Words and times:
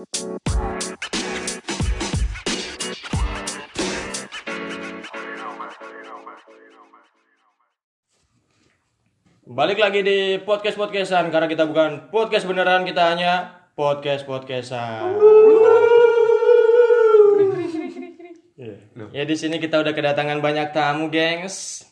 Balik 0.00 0.16
lagi 9.76 10.00
di 10.00 10.40
podcast 10.40 10.80
podcastan 10.80 11.28
karena 11.28 11.52
kita 11.52 11.68
bukan 11.68 12.08
podcast 12.08 12.48
beneran 12.48 12.88
kita 12.88 13.12
hanya 13.12 13.60
podcast 13.76 14.24
podcastan. 14.24 15.20
Ya 19.12 19.28
di 19.28 19.36
sini 19.36 19.60
kita 19.60 19.84
udah 19.84 19.92
kedatangan 19.92 20.40
banyak 20.40 20.72
tamu, 20.72 21.12
gengs. 21.12 21.84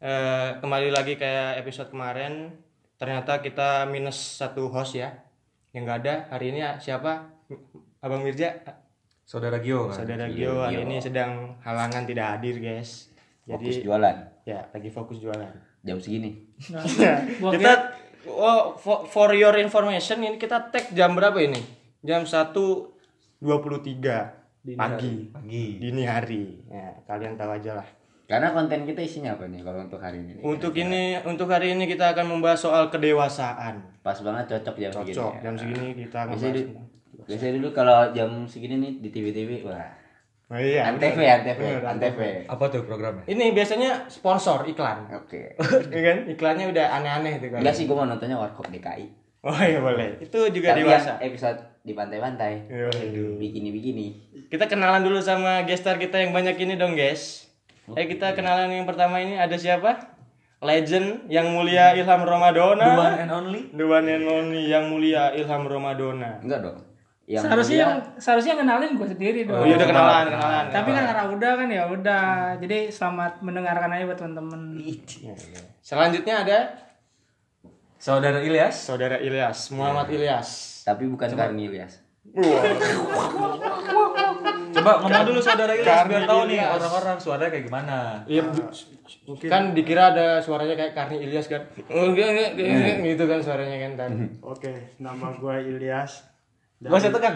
Eh, 0.00 0.56
kembali 0.64 0.88
lagi 0.88 1.20
kayak 1.20 1.60
episode 1.60 1.92
kemarin. 1.92 2.56
Ternyata 2.96 3.44
kita 3.44 3.84
minus 3.84 4.16
satu 4.16 4.72
host 4.72 4.96
ya. 4.96 5.12
Yang 5.76 5.82
nggak 5.84 5.98
ada 6.08 6.14
hari 6.32 6.56
ini 6.56 6.64
ya, 6.64 6.80
siapa? 6.80 7.39
Abang 8.00 8.24
Mirja, 8.24 8.62
Saudara 9.30 9.62
Gio 9.62 9.86
kan? 9.86 10.02
saudara 10.02 10.26
Gio 10.26 10.64
hari 10.64 10.82
ini 10.82 10.98
sedang 10.98 11.54
halangan 11.62 12.02
tidak 12.02 12.38
hadir, 12.38 12.58
guys. 12.58 13.14
Fokus 13.46 13.78
Jadi 13.78 13.86
jualan 13.86 14.16
ya 14.42 14.60
lagi 14.74 14.90
fokus 14.90 15.18
jualan. 15.22 15.52
jam 15.80 15.96
segini. 15.96 16.36
Gua 17.40 17.50
kita 17.56 17.72
oh, 18.28 18.76
for, 18.76 19.08
for 19.08 19.32
your 19.32 19.56
information 19.56 20.20
ini 20.20 20.36
kita 20.36 20.68
tag 20.74 20.92
jam 20.92 21.16
berapa 21.16 21.38
ini? 21.40 21.62
Jam 22.04 22.26
1.23 22.26 23.40
pagi. 24.76 25.14
Pagi. 25.32 25.66
Dini 25.80 26.02
hari. 26.04 26.60
Ya, 26.68 27.00
kalian 27.08 27.38
tahu 27.38 27.54
aja 27.56 27.80
lah. 27.80 27.88
Karena 28.28 28.54
konten 28.54 28.86
kita 28.86 29.02
isinya 29.02 29.34
apa 29.34 29.50
nih 29.50 29.64
kalau 29.66 29.82
untuk 29.88 29.98
hari 29.98 30.22
ini? 30.22 30.38
Untuk 30.42 30.74
ini 30.78 31.18
untuk 31.26 31.50
hari 31.50 31.74
ini 31.74 31.90
kita 31.90 32.14
akan 32.14 32.30
membahas 32.30 32.62
soal 32.62 32.86
kedewasaan. 32.92 34.02
Pas 34.04 34.18
banget 34.22 34.58
cocok 34.58 34.76
jam 34.78 34.92
segini. 34.94 35.16
Cocok 35.16 35.32
ya. 35.34 35.40
jam 35.42 35.54
segini 35.58 35.88
kita 35.98 36.20
du- 36.30 36.90
biasanya 37.26 37.52
dulu 37.58 37.68
kalau 37.74 38.10
jam 38.14 38.46
segini 38.46 38.76
nih 38.78 38.92
di 39.02 39.08
TV-TV 39.10 39.66
wah. 39.66 40.00
Oh 40.50 40.58
iya. 40.58 40.90
Antv. 40.90 41.14
Antv, 41.14 41.60
Antv. 41.86 42.20
Apa 42.50 42.64
tuh 42.66 42.82
programnya? 42.82 43.22
Ini 43.30 43.54
biasanya 43.54 44.10
sponsor 44.10 44.66
iklan. 44.66 45.06
Oke. 45.14 45.54
Iya 45.94 46.02
kan? 46.02 46.18
Iklannya 46.26 46.66
udah 46.74 46.86
aneh-aneh 46.98 47.38
itu 47.38 47.54
kan. 47.54 47.62
Enggak 47.62 47.74
sih 47.78 47.86
gua 47.86 48.02
mau 48.02 48.06
nontonnya 48.10 48.34
Warkop 48.34 48.66
DKI. 48.66 49.06
Oh 49.46 49.56
iya 49.56 49.78
boleh. 49.78 50.18
Itu 50.18 50.50
juga 50.50 50.74
Tapi 50.74 50.84
dewasa. 50.84 51.16
yang 51.16 51.32
episode 51.32 51.58
di 51.86 51.92
pantai-pantai. 51.94 52.66
Waduh. 52.66 53.38
Bikini-bikini. 53.38 54.06
Kita 54.50 54.66
kenalan 54.66 55.06
dulu 55.06 55.22
sama 55.22 55.62
gestar 55.64 56.02
kita 56.02 56.18
yang 56.18 56.34
banyak 56.34 56.58
ini 56.58 56.74
dong, 56.74 56.98
guys. 56.98 57.46
Eh 57.94 58.10
kita 58.10 58.34
kenalan 58.34 58.74
yang 58.74 58.84
pertama 58.90 59.22
ini 59.22 59.38
ada 59.38 59.54
siapa? 59.54 60.18
Legend 60.60 61.30
yang 61.32 61.56
mulia 61.56 61.96
Ilham 61.96 62.26
Ramadona. 62.26 62.84
The 62.84 62.98
one 62.98 63.16
and 63.16 63.30
only? 63.32 63.60
The 63.72 63.86
one 63.86 64.06
and 64.12 64.26
only 64.28 64.62
yang 64.68 64.92
mulia 64.92 65.32
Ilham 65.32 65.64
Ramadona. 65.64 66.42
Enggak 66.44 66.60
dong. 66.60 66.89
Yang 67.30 67.42
seharusnya 67.46 67.76
yang 67.78 67.94
seharusnya 68.18 68.50
yang 68.58 68.62
kenalin 68.66 68.90
gue 68.98 69.06
sendiri 69.06 69.40
dong. 69.46 69.62
Oh 69.62 69.62
iya 69.62 69.78
udah 69.78 69.86
kenalan, 69.86 70.24
kenalan. 70.26 70.64
Tapi 70.74 70.90
kan 70.90 71.02
karena 71.06 71.24
udah 71.30 71.52
kan 71.54 71.68
ya 71.70 71.82
udah. 71.86 72.24
Jadi 72.58 72.78
selamat 72.90 73.32
mendengarkan 73.38 73.90
aja 73.94 74.02
buat 74.02 74.18
teman-teman. 74.18 74.60
Selanjutnya 75.78 76.34
ada 76.42 76.58
Saudara 78.00 78.40
Ilyas? 78.40 78.74
saudara 78.80 79.20
Ilyas, 79.20 79.70
Muhammad 79.70 80.08
Ilyas. 80.08 80.80
tapi 80.82 81.04
bukan 81.06 81.28
Karni 81.30 81.68
Ilyas. 81.68 82.00
Coba 84.70 84.90
ngomong 85.04 85.24
dulu 85.28 85.40
saudara 85.44 85.76
Ilyas 85.76 86.08
biar 86.08 86.24
Karni 86.24 86.30
tahu 86.30 86.42
nih 86.48 86.60
orang-orang 86.64 87.16
suaranya 87.20 87.50
kayak 87.52 87.64
gimana. 87.68 87.96
Iya, 88.24 88.42
bu- 88.48 88.72
kan 89.44 89.76
dikira 89.76 90.16
ada 90.16 90.40
suaranya 90.40 90.74
kayak 90.74 90.96
Karni 90.96 91.20
Ilyas 91.20 91.52
kan. 91.52 91.60
Oh, 91.92 92.08
enggak, 92.08 92.56
gitu 93.04 93.24
kan 93.28 93.38
suaranya 93.44 93.76
kan 93.84 93.92
tadi. 94.00 94.24
Oke, 94.40 94.96
nama 94.96 95.36
gue 95.36 95.56
Ilyas. 95.76 96.29
Gak 96.80 96.96
usah 96.96 97.12
tekan. 97.12 97.34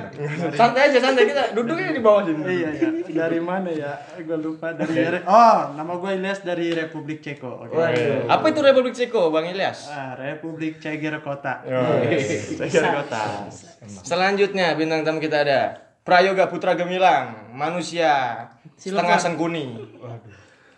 Santai 0.56 0.88
aja, 0.88 0.98
santai 1.04 1.28
kita 1.28 1.52
duduknya 1.52 1.92
di 1.92 2.00
bawah 2.00 2.24
sini. 2.24 2.40
Iya 2.48 2.68
ya, 2.72 2.88
dari 3.28 3.36
mana 3.44 3.68
ya? 3.68 3.92
Gue 4.16 4.40
lupa 4.40 4.72
dari 4.72 4.96
Re- 4.96 5.20
Oh, 5.28 5.76
nama 5.76 6.00
gue 6.00 6.10
Ilyas 6.16 6.40
dari 6.40 6.72
Republik 6.72 7.20
Ceko. 7.20 7.68
Oke. 7.68 7.76
Apa 8.24 8.44
itu 8.48 8.64
Republik 8.64 8.96
Ceko, 8.96 9.28
Bang 9.28 9.44
Ilyas? 9.44 9.92
Ah, 9.92 10.16
Republik 10.16 10.80
Ceger 10.80 11.20
Kota. 11.20 11.60
Saya 11.60 13.04
kota. 13.04 13.52
Selanjutnya 13.84 14.72
bintang 14.74 15.04
tamu 15.04 15.20
kita 15.20 15.44
ada 15.44 15.76
Prayoga 16.00 16.48
Putra 16.48 16.72
Gemilang, 16.72 17.52
manusia 17.52 18.48
setengah 18.80 19.20
sengkuni. 19.20 19.76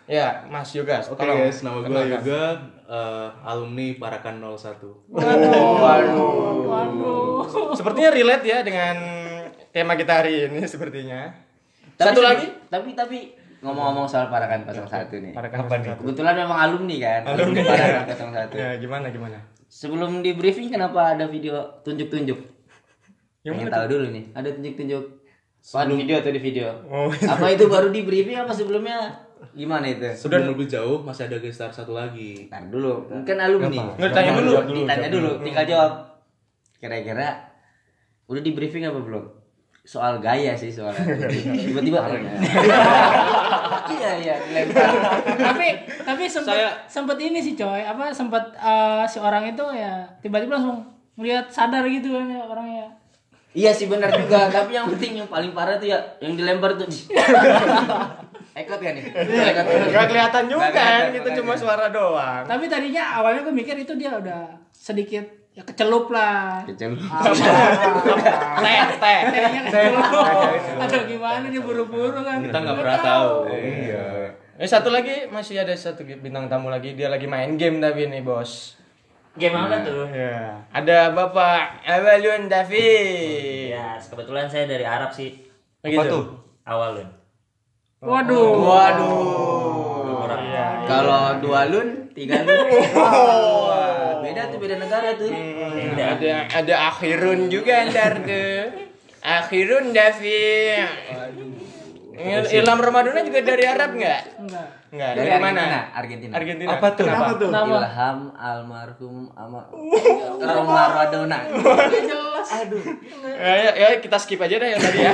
Ya, 0.07 0.43
Mas 0.47 0.75
Yoga. 0.75 1.03
Oke 1.03 1.19
tolong 1.19 1.39
guys, 1.39 1.63
nama 1.63 1.83
gue. 1.83 1.91
Yoga, 2.03 2.43
eh, 2.87 3.27
alumni 3.43 3.87
Parakan 3.99 4.39
01. 4.39 4.79
Sepertinya 7.75 8.09
relate 8.15 8.45
ya 8.47 8.63
dengan 8.63 8.95
tema 9.75 9.99
kita 9.99 10.23
hari 10.23 10.47
ini 10.47 10.63
sepertinya. 10.65 11.27
Tapi 11.99 12.07
Satu 12.13 12.21
lagi? 12.23 12.47
Tapi 12.71 12.95
tapi 12.95 13.35
ngomong-ngomong 13.61 14.07
soal 14.07 14.31
Parakan 14.31 14.63
01 14.65 15.11
nih. 15.11 15.33
Parakan 15.35 15.67
Apa 15.67 15.75
nih? 15.83 15.91
Kebetulan 15.99 16.35
memang 16.39 16.57
alumni 16.57 16.95
kan. 17.03 17.21
Alumni. 17.35 17.61
Parakan 17.67 18.31
01. 18.55 18.55
Ya, 18.55 18.69
gimana 18.79 19.11
gimana? 19.11 19.37
Sebelum 19.67 20.23
di 20.23 20.31
briefing 20.33 20.71
kenapa 20.71 21.13
ada 21.13 21.27
video 21.27 21.83
tunjuk-tunjuk? 21.83 22.39
Yang 23.43 23.53
Pengen 23.59 23.71
tahu 23.71 23.85
dulu 23.91 24.05
nih. 24.15 24.25
Ada 24.31 24.55
tunjuk-tunjuk. 24.55 25.03
Di 25.67 25.95
video 25.99 26.15
atau 26.23 26.31
di 26.31 26.39
video? 26.39 26.71
Oh, 26.87 27.11
Apa 27.11 27.51
itu 27.51 27.67
baru 27.67 27.91
di 27.91 28.07
briefing 28.07 28.39
apa 28.39 28.55
sebelumnya? 28.55 29.26
Gimana 29.51 29.85
itu? 29.87 30.05
Sebelum 30.13 30.53
lebih 30.53 30.65
jauh 30.65 31.01
masih 31.01 31.25
ada 31.25 31.37
gestar 31.37 31.69
satu 31.69 31.91
lagi. 31.91 32.45
Ntar 32.47 32.69
dulu, 32.69 33.09
kan 33.25 33.37
alumni. 33.37 33.93
Nggak, 33.95 34.11
tanya 34.13 34.31
dulu. 34.35 34.51
Ditanya 34.69 35.09
dulu, 35.09 35.29
tinggal 35.41 35.65
jawab. 35.65 35.91
Kira-kira 36.77 37.27
udah 38.25 38.41
di 38.41 38.51
briefing 38.51 38.85
apa 38.85 39.01
belum? 39.01 39.25
Soal 39.81 40.19
gaya 40.19 40.51
sih 40.53 40.67
soalnya. 40.67 40.99
Tiba-tiba 41.63 42.03
Iya 43.87 44.11
iya, 44.19 44.35
lempar. 44.51 44.91
tapi 45.39 45.67
tapi 46.03 46.23
sempet 46.27 46.51
Saya- 46.53 46.75
sempet 46.85 47.17
ini 47.17 47.39
sih 47.39 47.55
coy. 47.55 47.81
Apa 47.81 48.11
sempet 48.11 48.43
eh, 48.53 49.03
si 49.07 49.17
orang 49.17 49.47
itu 49.47 49.63
ya 49.71 50.03
tiba-tiba 50.19 50.59
langsung 50.59 50.83
melihat 51.15 51.47
sadar 51.47 51.87
gitu 51.87 52.11
kan 52.13 52.27
ya 52.27 52.43
orangnya. 52.43 52.87
Iya 53.55 53.71
sih 53.73 53.87
benar 53.89 54.11
juga, 54.11 54.51
tapi 54.51 54.75
yang 54.75 54.85
penting 54.85 55.17
yang 55.17 55.25
paling 55.25 55.49
parah 55.49 55.79
tuh 55.79 55.89
ya 55.89 55.97
yang 56.21 56.35
dilempar 56.35 56.77
tuh. 56.77 56.85
Ekot 58.57 58.79
kan 58.81 58.93
nih? 58.97 59.05
Ekot. 59.13 59.65
Gak 59.93 60.05
kelihatan 60.09 60.43
juga 60.49 60.65
Nggak 60.65 60.73
kan, 60.73 61.03
itu 61.13 61.29
cuma 61.41 61.53
suara 61.53 61.85
doang. 61.93 62.41
Tapi 62.49 62.65
tadinya 62.65 63.21
awalnya 63.21 63.45
gue 63.45 63.53
mikir 63.53 63.77
itu 63.77 63.93
dia 63.93 64.17
udah 64.17 64.57
sedikit 64.73 65.21
ya 65.57 65.61
kecelup 65.65 66.09
lah. 66.13 66.61
Kecil. 66.69 66.93
Teh, 68.65 68.81
teh. 68.97 69.19
Tehnya 69.29 69.61
kecelup. 69.69 70.05
Aduh 70.85 71.01
gimana 71.05 71.45
dia 71.49 71.61
buru-buru 71.61 72.21
kan. 72.21 72.41
Kita 72.41 72.57
nggak 72.61 72.77
pernah 72.77 72.99
tahu. 73.01 73.31
Iya. 73.49 74.05
Eh 74.57 74.65
satu 74.65 74.89
lagi 74.89 75.29
masih 75.29 75.61
ada 75.61 75.73
satu 75.77 76.01
bintang 76.05 76.49
tamu 76.49 76.73
lagi 76.73 76.97
dia 76.97 77.09
lagi 77.09 77.29
main 77.29 77.57
game 77.57 77.77
tapi 77.77 78.09
nih 78.09 78.21
bos. 78.21 78.77
Game 79.37 79.53
apa 79.53 79.85
tuh? 79.85 80.09
Ya. 80.09 80.65
Ada 80.73 81.13
Bapak 81.13 81.85
Awalun 81.85 82.49
David. 82.49 83.69
Ya, 83.69 84.01
kebetulan 84.01 84.49
saya 84.49 84.65
dari 84.65 84.81
Arab 84.81 85.13
sih. 85.13 85.45
Apa 85.85 86.09
tuh? 86.09 86.41
Awalun. 86.65 87.16
Waduh. 87.97 88.49
Waduh. 88.61 90.21
Orang 90.21 90.43
Kalau 90.85 91.41
dua 91.41 91.61
lun, 91.65 92.13
tiga 92.13 92.45
lun. 92.45 92.57
Wah, 92.97 94.21
beda 94.21 94.53
tuh 94.53 94.59
beda 94.61 94.75
negara 94.77 95.17
tuh. 95.17 95.33
Ada 95.97 96.33
ada 96.53 96.75
akhirun 96.93 97.49
juga 97.49 97.89
ntar 97.89 98.21
tuh. 98.21 98.85
Akhirun 99.19 99.91
David. 99.91 100.85
Il- 102.17 102.49
Ilham 102.49 102.79
Ramadona 102.81 103.21
juga 103.21 103.45
dari 103.45 103.61
Arab 103.61 103.93
nggak? 103.93 104.21
Enggak. 104.41 104.67
Nggak. 104.89 105.11
Dari 105.13 105.29
Dari, 105.29 105.37
mana? 105.37 105.61
Argentina, 105.61 105.89
Argentina. 105.93 106.33
Argentina. 106.33 106.69
Apa 106.73 106.87
tuh? 106.93 107.05
Kenapa? 107.05 107.31
tuh? 107.37 107.49
Kenapa? 107.53 107.77
Ilham 107.77 108.19
almarhum 108.33 109.15
ama 109.37 109.61
Maradona. 110.65 111.37
jelas. 111.93 112.47
Aduh. 112.61 112.81
Ya, 113.37 113.53
ya, 113.53 113.71
ya, 113.73 113.87
kita 114.01 114.17
skip 114.17 114.41
aja 114.41 114.55
deh 114.57 114.69
yang 114.69 114.81
tadi 114.81 114.97
ya. 114.97 115.13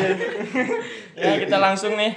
ya 1.27 1.31
kita 1.43 1.57
langsung 1.59 1.95
nih. 1.95 2.11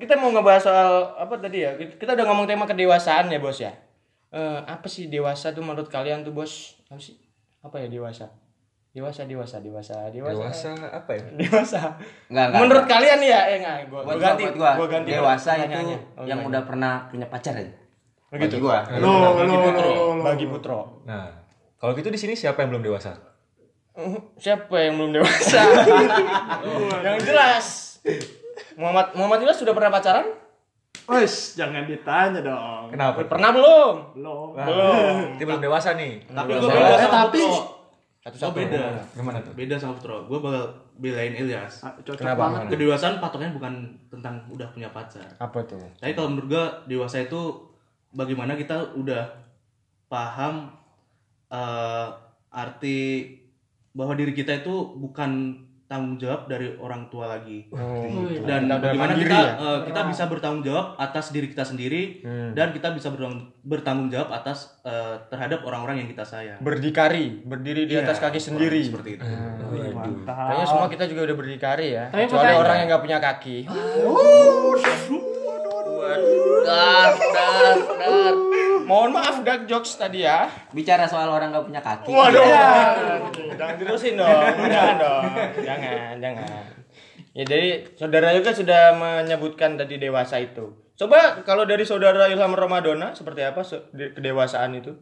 Kita 0.00 0.16
mau 0.16 0.32
ngebahas 0.32 0.64
soal 0.64 0.92
apa 1.20 1.36
tadi 1.36 1.60
ya? 1.60 1.76
Kita 1.76 2.16
udah 2.16 2.24
ngomong 2.24 2.48
tema 2.48 2.64
kedewasaan 2.64 3.28
ya 3.28 3.36
bos 3.36 3.60
ya. 3.60 3.76
Eh, 4.32 4.60
apa 4.64 4.88
sih 4.88 5.12
dewasa 5.12 5.52
tuh 5.52 5.60
menurut 5.60 5.92
kalian 5.92 6.24
tuh 6.24 6.32
bos? 6.32 6.80
Apa 6.88 6.96
sih? 6.96 7.20
Apa 7.60 7.76
ya 7.84 7.92
dewasa? 7.92 8.32
Dewasa, 8.90 9.22
dewasa, 9.28 9.62
dewasa, 9.62 10.10
dewasa. 10.10 10.34
Dewasa 10.34 10.70
apa 10.90 11.10
ya? 11.14 11.22
Dewasa. 11.36 11.80
Enggak, 12.26 12.46
enggak. 12.48 12.60
Menurut 12.64 12.84
kalian 12.88 13.20
ya? 13.22 13.40
Eh 13.46 13.56
enggak, 13.62 13.76
gua, 13.86 14.00
buat 14.02 14.16
gua 14.16 14.24
ganti. 14.24 14.44
gua, 14.56 14.70
Gua 14.74 14.88
ganti 14.88 15.10
dewasa 15.14 15.50
itu. 15.62 15.78
Oh, 16.16 16.24
yang 16.26 16.40
udah 16.42 16.62
pernah 16.64 17.06
punya 17.06 17.26
pacar 17.28 17.54
aja. 17.54 17.70
Begitu. 18.32 18.56
Bagi 18.56 18.64
gua. 18.64 18.78
Lo, 18.98 19.12
lo, 19.36 19.44
lo, 19.46 19.54
lo. 19.68 19.86
Bagi 20.24 20.48
Putro. 20.48 21.04
Nah, 21.06 21.28
kalau 21.76 21.92
gitu 21.92 22.08
di 22.08 22.18
sini 22.18 22.32
siapa 22.34 22.64
yang 22.64 22.74
belum 22.74 22.88
dewasa? 22.88 23.14
Uh, 23.94 24.16
Siapa 24.40 24.74
yang 24.80 24.96
belum 24.96 25.20
dewasa? 25.20 25.60
yang 27.04 27.18
jelas. 27.20 27.98
Muhammad 28.80 29.12
Muhammad 29.12 29.38
Ilyas 29.44 29.60
sudah 29.60 29.76
pernah 29.76 29.92
pacaran? 29.92 30.26
Wes, 31.10 31.58
jangan 31.58 31.84
ditanya 31.84 32.40
dong. 32.40 32.88
Kenapa? 32.88 33.20
Pernah 33.28 33.50
belum? 33.52 33.94
Belum. 34.16 34.48
Belum. 34.56 35.16
Dia 35.36 35.44
belum 35.44 35.62
dewasa 35.62 35.98
nih. 36.00 36.24
Tapi 36.32 36.48
Belum 36.56 36.70
gue 36.70 36.80
dewasa. 36.80 37.04
Eh, 37.04 37.10
tapi 37.12 37.40
Satu-satu. 38.20 38.48
Oh 38.48 38.52
beda. 38.56 38.84
Gimana 39.16 39.38
tuh? 39.44 39.52
Beda 39.56 39.74
sama 39.76 39.96
Putro. 39.96 40.24
Gue 40.28 40.38
bakal 40.40 40.64
belain 40.96 41.32
Ilyas. 41.36 41.84
Ah, 41.84 41.92
Cocok 42.00 42.24
Kenapa? 42.24 42.40
banget. 42.48 42.76
Kedewasaan 42.76 43.16
patoknya 43.20 43.50
bukan 43.52 43.72
tentang 44.08 44.34
udah 44.48 44.68
punya 44.72 44.88
pacar. 44.92 45.28
Apa 45.36 45.60
tuh? 45.64 45.80
Tapi 46.00 46.12
kalau 46.16 46.28
menurut 46.32 46.48
gue 46.48 46.64
dewasa 46.96 47.20
itu 47.20 47.40
bagaimana 48.12 48.56
kita 48.56 48.96
udah 48.96 49.24
paham 50.08 50.72
eh, 51.52 52.08
arti 52.50 52.98
bahwa 53.90 54.14
diri 54.14 54.32
kita 54.36 54.62
itu 54.62 54.94
bukan 54.94 55.58
tanggung 55.90 56.14
jawab 56.16 56.46
dari 56.46 56.70
orang 56.76 57.10
tua 57.10 57.26
lagi. 57.28 57.66
Dan 57.66 57.82
Kita 58.62 58.70
udah 58.70 58.78
bagaimana 58.78 59.10
mandiri 59.10 59.26
kita 59.26 59.38
ya? 59.42 59.52
eh, 59.58 59.78
kita 59.84 60.00
bisa 60.06 60.22
bertanggung 60.24 60.62
jawab 60.62 60.86
atas 60.96 61.26
diri 61.28 61.46
kita 61.46 61.64
sendiri 61.64 62.02
Hmm. 62.20 62.54
dan 62.54 62.70
kita 62.70 62.94
bisa 62.94 63.10
bertanggung, 63.10 63.50
bertanggung 63.60 64.06
jawab 64.06 64.30
atas 64.30 64.78
eh, 64.80 65.18
terhadap 65.26 65.60
orang-orang 65.60 65.98
yang 65.98 66.08
kita 66.08 66.22
sayang. 66.22 66.58
Berdikari, 66.60 67.42
berdiri 67.42 67.84
di 67.84 67.92
Iya, 67.92 68.06
atas 68.06 68.16
kaki 68.18 68.38
sendiri. 68.38 68.80
Seperti 68.80 69.18
itu. 69.18 69.26
Kayaknya 70.24 70.64
semua 70.64 70.86
kita 70.86 71.04
juga 71.04 71.26
udah 71.26 71.36
berdikari 71.36 71.86
ya. 71.90 72.06
Tapi 72.08 72.22
Kecuali 72.24 72.38
makanya- 72.46 72.60
orang 72.60 72.76
yang 72.76 72.86
nggak 72.88 73.02
punya 73.02 73.18
kaki. 73.18 73.56
Dar, 76.62 77.10
dar, 77.34 77.76
dar. 77.98 78.34
Mohon 78.90 79.10
maaf 79.14 79.36
dark 79.46 79.70
jokes 79.70 79.94
tadi 79.94 80.26
ya. 80.26 80.50
Bicara 80.74 81.06
soal 81.06 81.30
orang 81.30 81.54
nggak 81.54 81.66
punya 81.70 81.78
kaki. 81.78 82.10
Waduh. 82.10 82.42
Jangan 83.54 83.74
terusin 83.78 84.18
dong. 84.18 84.42
Jangan 84.66 84.96
dong. 84.98 85.22
Jangan, 85.62 86.14
jangan. 86.18 86.62
Ya 87.30 87.46
jadi 87.46 87.86
saudara 87.94 88.34
juga 88.34 88.50
sudah 88.50 88.98
menyebutkan 88.98 89.78
tadi 89.78 90.02
dewasa 90.02 90.42
itu. 90.42 90.74
Coba 90.98 91.46
kalau 91.46 91.62
dari 91.62 91.86
saudara 91.86 92.26
Ilham 92.26 92.52
Ramadona 92.52 93.14
seperti 93.14 93.46
apa 93.46 93.62
kedewasaan 93.94 94.74
itu? 94.74 94.98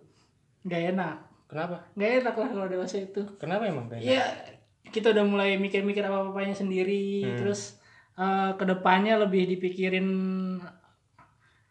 Gak 0.69 0.93
enak. 0.93 1.17
Kenapa? 1.49 1.89
Gak 1.97 2.23
enak 2.23 2.35
lah 2.37 2.49
kalau 2.53 2.67
dewasa 2.69 3.01
itu. 3.01 3.25
Kenapa 3.41 3.65
emang 3.65 3.89
kayaknya? 3.89 4.05
Iya, 4.05 4.25
kita 4.93 5.17
udah 5.17 5.25
mulai 5.25 5.57
mikir-mikir 5.57 6.05
apa-apanya 6.05 6.53
sendiri, 6.53 7.25
terus 7.41 7.81
eh, 8.21 8.53
ke 8.55 8.65
depannya 8.69 9.17
lebih 9.25 9.49
dipikirin 9.57 10.07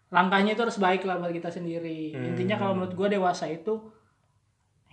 langkahnya 0.08 0.56
itu 0.56 0.62
harus 0.64 0.80
baik 0.80 1.04
lah 1.04 1.20
buat 1.20 1.34
kita 1.36 1.52
sendiri. 1.52 2.16
Intinya 2.16 2.56
kalau 2.56 2.74
menurut 2.78 2.96
gue 2.96 3.08
dewasa 3.20 3.48
itu 3.52 3.92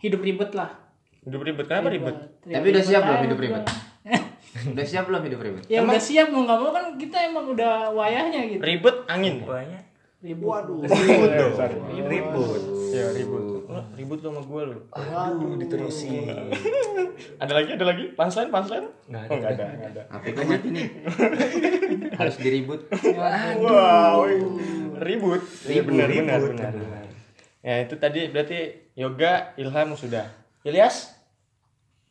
hidup 0.03 0.21
ribet 0.21 0.51
lah. 0.53 0.71
Hidup 1.25 1.41
ribet. 1.41 1.65
Kenapa 1.71 1.89
ribet? 1.89 2.17
Tapi 2.45 2.67
udah 2.75 2.85
siap 2.85 3.03
belum 3.07 3.21
hidup 3.31 3.39
ribet? 3.41 3.65
Udah 4.55 4.87
siap 4.87 5.05
belum 5.11 5.23
hidup 5.27 5.41
ribet? 5.43 5.65
ya 5.67 5.83
udah 5.83 5.99
siap 5.99 6.31
mau 6.31 6.47
nggak 6.47 6.59
mau 6.63 6.71
kan 6.71 6.85
kita 6.95 7.17
emang 7.27 7.51
udah 7.51 7.91
wayahnya 7.91 8.41
gitu. 8.55 8.63
Ribet 8.63 8.97
angin. 9.11 9.43
Banyak. 9.43 9.83
Ribut. 10.25 10.49
Waduh. 10.49 10.81
Ribut 10.89 11.31
dong. 11.37 11.53
Ribut. 12.09 12.63
Ya 12.97 13.07
ribut. 13.13 13.45
Ribut 13.93 14.19
lo 14.25 14.29
sama 14.33 14.41
gue 14.41 14.63
lo. 14.73 14.79
Aduh, 14.97 15.61
diterusin. 15.61 16.33
Ada 17.45 17.53
lagi? 17.53 17.71
Ada 17.77 17.85
lagi? 17.85 18.05
Punchline? 18.17 18.49
Punchline? 18.49 18.89
Nggak 19.05 19.21
ada. 19.21 19.29
Oh, 19.29 19.37
nggak 19.37 19.53
ada. 19.53 19.67
Nggak 19.69 19.91
ada. 19.93 20.03
HP 20.09 20.25
gue 20.33 20.45
mati 20.49 20.69
nih. 20.73 20.89
Harus 22.25 22.37
diribut. 22.41 22.81
Wow, 23.61 24.25
ribut. 25.05 25.43
Iya 25.69 25.83
benar, 25.85 26.09
benar, 26.09 26.41
benar, 26.41 26.73
benar. 26.73 27.05
Ya 27.61 27.75
itu 27.85 27.95
tadi 28.01 28.21
berarti 28.33 28.59
yoga, 28.97 29.53
ilham 29.61 29.93
sudah. 29.93 30.25
Ilyas? 30.65 31.13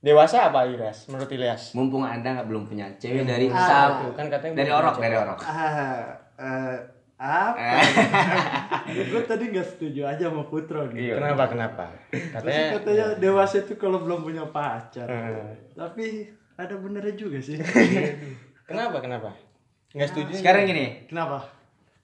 Dewasa 0.03 0.51
apa 0.51 0.69
Ilyas? 0.69 1.09
Menurut 1.09 1.31
Ilyas? 1.33 1.73
Mumpung 1.73 2.05
anda 2.05 2.37
nggak 2.37 2.45
belum 2.45 2.69
punya 2.69 2.91
cewek 2.99 3.25
dari 3.25 3.49
Tuh, 3.49 3.57
sab 3.57 4.13
kan 4.13 4.27
katanya 4.29 4.61
dari 4.61 4.69
orok 4.69 4.95
dari 4.99 5.15
orok. 5.15 5.39
Ah, 5.47 6.11
eh, 6.35 6.75
apa? 7.23 7.79
gue 9.15 9.21
tadi 9.23 9.43
nggak 9.55 9.63
setuju 9.63 10.03
aja 10.03 10.27
sama 10.27 10.43
Putro 10.43 10.83
nih. 10.91 11.15
Kenapa? 11.15 11.47
Kenapa? 11.47 11.85
Terus 12.11 12.35
Katanya 12.35 12.63
katanya 12.75 13.05
dewasa 13.15 13.63
itu 13.63 13.73
kalau 13.79 14.03
belum 14.03 14.27
punya 14.27 14.43
pacar. 14.51 15.07
Eh. 15.07 15.71
Tapi 15.71 16.27
ada 16.59 16.75
benernya 16.75 17.15
juga 17.15 17.39
sih. 17.39 17.55
Kenapa? 18.69 18.99
Kenapa? 18.99 19.31
Nggak 19.95 20.09
setuju? 20.11 20.31
Sekarang 20.35 20.67
gini, 20.67 21.07
Kenapa? 21.07 21.47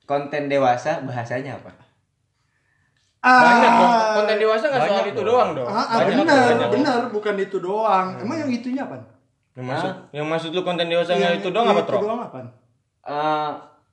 konten 0.08 0.48
dewasa 0.48 1.04
bahasanya 1.04 1.60
apa? 1.60 1.72
banyak 3.20 3.72
dong. 3.76 3.92
Konten 4.16 4.38
dewasa 4.40 4.66
nggak 4.72 4.84
soal 4.88 5.06
itu 5.12 5.22
doang 5.28 5.52
dong. 5.52 5.68
Ah, 5.68 5.84
ah, 5.84 5.98
Banyak, 6.08 6.24
benar, 6.24 6.40
banyak. 6.56 6.70
benar, 6.72 7.00
bukan 7.12 7.36
itu 7.36 7.58
doang. 7.60 8.16
Emang 8.16 8.40
yang 8.40 8.48
itunya 8.48 8.88
apa? 8.88 8.96
Yang 9.60 9.66
maksud, 9.68 9.92
yang 10.16 10.28
maksud 10.32 10.50
lu 10.56 10.64
konten 10.64 10.88
dewasa 10.88 11.12
Yang 11.12 11.20
nggak 11.20 11.36
itu 11.44 11.50
doang 11.52 11.68
apa, 11.68 11.82
Itu 11.84 11.90
Tro? 11.92 11.98
doang 12.00 12.22
apa? 12.24 12.40
Eh, 13.04 13.50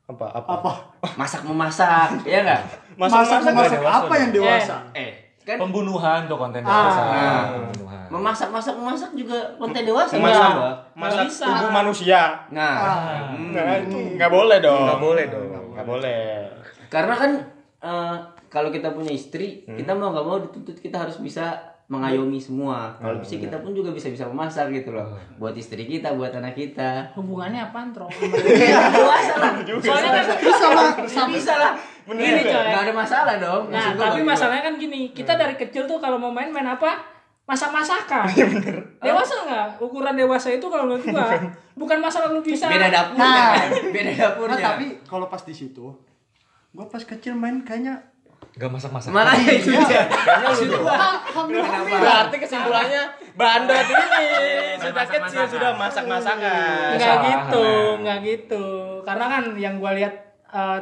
Apa? 0.07 0.27
Apa? 0.33 0.51
Apa? 0.57 0.73
masak 1.15 1.43
memasak, 1.43 2.23
ya 2.23 2.41
nggak? 2.41 2.63
Masak 2.95 3.27
nggak 3.27 3.53
masak 3.53 3.79
dewasa 3.79 3.99
apa 4.01 4.15
yang 4.17 4.31
dewasa? 4.31 4.77
Eh, 4.93 5.11
kan 5.43 5.59
Pembunuhan 5.59 6.21
tuh 6.25 6.37
konten 6.37 6.63
Ah. 6.63 6.71
dewasa. 6.71 7.03
Ah. 7.03 7.43
Pembunuhan. 7.51 7.95
memasak 8.07 8.49
masak 8.49 8.75
memasak 8.77 9.11
juga 9.13 9.35
konten 9.57 9.83
dewasa 9.83 10.15
Masak, 10.17 10.47
apa? 10.53 10.71
masak 10.95 11.27
bisa. 11.27 11.43
tubuh 11.45 11.71
manusia. 11.75 12.21
Nah, 12.49 12.75
Nah, 13.51 13.75
itu 13.77 13.99
nggak 14.15 14.31
boleh 14.31 14.59
dong. 14.61 14.87
Nggak 14.87 15.01
boleh 15.03 15.25
dong. 15.27 15.47
Nggak 15.75 15.87
boleh. 15.87 16.23
karena 16.87 17.15
kan 17.15 17.31
eh, 17.77 18.17
kalau 18.47 18.71
kita 18.71 18.89
punya 18.91 19.11
istri, 19.11 19.67
kita 19.67 19.91
mau 19.91 20.15
nggak 20.15 20.23
mau 20.25 20.39
dituntut 20.39 20.79
kita 20.79 21.03
harus 21.03 21.19
bisa 21.19 21.59
mengayomi 21.87 22.43
semua. 22.43 22.91
Kalau 22.99 23.23
bisa 23.23 23.39
kita 23.39 23.63
pun 23.63 23.71
juga 23.71 23.95
bisa 23.95 24.11
bisa 24.11 24.27
memasak 24.27 24.75
gitu 24.75 24.91
loh, 24.91 25.07
buat 25.39 25.55
istri 25.55 25.87
kita, 25.87 26.19
buat 26.19 26.35
anak 26.35 26.59
kita. 26.59 27.15
Hubungannya 27.15 27.63
apaan, 27.63 27.95
Tro? 27.95 28.11
dewasa 28.99 29.35
lah. 29.39 29.53
Soalnya 29.63 30.11
kan 30.11 30.27
bisa 30.35 30.67
lah, 30.75 30.89
bisa 31.31 31.55
lah. 31.55 31.73
Gini, 32.07 32.43
coy. 32.43 32.67
Nggak 32.67 32.83
ada 32.91 32.95
masalah 32.95 33.35
dong. 33.39 33.63
Nah, 33.71 33.95
tapi 33.95 34.23
masalahnya 34.23 34.67
kan 34.67 34.75
gini, 34.75 35.15
kita 35.15 35.39
dari 35.39 35.55
kecil 35.55 35.87
tuh 35.87 36.03
kalau 36.03 36.19
mau 36.19 36.35
main 36.35 36.51
main 36.51 36.67
apa? 36.67 36.99
Masak-masakan. 37.47 38.27
Dewasa 38.99 39.47
nggak? 39.47 39.67
Ukuran 39.79 40.19
dewasa 40.19 40.51
itu 40.51 40.67
kalau 40.67 40.91
menurut 40.91 41.07
gua 41.07 41.39
bukan 41.79 42.03
masalah 42.03 42.35
lu 42.35 42.43
bisa. 42.43 42.67
beda 42.67 42.91
dapurnya, 42.91 43.23
Nah. 43.23 43.55
kan? 43.55 43.71
beda 43.95 44.13
dapurnya. 44.19 44.59
Nah, 44.59 44.67
tapi 44.75 44.87
kalau 45.07 45.31
pas 45.31 45.47
di 45.47 45.55
situ, 45.55 45.87
gua 46.75 46.87
pas 46.91 46.99
kecil 46.99 47.39
main 47.39 47.63
kayaknya 47.63 48.03
Gak 48.57 48.73
masak-masak. 48.73 49.13
makanya 49.13 49.53
itu 49.53 49.69
dia. 49.69 50.09
Berarti 52.01 52.37
kesimpulannya 52.41 53.03
Banda 53.37 53.77
tuh 53.85 53.97
ini 54.01 54.27
sudah 54.81 55.05
kecil 55.05 55.45
sudah 55.45 55.71
masak-masakan. 55.77 56.97
Nggak 56.97 57.05
Salah, 57.05 57.25
gitu, 57.29 57.67
Hana. 57.69 58.01
nggak 58.01 58.19
gitu. 58.25 58.67
Karena 59.05 59.25
kan 59.29 59.43
yang 59.61 59.77
gua 59.77 59.93
lihat 59.93 60.15
eh, 60.49 60.79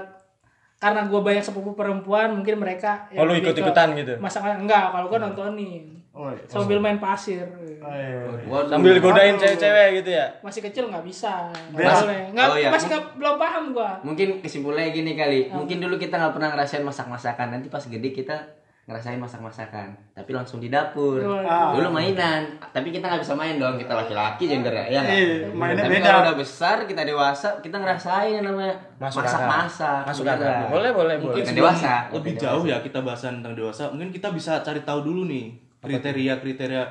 karena 0.79 1.11
gua 1.11 1.21
banyak 1.27 1.43
sepupu 1.43 1.75
perempuan, 1.75 2.31
mungkin 2.31 2.63
mereka 2.63 3.11
Oh, 3.19 3.27
lu 3.27 3.35
lebih 3.35 3.51
ke 3.51 3.59
ikut-ikutan 3.59 3.99
gitu? 3.99 4.15
Masak 4.23 4.47
enggak, 4.47 4.95
kalau 4.95 5.11
gua 5.11 5.19
nontonin. 5.19 6.04
Oh, 6.15 6.31
iya. 6.31 6.45
Sambil 6.47 6.79
main 6.79 6.99
pasir. 7.03 7.43
Oh, 7.83 7.91
iya. 7.91 8.23
Waduh. 8.47 8.71
Sambil 8.71 9.03
godain 9.03 9.35
cewek-cewek 9.35 9.87
gitu 10.01 10.11
ya. 10.15 10.27
Masih 10.41 10.61
kecil 10.63 10.85
nggak 10.89 11.05
bisa. 11.05 11.51
Nggak 11.75 11.91
Mas-. 11.91 12.07
Nggak, 12.33 12.47
oh 12.49 12.57
iya. 12.57 12.71
masih 12.71 12.89
nggak- 12.89 13.11
belum 13.19 13.37
paham 13.37 13.65
gua. 13.75 13.93
Mungkin 14.07 14.39
kesimpulannya 14.39 14.95
gini 14.95 15.19
kali. 15.19 15.51
Mungkin 15.51 15.83
dulu 15.83 15.99
kita 15.99 16.17
nggak 16.17 16.33
pernah 16.33 16.55
ngerasain 16.55 16.87
masak-masakan. 16.87 17.59
Nanti 17.59 17.67
pas 17.67 17.83
gede 17.83 18.15
kita 18.15 18.37
ngerasain 18.85 19.17
masak-masakan. 19.17 19.97
Tapi 20.13 20.31
langsung 20.37 20.61
di 20.61 20.69
dapur. 20.69 21.17
Ah. 21.45 21.73
Dulu 21.73 21.89
mainan. 21.89 22.45
Tapi 22.69 22.93
kita 22.93 23.09
nggak 23.09 23.25
bisa 23.25 23.33
main 23.33 23.57
dong. 23.57 23.81
Kita 23.81 23.97
laki-laki 23.97 24.45
gender 24.45 24.77
ya. 24.77 24.85
Iya? 24.85 25.01
Iya, 25.09 25.49
mainnya 25.57 25.89
Tapi 25.89 25.97
beda. 25.99 26.05
kalau 26.05 26.21
udah 26.29 26.37
besar, 26.37 26.77
kita 26.85 27.03
dewasa, 27.09 27.49
kita 27.65 27.81
ngerasain 27.81 28.39
yang 28.39 28.45
namanya 28.45 28.77
masak-masak. 29.01 30.05
Masuk 30.05 30.29
akal. 30.29 30.69
Boleh, 30.69 30.93
boleh, 30.93 31.17
boleh. 31.17 31.41
Kita 31.41 31.57
dewasa. 31.57 32.13
lebih 32.13 32.37
jauh 32.37 32.65
ya 32.69 32.85
kita 32.85 33.01
bahasan 33.01 33.41
tentang 33.41 33.57
dewasa 33.57 33.89
mungkin 33.89 34.13
kita 34.13 34.29
bisa 34.37 34.61
cari 34.61 34.85
tahu 34.85 35.01
dulu 35.01 35.25
nih 35.27 35.64
kriteria 35.85 36.35
kriteria 36.37 36.83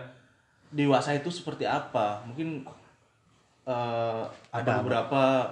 dewasa 0.70 1.12
itu 1.12 1.30
seperti 1.30 1.64
apa 1.64 2.22
mungkin 2.24 2.62
eh, 3.64 4.24
ada 4.50 4.72
beberapa 4.80 5.50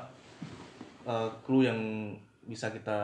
eh, 1.03 1.29
clue 1.41 1.65
yang 1.65 1.79
bisa 2.41 2.67
kita 2.67 2.99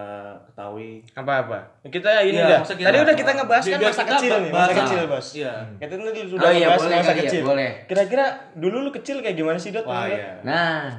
ketahui 0.46 1.00
Apa-apa? 1.14 1.62
Kita 1.88 2.20
ini 2.20 2.36
maksudnya 2.36 2.68
kita- 2.76 2.90
Tadi 2.90 2.98
udah 3.00 3.16
kita 3.16 3.32
ngebahas 3.34 3.64
kan 3.64 3.80
masa 3.80 3.88
kita 4.04 4.12
kecil 4.12 4.34
nih, 4.36 4.52
masa 4.52 4.58
bahas- 4.60 4.78
kecil, 4.82 5.02
Bos. 5.08 5.28
iya 5.32 5.54
Kita 5.78 5.94
tadi 5.96 6.20
sudah 6.26 6.42
Oh 6.42 6.52
iya, 6.52 6.66
ngebahas 6.68 6.82
boleh 6.82 6.98
masa 6.98 7.08
ya, 7.08 7.22
kecil. 7.22 7.42
boleh. 7.46 7.70
Kira-kira 7.86 8.26
dulu 8.56 8.78
lu 8.82 8.92
kecil 8.92 9.16
kayak 9.22 9.36
gimana 9.36 9.56
sih, 9.56 9.72
Dot? 9.72 9.86
wah 9.86 10.04
iya 10.04 10.42
Nah, 10.44 10.90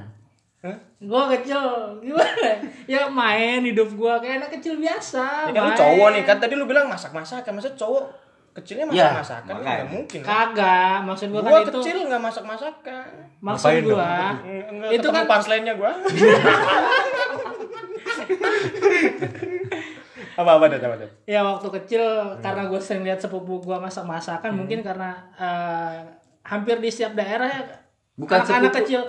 Gua 0.99 1.29
kecil 1.29 1.61
gimana? 2.01 2.51
Ya 2.89 3.07
main 3.07 3.61
hidup 3.61 3.95
gua 3.95 4.19
kayak 4.19 4.43
anak 4.43 4.51
kecil 4.53 4.75
biasa. 4.77 5.47
Ya 5.47 5.53
kan 5.53 5.63
lu 5.63 5.73
cowok 5.73 6.09
nih, 6.11 6.23
kan 6.25 6.37
tadi 6.39 6.55
lu 6.55 6.65
bilang 6.65 6.87
masak-masakan. 6.87 7.53
Masa 7.53 7.71
cowok 7.73 8.11
kecilnya 8.59 8.85
Ya, 8.89 9.15
masak-masakan? 9.15 9.53
makanya. 9.53 9.63
Enggak 9.63 9.87
mungkin. 9.89 10.21
Kagak, 10.21 10.97
maksud 11.03 11.27
gua, 11.29 11.41
Gua 11.41 11.51
kan 11.51 11.61
itu 11.61 11.73
kecil 11.75 11.97
enggak 12.03 12.23
masak-masakan. 12.23 13.05
maksud 13.39 13.65
Ngapain 13.65 13.83
dong? 13.83 13.91
gua. 13.93 14.13
Enggak 14.69 14.89
Itu 14.89 14.99
ketemu 15.01 15.15
kan 15.15 15.25
punchline-nya 15.27 15.75
gua. 15.75 15.93
Apa-apa, 20.35 20.65
Dot? 20.71 20.81
Apa, 20.81 20.97
Dot? 20.97 21.11
ya 21.25 21.41
waktu 21.43 21.69
kecil 21.75 22.03
karena 22.39 22.63
gue 22.65 22.79
sering 22.79 23.03
lihat 23.03 23.19
sepupu 23.19 23.59
gua 23.61 23.79
masak-masakan 23.79 24.55
mungkin 24.55 24.81
karena 24.81 25.11
eh, 25.35 25.97
hampir 26.43 26.79
di 26.79 26.89
setiap 26.89 27.15
daerah 27.15 27.49
ya 27.49 27.63
Bukan 28.15 28.35
anak-anak 28.37 28.71
sepupu. 28.71 28.79
kecil 28.81 29.01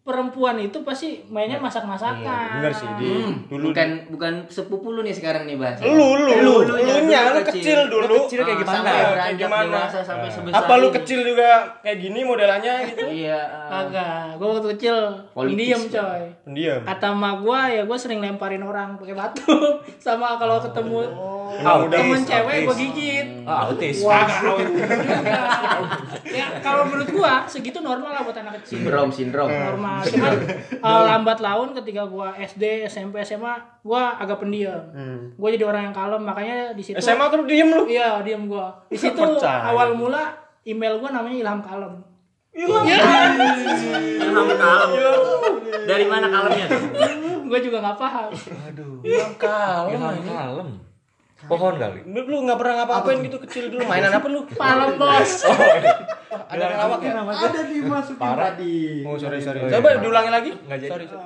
perempuan 0.00 0.56
itu 0.56 0.80
pasti 0.80 1.22
mainnya 1.28 1.60
masak-masakan. 1.60 2.56
Bener 2.56 2.72
sih 2.72 2.88
di 2.96 3.12
dulu 3.46 3.68
bukan 3.68 3.88
bukan 4.08 4.32
sepupu 4.46 4.90
lu 4.90 5.00
nih 5.00 5.12
sekarang 5.12 5.44
nih 5.44 5.54
bahasa 5.54 5.84
lu 5.84 6.16
lu 6.16 6.32
lu 6.40 6.54
lu 6.64 6.74
nya 7.04 7.28
dulu 7.28 7.36
lu 7.36 7.42
kecil 7.46 7.78
dulu 7.86 8.04
kecil 8.24 8.40
kayak 8.42 8.58
gimana? 8.58 8.80
sampai 8.80 8.96
Kayak 9.12 9.34
gimana? 9.36 9.76
dewasa 9.76 9.98
sampai 10.00 10.28
sebesar 10.28 10.56
apa 10.56 10.72
lu 10.74 10.88
ini. 10.88 10.96
kecil 10.96 11.20
juga 11.22 11.50
kayak 11.80 11.98
gini 12.00 12.20
modelannya 12.22 12.74
gitu 12.88 13.04
iya 13.06 13.40
ah. 13.44 13.68
Kagak, 13.70 14.24
gue 14.34 14.46
waktu 14.48 14.68
kecil 14.74 14.96
pendiam 15.30 15.82
coy. 15.84 16.22
pendiam 16.42 16.80
Kata 16.82 17.06
emak 17.10 17.34
gue 17.38 17.60
ya 17.70 17.82
gue 17.84 17.98
sering 18.00 18.18
lemparin 18.18 18.62
orang 18.62 18.88
pakai 18.96 19.14
batu. 19.14 19.52
Sama 20.04 20.34
kalau 20.36 20.58
ketemu 20.58 21.00
Emang 21.50 21.82
udah 21.84 21.98
temen 21.98 22.14
autis, 22.14 22.24
cewek 22.24 22.56
gue 22.56 22.66
autis. 22.66 22.78
gigit. 22.80 23.26
Ah, 23.42 23.60
autis. 23.66 23.96
Wah, 24.00 24.22
ya 26.30 26.46
kalau 26.60 26.86
menurut 26.86 27.10
gua 27.10 27.42
segitu 27.44 27.78
normal 27.80 28.10
lah 28.12 28.22
buat 28.22 28.36
anak 28.36 28.62
kecil. 28.62 28.78
sindrom 28.80 29.08
sindrom 29.10 29.50
Normal. 29.50 29.89
Cuman 30.00 30.34
uh, 30.86 31.02
lambat 31.08 31.38
laun 31.42 31.74
ketika 31.74 32.06
gua 32.06 32.32
SD, 32.36 32.86
SMP, 32.86 33.20
SMA, 33.22 33.54
gua 33.82 34.14
agak 34.16 34.40
pendiam. 34.40 34.78
Gua 35.34 35.48
jadi 35.50 35.64
orang 35.66 35.90
yang 35.90 35.96
kalem, 35.96 36.22
makanya 36.22 36.72
di 36.72 36.82
situ 36.84 36.96
SMA 36.98 37.26
terus 37.28 37.46
diem 37.48 37.68
lu 37.68 37.84
Iya, 37.90 38.22
diam 38.22 38.46
gua. 38.46 38.70
Di 38.86 38.96
situ 39.02 39.20
awal 39.42 39.94
mula 39.94 40.34
email 40.62 41.00
gua 41.00 41.10
namanya 41.10 41.36
Ilham 41.40 41.60
Kalem. 41.60 41.94
Ilham 42.50 42.84
kalem. 44.58 44.90
Dari 45.86 46.04
mana 46.06 46.26
kalemnya 46.28 46.66
gua 47.50 47.58
juga 47.58 47.78
nggak 47.82 47.98
paham. 47.98 48.30
Bilang 49.02 49.34
kalem 49.34 49.98
Ilham 49.98 50.18
kalem. 50.22 50.89
Pohon 51.48 51.74
kali. 51.80 52.04
lu 52.04 52.20
lu 52.28 52.36
nggak 52.44 52.58
pernah 52.60 52.74
ngapa-ngapain 52.84 53.18
gitu 53.24 53.38
kecil 53.48 53.64
dulu 53.72 53.88
mainan 53.88 54.12
apa 54.12 54.26
lu? 54.28 54.44
Palem 54.60 55.00
bos. 55.00 55.32
ada 56.52 56.64
ngelawak 56.68 57.00
ya? 57.00 57.12
Ada 57.24 57.60
dimasukin 57.64 58.20
tadi. 58.20 58.76
oh 59.08 59.16
sorry 59.16 59.38
sorry. 59.40 59.58
Coba 59.72 59.88
diulangi 60.00 60.30
lagi. 60.30 60.50
Nggak 60.52 60.78
jadi. 60.84 60.90
sorry 60.92 61.06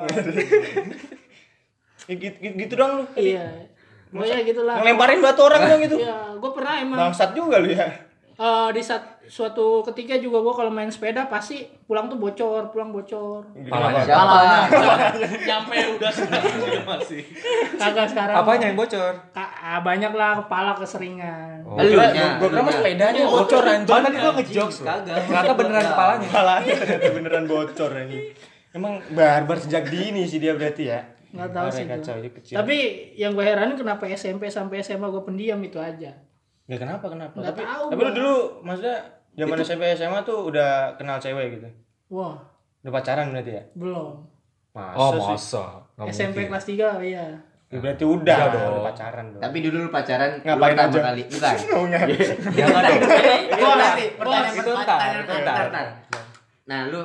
Ya, 2.04 2.20
gitu, 2.20 2.36
gitu, 2.36 2.54
gitu 2.68 2.74
dong 2.76 3.00
lu. 3.00 3.04
Iya. 3.16 3.72
Pokoknya 4.12 4.44
gitulah. 4.44 4.76
ngelemparin 4.78 5.18
batu 5.24 5.40
orang 5.42 5.60
dong 5.66 5.80
gitu 5.82 5.96
Iya, 5.98 6.36
gua 6.36 6.50
pernah 6.52 6.74
emang. 6.78 6.98
Bangsat 7.00 7.32
juga 7.32 7.58
lu 7.58 7.72
ya 7.72 7.88
Eh, 8.34 8.68
di 8.74 8.82
saat 8.82 9.22
suatu 9.30 9.86
ketika 9.86 10.18
juga 10.18 10.42
gue 10.42 10.54
kalau 10.58 10.70
main 10.70 10.90
sepeda 10.90 11.30
pasti 11.30 11.62
pulang 11.86 12.10
tuh 12.10 12.18
bocor, 12.18 12.74
pulang 12.74 12.90
bocor. 12.90 13.46
Palanya. 13.70 14.02
siapa 14.02 14.38
Nyampe 15.48 15.76
udah 15.94 16.10
sudah 16.10 16.40
masih. 16.82 17.22
Kagak 17.78 18.10
sekarang. 18.10 18.34
Apanya 18.34 18.74
yang 18.74 18.78
bocor? 18.78 19.12
Ka- 19.30 19.54
ah, 19.54 19.80
banyak 19.86 20.12
lah 20.12 20.42
kepala 20.42 20.74
keseringan. 20.74 21.62
Oh. 21.62 21.78
Elunya, 21.78 22.42
gua 22.42 22.48
kira 22.50 22.60
elunya. 22.60 22.74
sepedanya 22.74 23.22
bocor 23.30 23.62
anjing 23.62 23.94
Bahkan 23.94 24.10
tadi 24.10 24.16
gua 24.18 24.32
ngejokes 24.34 24.76
loh. 24.82 24.86
Kagak. 24.90 25.16
Ternyata 25.24 25.52
beneran 25.54 25.84
kepalanya. 25.86 26.26
Kepalanya 26.26 26.72
ternyata 26.74 27.08
beneran 27.16 27.44
bocor 27.46 27.90
ini 28.02 28.18
emang 28.74 28.98
barbar 29.14 29.56
sejak 29.62 29.86
dini 29.86 30.26
sih 30.26 30.42
dia 30.42 30.52
berarti 30.52 30.90
ya 30.90 31.00
Nggak 31.34 31.50
tahu 31.50 31.68
sih 31.74 31.84
kacau, 31.90 32.14
kecil. 32.22 32.54
Tapi 32.62 32.76
yang 33.18 33.34
gue 33.34 33.42
heranin 33.42 33.74
kenapa 33.74 34.06
SMP 34.06 34.46
sampai 34.54 34.86
SMA 34.86 35.10
gue 35.10 35.22
pendiam 35.26 35.58
itu 35.66 35.82
aja. 35.82 36.14
Ya 36.64 36.76
kenapa 36.76 37.06
kenapa? 37.06 37.34
Nggak 37.34 37.50
tapi 37.50 37.62
tahu 37.62 37.84
tapi 37.86 38.00
lu 38.00 38.10
dulu 38.14 38.34
maksudnya 38.62 38.96
zaman 39.34 39.56
SMP 39.58 39.82
SMA 39.92 40.20
tuh 40.22 40.38
udah 40.46 40.70
kenal 40.94 41.16
cewek 41.18 41.54
gitu. 41.54 41.68
Wah, 42.10 42.36
Udah 42.80 42.92
pacaran 42.92 43.28
berarti 43.30 43.52
ya? 43.52 43.62
belum. 43.74 44.12
Masa 44.70 44.96
Oh, 44.96 45.10
sih? 45.10 45.30
masa? 45.30 45.64
Nggak 45.94 46.08
SMP 46.10 46.36
mungkin. 46.38 46.48
kelas 46.50 46.66
3 46.66 46.88
iya. 47.02 47.24
Ya, 47.66 47.78
berarti 47.80 48.04
udah, 48.04 48.36
Iya 48.38 48.46
dong. 48.50 48.70
udah 48.70 48.84
pacaran 48.86 49.24
dong. 49.28 49.42
Tapi 49.42 49.56
dulu 49.60 49.76
lu 49.78 49.90
pacaran 49.90 50.30
Ngapain 50.38 50.76
aja? 50.78 51.00
kali, 51.02 51.22
bukan? 51.26 51.56
Oh, 51.70 51.82
enggak. 51.84 52.02
Jangan 52.54 52.80
dong. 52.82 53.00
Itu 53.50 53.64
nanti 53.66 54.04
pertanyaan 54.14 54.54
itu 54.54 54.70
pertanyaan- 54.70 55.20
itu 55.20 55.34
ntar. 55.42 55.64
ntar. 55.68 55.86
Nah, 56.64 56.80
lu 56.86 57.00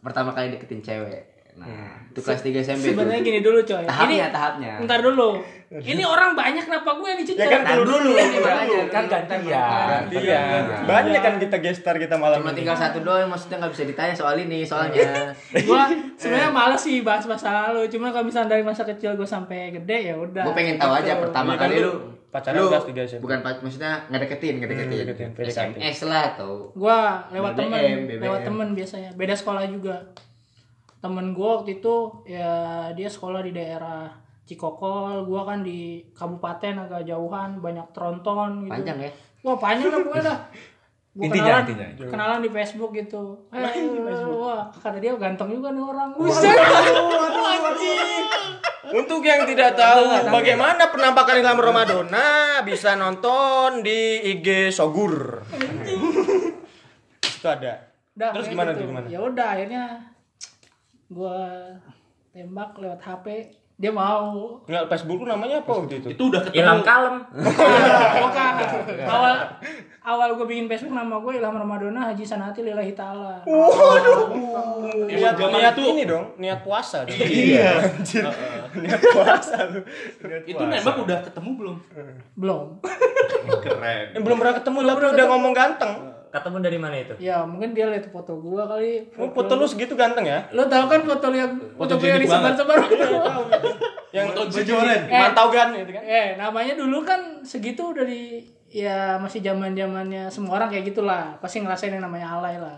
pertama 0.00 0.30
kali 0.32 0.48
deketin 0.50 0.80
cewek. 0.80 1.22
Nah, 1.60 1.66
itu 2.06 2.20
kelas 2.20 2.40
3 2.40 2.58
SMP 2.58 2.82
tuh. 2.84 2.90
Sebenarnya 2.94 3.20
gini 3.20 3.40
dulu 3.40 3.58
coy. 3.60 3.82
Tahapnya, 3.82 4.06
Ini 4.20 4.30
tahapnya. 4.30 4.72
Ntar 4.80 5.00
dulu. 5.00 5.30
Ini 5.68 6.00
orang 6.00 6.32
banyak 6.32 6.64
kenapa 6.64 6.90
gue 6.94 7.04
yang 7.06 7.18
dicecer? 7.18 7.44
Ya 7.44 7.48
kan 7.52 7.76
dulu 7.76 7.94
dulu. 8.00 8.16
Ini 8.16 8.38
makanya 8.38 8.80
Kan 8.88 9.04
gantian. 9.04 10.02
Iya. 10.08 10.42
Banyak 10.82 11.20
kan 11.20 11.34
kita 11.36 11.56
gestar 11.58 11.94
kita 11.94 12.16
malam 12.16 12.40
Cuma 12.40 12.50
ini. 12.50 12.58
tinggal 12.58 12.72
satu 12.74 12.98
doang 13.00 13.26
maksudnya 13.26 13.60
nggak 13.60 13.72
bisa 13.72 13.84
ditanya 13.84 14.14
soal 14.14 14.34
ini 14.34 14.62
soalnya. 14.62 15.28
gua 15.68 15.84
sebenarnya 16.14 16.50
males 16.50 16.80
sih 16.80 17.02
bahas 17.02 17.24
masa 17.24 17.48
lalu 17.66 17.84
cuma 17.86 18.08
kalau 18.08 18.24
misalnya 18.24 18.48
dari 18.50 18.62
masa 18.62 18.82
kecil 18.82 19.12
gue 19.12 19.28
sampai 19.28 19.68
gede 19.70 19.98
ya 20.06 20.14
udah 20.14 20.40
Gue 20.42 20.54
pengen 20.54 20.76
tahu 20.76 20.92
aja 20.94 21.10
Gitu. 21.10 21.22
pertama 21.22 21.52
kan 21.52 21.68
kali 21.68 21.80
lu 21.80 21.92
pacaran 22.28 22.56
lu 22.56 22.68
kelas 22.68 22.86
tiga 22.86 23.02
SMP. 23.04 23.20
Bukan 23.22 23.38
pac- 23.40 23.60
maksudnya 23.60 23.92
ngedeketin, 24.06 24.54
ngedeketin. 24.58 24.84
Hmm, 24.86 25.00
ngedeketin, 25.02 25.28
PDKT. 25.34 25.76
SMS 25.76 25.98
lah 26.06 26.22
atau 26.30 26.72
gua 26.72 26.98
lewat 27.28 27.52
temen 27.54 27.80
lewat 28.10 28.40
temen 28.42 28.68
biasanya 28.72 29.10
beda 29.14 29.34
sekolah 29.34 29.64
juga 29.66 29.96
temen 30.98 31.30
gua 31.32 31.62
waktu 31.62 31.78
itu 31.78 31.94
ya 32.26 32.50
dia 32.94 33.08
sekolah 33.08 33.40
di 33.42 33.52
daerah 33.54 34.10
Cikokol 34.48 35.28
gua 35.28 35.44
kan 35.44 35.60
di 35.60 36.00
kabupaten 36.16 36.88
agak 36.88 37.04
jauhan 37.04 37.60
banyak 37.60 37.84
tronton 37.92 38.64
gitu 38.66 38.72
panjang 38.72 38.98
ya. 39.06 39.10
wah 39.44 39.56
panjang 39.60 39.90
lah 39.92 40.00
pokoknya 40.02 40.24
dah 40.24 40.38
Gua 41.18 41.24
Intinya, 41.34 41.66
kenalan, 41.66 41.74
intinya. 41.74 42.10
kenalan 42.14 42.40
di 42.46 42.50
Facebook 42.52 42.90
gitu 42.94 43.22
eh, 43.50 43.82
wah 44.30 44.70
kata 44.70 45.02
dia 45.02 45.10
ganteng 45.18 45.50
juga 45.50 45.74
nih 45.74 45.82
orang 45.82 46.14
Buset. 46.14 46.54
Untuk 48.88 49.20
yang 49.20 49.44
tidak 49.44 49.76
tahu 49.76 50.30
bagaimana 50.32 50.88
penampakan 50.88 51.42
Ilham 51.42 51.60
Ramadona 51.60 52.62
bisa 52.64 52.96
nonton 52.96 53.84
di 53.84 54.22
IG 54.32 54.72
Sogur. 54.72 55.44
Itu 57.20 57.46
ada. 57.50 57.92
Udah, 58.16 58.30
Terus 58.34 58.46
gimana 58.48 58.70
gitu. 58.72 58.80
tuh, 58.82 58.86
gimana? 58.88 59.06
Ya 59.10 59.18
udah 59.20 59.46
akhirnya 59.54 59.84
gua 61.08 61.64
tembak 62.30 62.76
lewat 62.76 63.00
HP, 63.00 63.26
dia 63.78 63.94
mau. 63.94 64.58
Enggak 64.66 64.90
Facebook 64.90 65.22
lu 65.22 65.26
namanya 65.30 65.62
apa 65.62 65.70
waktu 65.70 66.02
itu? 66.02 66.08
Itu 66.10 66.22
udah 66.34 66.42
ketemu. 66.42 66.58
Ilham 66.66 66.80
kalem. 66.82 67.16
Bukan. 67.30 68.52
awal 69.14 69.34
awal 70.02 70.28
gue 70.34 70.46
bikin 70.50 70.66
Facebook 70.66 70.98
nama 70.98 71.14
gue 71.20 71.32
Ilham 71.38 71.54
Ramadona 71.54 72.10
Haji 72.10 72.26
Sanati 72.26 72.66
Lillahi 72.66 72.92
Taala. 72.98 73.38
Niat, 75.06 75.34
zaman 75.38 75.58
niat 75.62 75.74
itu- 75.78 75.90
ini 75.94 76.02
dong, 76.10 76.34
niat 76.36 76.60
puasa 76.66 77.06
dong. 77.06 77.14
Iya. 77.14 77.70
Anjir. 77.94 78.24
niat 78.82 79.00
puasa 79.14 79.56
lu. 79.70 79.80
Niat 80.26 80.42
Itu 80.42 80.62
nembak 80.66 80.96
udah 81.06 81.18
ketemu 81.22 81.50
belum? 81.54 81.76
Belum. 82.34 82.64
Keren. 83.62 84.06
Belum 84.20 84.36
pernah 84.42 84.54
ketemu 84.58 84.78
tapi 84.84 85.04
udah 85.06 85.26
ngomong 85.30 85.52
ganteng. 85.54 86.17
Ketemu 86.28 86.56
dari 86.58 86.76
mana 86.76 86.94
itu? 86.94 87.14
Ya 87.18 87.40
mungkin 87.42 87.72
dia 87.72 87.88
lihat 87.88 88.08
foto 88.08 88.36
gua 88.36 88.66
kali. 88.66 89.08
Oh, 89.16 89.28
foto 89.28 89.52
lu 89.54 89.64
segitu 89.64 89.92
ganteng 89.92 90.24
ya? 90.24 90.44
Lo 90.50 90.64
tau 90.64 90.84
kan 90.84 91.00
foto 91.02 91.26
yang 91.30 91.56
foto 91.74 91.96
gue 91.96 92.04
yang 92.04 92.20
jidik 92.20 92.28
banget. 92.28 92.52
disebar-sebar. 92.54 92.78
Yang 94.08 94.26
Foto 94.32 94.42
jejoren. 94.50 95.02
Eh. 95.04 95.20
mantau 95.20 95.48
gan 95.48 95.68
itu 95.72 95.92
kan. 95.92 96.02
Eh, 96.02 96.28
namanya 96.36 96.74
dulu 96.74 97.00
kan 97.00 97.20
segitu 97.42 97.92
udah 97.92 98.04
di 98.04 98.40
ya 98.68 99.16
masih 99.16 99.40
zaman 99.40 99.72
zamannya 99.72 100.28
semua 100.28 100.56
orang 100.56 100.68
kayak 100.68 100.92
gitulah 100.92 101.32
pasti 101.40 101.60
ngerasain 101.60 101.88
yang 101.88 102.04
namanya 102.04 102.36
alay 102.36 102.56
lah 102.56 102.76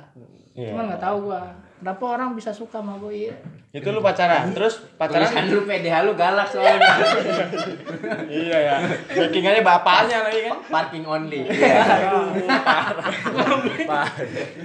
Iya. 0.51 0.71
cuman 0.71 0.87
nggak 0.87 1.03
tahu 1.03 1.31
gua 1.31 1.43
kenapa 1.81 2.05
orang 2.05 2.37
bisa 2.37 2.53
suka 2.53 2.85
sama 2.85 3.01
gue 3.01 3.27
iya 3.27 3.35
Itu 3.71 3.95
lu 3.95 4.03
pacaran. 4.03 4.51
Terus 4.51 4.83
pacaran 4.99 5.31
Tulisan 5.31 5.47
lu 5.55 5.63
PDH 5.63 6.03
lu 6.03 6.19
galak 6.19 6.51
soalnya. 6.51 6.83
iya 8.43 8.59
ya. 8.67 8.77
Backingannya 9.15 9.63
bapaknya 9.63 10.27
lagi 10.27 10.41
kan. 10.51 10.59
Parking 10.67 11.07
only. 11.07 11.47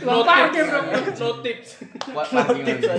Lo 0.10 0.25
parkir 0.25 0.65
dong 0.65 0.89
No 0.89 1.29
tips. 1.45 1.86
Buat 2.12 2.27
parking 2.34 2.65
only. 2.65 2.89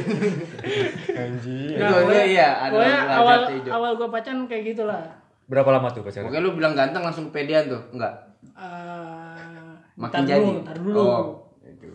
Anjir. 1.11 1.75
Itu 1.75 1.95
aja 2.07 2.23
iya 2.23 2.49
ada 2.55 2.71
pokoknya 2.71 2.99
lagu 3.03 3.19
awal 3.19 3.41
awal 3.67 3.91
gue 3.99 4.09
pacaran 4.09 4.47
kayak 4.47 4.63
gitulah 4.73 5.03
Berapa 5.51 5.69
lama 5.75 5.91
tuh 5.91 6.07
pacaran? 6.07 6.31
Oke 6.31 6.39
lu 6.39 6.55
bilang 6.55 6.79
ganteng 6.79 7.03
langsung 7.03 7.35
kepedean 7.35 7.67
tuh. 7.67 7.83
Enggak. 7.95 8.15
Eh, 8.55 9.75
Makin 9.99 10.23
jadi. 10.23 10.49
dulu. 10.79 11.03
Oh, 11.03 11.25
itu. 11.67 11.91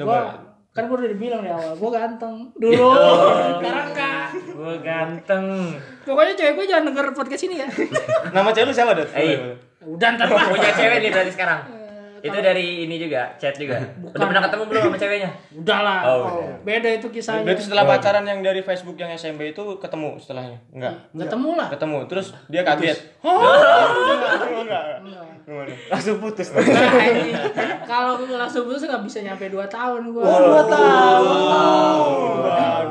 Gua, 0.00 0.49
kan 0.70 0.86
gue 0.86 0.96
udah 1.02 1.10
dibilang 1.10 1.42
di 1.42 1.50
awal, 1.50 1.74
gue 1.74 1.90
ganteng 1.90 2.36
dulu, 2.54 2.94
sekarang 3.58 3.86
enggak. 3.90 4.26
Gue 4.54 4.74
ganteng. 4.78 5.44
Pokoknya 6.06 6.34
cewek 6.38 6.52
gue 6.62 6.66
jangan 6.70 6.84
denger 6.94 7.06
podcast 7.10 7.42
ini 7.50 7.58
ya. 7.58 7.68
Nama 8.30 8.48
cewek 8.54 8.70
lu 8.70 8.74
siapa, 8.74 8.94
Dot? 8.94 9.10
Eh. 9.10 9.58
Udah 9.82 10.08
ntar 10.14 10.30
mah. 10.30 10.46
Punya 10.54 10.70
cewek 10.70 11.02
nih 11.02 11.10
berarti 11.10 11.32
sekarang. 11.34 11.79
Itu 12.20 12.38
dari 12.40 12.84
ini 12.84 12.96
juga, 13.00 13.32
chat 13.40 13.56
juga. 13.56 13.80
Udah 14.00 14.26
pernah 14.28 14.42
ketemu 14.44 14.62
belum 14.68 14.82
sama 14.86 14.96
ceweknya? 15.00 15.30
Udah 15.56 15.78
lah. 15.80 16.00
Oh, 16.04 16.18
udah. 16.40 16.56
Beda 16.64 16.88
itu 16.92 17.06
kisahnya. 17.08 17.44
Berarti 17.44 17.62
setelah 17.64 17.84
pacaran 17.88 18.24
yang 18.28 18.40
dari 18.44 18.60
Facebook 18.60 18.96
yang 19.00 19.10
SMP 19.16 19.56
itu 19.56 19.64
ketemu 19.80 20.20
setelahnya? 20.20 20.58
Enggak. 20.72 20.94
Ketemu 21.16 21.50
lah. 21.56 21.68
Ketemu. 21.72 21.98
Terus 22.06 22.26
dia 22.52 22.62
kaget. 22.64 22.98
Enggak. 24.60 24.84
Enggak. 25.04 25.24
Gimana? 25.44 25.74
Langsung 25.90 26.16
putus. 26.22 26.48
Nah, 26.54 26.62
kalau 27.82 28.22
langsung 28.22 28.62
putus 28.68 28.86
nggak 28.86 29.02
bisa 29.02 29.18
nyampe 29.24 29.50
2 29.50 29.66
tahun 29.66 30.00
gue. 30.14 30.22
Oh, 30.22 30.38
dua 30.46 30.62
tahun. 30.68 31.26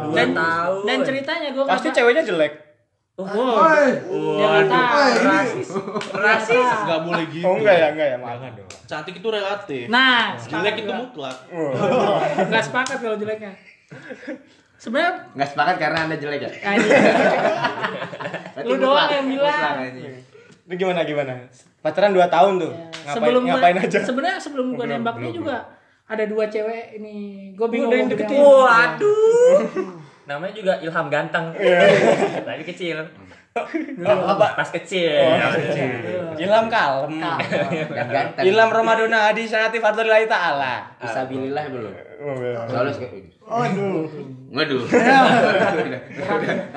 Dua 0.09 0.15
dan, 0.17 0.29
tahun. 0.35 0.81
dan 0.83 0.97
ceritanya 1.07 1.49
gue 1.55 1.63
Pasti 1.63 1.87
ceweknya 1.95 2.23
jelek. 2.27 2.68
Oh, 3.19 4.39
nggak 4.39 4.71
tahu. 4.71 5.11
Rasis. 5.27 5.67
Rasis. 6.15 6.55
Enggak 6.87 6.99
boleh 7.03 7.25
gitu. 7.27 7.43
Oh 7.43 7.59
enggak 7.59 7.75
ya, 7.75 7.87
enggak 7.91 8.07
ya, 8.15 8.17
maaf. 8.17 8.39
Dong. 8.55 8.69
Cantik 8.87 9.19
itu 9.19 9.27
relatif. 9.27 9.85
Nah, 9.91 10.39
Jelek 10.39 10.87
itu 10.87 10.91
mutlak. 10.95 11.35
nggak 12.47 12.63
sepakat 12.63 12.97
kalau 13.03 13.19
jeleknya. 13.19 13.51
sebenarnya 14.79 15.27
Nggak 15.35 15.49
sepakat 15.51 15.75
karena 15.75 15.99
anda 16.07 16.15
jelek 16.15 16.39
ya? 16.39 16.51
anjing. 16.63 16.91
Berarti 18.55 18.69
Lu 18.71 18.75
doang 18.79 19.09
yang 19.11 19.27
bilang. 19.27 19.75
Lu 20.69 20.73
gimana 20.79 21.01
gimana? 21.03 21.33
Pacaran 21.83 22.11
2 22.15 22.23
tahun 22.31 22.53
tuh. 22.59 22.71
Ya, 22.71 22.87
Ngapain 22.87 23.15
sebelum 23.15 23.41
ngapain 23.43 23.75
aja? 23.79 23.99
Sebenarnya 23.99 24.39
sebelum 24.39 24.67
gue 24.75 24.85
nembaknya 24.87 25.31
juga 25.35 25.57
ada 26.07 26.23
dua 26.23 26.47
cewek 26.47 26.95
ini. 26.95 27.51
Gue 27.53 27.67
bingung. 27.67 27.91
Udah 27.91 28.07
deketin. 28.07 28.39
Waduh. 28.39 29.59
Namanya 30.29 30.53
juga 30.53 30.73
Ilham 30.77 31.09
ganteng. 31.09 31.49
Tapi 32.45 32.63
kecil. 32.63 33.01
apa? 34.05 34.47
Pas 34.53 34.69
kecil. 34.69 35.09
Ilham 36.37 36.69
kalem. 36.69 37.17
Dan 37.17 38.07
ganteng. 38.07 38.43
Ilham 38.45 38.69
Ramadona 38.69 39.33
Adi 39.33 39.49
Sanati 39.49 39.81
Fardlillahi 39.81 40.29
Ta'ala. 40.29 40.85
Fisabilillah 41.01 41.65
belum? 41.67 41.93
Oh, 42.21 42.33
belum. 42.37 42.61
Soalnya 42.69 42.93
suka- 42.93 43.11
Aduh. 43.49 44.05
Waduh. 44.53 44.81
Ah 44.93 45.25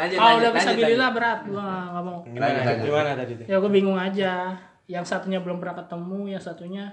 lanjut, 0.09 0.49
udah 0.49 0.73
bilillah 0.73 1.11
berat. 1.12 1.40
Gua 1.44 1.61
nggak 1.92 2.02
mau. 2.02 2.18
Lanjut. 2.25 2.76
Gimana 2.80 3.11
tadi? 3.12 3.32
Ya 3.44 3.56
gue 3.61 3.71
bingung 3.71 4.00
aja. 4.00 4.56
Yang 4.88 5.04
satunya 5.06 5.44
belum 5.44 5.61
pernah 5.61 5.76
ketemu, 5.76 6.32
yang 6.32 6.40
satunya 6.40 6.85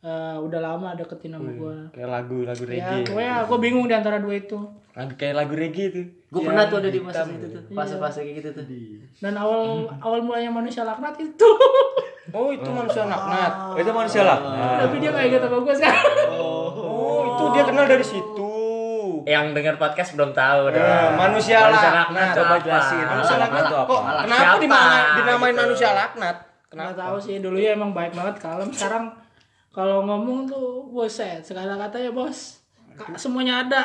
eh, 0.00 0.38
udah 0.38 0.60
lama 0.62 0.94
deketin 0.94 1.34
sama 1.34 1.50
gue. 1.50 1.76
Kayak 1.90 2.10
lagu 2.10 2.38
lagu 2.42 2.62
Ya, 2.64 2.70
reggae. 2.70 3.02
gue 3.10 3.26
gue 3.50 3.58
bingung 3.58 3.86
di 3.86 3.94
antara 3.94 4.22
dua 4.22 4.38
itu. 4.38 4.58
Lagu 4.92 5.12
kayak 5.16 5.34
lagu 5.34 5.54
reggae 5.54 5.88
tuh. 5.88 6.04
Gue 6.28 6.42
pernah 6.42 6.64
tuh 6.64 6.80
ada 6.80 6.88
di 6.88 7.00
fase 7.00 7.24
itu 7.30 7.46
tuh, 7.48 7.62
fase-fase 7.72 8.18
kayak 8.22 8.34
gitu 8.38 8.48
tuh. 8.52 8.64
Dan 9.18 9.34
awal 9.34 9.88
awal 9.98 10.20
mulanya 10.20 10.48
manusia 10.48 10.82
laknat 10.82 11.16
itu. 11.18 11.48
Oh, 12.30 12.48
itu 12.48 12.64
manusia 12.64 13.02
naknat. 13.02 13.74
Itu 13.74 13.90
manusia 13.90 14.22
lah. 14.22 14.38
Tapi 14.78 15.02
dia 15.02 15.10
kayak 15.10 15.36
gitu 15.36 15.46
sama 15.50 15.58
gue 15.58 15.74
sekarang. 15.74 16.06
Oh, 16.30 17.18
itu 17.26 17.44
dia 17.50 17.62
kenal 17.66 17.84
dari 17.84 18.06
situ. 18.06 18.54
Yang 19.26 19.44
dengar 19.52 19.74
podcast 19.76 20.14
belum 20.14 20.30
tahu 20.30 20.70
dong. 20.70 20.80
Ya, 20.80 21.12
manusia 21.12 21.58
Manusia 21.66 21.90
laknat. 21.90 21.94
laknat 21.98 22.30
Coba 22.32 22.46
apa? 22.48 22.62
jelasin. 22.62 23.04
Manusia 23.04 23.36
laknat 23.36 23.64
malah, 23.66 23.84
kok? 23.84 24.00
malah. 24.00 24.22
Kenapa 24.22 24.38
Siapa? 24.38 24.62
dinamain, 24.62 25.04
dinamain 25.18 25.56
manusia 25.58 25.88
laknat? 25.92 26.36
Nggak 26.70 26.94
tahu 26.94 27.16
sih 27.18 27.34
dulu 27.42 27.58
ya 27.58 27.70
emang 27.74 27.90
baik 27.90 28.12
banget 28.14 28.36
kalem. 28.38 28.68
Sekarang 28.70 29.04
kalau 29.68 30.06
ngomong 30.06 30.46
tuh 30.46 30.86
buset 30.88 31.42
segala 31.42 31.74
katanya 31.76 32.14
bos 32.14 32.62
Ka- 32.94 33.18
semuanya 33.18 33.66
ada 33.66 33.82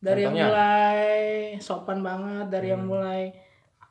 dari 0.00 0.24
yang 0.24 0.32
mulai 0.32 1.08
sopan 1.60 2.00
banget 2.00 2.46
dari 2.48 2.72
yang 2.72 2.88
mulai 2.88 3.28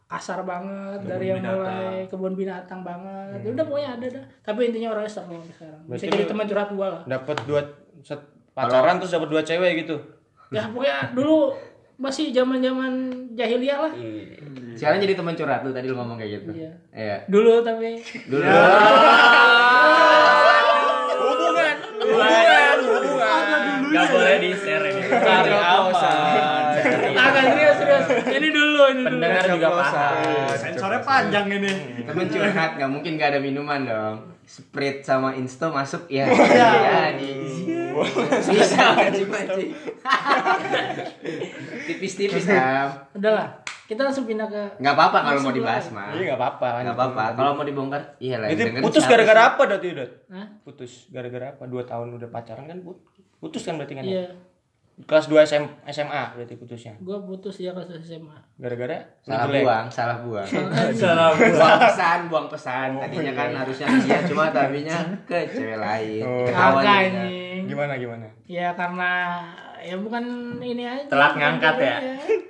kasar 0.10 0.42
banget 0.42 1.06
dari 1.06 1.30
yang 1.30 1.38
mulai 1.38 2.10
kebun 2.10 2.34
binatang 2.34 2.82
banget. 2.82 3.46
Udah 3.46 3.62
pokoknya 3.62 3.90
ada 3.94 4.08
dah. 4.18 4.26
Tapi 4.42 4.74
intinya 4.74 4.98
orangnya 4.98 5.12
seru 5.14 5.38
sampai 5.38 5.54
sekarang. 5.54 5.82
Bisa 5.86 5.90
Berarti 5.94 6.06
jadi 6.10 6.26
teman 6.26 6.46
curhat 6.50 6.70
gua 6.74 6.88
lah. 6.90 7.02
Dapat 7.06 7.38
dua 7.46 7.62
set 8.02 8.22
pacaran 8.58 8.98
terus 8.98 9.14
dapat 9.14 9.30
dua 9.30 9.42
cewek 9.46 9.86
gitu. 9.86 9.96
ya 10.50 10.66
pokoknya 10.74 11.14
dulu 11.14 11.54
masih 12.02 12.34
zaman 12.34 12.58
zaman 12.58 12.92
jahiliyah 13.38 13.86
lah. 13.86 13.94
Sekarang 14.74 14.98
jadi 14.98 15.14
teman 15.14 15.38
curhat 15.38 15.62
lu 15.62 15.70
tadi 15.70 15.86
lu 15.86 15.94
ngomong 15.94 16.18
kayak 16.18 16.42
gitu. 16.42 16.58
Iya. 16.58 16.74
Iya. 16.90 17.18
dulu 17.30 17.62
tapi. 17.62 18.02
Dulu. 18.26 18.42
Hubungan, 21.20 21.76
hubungan, 22.02 22.78
hubungan. 22.82 23.46
Gak 23.94 24.06
boleh 24.10 24.36
di 24.42 24.50
share 24.58 24.86
ini. 24.90 25.09
Cari 25.20 25.52
aman. 25.52 26.64
agak 27.12 27.44
serius 27.52 27.76
serius 27.76 28.06
ini 28.32 28.48
dulu 28.50 28.82
ini 28.88 29.02
dulu 29.04 29.18
Pendengar 29.20 29.44
juga 29.46 29.68
paham. 29.76 30.56
Sensornya 30.56 31.02
panjang 31.04 31.46
ini. 31.52 31.72
Temen 32.04 32.26
curhat 32.28 32.72
nggak 32.78 32.90
mungkin 32.90 33.12
gak 33.16 33.30
ada 33.36 33.40
minuman 33.40 33.80
dong. 33.84 34.16
Sprite 34.44 35.06
sama 35.06 35.38
Insto 35.38 35.70
masuk 35.70 36.10
ya. 36.10 36.26
Iya, 36.26 37.14
di 37.14 37.30
bisa 38.50 38.96
mancing 38.96 39.30
mancing. 39.30 39.70
Tipis-tipis 41.88 42.46
kan. 42.46 42.90
udahlah 43.14 43.62
kita 43.90 44.06
langsung 44.06 44.30
pindah 44.30 44.46
ke 44.46 44.64
Nggak 44.78 44.94
apa-apa 44.94 45.18
kalau 45.26 45.40
mau 45.42 45.54
dibahas 45.54 45.90
mah. 45.90 46.14
Iya 46.14 46.34
nggak 46.34 46.40
apa-apa. 46.40 46.68
Nggak 46.86 46.96
apa-apa. 46.96 47.24
Kalau 47.34 47.52
mau 47.58 47.66
dibongkar, 47.66 48.02
iya 48.22 48.38
lah. 48.38 48.48
Putus 48.86 49.10
gara-gara 49.10 49.42
apa 49.50 49.62
Dot 49.66 49.82
itu 49.82 49.98
Dot? 49.98 50.12
Hah? 50.30 50.46
Putus 50.62 51.10
gara-gara 51.10 51.58
apa? 51.58 51.66
Dua 51.66 51.82
tahun 51.82 52.14
udah 52.14 52.30
pacaran 52.30 52.70
kan 52.70 52.78
put- 52.86 53.02
putus 53.42 53.66
kan 53.66 53.82
berarti 53.82 53.98
kan? 53.98 54.04
ya? 54.06 54.10
iya 54.14 54.26
Kelas 55.00 55.26
2 55.26 55.40
SM, 55.42 55.64
SMA 55.88 56.24
berarti 56.34 56.56
putusnya. 56.56 56.92
gue 56.98 57.18
putus 57.24 57.56
ya 57.58 57.72
kelas 57.72 57.88
SMA 57.98 58.36
Gara-gara 58.56 59.00
Salah 59.22 59.48
jelek. 59.48 59.64
buang, 59.64 59.86
salah 59.88 60.18
buang. 60.20 60.48
Salah. 60.92 61.32
buang 61.40 61.80
pesan, 61.80 62.20
buang 62.28 62.48
pesan. 62.48 62.90
Tadinya 62.98 63.32
kan 63.34 63.50
harusnya 63.56 63.88
ke 63.88 63.98
dia, 64.02 64.20
cuma 64.26 64.50
tabinya 64.50 65.00
ke 65.24 65.48
cewek 65.48 65.78
lain. 65.78 66.22
Oh. 66.22 66.52
Anjing 66.76 67.64
Gimana 67.66 67.96
gimana? 67.96 68.28
ya 68.44 68.74
karena 68.74 69.40
ya 69.80 69.96
bukan 69.96 70.24
ini 70.58 70.84
aja 70.84 71.06
Telat 71.06 71.34
ngangkat 71.34 71.76
ya? 71.78 71.96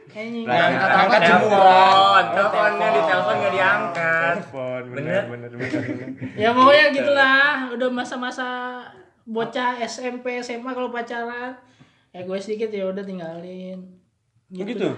anjing 0.09 0.43
Telat 0.43 0.57
Ngangkat 0.73 0.89
ngangkat. 0.89 0.89
angkat 0.89 1.21
Telepon, 1.21 1.45
jemuran. 1.45 2.23
teleponnya 2.31 2.88
di 2.89 3.01
telepon 3.03 3.35
nggak 3.35 3.53
diangkat. 3.53 4.33
Telepon, 4.33 4.81
Bener? 4.89 5.21
bener 5.27 5.49
bener 5.51 5.51
bener. 5.53 5.81
bener. 5.85 6.09
ya 6.33 6.49
pokoknya 6.49 6.85
gitulah 6.91 7.45
udah 7.69 7.89
masa-masa 7.89 8.47
bocah 9.23 9.77
SMP 9.79 10.39
SMA 10.39 10.65
kalau 10.67 10.89
pacaran 10.89 11.53
egois 12.19 12.43
dikit 12.43 12.69
ya 12.69 12.91
udah 12.91 13.01
tinggalin 13.01 13.99
Oh, 14.49 14.65
gitu. 14.65 14.89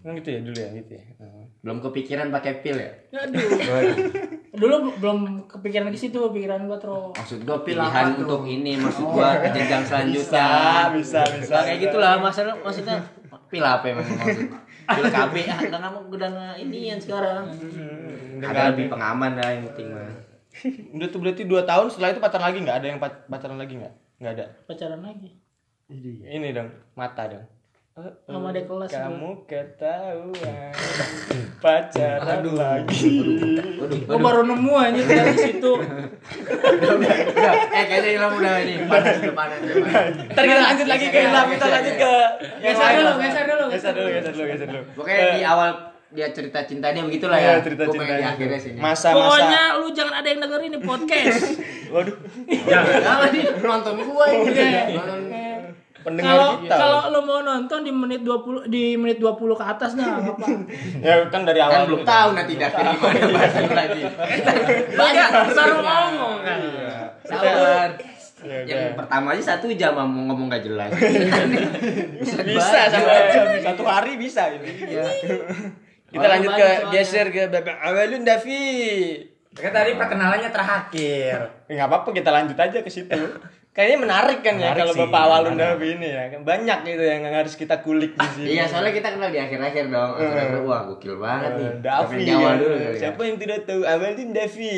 Kan 0.00 0.16
gitu 0.16 0.28
ya 0.32 0.40
dulu 0.40 0.56
ya 0.56 0.72
gitu 0.72 0.92
ya. 0.96 1.04
Oh. 1.20 1.44
Belum 1.60 1.84
kepikiran 1.84 2.32
pakai 2.32 2.64
pil 2.64 2.80
ya? 2.80 2.88
Aduh. 3.12 3.60
Dulu 4.56 4.96
belum 4.96 5.18
kepikiran 5.44 5.92
ke 5.92 6.00
situ, 6.00 6.16
pikiran 6.16 6.64
gua 6.64 6.80
terus. 6.80 7.12
Maksud 7.12 7.44
gua 7.44 7.60
pilihan 7.60 8.16
untuk 8.16 8.48
ini, 8.48 8.80
maksud 8.80 9.04
gua 9.04 9.36
ke 9.36 9.52
jenjang 9.52 9.84
selanjutnya. 9.84 10.48
Bisa, 10.96 11.20
bisa, 11.36 11.52
Nah, 11.52 11.62
kayak 11.68 11.78
gitulah 11.84 12.12
masalah 12.16 12.56
maksudnya 12.56 13.04
pil 13.52 13.60
apa 13.60 13.84
emang 13.92 14.08
maksud? 14.08 14.48
Pil 14.90 15.06
KB 15.06 15.34
ah 15.52 15.60
karena 15.60 15.88
mau 15.92 16.02
udah 16.08 16.56
ini 16.56 16.88
yang 16.88 17.00
sekarang. 17.04 17.52
Ada 18.40 18.72
lebih 18.72 18.88
pengaman 18.88 19.36
lah 19.36 19.48
yang 19.60 19.68
penting 19.68 19.92
mah. 19.92 20.08
Udah 20.96 21.08
tuh 21.12 21.20
berarti 21.20 21.44
2 21.44 21.68
tahun 21.68 21.86
setelah 21.92 22.16
itu 22.16 22.20
pacaran 22.24 22.48
lagi 22.48 22.58
nggak? 22.64 22.76
Ada 22.80 22.86
yang 22.88 22.98
pac- 22.98 23.28
pacaran 23.28 23.60
lagi 23.60 23.76
nggak? 23.76 23.94
Nggak 24.24 24.32
ada. 24.40 24.44
Pacaran 24.64 25.04
lagi. 25.04 25.39
Ini 25.90 26.54
dong, 26.54 26.70
mata 26.94 27.26
dong. 27.26 27.42
Oh, 27.90 28.06
Sama 28.24 28.54
adik 28.54 28.64
kelas 28.64 28.86
Kamu 28.88 29.42
ketahuan 29.44 30.70
pacaran 31.62 32.46
lagi. 32.46 33.18
Gua 34.06 34.16
baru 34.16 34.46
nemu 34.46 34.72
aja 34.72 35.02
dari 35.02 35.34
situ. 35.44 35.72
Udah, 35.74 35.98
udah, 36.70 37.14
udah. 37.26 37.54
Eh 37.68 37.84
kayaknya 37.84 38.10
Ilham 38.14 38.32
udah 38.32 38.54
ini 38.62 38.74
panas 38.86 39.18
udah 39.18 39.34
panas. 39.34 39.58
Ntar 40.30 40.42
kita 40.46 40.62
lanjut 40.62 40.86
lagi 40.86 41.06
ke 41.10 41.18
Ilham, 41.20 41.46
kita 41.50 41.66
lanjut 41.68 41.94
ke 41.98 42.12
yang 42.62 42.74
Geser 42.78 42.90
dulu, 42.94 43.12
geser 43.18 43.44
dulu. 43.44 43.64
Geser 43.68 43.92
dulu, 43.92 44.08
geser 44.08 44.32
dulu, 44.32 44.46
geser 44.46 44.68
dulu. 44.70 44.82
Pokoknya 44.94 45.26
di 45.34 45.42
awal 45.42 45.70
dia 46.10 46.26
cerita 46.30 46.58
cintanya 46.64 47.02
begitulah 47.02 47.38
Iya, 47.38 47.52
ya. 47.52 47.62
cerita 47.62 47.82
pengen 47.86 48.16
di 48.16 48.24
akhirnya 48.24 48.58
sini. 48.58 48.78
Masa-masa. 48.78 49.18
Pokoknya 49.18 49.62
lu 49.76 49.86
jangan 49.90 50.14
ada 50.16 50.28
yang 50.28 50.40
dengerin 50.40 50.66
ini 50.68 50.78
podcast. 50.80 51.42
Waduh, 51.94 52.16
Jangan 52.46 53.28
nih 53.28 53.44
nonton 53.58 53.94
gua 54.06 54.24
ini. 54.30 54.50
Iya. 54.54 54.82
Nonton- 54.94 55.49
pendengar 56.00 56.32
Kalau 56.32 56.50
kita. 56.58 56.74
kalau 56.74 57.00
lu 57.08 57.20
mau 57.22 57.40
nonton 57.40 57.80
di 57.80 57.92
menit 57.92 58.20
20 58.22 58.66
di 58.66 58.96
menit 58.96 59.18
20 59.18 59.36
ke 59.52 59.64
atas 59.64 59.90
dah 59.94 60.16
apa? 60.16 60.46
Ya 61.06 61.14
kan 61.28 61.44
dari 61.44 61.60
Kan 61.60 61.68
awal. 61.68 61.82
belum 61.86 62.02
tahu 62.02 62.28
nanti 62.32 62.52
daftar 62.56 62.84
di 62.84 62.96
mana 62.96 63.20
bahasa 63.30 63.58
lu 63.60 63.72
lagi. 63.72 64.02
Banyak 65.00 65.28
Baru 65.52 65.76
ngomong 65.78 66.34
kan. 66.40 66.58
Sabar. 67.22 67.88
Ya, 68.40 68.64
Yang 68.64 68.96
pertama 68.96 69.36
aja 69.36 69.42
satu 69.52 69.68
jam 69.76 69.92
mau 69.92 70.08
ngomong 70.08 70.48
gak 70.48 70.64
jelas. 70.64 70.88
Bisa 72.48 72.80
sama 72.88 73.12
satu 73.60 73.82
hari 73.84 74.16
bisa 74.16 74.48
ini. 74.48 74.96
Iya. 74.96 75.04
Kita 76.08 76.24
Orang 76.24 76.32
lanjut 76.40 76.52
ke 76.56 76.68
geser 76.90 77.26
ke 77.28 77.46
Bapak 77.46 77.76
Awalun 77.78 78.24
Davi. 78.24 78.64
Kan 79.50 79.70
tadi 79.70 79.92
perkenalannya 79.92 80.48
terakhir. 80.48 81.36
Ya, 81.68 81.72
nggak 81.76 81.88
apa-apa 81.90 82.08
kita 82.10 82.30
lanjut 82.30 82.56
aja 82.56 82.78
ke 82.80 82.88
situ. 82.88 83.18
Kayaknya 83.70 83.98
menarik 84.00 84.38
kan 84.40 84.54
ya 84.54 84.66
Menarik 84.66 84.80
kalau 84.80 84.92
sih, 84.92 85.00
Bapak 85.00 85.20
Awalun 85.22 85.52
menarik. 85.54 85.70
Davi 85.72 85.88
ini 85.94 86.08
ya. 86.08 86.22
Kan 86.28 86.40
Banyak 86.42 86.78
gitu 86.84 87.02
yang 87.02 87.22
harus 87.24 87.54
kita 87.54 87.76
kulik 87.80 88.12
di 88.12 88.26
sini. 88.28 88.46
Iya, 88.52 88.64
soalnya 88.66 88.90
kita 88.90 89.08
kenal 89.10 89.30
di 89.30 89.38
akhir-akhir 89.38 89.84
dong. 89.86 90.10
Akhir-akhir, 90.12 90.60
wah 90.60 90.80
gokil 90.86 91.14
banget 91.16 91.50
nih. 91.54 91.64
Eh, 91.64 91.74
Davi 91.80 92.16
awal 92.26 92.42
kan. 92.42 92.54
dulu 92.56 92.74
kali 92.74 92.82
ya. 92.84 92.98
Siapa 92.98 93.20
yang 93.22 93.36
tidak 93.36 93.58
tahu 93.64 93.80
Awalun 93.82 94.30
Davi? 94.30 94.76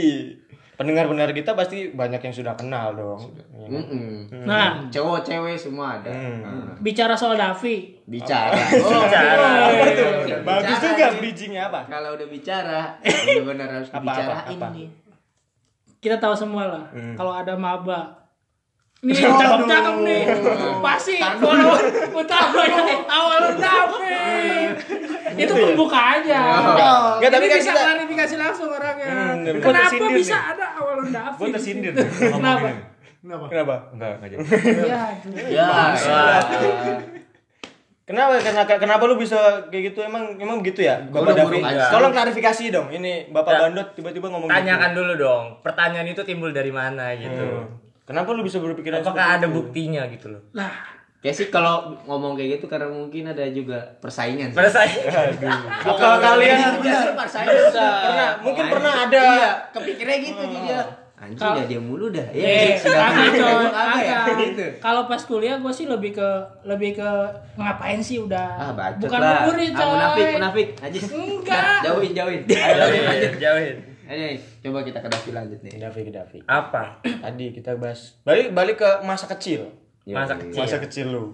Pendengar-pendengar 0.72 1.30
kita 1.30 1.52
pasti 1.52 1.78
banyak 1.90 2.18
yang 2.18 2.34
sudah 2.34 2.52
kenal 2.52 2.92
dong. 2.92 3.20
Mm-mm. 3.54 4.28
Nah, 4.42 4.82
Cowok, 4.88 5.20
cewek 5.22 5.54
semua 5.54 5.96
ada. 5.96 6.10
Hmm. 6.10 6.42
Nah, 6.42 6.74
bicara 6.76 7.14
soal 7.14 7.32
Davi. 7.34 7.96
bicara. 8.02 8.52
Oh, 8.82 8.90
Bicara. 8.98 9.48
Apa 9.62 9.84
tuh? 9.88 10.08
Bicara 10.20 10.42
Bagus 10.42 10.78
juga 10.82 11.06
bridgingnya 11.14 11.62
apa? 11.64 11.80
Kalau 11.86 12.12
udah 12.12 12.26
bicara, 12.26 12.80
benar-benar 13.24 13.68
harus 13.72 13.88
Apa, 13.88 14.00
dibicarain 14.00 14.32
apa, 14.34 14.52
apa? 14.52 14.66
nih. 14.74 14.88
Kita 15.96 16.16
tahu 16.18 16.34
semua 16.34 16.64
lah 16.66 16.84
Hmm. 16.90 17.14
kalau 17.14 17.32
ada 17.32 17.54
maba. 17.54 18.21
Nih, 19.02 19.18
cakep-cakep 19.18 19.96
nih. 20.00 20.22
Pasti 20.78 21.18
follow 21.18 21.74
utamanya 22.14 22.96
awal 23.04 23.50
Davi. 23.52 24.14
Itu 25.34 25.52
pembuka 25.52 26.22
aja. 26.22 26.40
Nggak, 27.18 27.30
tapi 27.30 27.44
Ini 27.44 27.50
kan 27.50 27.58
bisa 27.58 27.72
kita- 27.72 27.82
klarifikasi 27.82 28.34
langsung 28.38 28.68
orangnya. 28.70 29.06
Hmm, 29.10 29.58
Kenapa 29.58 30.06
bisa 30.08 30.36
nih. 30.36 30.52
ada 30.54 30.66
awal 30.78 30.98
Davi? 31.04 31.34
Gue 31.36 31.48
tersindir. 31.50 31.92
Kenapa? 32.38 32.66
Kenapa? 33.50 33.74
Enggak, 33.90 34.10
enggak 34.16 34.28
jadi. 34.30 34.44
Ya, 34.86 35.02
Ya, 35.50 35.66
ya. 35.98 36.38
Kenapa? 38.02 38.34
Kenapa 38.36 38.72
kenapa 38.76 39.02
lu 39.04 39.14
bisa 39.14 39.38
kayak 39.66 39.82
gitu? 39.90 40.02
Emang 40.02 40.34
emang 40.36 40.58
begitu 40.58 40.82
ya, 40.82 41.02
Bapak 41.06 41.38
aja. 41.38 41.86
Tolong 41.88 42.10
klarifikasi 42.10 42.70
dong. 42.70 42.86
Ini 42.88 43.30
Bapak 43.30 43.50
Ya. 43.52 43.58
Bandot 43.62 43.88
tiba-tiba 43.94 44.26
ngomong 44.28 44.46
Tanyakan 44.46 44.90
gitu. 44.90 44.98
dulu 45.00 45.12
dong. 45.16 45.44
Pertanyaan 45.58 46.06
itu 46.06 46.22
timbul 46.22 46.50
dari 46.50 46.70
mana 46.70 47.14
gitu. 47.14 47.46
Hmm. 47.62 47.82
Kenapa 48.02 48.28
lu 48.30 48.42
bisa 48.42 48.58
berpikiran 48.58 48.98
Apakah 48.98 49.38
ada 49.38 49.46
itu? 49.46 49.54
buktinya 49.54 50.02
gitu 50.06 50.26
loh? 50.28 50.42
Kayak 51.18 51.34
sih 51.34 51.46
kalau 51.48 51.94
ngomong 52.02 52.34
kayak 52.34 52.58
gitu 52.58 52.66
karena 52.66 52.90
mungkin 52.90 53.22
ada 53.24 53.46
juga 53.48 53.78
persaingan. 53.96 54.50
sih. 54.50 54.58
Saya 54.58 54.90
Apa 55.86 56.18
kalian 56.18 56.82
persaingan. 57.14 57.70
pernah 57.70 58.28
mungkin 58.42 58.64
pernah 58.66 58.92
ada 59.06 59.22
Iya, 59.22 59.50
kepikirnya 59.70 60.16
gitu 60.20 60.42
dia. 60.50 60.82
Anjing 61.14 61.38
Kalau- 61.38 61.54
udah 61.54 61.66
dia 61.70 61.78
mulu 61.78 62.10
dah. 62.10 62.26
Eh, 62.34 62.74
Emang 62.74 63.70
apa 63.70 63.94
ya? 63.94 64.26
kagak. 64.26 64.42
Gitu. 64.42 64.66
Kalau 64.82 65.06
pas 65.06 65.22
kuliah 65.22 65.54
gue 65.54 65.70
sih 65.70 65.86
lebih 65.86 66.10
ke 66.10 66.28
lebih 66.66 66.98
ke 66.98 67.10
ngapain 67.54 68.02
sih 68.02 68.18
udah. 68.18 68.58
Ah, 68.58 68.70
bacot 68.74 69.06
Bukan 69.06 69.20
lah. 69.22 69.46
murid 69.46 69.70
Ah, 69.70 69.78
coy. 69.78 69.86
munafik, 69.88 70.26
munafik. 70.34 70.68
Enggak. 70.82 71.78
Jauhin, 71.86 72.10
jauhin. 72.12 72.40
Ayo 72.42 72.74
lanjut, 73.06 73.32
jauhin. 73.38 73.76
Ayo, 74.12 74.28
ayo, 74.28 74.40
coba 74.60 74.84
kita 74.84 75.00
ke 75.00 75.08
Davi 75.08 75.30
lanjut 75.32 75.60
nih. 75.64 75.72
Davi 75.80 76.00
ke 76.04 76.12
Davi. 76.12 76.38
Apa? 76.44 77.00
Tadi 77.00 77.48
kita 77.56 77.80
bahas 77.80 78.20
balik 78.28 78.52
balik 78.52 78.76
ke 78.84 78.90
masa 79.08 79.24
kecil. 79.24 79.72
Masa 80.04 80.36
kecil. 80.36 80.60
Masa 80.60 80.76
kecil 80.84 81.06
lu. 81.08 81.32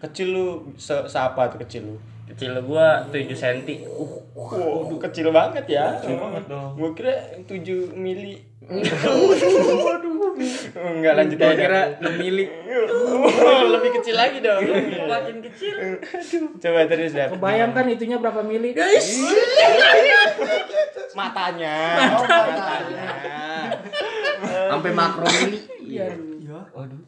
Kecil 0.00 0.32
lu 0.32 0.46
se 0.80 0.96
seapa 1.12 1.52
tuh 1.52 1.60
kecil 1.60 1.92
lu? 1.92 1.96
Kecil 2.26 2.58
gua 2.66 3.06
7 3.08 3.30
cm. 3.30 3.86
Wow, 4.34 4.98
kecil 4.98 5.30
banget 5.30 5.64
ya. 5.70 5.96
Kecil 6.02 6.18
banget 6.18 6.44
dong. 6.50 6.74
Gua 6.74 6.90
kira 6.92 7.14
7 7.46 7.94
mili. 7.94 8.42
Waduh. 9.86 10.34
Enggak 10.74 11.14
lanjut 11.16 11.38
aja. 11.38 11.54
kira 11.54 11.80
6 12.02 12.22
mili. 12.22 12.44
Lebih 13.72 13.90
kecil 14.02 14.14
lagi 14.18 14.38
dong. 14.42 14.60
Makin 15.06 15.36
kecil. 15.46 15.74
Coba 16.58 16.90
terus 16.90 17.14
ya. 17.14 17.30
Kebayangkan 17.30 17.86
itunya 17.94 18.18
berapa 18.18 18.42
mili? 18.42 18.74
Matanya. 21.14 21.76
Matanya. 21.96 23.06
Sampai 24.74 24.90
makro 24.92 25.26
mili. 25.30 25.58
Iya. 25.86 26.10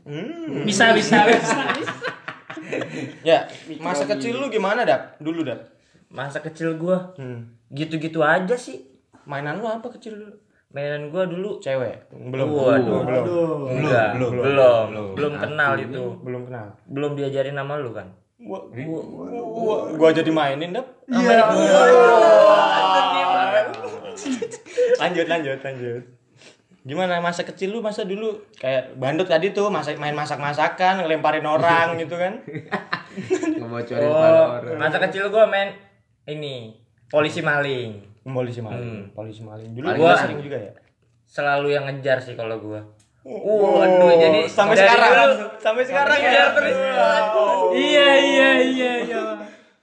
Hmm. 0.08 0.64
Bisa 0.64 0.96
bisa 0.96 1.26
bisa. 1.28 1.58
Ya, 3.22 3.48
masa 3.84 4.04
kecil 4.04 4.36
lu 4.36 4.46
gimana, 4.48 4.84
Dap? 4.84 5.16
Dulu, 5.18 5.44
Dap. 5.44 5.60
Masa 6.08 6.40
kecil 6.40 6.76
gua 6.80 7.12
Hmm. 7.16 7.52
gitu-gitu 7.68 8.24
aja 8.24 8.56
sih. 8.56 8.88
Mainan 9.28 9.60
lu 9.60 9.68
apa 9.68 9.92
kecil 9.92 10.16
dulu? 10.16 10.32
Mainan 10.72 11.12
gua 11.12 11.28
dulu 11.28 11.60
Cewek. 11.60 12.08
Belum. 12.12 12.48
Waduh. 12.48 13.04
belum. 13.04 13.58
enggak, 13.76 14.08
belum, 14.16 14.30
belum, 14.40 14.86
belum, 15.16 15.32
kenal 15.36 15.72
itu. 15.76 16.02
Belum 16.24 16.42
kenal. 16.48 16.66
Belum 16.88 17.12
diajarin 17.12 17.56
nama 17.56 17.76
lu 17.76 17.92
kan? 17.92 18.08
Gua, 18.38 18.64
gua, 18.72 19.00
gua, 19.42 19.76
gua 19.96 20.08
jadi 20.12 20.30
mainin, 20.32 20.72
Dap. 20.72 20.86
Iya. 21.08 21.44
lanjut 24.98 25.26
lanjut 25.30 25.58
lanjut 25.62 26.02
gimana 26.88 27.20
masa 27.20 27.44
kecil 27.44 27.68
lu 27.68 27.78
masa 27.78 28.02
dulu 28.02 28.32
kayak 28.54 28.96
bandut 28.96 29.24
tadi 29.24 29.52
tuh 29.52 29.68
masa 29.68 29.92
main 29.94 30.12
masak 30.12 30.40
masakan 30.40 30.98
ngelemparin 30.98 31.44
orang 31.44 31.94
gitu 31.96 32.16
kan 32.16 32.40
Ngebocorin 33.58 34.04
Oh, 34.04 34.16
orang. 34.56 34.78
masa 34.78 34.96
kecil 34.98 35.28
gua 35.28 35.44
main 35.44 35.74
ini 36.24 36.72
polisi 37.06 37.40
maling. 37.40 38.08
polisi 38.24 38.60
maling 38.60 38.80
Hmm. 38.80 39.04
polisi 39.12 39.40
maling 39.40 39.72
dulu 39.72 39.84
Paling 39.86 39.98
gua 39.98 40.12
sering 40.14 40.40
juga 40.40 40.58
ya 40.58 40.72
Selalu 41.26 41.68
yang 41.70 41.84
ngejar 41.84 42.16
sih 42.18 42.32
kalau 42.32 42.56
gua. 42.58 42.80
Waduh, 43.20 44.08
jadi 44.14 44.40
sampai 44.46 44.72
sekarang 44.74 45.12
dulu- 45.12 45.52
sampai 45.58 45.82
sekarang 45.82 46.16
ya 46.16 46.24
Ngejar 46.24 46.48
terus. 46.54 46.76
Iya 47.74 48.08
iya 48.16 48.50
iya 48.62 48.92
iya. 49.02 49.22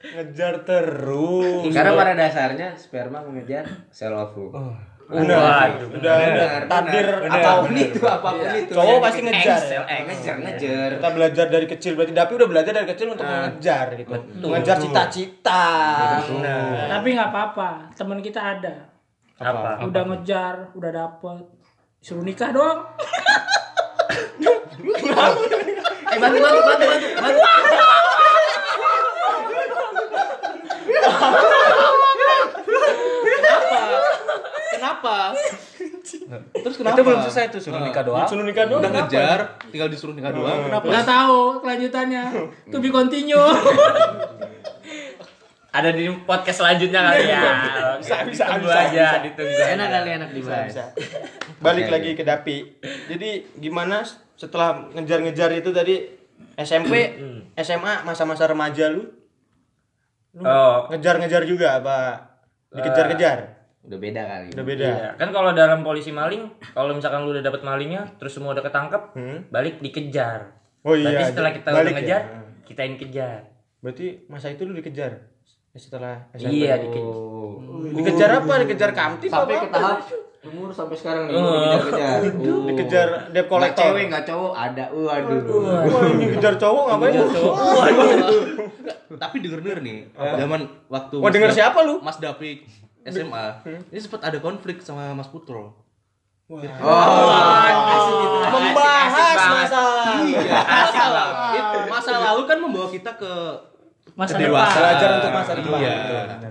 ngejar 0.07 0.55
terus 0.63 1.69
Karena 1.69 1.93
pada 1.93 2.13
dasarnya 2.15 2.73
sperma 2.73 3.21
mengejar 3.21 3.65
sel 3.89 4.09
ovum. 4.11 4.73
Udah 5.05 5.37
Waduh, 5.37 6.01
udah 6.01 6.15
udah 6.17 6.49
takdir 6.65 7.05
apa 7.29 7.61
pun 7.61 7.77
itu, 7.77 8.01
apa 8.01 8.25
pun 8.25 8.49
itu. 8.57 8.73
cowok 8.73 8.89
Yang 8.89 9.03
pasti 9.05 9.21
ngejar 9.21 9.61
ya? 9.61 9.81
ngejar, 10.01 10.35
ngejar. 10.41 10.89
kita 10.97 11.09
belajar 11.13 11.45
dari 11.53 11.67
kecil 11.69 11.91
berarti 11.93 12.13
Dapi 12.17 12.31
udah 12.33 12.49
belajar 12.49 12.71
dari 12.73 12.87
kecil 12.89 13.07
untuk 13.13 13.25
mengejar 13.29 13.85
gitu. 13.93 14.13
Mengejar 14.41 14.75
cita-cita. 14.81 15.65
Tapi 16.89 17.07
nggak 17.13 17.29
apa-apa, 17.29 17.93
teman 17.93 18.17
kita 18.25 18.41
ada. 18.41 18.89
Apa? 19.37 19.85
Udah 19.85 20.03
ngejar, 20.09 20.73
udah 20.73 20.89
dapet. 20.89 21.53
Suruh 22.01 22.25
nikah 22.25 22.49
doang. 22.49 22.81
Eh, 26.05 26.17
bantu, 26.21 26.37
bantu, 26.39 26.61
bantu, 26.65 26.85
bantu, 26.85 27.07
bantu. 27.21 27.41
Kenapa? 34.85 35.33
Terus 36.53 36.77
itu 36.77 36.77
kenapa? 36.77 37.01
belum 37.01 37.21
selesai 37.25 37.49
tuh 37.49 37.57
suruh 37.59 37.81
nikah 37.81 38.05
doang 38.05 38.29
suruh 38.29 38.45
nikah 38.45 38.69
doang 38.69 38.85
Udah 38.85 38.91
ngejar, 38.93 39.39
tinggal 39.73 39.89
disuruh 39.89 40.13
nikah 40.13 40.29
doang. 40.29 40.69
Kenapa? 40.69 40.85
Nggak 40.85 41.05
tahu 41.09 41.41
kelanjutannya. 41.59 42.23
To 42.69 42.77
be 42.77 42.93
continue. 42.93 43.49
Ada 45.73 45.89
di 45.91 46.07
podcast 46.23 46.61
selanjutnya 46.61 47.01
kali 47.03 47.27
ya. 47.27 47.41
Bisa, 47.97 48.23
bisa, 48.23 48.43
Tunggu 48.47 48.69
bisa, 48.69 48.79
aja, 48.79 49.05
bisa. 49.11 49.23
ditunggu. 49.25 49.59
Enak 49.75 49.87
kali 49.89 50.09
enak 50.15 50.29
bisa 50.29 50.37
dibahas. 50.37 50.67
bisa 50.69 50.83
balik 51.55 51.87
lagi 51.89 52.13
ke 52.13 52.21
Dapi 52.21 52.57
jadi 53.07 53.41
gimana 53.57 54.05
setelah 54.35 54.85
ngejar-ngejar 54.93 55.49
itu 55.55 55.71
tadi 55.71 56.03
SMP 56.59 57.15
SMA 57.57 58.05
masa-masa 58.05 58.45
remaja 58.45 58.91
lu 58.91 59.07
Oh, 60.35 60.91
ngejar-ngejar 60.91 61.47
juga 61.47 61.79
apa 61.79 62.27
dikejar-kejar 62.69 63.54
Udah 63.85 63.99
beda 63.99 64.21
kali. 64.23 64.47
udah 64.49 64.65
beda 64.65 64.85
Iya, 64.87 65.09
kan 65.15 65.29
kalau 65.29 65.51
dalam 65.51 65.79
polisi 65.79 66.09
maling, 66.09 66.43
kalau 66.67 66.91
misalkan 66.91 67.21
lu 67.21 67.31
udah 67.31 67.43
dapat 67.43 67.61
malingnya, 67.61 68.09
terus 68.15 68.33
semua 68.33 68.51
udah 68.51 68.61
ketangkep, 68.61 69.01
Hmm. 69.13 69.39
balik 69.47 69.77
dikejar. 69.77 70.57
oh 70.81 70.93
iya 70.93 71.05
Berarti 71.11 71.23
setelah 71.27 71.51
kita 71.51 71.69
balik 71.69 71.81
udah 71.83 71.91
ya? 71.91 71.95
ngejar, 71.95 72.21
kita 72.63 72.81
yang 72.81 72.95
kejar. 72.95 73.39
berarti 73.77 74.05
masa 74.25 74.49
itu 74.49 74.61
lu 74.61 74.73
dikejar 74.73 75.29
setelah 75.71 76.25
SMP 76.31 76.57
Iya, 76.59 76.73
dikejar. 76.79 77.05
Oh. 77.05 77.85
dikejar 77.87 78.29
apa 78.35 78.53
dikejar 78.59 78.91
kamtip 78.91 79.29
Sampai 79.29 79.53
apa 79.53 79.61
ke 79.61 79.69
tahap 79.69 79.97
umur 80.43 80.69
sampai 80.71 80.93
sekarang 80.95 81.23
nih 81.25 81.33
Oh. 81.33 81.45
dikejar-kejar. 81.45 82.17
Oh. 82.49 82.65
dikejar 82.65 83.07
debt 83.27 83.33
Nggak 83.35 83.45
collector 83.47 83.85
cewek, 83.87 84.03
nggak 84.07 84.25
cowok, 84.25 84.53
ada. 84.55 84.83
Waduh. 84.87 85.41
wah 85.85 86.03
ini 86.07 86.25
kejar 86.33 86.53
cowok 86.55 86.83
ngapain 86.87 87.13
Tapi 89.15 89.35
denger-denger 89.39 89.79
nih, 89.81 89.97
zaman 90.15 90.61
waktu 90.87 91.15
Wah, 91.15 91.23
Mas 91.23 91.33
denger 91.33 91.51
siapa 91.51 91.79
lu? 91.81 91.95
Mas 91.99 92.17
Dapik 92.17 92.65
SMA. 93.05 93.45
Ini 93.87 93.99
sempat 93.99 94.21
ada 94.23 94.37
konflik 94.37 94.81
sama 94.81 95.13
Mas 95.13 95.27
Putro. 95.27 95.77
Oh, 96.45 96.61
asik 96.61 98.13
gitu. 98.15 98.37
membahas 98.45 99.11
masalah 99.65 100.05
Iya, 100.21 100.61
masalah. 100.61 101.27
Itu 101.51 101.77
masa 101.87 102.11
lalu 102.23 102.41
kan 102.45 102.57
membawa 102.59 102.87
kita 102.87 103.11
ke 103.15 103.33
Masa 104.13 104.37
depan. 104.37 104.53
belajar 104.53 105.09
untuk 105.17 105.31
masa 105.33 105.51
depan 105.53 105.79
Iya. 105.81 105.95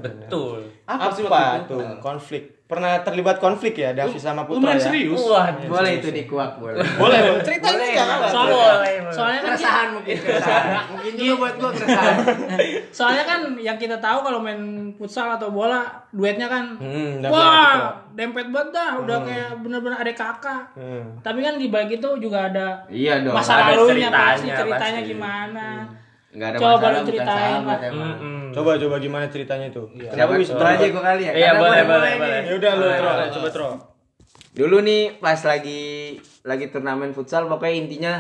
Betul. 0.01 0.59
Apa, 0.85 1.09
sih 1.09 1.23
apa 1.23 1.31
waktu 1.33 1.59
itu? 1.61 1.71
tuh 1.71 1.87
konflik 1.99 2.43
pernah 2.65 2.97
terlibat 2.99 3.37
konflik 3.37 3.77
ya 3.77 3.93
Davi 3.93 4.17
sama 4.17 4.43
Putra 4.43 4.57
Lumayan 4.73 4.81
ya 4.81 4.83
serius. 4.83 5.21
Wah, 5.23 5.53
Boleh 5.69 6.01
itu 6.01 6.09
dikuak, 6.09 6.57
boleh. 6.57 6.81
boleh 6.97 7.19
boleh 7.29 7.45
cerita 7.45 7.69
Boleh. 7.69 7.93
Soalnya, 8.25 8.57
Boleh, 8.57 8.95
boleh. 8.99 9.13
soalnya 9.13 9.39
kan 9.39 9.51
Keresahan 9.51 9.89
mungkin 9.93 10.17
keresahan. 10.17 10.65
Mungkin 10.91 11.13
juga 11.15 11.35
buat 11.37 11.55
gua 11.55 11.71
keresahan. 11.71 12.17
soalnya 12.97 13.25
kan 13.25 13.41
yang 13.61 13.77
kita 13.77 13.97
tahu 13.99 14.19
kalau 14.23 14.39
main 14.41 14.61
futsal 14.95 15.29
atau 15.31 15.49
bola 15.51 15.85
duetnya 16.11 16.47
kan 16.47 16.65
Hmm, 16.75 17.21
wah 17.23 18.01
dempet 18.11 18.49
banget 18.49 18.71
dah 18.73 18.91
udah 18.97 19.19
kayak 19.21 19.51
bener-bener 19.61 19.97
adek 19.97 20.17
kakak 20.17 20.65
Hmm. 20.73 21.21
tapi 21.21 21.39
kan 21.41 21.55
di 21.55 21.69
balik 21.69 21.91
itu 21.95 22.09
juga 22.17 22.49
ada 22.49 22.81
Iya 22.87 23.21
dong. 23.21 23.35
masa 23.35 23.61
ada 23.61 23.77
lalunya 23.77 24.09
ceritanya, 24.09 24.33
pasti 24.33 24.49
ceritanya 24.51 24.73
pasti. 24.99 25.11
gimana 25.11 25.67
Enggak 26.35 26.49
ada 26.51 26.59
Coba 26.59 26.67
masalah 26.69 26.83
lu 26.83 26.99
bukan 26.99 27.09
ceritain, 27.09 27.55
sahabat 27.55 27.81
emang. 27.87 28.11
Mm-mm. 28.19 28.43
coba 28.51 28.71
coba 28.75 28.97
gimana 28.99 29.25
ceritanya 29.31 29.69
tuh 29.71 29.87
Kenapa 29.89 30.11
kenapa 30.11 30.33
bisa 30.37 30.53
Tro 30.53 30.67
aja 30.67 30.87
gua 30.91 31.03
kali 31.05 31.23
ya? 31.23 31.33
Iya, 31.33 31.47
Karena 31.49 31.61
boleh, 31.63 31.83
boleh, 31.87 32.13
boleh. 32.19 32.41
ya 32.43 32.53
udah 32.55 32.73
lu 32.75 32.87
Tro 32.91 33.11
coba 33.31 33.49
Tro 33.51 33.69
Dulu 34.55 34.77
nih 34.81 35.03
pas 35.19 35.41
lagi 35.43 35.83
lagi 36.43 36.65
turnamen 36.69 37.11
futsal 37.11 37.47
pokoknya 37.47 37.75
intinya 37.75 38.15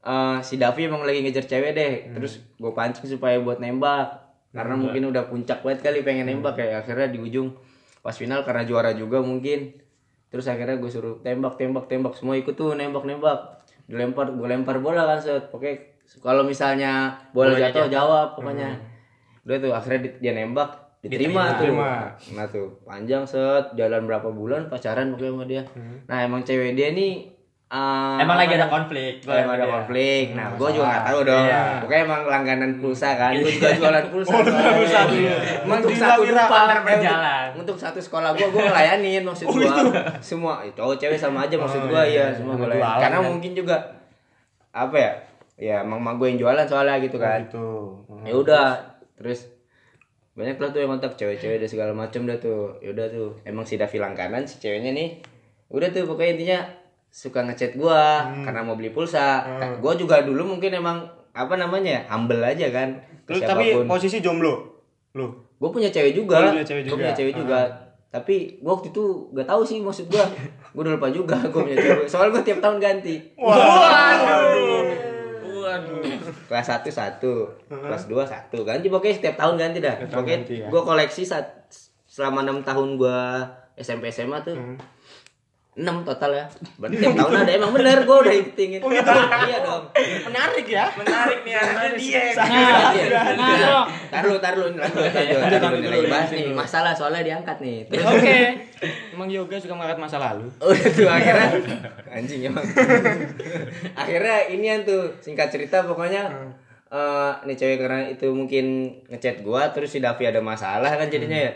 eh, 0.00 0.38
si 0.40 0.54
Davi 0.54 0.86
emang 0.86 1.02
lagi 1.02 1.18
ngejar 1.22 1.46
cewek 1.46 1.72
deh. 1.74 1.94
Terus 2.14 2.38
gue 2.54 2.70
pancing 2.70 3.06
supaya 3.08 3.38
buat 3.38 3.58
nembak. 3.58 4.22
Karena 4.48 4.74
mungkin 4.74 5.10
udah 5.10 5.26
puncak 5.26 5.60
banget 5.60 5.82
kali 5.82 6.00
pengen 6.02 6.26
nembak 6.26 6.54
kayak 6.54 6.86
akhirnya 6.86 7.10
di 7.10 7.18
ujung 7.18 7.58
pas 7.98 8.14
final 8.14 8.46
karena 8.46 8.62
juara 8.62 8.94
juga 8.94 9.18
mungkin. 9.18 9.74
Terus 10.30 10.46
akhirnya 10.46 10.78
gue 10.78 10.86
suruh 10.86 11.18
tembak 11.20 11.58
tembak 11.58 11.90
tembak 11.90 12.14
semua 12.14 12.38
ikut 12.38 12.54
tuh 12.54 12.78
nembak 12.78 13.02
nembak. 13.02 13.58
Dilempar 13.90 14.30
gue 14.30 14.46
lempar 14.46 14.78
bola 14.78 15.10
kan 15.10 15.18
set. 15.18 15.50
Pokoknya 15.50 15.97
kalau 16.16 16.40
misalnya 16.42 16.92
bola 17.30 17.52
Bolanya 17.52 17.68
jatuh 17.68 17.80
jatuh. 17.82 17.92
jawab 17.92 18.26
pokoknya. 18.32 18.70
Udah 19.42 19.56
tuh 19.58 19.70
akhirnya 19.70 20.00
di- 20.02 20.16
dia 20.18 20.32
nembak 20.34 20.70
diterima, 20.98 21.42
tuh. 21.50 21.68
Diterima. 21.68 21.90
Nah 22.32 22.46
tuh 22.46 22.68
panjang 22.82 23.22
set 23.22 23.72
jalan 23.72 24.02
berapa 24.02 24.28
bulan 24.28 24.66
pacaran 24.66 25.10
pokoknya 25.10 25.30
sama 25.30 25.44
dia. 25.44 25.62
Nah 26.04 26.18
emang 26.20 26.40
cewek 26.40 26.72
dia 26.72 26.90
nih 26.90 27.36
eh, 27.66 28.16
Emang 28.18 28.34
lagi 28.34 28.56
ada 28.56 28.64
konflik. 28.66 29.20
Oh, 29.22 29.30
emang 29.30 29.54
ada 29.54 29.62
Iya. 29.62 29.74
konflik. 29.74 30.24
Nah, 30.32 30.48
gue 30.50 30.68
juga 30.72 30.86
nggak 30.88 31.04
tahu 31.04 31.20
dong. 31.22 31.44
Iya. 31.44 31.60
Pokoknya 31.78 32.02
emang 32.02 32.22
langganan 32.24 32.70
pulsa 32.74 33.08
kan. 33.14 33.32
Gue 33.34 33.52
juga 33.52 33.68
jualan 33.70 34.04
pulsa. 34.08 34.32
pulsa 34.72 34.98
tuh, 35.04 35.18
iya. 35.18 35.36
Emang 35.60 35.76
untuk 35.78 35.92
satu 35.94 36.20
depan 36.24 36.64
berjalan. 36.80 37.46
Untuk 37.54 37.76
satu 37.76 38.00
sekolah 38.00 38.32
gue, 38.32 38.48
gue 38.48 38.62
ngelayanin 38.64 39.20
maksud 39.22 39.46
gue. 39.46 39.68
Semua 40.18 40.64
cowok 40.66 40.96
cewek 40.96 41.20
sama 41.20 41.44
aja 41.44 41.54
maksud 41.54 41.84
gue 41.84 42.02
ya. 42.08 42.32
Semua 42.32 42.56
gue 42.56 42.66
layanin. 42.66 42.80
jualan, 42.80 42.96
Karena 42.98 43.18
kan. 43.18 43.28
mungkin 43.28 43.52
juga 43.52 43.76
apa 44.70 44.96
ya? 44.96 45.12
Ya 45.58 45.82
emang 45.82 45.98
mak 45.98 46.16
gue 46.16 46.30
yang 46.30 46.38
jualan 46.38 46.64
soalnya 46.64 46.96
gitu 46.98 47.18
kan. 47.18 47.42
Gitu. 47.42 47.66
Ya 48.22 48.32
udah. 48.32 48.68
Terus 49.14 49.50
banyak 50.32 50.54
lah 50.54 50.70
tuh 50.70 50.78
yang 50.78 50.90
kontak 50.92 51.12
cewek-cewek 51.14 51.58
dan 51.58 51.66
segala 51.66 51.90
macem 51.92 52.22
dah 52.22 52.38
tuh. 52.38 52.78
Ya 52.78 52.90
udah 52.90 53.06
tuh. 53.08 53.34
Emang 53.42 53.62
si 53.62 53.74
Davi 53.74 53.98
langganan 53.98 54.46
si 54.46 54.56
ceweknya 54.56 54.94
nih. 54.94 55.18
Udah 55.68 55.90
tuh 55.90 56.06
pokoknya 56.06 56.32
intinya 56.32 56.58
suka 57.08 57.42
ngechat 57.42 57.74
gua 57.74 58.22
karena 58.40 58.62
mau 58.62 58.72
beli 58.72 58.88
pulsa. 58.88 59.42
Ka- 59.58 59.76
Gua 59.76 59.92
juga 59.92 60.22
dulu 60.22 60.46
mungkin 60.48 60.70
emang 60.72 61.02
apa 61.32 61.54
namanya 61.54 61.90
ya 61.90 62.02
humble 62.08 62.38
aja 62.38 62.70
kan. 62.70 62.94
Lu 63.26 63.36
tapi 63.36 63.66
posisi 63.84 64.18
jomblo. 64.18 64.54
Lu. 65.12 65.26
Gue 65.58 65.70
punya 65.70 65.90
cewek 65.90 66.14
juga. 66.14 66.38
Oh, 66.38 66.42
lu 66.44 66.50
punya 66.54 66.64
cewek 66.64 66.82
Gua 66.82 66.88
juga. 66.88 67.02
punya 67.02 67.12
cewek 67.12 67.34
juga. 67.34 67.60
Tapi 68.08 68.36
gua 68.58 68.72
waktu 68.72 68.88
itu 68.88 69.04
gak 69.34 69.44
tahu 69.44 69.62
sih 69.62 69.82
maksud 69.82 70.06
gua. 70.06 70.22
Gua 70.70 70.80
udah 70.80 70.92
lupa 70.94 71.08
juga 71.10 71.34
gua 71.44 71.60
punya 71.60 71.76
cewek. 71.76 72.06
Soalnya 72.06 72.30
gua 72.30 72.42
tiap 72.42 72.58
tahun 72.62 72.78
ganti. 72.78 73.16
Waduh. 73.34 74.67
Kelas 76.48 76.66
1 76.66 76.88
satu, 76.90 77.48
kelas 77.68 78.04
2 78.08 78.24
satu. 78.24 78.58
Ganti 78.64 78.86
pokoknya 78.88 79.14
setiap 79.18 79.36
tahun 79.38 79.54
ganti 79.60 79.78
dah. 79.78 79.96
Pokoknya 80.08 80.38
ya. 80.46 80.66
gua 80.72 80.82
koleksi 80.82 81.22
saat 81.22 81.66
selama 82.08 82.42
6 82.44 82.66
tahun 82.66 82.88
gua 82.98 83.46
SMP 83.78 84.10
SMA 84.10 84.42
tuh. 84.42 84.56
Hmm. 84.56 84.76
6 85.78 85.86
total 86.02 86.30
ya. 86.34 86.44
Berarti 86.74 86.96
tiap 86.98 87.14
tahun 87.14 87.34
ada 87.38 87.52
emang 87.54 87.70
bener 87.70 88.02
gua 88.02 88.26
udah 88.26 88.34
hitung 88.34 88.82
Oh, 88.82 88.90
itu. 88.90 88.98
gitu? 88.98 89.12
Iya 89.46 89.58
dong. 89.62 89.82
Menarik 90.26 90.66
ya. 90.66 90.84
Menarik 90.90 91.38
nih 91.46 91.54
ada 91.54 91.86
dia. 91.94 92.22
Nah, 92.34 92.46
Iya. 92.90 93.20
nah, 93.38 93.50
bro. 93.54 93.80
Tar 94.10 94.22
lu, 94.26 94.36
tar 94.42 94.54
lu, 94.58 94.66
lanjut, 94.74 95.38
lanjut, 95.38 95.86
lagi 95.86 96.08
bahas 96.10 96.28
nih. 96.34 96.50
Masalah 96.50 96.92
soalnya 96.92 97.22
diangkat 97.22 97.62
nih. 97.62 97.86
Oke. 97.94 98.38
Emang 99.14 99.26
yoga 99.26 99.54
suka 99.54 99.74
mengangkat 99.74 99.98
masa 99.98 100.18
lalu. 100.18 100.46
udah 100.58 100.90
tuh 100.90 101.06
akhirnya 101.06 101.50
anjing 102.08 102.46
emang 102.46 102.62
akhirnya 103.98 104.36
ini 104.48 104.66
yang 104.66 104.82
tuh 104.82 105.18
singkat 105.18 105.50
cerita 105.50 105.82
pokoknya 105.82 106.30
eh 106.88 107.32
nih 107.44 107.52
cewek 107.52 107.78
karena 107.78 108.08
itu 108.08 108.30
mungkin 108.30 108.96
ngechat 109.06 109.42
gua 109.42 109.68
terus 109.68 109.92
si 109.92 110.00
Davi 110.00 110.24
ada 110.24 110.40
masalah 110.40 110.88
kan 110.88 111.10
jadinya 111.10 111.36
ya 111.36 111.52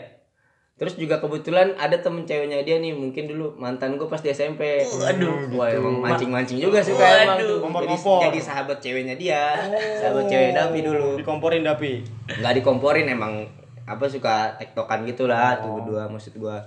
terus 0.83 0.99
juga 0.99 1.15
kebetulan 1.17 1.71
ada 1.79 1.95
temen 1.95 2.27
ceweknya 2.27 2.59
dia 2.59 2.75
nih 2.75 2.91
mungkin 2.91 3.31
dulu 3.31 3.55
mantan 3.55 3.95
gua 3.95 4.11
pas 4.11 4.19
di 4.19 4.27
SMP 4.27 4.83
waduh. 4.83 5.47
Wah 5.55 5.71
emang 5.71 6.03
mancing 6.03 6.27
mancing 6.27 6.59
juga 6.59 6.83
suka 6.83 7.23
emang. 7.23 7.39
Tuh 7.39 7.63
jadi, 7.63 7.95
jadi 8.27 8.39
sahabat 8.43 8.77
ceweknya 8.83 9.15
dia 9.15 9.55
sahabat 9.95 10.27
cewek 10.27 10.51
Davi 10.51 10.79
dulu. 10.83 11.15
Dikomporin 11.15 11.63
Dapi. 11.63 12.03
nggak 12.35 12.53
dikomporin 12.59 13.07
emang 13.07 13.47
apa 13.87 14.03
suka 14.05 14.59
tektokan 14.59 15.07
gitulah 15.07 15.55
tuh 15.57 15.79
berdua 15.79 16.11
maksud 16.11 16.35
gua. 16.35 16.59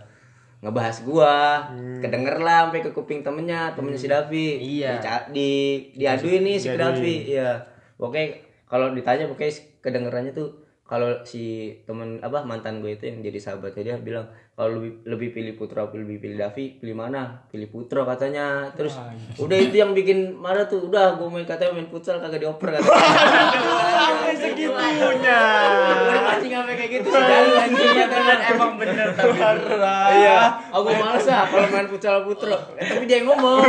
Ngebahas 0.64 0.96
gua 1.04 1.68
kedenger 2.00 2.40
lah 2.40 2.72
sampai 2.72 2.80
ke 2.80 2.90
kuping 2.90 3.20
temennya 3.20 3.76
temennya 3.76 4.00
si 4.00 4.08
Davi 4.08 4.48
Iya. 4.56 4.96
Dica- 4.96 5.28
di 5.28 5.50
diaduin 5.92 6.40
nih 6.40 6.56
si 6.56 6.72
Davi 6.72 7.36
iya. 7.36 7.60
Oke 8.00 8.40
kalau 8.64 8.96
ditanya 8.96 9.28
pokoknya 9.28 9.52
kedengerannya 9.84 10.32
tuh 10.32 10.65
kalau 10.86 11.18
si 11.26 11.74
temen 11.82 12.22
apa 12.22 12.46
mantan 12.46 12.78
gue 12.78 12.94
itu 12.94 13.10
yang 13.10 13.18
jadi 13.18 13.38
sahabatnya 13.42 13.82
dia 13.82 13.96
bilang 13.98 14.30
kalau 14.56 14.78
lebih 14.78 15.02
lebih 15.02 15.28
pilih 15.34 15.52
Putra 15.58 15.84
lebih 15.90 16.16
pilih 16.22 16.38
Davi 16.38 16.78
pilih 16.78 16.96
mana? 16.96 17.44
Pilih 17.52 17.68
Putra 17.68 18.08
katanya. 18.08 18.72
Terus 18.72 18.96
udah 19.36 19.58
itu 19.58 19.76
yang 19.76 19.92
bikin 19.92 20.32
marah 20.38 20.64
tuh 20.64 20.88
udah 20.88 21.20
gue 21.20 21.28
main 21.28 21.44
katanya 21.44 21.76
main 21.76 21.90
futsal 21.92 22.22
kagak 22.22 22.40
dioper 22.40 22.72
katanya. 22.72 23.02
Sampai 24.00 24.32
segitunya. 24.38 25.40
Gue 26.06 26.18
pancing 26.24 26.52
sampai 26.54 26.74
kayak 26.78 26.90
gitu 27.02 27.08
sih 27.12 27.20
dari 27.20 27.50
anjing 27.52 27.92
ya 27.98 28.06
kan 28.08 28.38
Emang 28.56 28.72
bener 28.80 29.08
tapi. 29.12 29.38
iya. 30.22 30.40
Aku 30.72 30.88
males 30.88 31.28
ah 31.28 31.44
kalau 31.50 31.68
main 31.68 31.88
futsal 31.90 32.24
Putra. 32.24 32.56
Eh, 32.80 32.86
tapi 32.86 33.04
dia 33.04 33.20
yang 33.20 33.28
ngomong. 33.34 33.60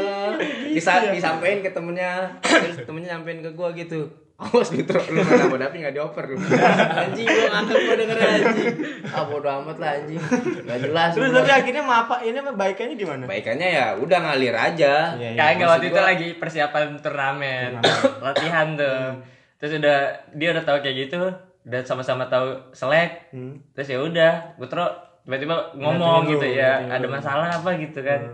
Eh, 0.00 0.30
bisa 0.72 1.06
disampaikan 1.12 1.60
ke 1.62 1.70
temennya. 1.70 2.34
Terus 2.42 2.82
temennya 2.82 3.14
nyampein 3.14 3.44
ke 3.44 3.52
gue 3.54 3.68
gitu 3.86 4.00
Awas 4.40 4.72
Putra, 4.72 4.96
lu 5.12 5.20
main 5.20 5.36
sama 5.36 5.60
Davi 5.60 5.84
gak 5.84 5.92
dioper 5.92 6.24
lu. 6.32 6.40
Anjing, 6.40 7.28
gue 7.28 7.48
ngakak 7.52 7.76
gue 7.76 7.96
denger 8.00 8.16
anjing. 8.16 8.74
Ah 9.12 9.24
bodo 9.28 9.48
amat 9.60 9.76
lah 9.76 10.00
anjing. 10.00 10.16
Gak 10.64 10.78
jelas 10.80 11.12
Terus 11.12 11.30
tapi 11.36 11.50
akhirnya 11.52 11.82
mau 11.84 12.08
apa? 12.08 12.24
Ini 12.24 12.40
mah 12.40 12.56
baikannya 12.56 12.96
gimana? 12.96 13.28
Baikannya 13.28 13.68
ya 13.68 13.86
udah 14.00 14.18
ngalir 14.24 14.56
aja. 14.56 15.12
Kagak 15.12 15.60
Maksud 15.60 15.68
waktu 15.68 15.86
itu 15.92 16.00
lagi 16.00 16.28
persiapan 16.40 16.96
turnamen, 17.04 17.84
latihan 18.24 18.72
tuh. 18.80 19.20
Terus 19.60 19.76
udah 19.76 19.98
dia 20.32 20.48
udah 20.56 20.64
tahu 20.64 20.80
kayak 20.80 20.96
gitu, 21.04 21.20
udah 21.68 21.80
sama-sama 21.84 22.24
tahu 22.32 22.56
selek. 22.72 23.28
Terus 23.76 23.88
ya 23.92 24.00
udah, 24.00 24.56
Putro 24.56 24.88
tiba-tiba 25.28 25.76
ngomong 25.76 26.24
gitu 26.32 26.48
ya, 26.48 26.80
ada 26.88 27.04
masalah 27.04 27.52
apa? 27.52 27.76
gitu 27.76 28.00
kan. 28.00 28.32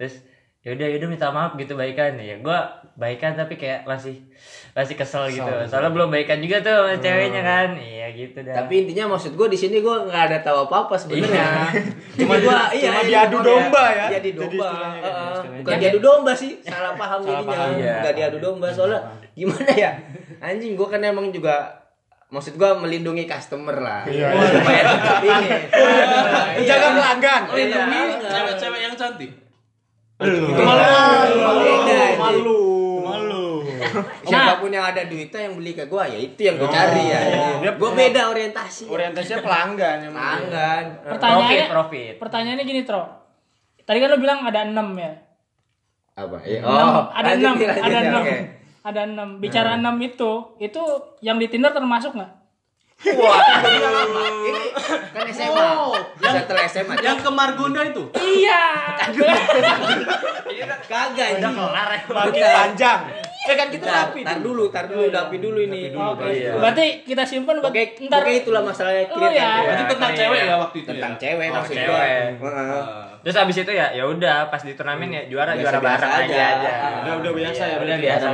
Terus 0.00 0.24
ya 0.64 0.72
udah 0.72 0.86
ya 0.88 0.96
udah 0.96 1.08
minta 1.12 1.28
maaf 1.28 1.60
gitu 1.60 1.76
baikan. 1.76 2.16
Ya 2.16 2.40
gua 2.40 2.72
baikan 2.96 3.36
tapi 3.36 3.60
kayak 3.60 3.84
masih 3.84 4.24
masih 4.76 4.92
kesel 4.92 5.24
gitu 5.26 5.48
soalnya 5.64 5.88
belum 5.88 6.12
baikan 6.12 6.36
juga 6.36 6.60
tuh 6.60 6.68
sama 6.76 7.00
ceweknya 7.00 7.40
kan 7.40 7.68
iya 7.74 8.12
gitu 8.12 8.38
dah 8.38 8.52
Tapi 8.54 8.84
intinya 8.84 9.10
maksud 9.10 9.32
gue 9.32 9.48
di 9.48 9.56
sini 9.56 9.80
gue 9.80 9.96
nggak 10.04 10.22
ada 10.28 10.38
tahu 10.38 10.68
apa 10.68 10.84
apa 10.84 10.94
sebenarnya. 10.94 11.72
Cuma 12.20 12.36
gue 12.36 12.56
iya 12.76 12.92
cuma 12.92 13.00
iya, 13.00 13.08
diadu 13.24 13.36
cuma 13.36 13.46
domba 13.46 13.84
ya. 13.90 14.06
Jadi 14.10 14.30
Jadi 14.30 14.38
domba. 14.38 14.68
kan, 14.68 14.78
Heeh. 14.78 15.00
istilahnya. 15.26 15.58
Bukan 15.58 15.76
diadu 15.76 15.98
domba 15.98 16.32
sih, 16.32 16.52
salah 16.62 16.92
paham 16.94 17.18
Salah 17.18 17.32
jadinya. 17.34 17.50
paham, 17.50 17.70
iya. 17.74 17.94
Nggak 17.98 18.14
diadu 18.14 18.36
domba 18.38 18.66
soalnya 18.70 19.00
gimana 19.32 19.72
ya? 19.74 19.90
Anjing 20.38 20.72
gue 20.76 20.86
kan 20.86 21.00
emang 21.02 21.26
juga 21.28 21.56
maksud 22.28 22.54
gue 22.54 22.70
melindungi 22.78 23.24
customer 23.24 23.76
lah. 23.76 24.00
Iya, 24.06 24.28
Supaya 24.32 24.80
tetap 24.86 25.18
ini. 25.20 25.48
Iya. 26.56 26.64
Jaga 26.64 26.88
pelanggan. 26.94 27.42
Melindungi 27.48 28.00
Cewek-cewek 28.22 28.80
yang 28.80 28.94
cantik. 28.94 29.30
malu. 30.16 30.40
Malu. 30.56 31.72
Malu. 32.16 32.60
Siapa 34.26 34.60
pun 34.60 34.70
yang 34.72 34.84
ada 34.84 35.06
duitnya 35.06 35.40
yang 35.48 35.54
beli 35.56 35.72
ke 35.72 35.84
gue 35.86 36.04
ya 36.08 36.18
itu 36.18 36.40
yang 36.42 36.56
gue 36.60 36.68
cari 36.68 37.04
ya. 37.08 37.20
Dia 37.62 37.72
Gue 37.76 37.90
beda 37.92 38.32
orientasi. 38.32 38.90
Orientasinya 38.90 39.40
pelanggan 39.44 39.96
emang. 40.08 40.22
Pelanggan. 40.22 40.84
Pertanyaannya, 41.06 41.46
profit 41.48 41.68
profit 41.70 42.14
pertanyaannya 42.20 42.64
gini, 42.64 42.80
Tro. 42.82 43.04
Tadi 43.86 43.98
kan 44.02 44.08
lo 44.10 44.18
bilang 44.18 44.42
ada 44.42 44.66
6 44.66 44.74
ya. 44.98 45.12
Apa? 46.16 46.36
Ya, 46.48 46.64
Enam, 46.64 46.72
Oh, 46.72 47.02
ada 47.12 47.28
lanjut 47.36 47.54
6, 47.54 47.60
nih, 47.60 47.68
lanjut 47.68 47.84
ada 47.84 47.98
ya, 48.00 48.10
6. 48.10 48.16
oke. 48.18 48.36
Ada 48.86 49.00
6. 49.04 49.42
Bicara 49.42 49.70
6 49.76 50.08
itu, 50.08 50.30
itu 50.58 50.82
yang 51.20 51.36
di 51.36 51.46
Tinder 51.46 51.70
termasuk 51.70 52.16
nggak? 52.16 52.32
Wah, 53.06 53.38
ini 54.40 54.72
kan 55.12 55.26
SMA. 55.28 55.68
Setelah 56.18 56.64
SMA. 56.66 56.94
Yang 56.98 57.18
ke 57.22 57.30
Margonda 57.30 57.82
itu. 57.82 58.02
Iya. 58.14 58.62
Kagak 60.82 61.28
udah 61.36 61.50
ini. 61.50 61.54
kelar 61.54 61.88
ya 61.88 62.00
Makin 62.08 62.42
panjang. 62.42 63.00
Eh 63.46 63.54
kan 63.54 63.68
kita 63.70 63.86
Tar, 63.86 64.10
rapi. 64.10 64.20
tar 64.20 64.42
dulu, 64.42 64.64
tar 64.68 64.90
dulu, 64.90 65.06
dapi 65.06 65.38
dulu 65.38 65.58
ini. 65.60 65.94
Oke. 65.94 66.50
Berarti 66.50 67.06
kita 67.06 67.22
simpen 67.22 67.62
buat 67.62 67.70
Oke, 67.70 67.94
ntar. 68.02 68.18
oke 68.20 68.32
itulah 68.34 68.58
masalahnya 68.60 69.06
Oh, 69.06 69.14
clear 69.14 69.32
ya. 69.32 69.46
kan? 69.46 69.62
Berarti 69.62 69.84
tentang 69.86 70.10
iya. 70.10 70.18
cewek 70.18 70.40
ya 70.42 70.56
waktu 70.58 70.76
itu 70.76 70.88
Tentang 70.88 71.12
ya. 71.12 71.20
cewek 71.20 71.46
Oh, 71.46 71.54
maksud 71.54 71.74
cewek. 71.76 72.10
Heeh. 72.36 72.84
terus 73.22 73.36
abis 73.36 73.56
itu 73.60 73.72
ya 73.72 73.86
ya 73.90 74.04
udah 74.04 74.36
pas 74.46 74.62
di 74.62 74.70
turnamen 74.72 75.10
ya 75.10 75.22
juara 75.26 75.54
juara 75.54 75.78
bareng 75.78 76.12
aja. 76.16 76.42
aja 76.56 76.70
Udah 77.02 77.14
udah 77.18 77.32
biasa 77.34 77.62
ya. 77.64 77.74
udah 77.76 77.86
berarti. 77.86 78.04
biasa 78.04 78.26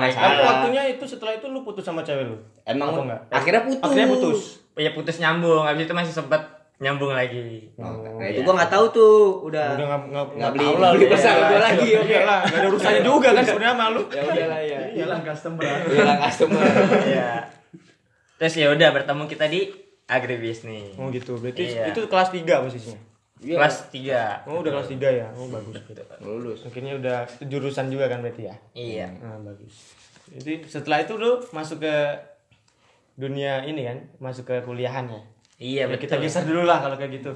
waktunya 0.43 0.83
itu 0.87 1.05
setelah 1.07 1.33
itu 1.35 1.47
lu 1.47 1.61
putus 1.61 1.81
sama 1.83 2.01
cewek 2.01 2.25
lu. 2.27 2.37
Emang 2.65 2.89
Atau 2.91 3.03
enggak? 3.05 3.21
akhirnya 3.29 3.63
putus. 3.65 3.83
Akhirnya 3.83 4.09
putus. 4.09 4.41
ya 4.75 4.91
putus 4.91 5.17
nyambung 5.19 5.63
abis 5.63 5.85
itu 5.85 5.93
masih 5.93 6.15
sempet 6.15 6.41
nyambung 6.79 7.13
lagi 7.13 7.69
Oh, 7.77 8.19
nah 8.19 8.25
itu 8.25 8.41
gua 8.41 8.55
nggak 8.57 8.71
tahu 8.71 8.85
tuh, 8.91 9.15
udah. 9.45 9.77
Udah 9.77 9.87
enggak 9.87 10.01
enggak 10.05 10.25
Nggak 10.33 10.51
beli, 10.51 10.65
tahu 10.65 10.77
lah 10.77 10.91
beli 10.91 11.05
Iya, 11.07 11.33
gua 11.33 11.61
lagi, 11.61 11.85
iya, 11.85 11.99
oke. 11.99 12.09
Iyalah, 12.09 12.41
enggak 12.41 12.59
ada 12.59 12.69
urusannya 12.69 13.03
juga 13.03 13.29
kan 13.31 13.45
sebenarnya 13.45 13.73
sama 13.73 13.87
lu. 13.89 14.03
Ya 14.09 14.23
udahlah 14.25 14.61
ya. 14.61 14.79
Iyalah 14.91 15.19
customer. 15.23 15.63
Iyalah 15.87 16.17
customer. 16.21 16.63
Iya. 17.05 17.29
terus 18.35 18.55
ya 18.57 18.67
udah 18.69 18.89
bertemu 18.93 19.23
kita 19.29 19.47
di 19.47 19.61
agribisnis 20.05 20.97
Oh 20.97 21.07
gitu. 21.09 21.39
Berarti 21.39 21.63
Iya. 21.69 21.95
itu 21.95 22.01
kelas 22.05 22.29
3 22.29 22.43
posisinya. 22.61 23.01
Iya, 23.39 23.57
kelas 23.57 23.77
3 23.89 24.23
Oh, 24.47 24.59
udah 24.59 24.71
kelas 24.73 24.89
3 24.89 25.09
ya. 25.13 25.27
Oh, 25.33 25.47
bagus. 25.47 25.75
lulus. 26.21 26.59
Akhirnya 26.63 26.95
udah 26.97 27.19
jurusan 27.41 27.87
juga 27.87 28.07
kan 28.07 28.19
berarti 28.19 28.43
ya. 28.45 28.57
iya 28.73 29.07
Nah, 29.15 29.39
bagus. 29.41 29.95
Jadi 30.29 30.65
setelah 30.65 30.99
itu 30.99 31.15
lu 31.15 31.39
masuk 31.51 31.79
ke 31.79 31.95
dunia 33.15 33.63
ini 33.63 33.83
kan, 33.83 33.99
masuk 34.19 34.45
ke 34.47 34.61
kuliahan 34.63 35.07
ya. 35.07 35.21
iya 35.57 35.83
Ya, 35.85 35.95
kita 35.95 36.17
betul 36.17 36.27
geser 36.27 36.43
dulu 36.43 36.63
lah 36.63 36.81
kalau 36.81 36.97
kayak 36.97 37.13
gitu. 37.17 37.33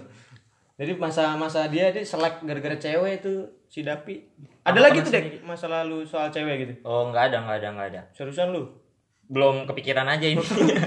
Jadi 0.76 0.92
masa-masa 0.94 1.66
dia 1.66 1.88
dia 1.88 2.02
selek 2.02 2.42
gara-gara 2.42 2.76
cewek 2.76 3.20
itu 3.20 3.32
si 3.66 3.80
Dapi. 3.80 4.20
Ada 4.60 4.76
Apa 4.76 4.84
lagi 4.84 4.98
tuh 5.00 5.10
deh 5.10 5.24
masa 5.40 5.66
lalu 5.66 6.04
soal 6.04 6.28
cewek 6.28 6.54
gitu. 6.60 6.74
oh 6.82 7.08
nggak 7.08 7.30
ada 7.30 7.36
nggak 7.40 7.56
ada 7.56 7.68
nggak 7.72 7.88
ada 7.90 8.02
Seriusan 8.12 8.50
lu? 8.50 8.66
belum 9.26 9.66
kepikiran 9.66 10.06
aja 10.06 10.22
ini 10.22 10.38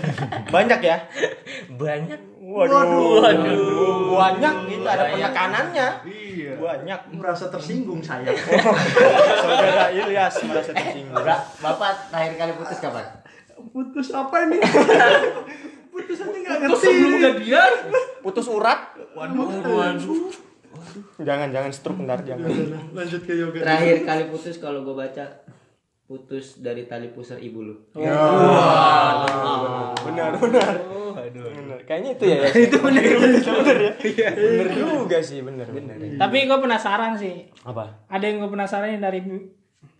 Banyak 0.55 0.79
ya? 0.79 0.95
banyak 1.69 2.19
Waduh, 2.39 3.21
waduh, 3.21 4.09
banyak 4.09 4.55
gitu 4.67 4.87
ada 4.89 5.13
penekanannya. 5.13 5.87
Iya. 6.01 6.57
Banyak. 6.57 7.13
Merasa 7.13 7.45
tersinggung 7.45 8.01
saya. 8.01 8.25
Saudara 9.43 9.93
Ilyas 9.93 10.33
merasa 10.49 10.73
tersinggung. 10.73 11.13
Bapak 11.61 12.09
terakhir 12.09 12.33
kali 12.41 12.51
putus 12.57 12.81
kapan? 12.81 13.05
Putus 13.69 14.07
apa 14.15 14.35
ini? 14.47 14.57
Putus 15.93 16.17
aja 16.23 16.37
nggak 16.37 16.57
ngerti. 16.63 16.79
sebelum 16.79 17.13
jadian. 17.19 17.73
Putus 18.23 18.47
urat. 18.47 18.79
Waduh, 19.17 19.47
waduh. 19.67 20.31
Jangan 21.19 21.51
jangan 21.51 21.71
stroke 21.75 21.99
bentar 21.99 22.19
jangan. 22.23 22.47
Lanjut 22.95 23.21
ke 23.27 23.33
yoga. 23.35 23.59
Terakhir 23.59 24.07
kali 24.07 24.23
putus 24.31 24.55
kalau 24.63 24.87
gue 24.87 24.95
baca 24.95 25.25
putus 26.09 26.57
dari 26.63 26.89
tali 26.89 27.11
pusar 27.13 27.37
ibu 27.37 27.59
lu. 27.61 27.75
Benar 30.07 30.31
benar. 30.39 30.75
Benar. 31.19 31.79
Kayaknya 31.85 32.11
itu 32.17 32.23
ya. 32.25 32.37
itu 32.49 32.77
benar 32.79 33.03
benar 33.03 33.77
ya. 34.01 34.31
Benar 34.33 34.69
juga 34.73 35.19
sih 35.21 35.43
benar 35.43 35.67
benar. 35.69 35.97
Tapi 35.99 36.37
gue 36.47 36.59
penasaran 36.63 37.13
sih. 37.19 37.51
Apa? 37.67 38.07
Ada 38.07 38.23
yang 38.25 38.41
gue 38.41 38.49
penasaran 38.49 38.97
dari 38.97 39.19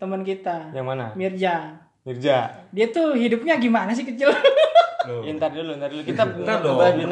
teman 0.00 0.24
kita. 0.24 0.72
Yang 0.72 0.86
mana? 0.86 1.06
Mirja. 1.14 1.76
Mirja. 2.00 2.64
Dia 2.72 2.86
tuh 2.88 3.12
hidupnya 3.12 3.60
gimana 3.60 3.92
sih 3.92 4.08
kecil? 4.08 4.32
Ya, 5.00 5.32
ntar 5.32 5.48
dulu, 5.48 5.80
ntar 5.80 5.88
dulu. 5.88 6.04
Kita 6.04 6.22
Ntar 6.28 6.60
dong. 6.60 6.76
tamu. 6.76 7.08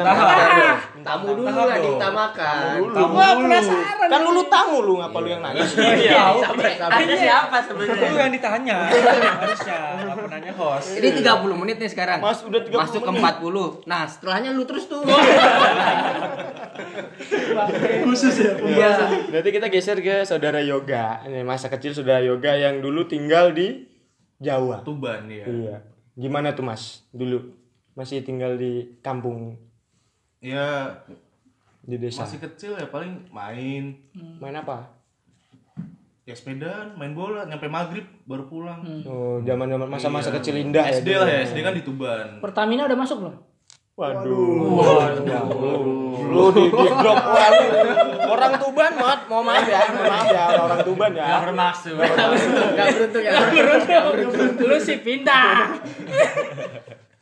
Tamu 1.01 1.25
dulu 1.33 1.49
lah 1.49 1.77
diutamakan. 1.77 2.85
Gua 2.85 3.27
penasaran. 3.37 4.07
Kan 4.09 4.19
lu 4.21 4.31
lu 4.33 4.43
tamu 4.45 4.77
lu 4.85 4.93
ngapa 5.01 5.17
lu 5.19 5.27
yang 5.27 5.41
nanya? 5.41 5.65
Iya, 5.97 6.37
Ada 6.85 7.15
siapa 7.17 7.57
sebenarnya? 7.65 8.07
Lu 8.13 8.17
yang 8.17 8.29
ditanya. 8.33 8.77
Harusnya 8.93 9.77
apa 10.05 10.21
nanya 10.29 10.53
host. 10.53 11.01
Ini 11.01 11.17
30 11.17 11.53
menit 11.57 11.81
nih 11.81 11.89
sekarang. 11.89 12.21
Mas, 12.21 12.45
udah 12.45 12.61
30 12.61 12.77
Masuk 12.77 13.01
ke 13.01 13.11
menit. 13.11 13.35
40. 13.41 13.89
Nah, 13.89 14.03
setelahnya 14.05 14.49
lu 14.53 14.63
terus 14.69 14.85
tuh. 14.85 15.01
Khusus 18.05 18.35
ya. 18.37 18.53
Iya. 18.53 18.89
Berarti 19.33 19.49
kita 19.49 19.67
geser 19.67 19.97
ke 19.97 20.21
saudara 20.23 20.61
Yoga. 20.61 21.25
Ini 21.25 21.41
masa 21.41 21.73
kecil 21.73 21.91
saudara 21.91 22.21
Yoga 22.21 22.53
yang 22.53 22.85
dulu 22.85 23.09
tinggal 23.09 23.49
di 23.49 23.88
Jawa. 24.39 24.81
Tuban 24.81 25.27
ya. 25.27 25.45
Iya. 25.45 25.75
Gimana 26.15 26.51
tuh 26.51 26.63
Mas? 26.63 27.03
Dulu 27.11 27.51
masih 27.93 28.23
tinggal 28.23 28.55
di 28.55 28.95
kampung 28.99 29.59
Ya 30.39 30.95
di 31.81 31.99
desa. 31.99 32.23
masih 32.23 32.39
kecil 32.39 32.71
ya 32.73 32.87
paling 32.87 33.27
main 33.29 33.99
Main 34.39 34.55
apa? 34.55 34.95
ya 36.23 36.31
sepedaan, 36.31 36.93
main 36.93 37.11
bola, 37.11 37.41
nyampe 37.43 37.65
maghrib 37.65 38.05
baru 38.23 38.45
pulang. 38.45 38.85
Oh, 39.01 39.41
zaman-zaman 39.41 39.89
masa-masa 39.89 40.29
Iya. 40.29 40.37
kecil 40.37 40.55
indah 40.61 40.85
ya. 40.85 40.93
SD 40.95 41.09
lah 41.09 41.25
ya, 41.25 41.39
SD 41.43 41.57
kan 41.59 41.73
di 41.73 41.81
Tuban. 41.81 42.37
Pertamina 42.37 42.85
udah 42.85 42.93
masuk 42.95 43.17
belum? 43.19 43.35
Waduh. 43.99 44.79
Waduh. 44.79 45.43
Lu 46.31 46.55
di, 46.55 46.71
di 46.71 46.87
drop 46.87 47.19
waduh. 47.19 47.67
Orang 48.31 48.55
Tuban, 48.55 48.95
Mat. 48.95 49.27
Mau 49.27 49.43
maaf 49.43 49.67
ya, 49.67 49.91
mau 49.91 50.07
maaf 50.07 50.27
ya 50.31 50.55
orang 50.55 50.79
Tuban 50.87 51.11
ya. 51.11 51.27
Gak 51.27 51.41
bermaksud. 51.51 51.99
Enggak 51.99 52.87
beruntung 52.95 53.23
ya. 53.27 53.35
Lu 54.55 54.77
sih 54.79 55.03
pindah. 55.03 55.75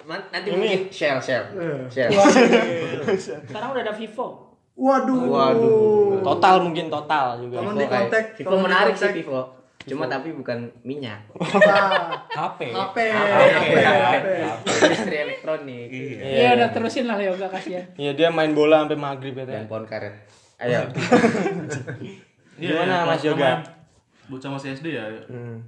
Nanti 0.06 0.48
mungkin 0.54 0.94
share 0.94 1.18
share. 1.18 1.50
Share. 1.90 2.14
Sekarang 3.18 3.74
udah 3.74 3.82
ada 3.82 3.98
Vivo. 3.98 4.54
Waduh. 4.78 5.34
Waduh. 5.34 6.22
Total 6.22 6.62
mungkin 6.62 6.94
total 6.94 7.42
juga. 7.42 7.66
Tolong 7.66 7.74
di 7.74 7.90
kontak. 7.90 8.38
Vivo 8.38 8.56
menarik 8.62 8.94
sih 8.94 9.10
Vivo. 9.18 9.57
Cuma 9.88 10.04
tapi 10.06 10.36
bukan 10.36 10.68
minyak. 10.84 11.24
HP. 12.30 12.60
HP. 12.70 12.98
HP. 13.08 14.28
Industri 14.84 15.16
elektronik. 15.18 15.88
Iya 16.20 16.60
udah 16.60 16.70
terusin 16.70 17.08
lah 17.08 17.16
yoga 17.18 17.48
kasihan. 17.48 17.88
Iya, 17.96 18.12
dia 18.14 18.28
main 18.28 18.52
bola 18.52 18.84
sampai 18.84 19.00
maghrib 19.00 19.34
ya. 19.34 19.48
Dan 19.48 19.66
pohon 19.66 19.88
karet. 19.88 20.14
Ayo. 20.60 20.84
Iya, 22.58 22.74
Gimana, 22.74 23.06
ya, 23.06 23.06
Mas 23.06 23.22
Yoga? 23.22 23.62
Bocah 24.26 24.50
masih 24.50 24.74
SD 24.74 24.98
ya, 24.98 25.06
Hmm. 25.30 25.62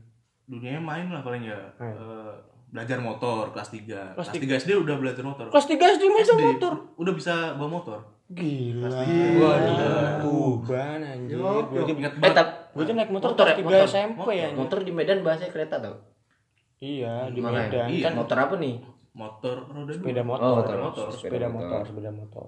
dunianya 0.49 0.81
main 0.81 1.05
lah 1.13 1.21
paling 1.21 1.45
ya. 1.45 1.53
Eh, 1.77 2.33
belajar 2.73 2.97
motor 2.97 3.53
kelas 3.53 3.69
3. 3.69 4.17
Kelas 4.17 4.33
Kelas 4.33 4.57
3 4.57 4.57
SD 4.57 4.71
udah 4.73 4.97
belajar 4.97 5.21
motor. 5.21 5.53
Kelas 5.53 5.69
3 5.69 5.77
SD 5.77 6.09
main 6.09 6.25
motor. 6.25 6.73
Udah 6.97 7.13
bisa 7.13 7.53
bawa 7.53 7.77
motor. 7.77 8.01
Gila. 8.29 8.93
Waduh. 9.35 10.21
Tuban 10.21 11.01
anjir. 11.01 11.35
Gue 11.35 11.81
aja, 11.81 11.91
Ingat 11.91 12.13
Eh, 12.13 12.19
banget. 12.19 12.35
tap, 12.35 12.47
gue 12.69 12.83
aja 12.83 12.93
naik 12.93 13.09
motor 13.09 13.29
Motor 13.33 13.41
kelas 13.43 13.49
ya, 13.49 13.57
3 13.57 13.65
motor. 13.65 13.87
SMP 13.87 14.27
ya. 14.29 14.45
anjir. 14.45 14.57
motor 14.59 14.79
di 14.79 14.91
Medan 14.91 15.19
bahasanya 15.19 15.51
kereta 15.51 15.75
tau? 15.79 15.95
Iya, 16.79 17.13
di 17.27 17.39
Makanya. 17.39 17.65
Medan. 17.65 17.87
Iya. 17.89 18.03
Kan 18.05 18.13
Motor 18.15 18.37
apa 18.37 18.55
nih? 18.55 18.75
Motor 19.09 19.55
roda 19.65 19.83
dua. 19.87 19.95
sepeda 19.95 20.21
motor. 20.21 20.45
Oh, 20.45 20.53
motor 20.55 20.75
motor. 20.79 21.05
Sepeda 21.11 21.47
motor, 21.49 21.79
sepeda 21.83 22.11
motor. 22.11 22.45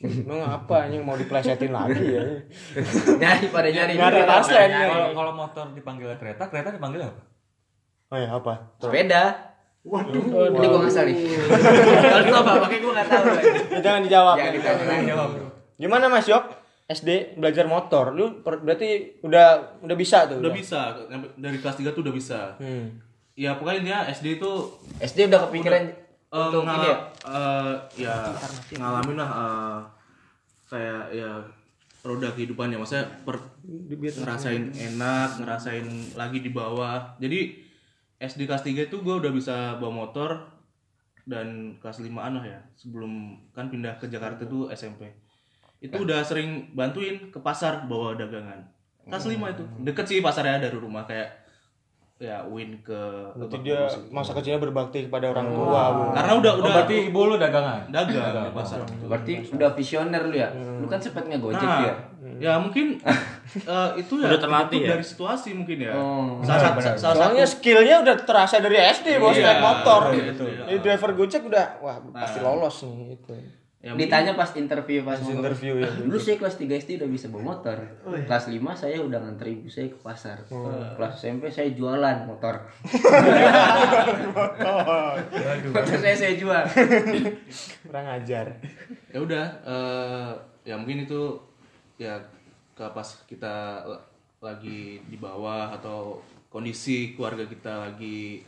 Emang 0.00 0.40
apa 0.40 0.74
anjing 0.80 1.04
mau 1.04 1.12
diplesetin 1.12 1.68
lagi 1.68 2.06
ya? 2.08 2.24
nyari 3.20 3.52
pada 3.52 3.68
nyari. 3.68 3.92
Nyari 3.94 4.20
taslen 4.24 4.70
kalau 5.12 5.32
motor 5.36 5.76
dipanggil 5.76 6.08
kereta, 6.16 6.48
kereta 6.48 6.72
dipanggil 6.72 7.04
apa? 7.04 7.20
Oh 8.08 8.16
ya 8.16 8.32
apa? 8.32 8.80
Sepeda. 8.80 9.49
Waduh. 9.80 10.22
Ini 10.52 10.66
gua 10.66 10.80
ngasal 10.84 11.08
nih. 11.08 11.16
Kalau 11.16 12.20
lu 12.22 12.34
apa? 12.36 12.52
Makanya 12.60 12.80
gua 12.80 12.92
nggak 12.92 13.08
tahu. 13.08 13.24
Jangan 13.80 14.00
dijawab. 14.04 14.36
Jangan 14.36 14.52
ditanya. 14.52 14.96
Jawab. 15.08 15.28
Gimana 15.76 16.04
Mas 16.06 16.28
Yok? 16.28 16.44
SD 16.86 17.38
belajar 17.38 17.64
motor. 17.64 18.12
Lu 18.12 18.42
per- 18.42 18.60
berarti 18.60 19.16
udah 19.22 19.80
udah 19.80 19.96
bisa 19.96 20.26
tuh. 20.26 20.42
Udah 20.42 20.52
bisa, 20.52 20.92
dari 21.34 21.56
kelas 21.56 21.76
3 21.78 21.94
tuh 21.94 22.02
udah 22.02 22.12
bisa. 22.12 22.40
Hmm. 22.58 22.98
Ya 23.32 23.56
pokoknya 23.56 23.78
intinya 23.80 24.00
SD 24.10 24.36
itu 24.36 24.50
SD 25.00 25.32
udah 25.32 25.48
kepikiran 25.48 25.82
eh, 25.86 25.96
untuk 26.28 26.60
ngala- 26.60 26.76
ini 26.76 26.86
ya? 26.86 26.96
eh, 27.24 27.74
ya 27.96 28.16
ngalamin 28.76 29.16
lah 29.16 29.30
eh, 29.32 29.78
kayak 30.68 31.02
ya 31.10 31.30
roda 32.00 32.28
kehidupannya 32.30 32.76
maksudnya 32.76 33.06
per, 33.24 33.40
ngerasain 33.90 34.72
enak 34.72 35.40
ngerasain 35.40 35.86
lagi 36.14 36.38
di 36.40 36.50
bawah 36.50 37.16
jadi 37.16 37.54
SD 38.20 38.44
kelas 38.44 38.60
3 38.62 38.76
itu 38.84 38.96
gue 38.96 39.14
udah 39.16 39.32
bisa 39.32 39.74
bawa 39.76 40.04
motor 40.04 40.36
dan 41.22 41.46
kelas 41.78 42.00
5 42.00 42.12
lah 42.12 42.44
ya 42.44 42.60
sebelum 42.74 43.12
kan 43.50 43.66
pindah 43.66 43.96
ke 43.96 44.06
Jakarta 44.06 44.44
tuh 44.44 44.68
SMP 44.68 45.08
itu 45.78 45.96
udah 45.96 46.20
sering 46.20 46.68
bantuin 46.70 47.16
ke 47.26 47.40
pasar 47.40 47.88
bawa 47.88 48.12
dagangan. 48.12 48.60
Kelas 49.02 49.24
5 49.26 49.32
itu. 49.50 49.64
Deket 49.80 50.04
sih 50.06 50.20
pasarnya 50.20 50.60
dari 50.60 50.76
rumah 50.76 51.02
kayak 51.02 51.40
ya 52.20 52.44
win 52.44 52.76
ke 52.78 53.00
Berarti 53.32 53.64
dia 53.64 53.88
itu. 53.88 54.12
masa 54.12 54.36
kecilnya 54.36 54.60
berbakti 54.60 55.08
kepada 55.08 55.32
orang 55.32 55.48
tua, 55.48 55.82
Bu. 55.88 56.02
karena 56.12 56.32
udah 56.36 56.52
Oh, 56.52 56.60
udah 56.60 56.72
berarti 56.76 56.96
ibu 57.08 57.20
lu 57.24 57.40
dagangan. 57.40 57.80
dagang 57.88 58.44
di 58.44 58.52
pasar. 58.52 58.78
Berarti 59.00 59.32
udah 59.48 59.72
visioner 59.72 60.22
lu 60.28 60.36
ya? 60.36 60.52
Lu 60.52 60.84
kan 60.84 61.00
sempet 61.00 61.24
ngegojek 61.24 61.64
Nah, 61.64 61.80
ya? 61.80 61.94
Ya 62.40 62.56
mungkin 62.56 62.96
eh, 63.68 63.90
itu 64.00 64.14
ya 64.16 64.32
Udah 64.32 64.40
terlatih 64.40 64.80
ya? 64.80 64.96
dari 64.96 65.04
situasi 65.04 65.52
mungkin 65.52 65.84
ya. 65.84 65.92
Oh. 65.92 66.40
salah, 66.40 66.72
satu 66.72 66.96
salah 66.96 67.14
Soalnya 67.20 67.44
satu 67.44 67.60
skillnya 67.60 67.96
udah 68.00 68.16
terasa 68.16 68.58
dari 68.58 68.80
SD 68.80 69.20
bos 69.20 69.36
Iya, 69.36 69.44
naik 69.46 69.60
motor 69.60 70.02
iya, 70.10 70.32
gitu. 70.32 70.44
iya. 70.48 70.64
Jadi 70.66 70.78
driver 70.80 71.10
Gojek 71.12 71.42
udah 71.44 71.66
wah 71.78 71.96
pasti 72.10 72.38
lolos 72.40 72.76
nih 72.80 73.12
itu. 73.12 73.32
ya, 73.80 73.92
Ditanya 73.92 74.32
pas 74.32 74.48
interview 74.54 75.00
pas 75.02 75.16
interview 75.16 75.80
ya. 75.80 75.88
Dulu 75.88 76.16
saya 76.16 76.36
kelas 76.36 76.56
3 76.56 76.80
SD 76.80 76.90
udah 76.96 77.08
bisa 77.08 77.26
bawa 77.28 77.42
motor. 77.52 77.76
Kelas 78.24 78.44
5 78.48 78.56
saya 78.74 78.96
udah 79.00 79.18
nganter 79.20 79.46
ibu 79.50 79.68
saya 79.68 79.88
ke 79.88 79.98
pasar. 80.00 80.36
Kelas 80.96 81.12
SMP 81.16 81.48
saya 81.48 81.68
jualan 81.72 82.24
motor. 82.24 82.60
motor 85.72 85.96
saya 85.96 86.16
saya 86.16 86.34
jual. 86.36 86.64
Kurang 87.84 88.06
ajar. 88.10 88.46
ya 89.10 89.18
udah 89.18 89.44
eh, 89.64 90.30
ya 90.62 90.74
mungkin 90.76 91.02
itu 91.02 91.20
ya 92.00 92.16
ke 92.72 92.84
pas 92.88 93.04
kita 93.26 93.54
la- 93.84 94.04
lagi 94.40 95.04
di 95.04 95.16
bawah 95.16 95.68
atau 95.70 96.16
kondisi 96.48 97.12
keluarga 97.12 97.44
kita 97.44 97.86
lagi 97.86 98.40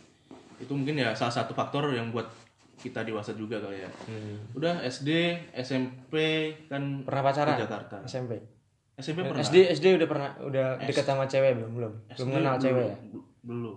itu 0.57 0.73
mungkin 0.73 0.97
ya 0.97 1.13
salah 1.13 1.31
satu 1.35 1.53
faktor 1.53 1.93
yang 1.93 2.09
buat 2.09 2.25
kita 2.75 3.05
dewasa 3.05 3.31
juga 3.33 3.61
kali 3.61 3.79
ya. 3.79 3.91
Udah 4.53 4.83
SD, 4.83 5.11
SMP 5.55 6.15
kan 6.67 7.05
Pernah 7.05 7.23
pacaran? 7.23 7.55
ke 7.55 7.63
Jakarta. 7.63 7.97
SMP. 8.03 8.33
SMP 8.95 9.23
pernah. 9.23 9.39
SD 9.39 9.57
SD 9.71 9.87
udah 9.95 10.09
pernah 10.09 10.31
udah 10.41 10.67
deket 10.81 11.05
sama 11.05 11.25
cewek 11.25 11.55
belum 11.55 11.71
belum 11.73 11.93
belum 12.09 12.13
SD 12.13 12.29
kenal 12.33 12.57
cewek 12.57 12.85
ya 12.85 12.97
Belum. 13.43 13.77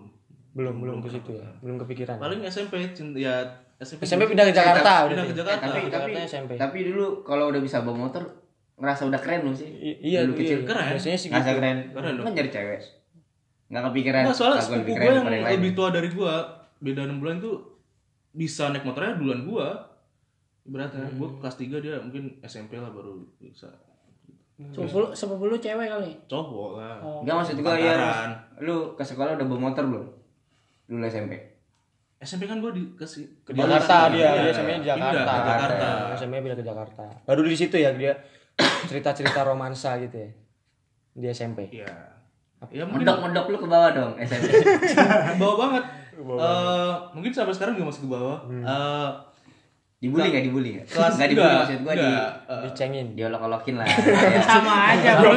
belum 0.55 0.75
belum 0.77 0.97
ke 0.99 1.09
situ 1.09 1.31
ya 1.35 1.47
belum 1.59 1.75
kepikiran 1.81 2.15
Paling 2.15 2.41
SMP 2.45 2.73
ya 3.13 3.35
SMP. 3.77 4.01
SMP 4.03 4.23
pindah 4.25 4.45
ke 4.45 4.53
Jakarta 4.53 5.05
Pindah 5.05 5.15
udah 5.15 5.25
ke 5.25 5.35
Jakarta. 5.35 5.63
tapi 5.65 5.79
tapi 5.89 6.11
SMP. 6.23 6.51
tapi 6.55 6.77
dulu 6.85 7.21
kalau 7.21 7.47
udah 7.47 7.59
bisa 7.59 7.79
bawa 7.79 8.07
motor 8.07 8.23
ngerasa 8.75 9.01
udah 9.05 9.17
keren 9.17 9.41
lu 9.41 9.51
sih. 9.51 9.67
I- 9.67 9.99
iya 10.05 10.19
dulu 10.21 10.35
iya, 10.35 10.41
kecil 10.41 10.59
keren. 10.63 10.91
biasanya 10.91 11.15
sih 11.15 11.29
Ngerasa 11.29 11.47
gitu 11.47 11.57
keren. 11.57 11.77
Keren 11.91 12.11
dong. 12.13 12.25
Kan 12.25 12.33
nyari 12.33 12.49
cewek. 12.49 12.81
Nggak 13.65 13.83
kepikiran. 13.85 14.21
Nah, 14.21 14.31
soalnya 14.31 14.59
sepupu 14.59 14.77
lebih 14.77 14.93
gue 14.93 14.99
keren 15.01 15.15
yang 15.15 15.27
lain. 15.27 15.43
lebih 15.53 15.71
tua 15.73 15.87
dari 15.89 16.09
gue 16.09 16.33
beda 16.77 17.01
6 17.03 17.17
bulan 17.17 17.35
tuh 17.39 17.55
bisa 18.31 18.63
naik 18.69 18.83
motornya 18.83 19.15
duluan 19.15 19.41
gue 19.41 19.67
ibaratnya 20.65 21.07
gue 21.09 21.29
kelas 21.37 21.55
3 21.55 21.71
dia 21.79 21.95
mungkin 21.97 22.23
SMP 22.41 22.75
lah 22.75 22.89
baru 22.89 23.15
bisa 23.37 23.69
Sepupu 24.55 25.11
sepupu 25.11 25.43
lu 25.45 25.57
cewek 25.57 25.83
kali. 25.85 26.15
cowok 26.25 26.69
lah 26.75 26.95
Oh. 26.97 27.19
Enggak 27.21 27.35
maksud 27.37 27.55
gua 27.59 27.75
ya 27.75 27.91
Pacaran. 27.91 28.29
lu 28.59 28.75
ke 28.91 29.03
sekolah 29.03 29.35
udah 29.35 29.45
bawa 29.45 29.59
motor 29.65 29.83
belum? 29.85 30.05
Dulu 30.85 31.03
SMP. 31.05 31.35
SMP 32.17 32.43
kan 32.45 32.57
gue 32.57 32.71
dikasih 32.71 33.27
ke 33.43 33.51
Jakarta 33.51 34.07
dia 34.09 34.23
Iya, 34.25 34.29
dia 34.41 34.51
SMP 34.51 34.69
di 34.73 34.87
Jakarta 34.87 35.11
pindah 35.11 35.25
ke 35.27 35.43
Jakarta 35.45 35.87
SMP 36.15 36.33
pindah 36.39 36.57
ke 36.57 36.65
Jakarta 36.65 37.03
baru 37.21 37.41
di 37.43 37.51
situ 37.53 37.75
ya 37.75 37.91
dia 37.93 38.13
cerita-cerita 38.87 39.43
romansa 39.43 39.97
gitu 39.99 40.15
ya 40.15 40.29
di 41.15 41.27
SMP 41.31 41.71
iya. 41.71 42.15
Ya 42.73 42.81
mungkin 42.81 43.05
Medok 43.05 43.19
medok 43.29 43.45
lu 43.53 43.57
ke 43.61 43.67
bawah 43.69 43.93
dong 43.93 44.17
SMP. 44.17 44.49
bawah 45.41 45.55
banget. 45.69 45.83
Eh, 46.17 46.93
mungkin 47.13 47.29
sampai 47.29 47.53
sekarang 47.53 47.77
juga 47.77 47.93
masih 47.93 48.01
ke 48.07 48.09
bawah. 48.09 48.37
Eh, 48.49 49.09
Dibully 50.05 50.27
gak 50.29 50.43
dibully 50.45 50.69
gak? 50.77 50.85
kelas 50.91 51.13
Nggak 51.17 51.29
dibully 51.33 51.55
maksud 51.55 51.79
gua 51.81 51.93
di. 51.97 52.05
Eh, 52.05 52.61
dicengin. 52.67 53.07
Diolok-olokin 53.17 53.75
lah. 53.79 53.87
Ya. 53.89 54.41
sama 54.49 54.73
aja. 54.93 55.11
bro 55.17 55.31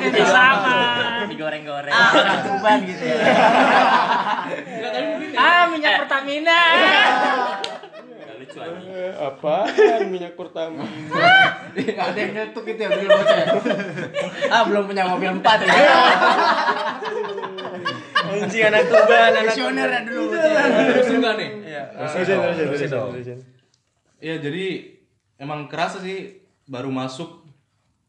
kita 0.00 0.26
sama. 0.26 0.76
digoreng-goreng. 1.30 1.94
Tuban 2.46 2.78
gitu 2.82 3.04
ya. 3.04 3.16
ah 5.38 5.64
minyak 5.70 6.04
Pertamina 6.04 6.60
Lucu 8.52 8.60
lagi 8.60 8.92
apa 9.16 9.54
minyak 10.12 10.36
pertama. 10.36 10.84
Ada 12.04 12.18
yang 12.20 12.32
nyetuk 12.36 12.68
gitu 12.68 12.80
ya 12.84 12.88
dulu 12.92 13.08
bocah. 13.08 13.38
Ah 14.52 14.62
belum 14.68 14.84
punya 14.84 15.08
mobil 15.08 15.40
empat 15.40 15.64
ya. 15.64 15.72
anjing 18.32 18.64
anak 18.68 18.84
tuban 18.92 19.32
anak 19.32 19.42
Visioner 19.48 19.88
ya 19.88 20.00
dulu. 20.04 20.36
Terus 20.36 21.08
enggak 21.16 21.34
nih? 21.40 21.50
terusin 21.92 22.24
terusin 22.28 22.66
terusin 22.68 22.88
terusin 22.92 23.38
ya 24.22 24.38
jadi 24.38 24.66
emang 25.40 25.66
kerasa 25.66 25.98
sih 26.04 26.44
baru 26.68 26.92
masuk 26.92 27.48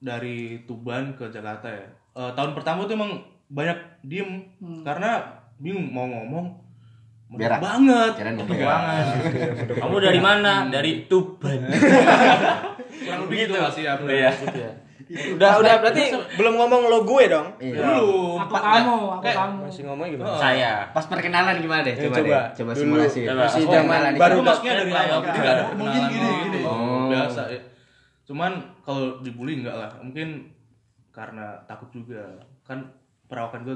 dari 0.04 0.68
Tuban 0.68 1.16
ke 1.16 1.32
Jakarta 1.32 1.72
ya. 1.72 1.88
Eh, 2.20 2.32
tahun 2.36 2.52
pertama 2.52 2.84
tuh 2.84 3.00
emang 3.00 3.24
banyak 3.48 3.80
diem. 4.04 4.44
Karena 4.84 5.39
bingung 5.56 5.88
mau 5.88 6.04
ngomong 6.04 6.52
Berak. 7.34 7.60
banget 7.60 8.12
Berak. 8.16 8.34
berak. 8.46 8.82
kamu 9.82 9.96
dari 10.00 10.20
mana 10.20 10.54
dari 10.68 10.92
Tuban 11.06 11.60
kurang 13.04 13.22
lebih 13.26 13.38
gitu 13.44 13.56
sih 13.70 13.84
ya 13.84 13.94
iya 14.04 14.32
udah 15.14 15.60
udah 15.60 15.74
berarti 15.78 16.04
belum 16.34 16.54
ngomong 16.56 16.82
lo 16.88 17.00
gue 17.04 17.24
dong 17.28 17.48
Iya. 17.60 17.76
belum 17.76 18.40
aku 18.40 18.54
kamu 18.56 18.96
aku 19.12 19.22
Kayak- 19.22 19.38
kamu 19.38 19.56
masih 19.64 19.84
ngomong 19.84 20.08
gimana 20.10 20.36
saya 20.36 20.72
Pas 20.90 21.06
perkenalan 21.06 21.56
gimana 21.60 21.82
deh? 21.82 21.92
Ya, 21.92 22.04
Coba, 22.04 22.16
coba. 22.16 22.24
deh. 22.24 22.44
Coba 22.56 22.72
Dulu. 22.72 22.82
simulasi. 22.82 23.20
Coba. 23.24 23.42
masih 23.44 23.62
Oh, 23.62 23.72
zaman 23.74 24.02
baru 24.16 24.34
Aku 24.34 24.44
masuknya 24.44 24.74
dari 24.76 24.92
awal 24.92 25.20
ada 25.22 25.64
Mungkin 25.76 26.02
gini, 26.08 26.30
gitu. 26.48 26.60
Oh. 26.64 27.08
biasa 27.10 27.42
ya 27.48 27.62
cuman 28.24 28.52
kalau 28.80 29.20
dibully 29.20 29.60
enggak 29.60 29.76
lah 29.76 29.92
mungkin 30.00 30.48
karena 31.12 31.60
takut 31.66 31.92
juga 31.92 32.24
kan 32.64 32.80
perawakan 33.28 33.68
gue 33.68 33.76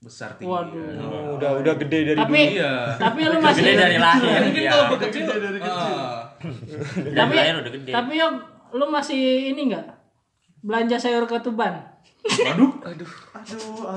besar 0.00 0.32
tinggi 0.40 0.48
Waduh. 0.48 0.80
ya. 0.80 1.04
Oh, 1.04 1.36
udah 1.36 1.50
udah 1.60 1.74
gede 1.76 1.98
dari 2.08 2.16
tapi 2.16 2.40
dulu. 2.40 2.56
Iya. 2.56 2.72
tapi 2.96 3.20
lu 3.20 3.36
masih 3.36 3.60
gede 3.60 3.74
dari 3.76 3.96
lahir 4.00 4.40
mungkin 4.40 4.62
ya 4.64 4.70
kalau 4.72 4.84
gue 4.88 4.98
kecil 5.04 5.22
ah, 5.22 5.36
dari 5.36 5.58
tapi 7.12 7.34
lahir 7.36 7.54
udah 7.60 7.72
gede. 7.76 7.90
tapi 7.92 8.12
yuk 8.16 8.32
lu 8.70 8.86
masih 8.88 9.20
ini 9.52 9.62
nggak? 9.68 9.86
Belanja 10.60 10.96
sayur 10.96 11.28
ke 11.28 11.36
Tuban 11.44 11.90
waduh. 12.20 12.72
Aduh, 12.84 13.08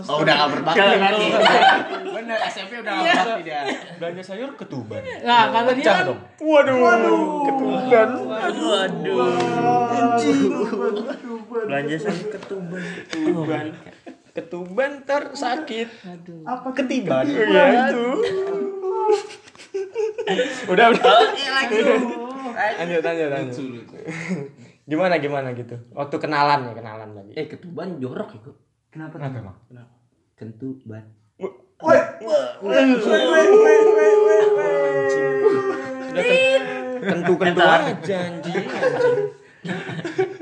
Oh, 0.07 0.23
udah 0.23 0.31
gak 0.31 0.49
berbakti 0.55 0.79
berarti. 0.79 1.25
Bener, 2.15 2.39
SMP 2.47 2.79
udah 2.79 2.91
gak 2.95 3.03
berbakti 3.03 3.43
dia. 3.43 3.59
belanja 3.99 4.23
sayur 4.23 4.49
ketuban. 4.55 5.03
Nah 5.27 5.51
kata 5.51 5.71
dia 5.75 5.83
kan 5.83 6.07
waduh. 6.39 7.43
Ketuban. 7.43 8.09
Waduh 8.23 9.19
belanja 11.67 11.95
sayur 11.99 12.27
ketuban. 12.31 12.83
Ketuban 13.11 13.65
ketuban 14.33 15.05
ntar 15.05 15.37
sakit. 15.37 15.89
Aduh. 16.09 16.41
Apa 16.45 16.69
ketiban. 16.73 17.25
Iya 17.25 17.89
itu. 17.89 18.05
Udah 20.69 20.85
udah. 20.89 21.17
Lanjut. 21.33 22.01
Lanjut 22.53 23.01
lanjut 23.01 23.29
lucu 23.33 23.63
lucu 23.65 23.97
gimana 24.83 25.15
gimana 25.17 25.55
gitu? 25.55 25.79
Waktu 25.95 26.15
kenalan 26.19 26.69
ya 26.69 26.73
kenalan 26.75 27.09
tadi. 27.15 27.31
Eh, 27.39 27.47
ketuban 27.47 28.03
jorok 28.03 28.35
ya, 28.35 28.39
kok. 28.43 28.55
Kenapa? 28.91 29.15
kenapa 29.15 29.39
emang? 29.39 29.57
Kentuban. 30.35 31.03
Udah 31.83 31.99
kentu 37.03 37.35
kentu 37.35 37.59
aja 37.59 38.31
anjing 38.31 38.63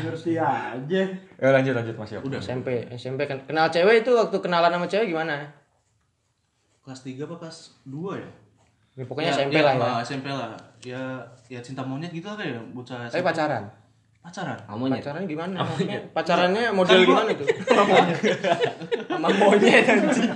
dia 0.00 0.44
aja. 0.72 1.02
ya 1.36 1.48
lanjut 1.50 1.72
lanjut 1.72 1.94
mas 1.94 2.12
Udah. 2.14 2.38
SMP 2.38 2.68
SMP 2.90 3.20
kan 3.24 3.38
kenal 3.42 3.68
cewek 3.68 4.00
itu 4.00 4.10
waktu 4.10 4.36
kenalan 4.36 4.70
sama 4.70 4.86
cewek 4.86 5.06
gimana? 5.08 5.46
Kelas 6.80 7.00
3 7.00 7.16
apa 7.20 7.34
kelas 7.38 7.58
2 7.84 8.16
ya? 8.16 8.30
Ya, 8.92 9.04
pokoknya 9.04 9.28
Ya, 9.28 9.36
SMP 9.38 9.54
ya, 9.54 9.62
lah 9.62 9.74
ya. 9.74 9.92
SMP 10.02 10.26
lah. 10.28 10.50
Ya 10.80 11.02
ya 11.46 11.60
cinta 11.60 11.80
monyet 11.80 12.10
gitu 12.10 12.24
lah 12.24 12.36
kayak 12.36 12.56
bocah 12.70 13.06
tapi 13.06 13.12
SMP. 13.14 13.26
pacaran. 13.26 13.64
Pacaran 14.20 14.52
Kamunya. 14.60 15.00
pacarannya 15.00 15.24
gimana? 15.26 15.56
Maksudnya 15.62 15.98
pacarannya 16.12 16.64
model 16.70 16.98
gimana 17.02 17.30
itu 17.30 17.44
sama 19.08 19.28
monyet. 19.30 19.84
Anjing. 19.86 20.28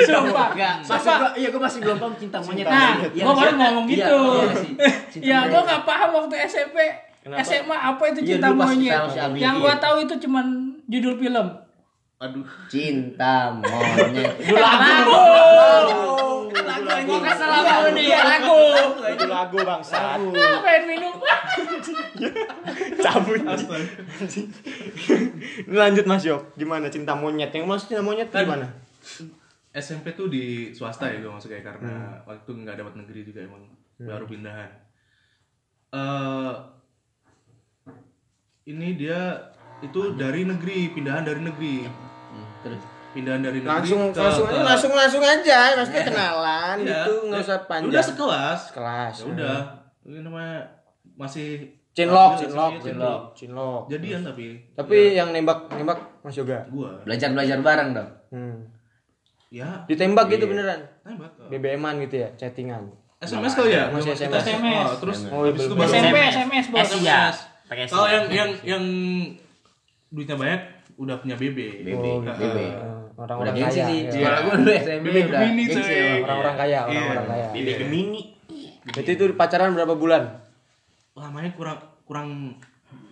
Sumpah. 0.00 0.48
Enggak, 0.50 0.74
gua, 0.86 1.28
iya 1.34 1.48
gua 1.48 1.60
masih 1.62 1.78
belum 1.82 1.96
paham 1.98 2.14
cinta 2.16 2.38
monyet. 2.38 2.64
Nah, 2.64 2.96
Iya, 3.06 3.22
gua 3.22 3.32
baru 3.34 3.36
maksudnya- 3.36 3.58
ngomong 3.68 3.84
iya, 3.86 3.96
gitu. 3.98 4.18
iya 5.18 5.20
ya 5.20 5.36
monyet. 5.38 5.50
gua 5.50 5.60
nggak 5.62 5.82
paham 5.84 6.10
waktu 6.14 6.34
SMP 6.42 6.78
Kenapa? 7.28 7.44
SMA 7.44 7.76
apa 7.76 8.02
itu 8.06 8.20
Iya, 8.20 8.28
cinta 8.34 8.48
pas 8.50 8.66
monyet? 8.66 8.88
Style 8.90 9.08
si 9.08 9.18
Abi. 9.20 9.38
yang 9.38 9.54
gua 9.58 9.74
tahu 9.76 9.96
itu 10.00 10.14
cuman 10.18 10.46
judul 10.84 11.14
film. 11.16 11.46
Aduh. 12.18 12.46
Cinta 12.66 13.34
monyet. 13.54 14.32
lagu. 14.56 15.22
Lagu. 15.54 16.02
Gua 16.98 17.20
kesel 17.22 17.48
sama 17.48 17.74
lu 17.84 17.90
nih 17.92 18.06
lagu. 18.10 18.60
Itu 19.06 19.24
lagu 19.26 19.56
bangsa 19.58 20.16
ah 20.16 20.18
pengen 20.58 20.82
minum? 20.88 21.14
Cabut. 23.04 23.40
Lanjut 25.68 26.04
mas 26.04 26.22
Yok 26.22 26.42
gimana 26.54 26.88
cinta 26.88 27.12
monyet? 27.12 27.50
Yang 27.50 27.64
mas 27.64 27.82
cinta 27.84 28.00
monyet 28.00 28.28
Kan- 28.28 28.44
gimana? 28.44 28.66
SMP 29.70 30.10
tuh 30.12 30.26
di 30.26 30.72
swasta 30.72 31.06
ya 31.06 31.20
gue 31.20 31.30
masuknya 31.30 31.62
karena 31.62 31.92
waktu 32.24 32.40
itu 32.40 32.52
nggak 32.56 32.76
dapat 32.76 32.94
negeri 32.96 33.20
juga 33.22 33.40
emang 33.42 33.62
baru 33.96 34.24
pindahan. 34.24 34.70
eh 35.88 36.52
ini 38.68 38.88
dia 38.94 39.18
itu 39.80 40.00
dari 40.14 40.42
negeri 40.42 40.92
pindahan 40.92 41.22
dari 41.22 41.40
negeri. 41.40 41.86
Hmm, 41.86 42.46
Terus? 42.60 42.82
Pindahan 43.08 43.40
dari 43.40 43.58
negeri 43.58 43.72
langsung 43.72 44.02
ke- 44.08 44.20
langsung 44.20 44.46
ke- 44.46 44.60
langsung 44.60 44.92
langsung 44.92 45.22
aja 45.22 45.72
maksudnya 45.72 46.04
kenalan 46.10 46.76
Iya. 46.78 46.86
gitu 47.00 47.12
nggak 47.26 47.40
usah 47.40 47.56
Ya 47.56 47.64
panjang. 47.64 47.90
udah 47.90 48.02
sekelas 48.04 48.60
kelas 48.70 49.14
ya 49.14 49.24
udah. 49.26 49.58
ini 50.02 50.18
namanya 50.20 50.58
masih 51.14 51.48
cinlok 51.90 52.30
Iya, 52.32 52.40
cinlok 52.42 52.70
iya, 52.70 52.80
cinlok 52.82 53.20
cinlok 53.34 53.82
jadian 53.88 54.20
tapi. 54.22 54.46
Tapi 54.72 54.98
yang 55.14 55.28
nembak 55.30 55.58
nembak 55.70 55.98
mas 56.20 56.34
Yoga? 56.34 56.62
Gua. 56.68 57.00
Belajar-belajar 57.02 57.58
bareng 57.58 57.90
dong. 57.92 58.10
hmm. 58.30 58.56
ya. 59.50 59.68
Ditembak 59.84 60.28
gitu 60.28 60.44
Iya. 60.44 60.52
beneran? 60.52 60.80
Tembak 61.02 61.30
BBM-an 61.48 61.94
gitu 62.02 62.16
ya 62.18 62.28
chattingan? 62.34 62.92
SMS 63.18 63.52
kali 63.52 63.72
ya? 63.72 63.90
Masih 63.90 64.14
Kita 64.14 64.38
SMS. 64.38 64.84
Oh, 64.84 64.96
terus 65.00 65.18
Oh, 65.26 65.42
habis 65.42 65.64
itu 65.64 65.74
baru 65.74 65.90
SMP 65.90 66.16
SMS 66.22 66.66
bos 66.68 66.84
S 66.84 66.92
ya 67.00 67.22
pakai 67.68 67.84
kalau 67.86 68.04
ya. 68.04 68.12
yang 68.14 68.24
yang 68.28 68.50
yang 68.66 68.84
duitnya 70.08 70.34
banyak 70.34 70.60
udah 70.96 71.16
punya 71.16 71.36
BB 71.36 71.58
BB, 71.84 71.94
Oh, 71.94 72.18
Nah, 72.20 72.34
BB. 72.34 72.58
Eh, 72.58 72.72
Udah 73.14 73.24
orang-orang 73.38 73.54
kaya. 73.56 73.68
sih. 73.68 73.82
ya. 74.00 74.10
Sekolah 74.10 74.38
gua 74.40 74.54
dulu 74.56 74.70
SMP 74.72 75.04
BB 75.04 75.16
udah. 75.22 75.40
Gemini, 75.42 75.64
orang-orang 76.18 76.56
kaya 76.56 76.78
orang-orang 76.82 77.24
Iya. 77.24 77.28
kaya. 77.28 77.46
BB 77.52 77.68
Gemini. 77.78 78.22
Berarti 78.88 79.10
itu 79.12 79.24
pacaran 79.32 79.70
berapa 79.72 79.94
bulan? 79.94 80.22
Lamanya 81.12 81.50
kurang 81.52 81.78
kurang 82.02 82.28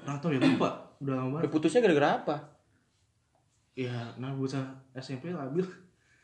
kurang 0.00 0.16
tahu 0.18 0.30
ya 0.32 0.40
lupa. 0.40 0.68
Udah 0.96 1.14
lama 1.14 1.26
Ya, 1.28 1.32
banget 1.36 1.50
putusnya 1.52 1.80
gara-gara 1.80 2.08
apa? 2.16 2.36
Ya 3.76 3.92
nah 4.16 4.32
bocah 4.32 4.64
SMP 4.94 5.28
labil. 5.28 5.68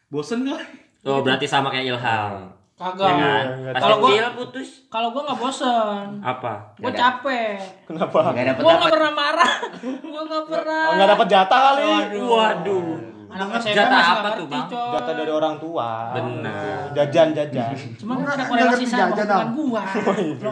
Bosen 0.08 0.40
kali. 0.42 0.64
Oh 1.02 1.20
berarti 1.20 1.44
sama 1.44 1.68
kayak 1.68 1.92
Ilham 1.92 2.48
kagak. 2.82 3.08
Ya 3.14 3.16
kan 3.22 3.46
pas 3.72 3.82
tahu. 3.86 4.00
kecil 4.02 4.26
putus. 4.34 4.68
Kalau 4.90 5.08
gua 5.14 5.22
nggak 5.30 5.38
bosen. 5.38 6.06
Apa? 6.18 6.52
Gua 6.82 6.90
ada. 6.90 6.98
capek. 6.98 7.56
Kenapa? 7.86 8.18
Enggak 8.34 8.46
dapat 8.50 8.62
gua 8.62 8.72
nggak 8.74 8.94
pernah 8.98 9.12
marah. 9.14 9.52
Gua 10.12 10.22
nggak 10.26 10.44
pernah. 10.50 10.84
Oh, 10.84 10.92
nggak 10.98 11.10
dapat 11.14 11.26
jatah 11.30 11.60
kali. 11.62 11.90
Waduh. 12.18 12.88
Anak 13.32 13.64
SMP 13.64 13.72
Jatah 13.72 13.96
masih 13.96 14.12
apa 14.12 14.30
tuh, 14.36 14.46
Bang? 14.52 14.66
coy. 14.68 14.92
jatah 14.92 15.14
dari 15.16 15.32
orang 15.32 15.54
tua. 15.56 15.90
Benar. 16.12 16.80
jajan 16.92 17.28
jajan. 17.32 17.72
Cuma 18.00 18.12
Gua 18.20 18.28
ada 18.28 18.34
nggak 18.36 18.48
korelasi 18.52 18.84
ngerti 18.84 18.92
sama 18.92 19.16
jajan, 19.16 19.46
gua. 19.56 19.82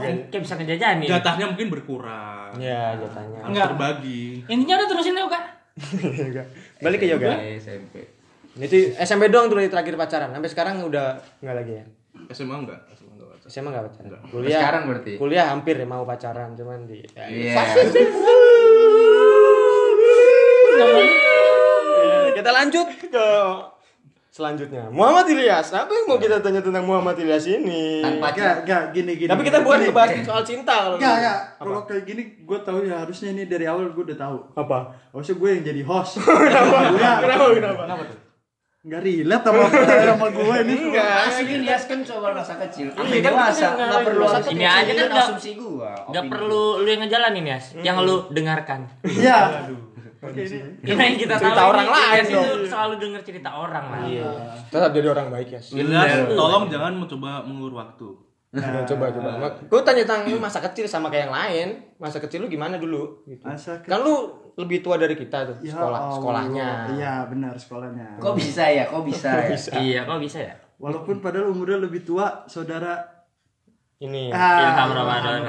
kayak 0.01 0.41
bisa 0.41 0.55
ngejajanin. 0.57 1.09
Jatahnya 1.13 1.47
mungkin 1.53 1.69
berkurang. 1.69 2.51
Ya 2.57 2.97
jatahnya. 2.97 3.39
Harus 3.45 3.51
Enggak. 3.53 3.67
terbagi. 3.77 4.23
Intinya 4.49 4.75
udah 4.81 4.89
terusin 4.89 5.13
yuk 5.13 5.29
kak. 5.29 5.45
balik 6.81 6.99
ke 7.05 7.07
yoga. 7.09 7.37
SMP. 7.61 7.95
itu 8.61 8.93
SMP 8.99 9.31
doang 9.31 9.47
tuh 9.47 9.61
dari 9.61 9.69
terakhir 9.69 9.95
pacaran. 10.01 10.33
Sampai 10.33 10.51
sekarang 10.51 10.81
udah 10.81 11.21
nggak 11.45 11.57
lagi 11.61 11.73
ya 11.81 11.85
SMA 12.31 12.57
enggak 12.57 12.81
SMA 12.93 13.13
enggak 13.13 13.29
baca. 13.29 13.47
SMA 13.47 13.69
nggak 13.69 13.85
pacaran 13.85 14.07
Nggak. 14.07 14.23
kuliah 14.29 14.57
Sekarang 14.57 14.83
berarti? 14.85 15.13
kuliah 15.17 15.47
hampir 15.49 15.75
ya 15.75 15.87
mau 15.87 16.03
pacaran 16.05 16.49
cuman 16.53 16.79
di 16.85 16.99
ya, 17.09 17.25
Iya. 17.27 17.53
Ya, 22.01 22.33
kita 22.33 22.51
lanjut 22.51 22.87
ke 23.03 23.27
selanjutnya 24.31 24.87
Muhammad 24.89 25.27
Ilyas 25.29 25.75
apa 25.75 25.91
yang 25.91 26.07
mau 26.07 26.17
kita 26.17 26.39
tanya 26.39 26.63
tentang 26.63 26.87
Muhammad 26.87 27.19
Ilyas 27.19 27.51
ini 27.51 27.99
Tanpa 28.01 28.31
Gak, 28.31 28.57
gak, 28.63 28.83
gini, 28.95 29.13
gini. 29.17 29.27
tapi 29.27 29.43
kita 29.43 29.59
bukan 29.61 29.79
Gini. 29.81 29.91
ngebahas 29.91 30.11
soal 30.23 30.43
cinta 30.43 30.75
kalau 30.87 30.97
Gak, 30.97 31.15
gak. 31.19 31.39
Kalau 31.59 31.81
kayak 31.83 32.05
gini, 32.05 32.23
gue 32.41 32.59
tahu 32.61 32.79
ya 32.85 32.97
harusnya 32.97 33.29
ini 33.33 33.45
dari 33.45 33.67
awal 33.67 33.91
gue 33.91 34.05
udah 34.07 34.17
tahu. 34.17 34.39
apa 34.55 34.79
Harusnya 35.11 35.35
gue 35.37 35.49
yang 35.51 35.65
jadi 35.67 35.83
host. 35.83 36.23
kenapa 36.47 36.77
Iya. 36.95 37.13
kenapa 37.21 37.45
kenapa 37.51 37.81
kenapa 37.85 38.03
tuh 38.07 38.19
Gak 38.81 39.05
relate 39.05 39.45
sama, 39.45 39.69
sama 39.69 40.27
gue 40.33 40.57
ini. 40.65 40.75
enggak 40.89 41.13
Asli 41.29 41.53
Ilyas 41.61 41.85
kan 41.85 42.01
soal 42.01 42.33
masa 42.33 42.57
kecil. 42.65 42.89
Iya, 42.89 43.05
Ini 43.13 43.19
kan 43.21 43.33
dewasa, 43.37 43.67
kita 43.77 43.85
nggak 43.85 44.03
perlu 44.09 44.25
Ini 44.57 44.65
aja 44.65 44.93
kan 44.97 45.09
asumsi 45.21 45.51
gua. 45.61 45.93
Gak 46.09 46.25
opini. 46.25 46.33
perlu 46.33 46.65
lu 46.81 46.89
yang 46.89 47.01
ngejalanin 47.05 47.45
ya, 47.45 47.59
yang 47.85 47.97
lu 48.01 48.25
dengarkan. 48.33 48.89
Iya. 49.05 49.69
Oke, 50.25 50.41
ini. 50.49 50.61
Ini 50.81 50.97
yang 50.97 51.17
kita 51.21 51.37
Cerita 51.37 51.61
tahu 51.61 51.69
orang 51.77 51.85
ini, 51.85 51.93
lain 51.93 52.09
Ilyas 52.09 52.29
dong. 52.33 52.45
itu 52.45 52.69
selalu 52.73 52.95
denger 53.05 53.21
cerita 53.21 53.51
orang 53.53 53.85
lah. 53.85 54.01
tetap 54.73 54.91
jadi 54.97 55.07
orang 55.13 55.27
baik 55.29 55.49
ya 55.53 55.61
Ilyas, 55.61 56.13
tolong 56.33 56.65
jangan 56.73 56.93
mencoba 56.97 57.31
mengulur 57.45 57.75
waktu. 57.85 58.09
Nah, 58.51 58.83
coba 58.83 59.15
coba. 59.15 59.31
Gue 59.63 59.81
tanya 59.87 60.03
tentang 60.03 60.27
lu 60.27 60.37
masa 60.37 60.59
kecil 60.61 60.83
sama 60.85 61.07
kayak 61.07 61.31
yang 61.31 61.35
lain. 61.35 61.69
Masa 61.97 62.19
kecil 62.19 62.43
lu 62.43 62.49
gimana 62.49 62.77
dulu? 62.77 63.23
Gitu. 63.23 63.47
Masa 63.47 63.79
ke- 63.79 63.87
Kan 63.87 64.03
lu 64.03 64.27
lebih 64.59 64.83
tua 64.83 64.99
dari 64.99 65.15
kita 65.15 65.47
tuh 65.47 65.57
Ya 65.61 65.71
sekolah 65.71 66.01
Allah. 66.01 66.15
sekolahnya. 66.19 66.69
Iya, 66.93 67.15
benar 67.31 67.55
sekolahnya. 67.55 68.19
Kok 68.19 68.35
bisa 68.35 68.67
ya? 68.67 68.85
Kok 68.85 69.07
bisa 69.07 69.31
ya? 69.41 69.55
Iya, 69.79 70.01
kok 70.03 70.19
bisa 70.19 70.39
ya? 70.43 70.55
Walaupun 70.77 71.21
padahal 71.21 71.47
umurnya 71.49 71.79
lebih 71.79 72.03
tua, 72.03 72.43
saudara 72.45 72.99
Ini. 74.01 74.33
Ilham 74.33 74.91
Ramadan. 74.91 75.41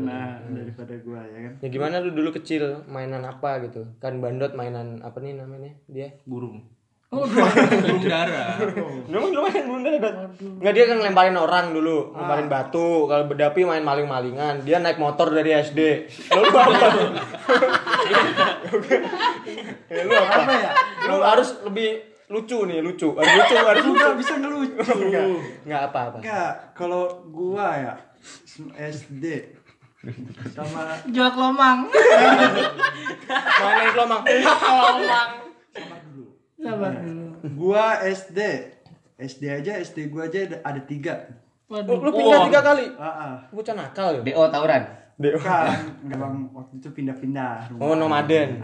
Nah, 0.00 0.40
daripada 0.48 0.96
gua 0.98 1.20
ya 1.22 1.44
kan. 1.44 1.52
Ya 1.60 1.68
gimana 1.68 2.00
lu 2.00 2.10
dulu 2.10 2.32
kecil 2.32 2.88
mainan 2.88 3.20
apa 3.20 3.60
gitu? 3.62 3.84
Kan 3.98 4.18
bandot 4.18 4.56
mainan 4.56 5.04
apa 5.04 5.20
nih 5.20 5.36
namanya? 5.36 5.76
Dia. 5.84 6.16
Burung. 6.24 6.64
Oh, 7.08 7.24
Burung 7.24 8.04
dara. 8.12 8.60
Lu 9.08 9.32
lu 9.32 9.40
main 9.48 9.64
bunda 9.64 9.88
Enggak 10.36 10.72
dia 10.76 10.84
kan 10.84 11.00
ngelemparin 11.00 11.40
orang 11.40 11.72
dulu, 11.72 12.12
ngelemparin 12.12 12.52
batu. 12.52 13.08
Kalau 13.08 13.24
bedapi 13.24 13.64
main 13.64 13.80
maling-malingan. 13.80 14.60
Dia 14.60 14.76
naik 14.76 15.00
motor 15.00 15.32
dari 15.32 15.56
SD. 15.56 16.04
Lu 16.28 16.44
apa? 16.52 16.68
ya, 19.88 20.02
lu 20.04 20.12
apa? 20.12 20.36
Apa 20.36 20.52
ya? 20.52 20.70
Lu 21.08 21.16
harus 21.24 21.48
lebih 21.64 21.88
lucu 22.28 22.68
nih, 22.68 22.84
lucu. 22.84 23.16
Harus 23.16 23.32
lucu, 23.40 23.54
harus 23.56 23.82
Lu 23.88 23.92
lucu. 23.96 24.04
gak 24.04 24.16
bisa 24.20 24.34
ngelucu. 24.36 24.80
Enggak. 25.08 25.24
Enggak 25.64 25.82
apa-apa. 25.88 26.16
Enggak, 26.20 26.52
kalau 26.76 27.24
gua 27.32 27.68
ya 27.72 27.94
SD 28.76 29.24
sama 30.52 30.92
jual 31.08 31.32
kelomang. 31.32 31.88
Main 33.64 33.88
kelomang. 33.96 34.20
Sabar 36.58 36.92
dulu. 37.00 37.26
gua 37.54 38.02
SD 38.02 38.38
SD 39.16 39.42
aja 39.46 39.72
SD 39.78 40.10
gua 40.10 40.26
aja 40.26 40.38
ada, 40.42 40.56
ada 40.62 40.80
tiga 40.82 41.14
Lu, 41.68 41.84
lu 41.84 42.10
pindah 42.10 42.48
tiga 42.48 42.60
kali. 42.64 42.96
ah. 42.96 43.44
Bocah 43.52 43.76
nakal 43.76 44.08
ya. 44.16 44.20
DO 44.24 44.42
tawuran. 44.48 44.82
Deo. 45.20 45.36
kan 45.36 45.84
memang 46.00 46.48
waktu 46.54 46.80
itu 46.80 46.88
pindah-pindah 46.88 47.68
rumah. 47.74 47.82
Oh, 47.84 47.92
nomaden. 47.92 48.56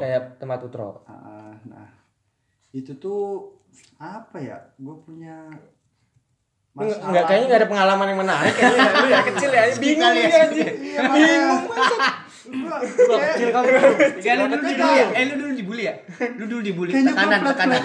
Kayak 0.00 0.40
tempat 0.40 0.64
utro. 0.64 1.04
Ah. 1.04 1.52
nah 1.68 1.92
itu 2.72 2.96
tuh 2.96 3.52
apa 3.98 4.38
ya 4.38 4.56
gue 4.78 4.96
punya 5.04 5.50
Enggak, 6.70 7.02
enggak 7.02 7.24
kayaknya 7.26 7.46
enggak 7.50 7.60
ada 7.60 7.68
pengalaman 7.68 8.06
yang 8.08 8.20
menarik 8.22 8.54
kayaknya 8.54 8.88
lu 8.94 9.06
ya 9.10 9.20
kecil 9.26 9.50
ya. 9.50 9.62
Bingung 9.76 10.14
ya 10.14 10.28
anjing. 10.46 10.74
iya 10.80 11.00
bingung 11.10 11.62
Gua 12.50 13.18
kecil 13.24 13.48
kan. 13.50 13.62
Ya, 14.18 14.32
lu 14.36 14.44
dulu 14.48 14.62
dibully 14.66 14.92
ya? 14.92 15.06
Eh, 15.12 15.24
lu 15.24 15.34
dulu 15.36 15.52
dibully 15.54 15.82
ya? 15.82 15.94
Lu 16.36 16.44
dulu 16.44 16.60
dibully. 16.60 16.90
Tekanan, 16.92 17.40
tekanan. 17.44 17.80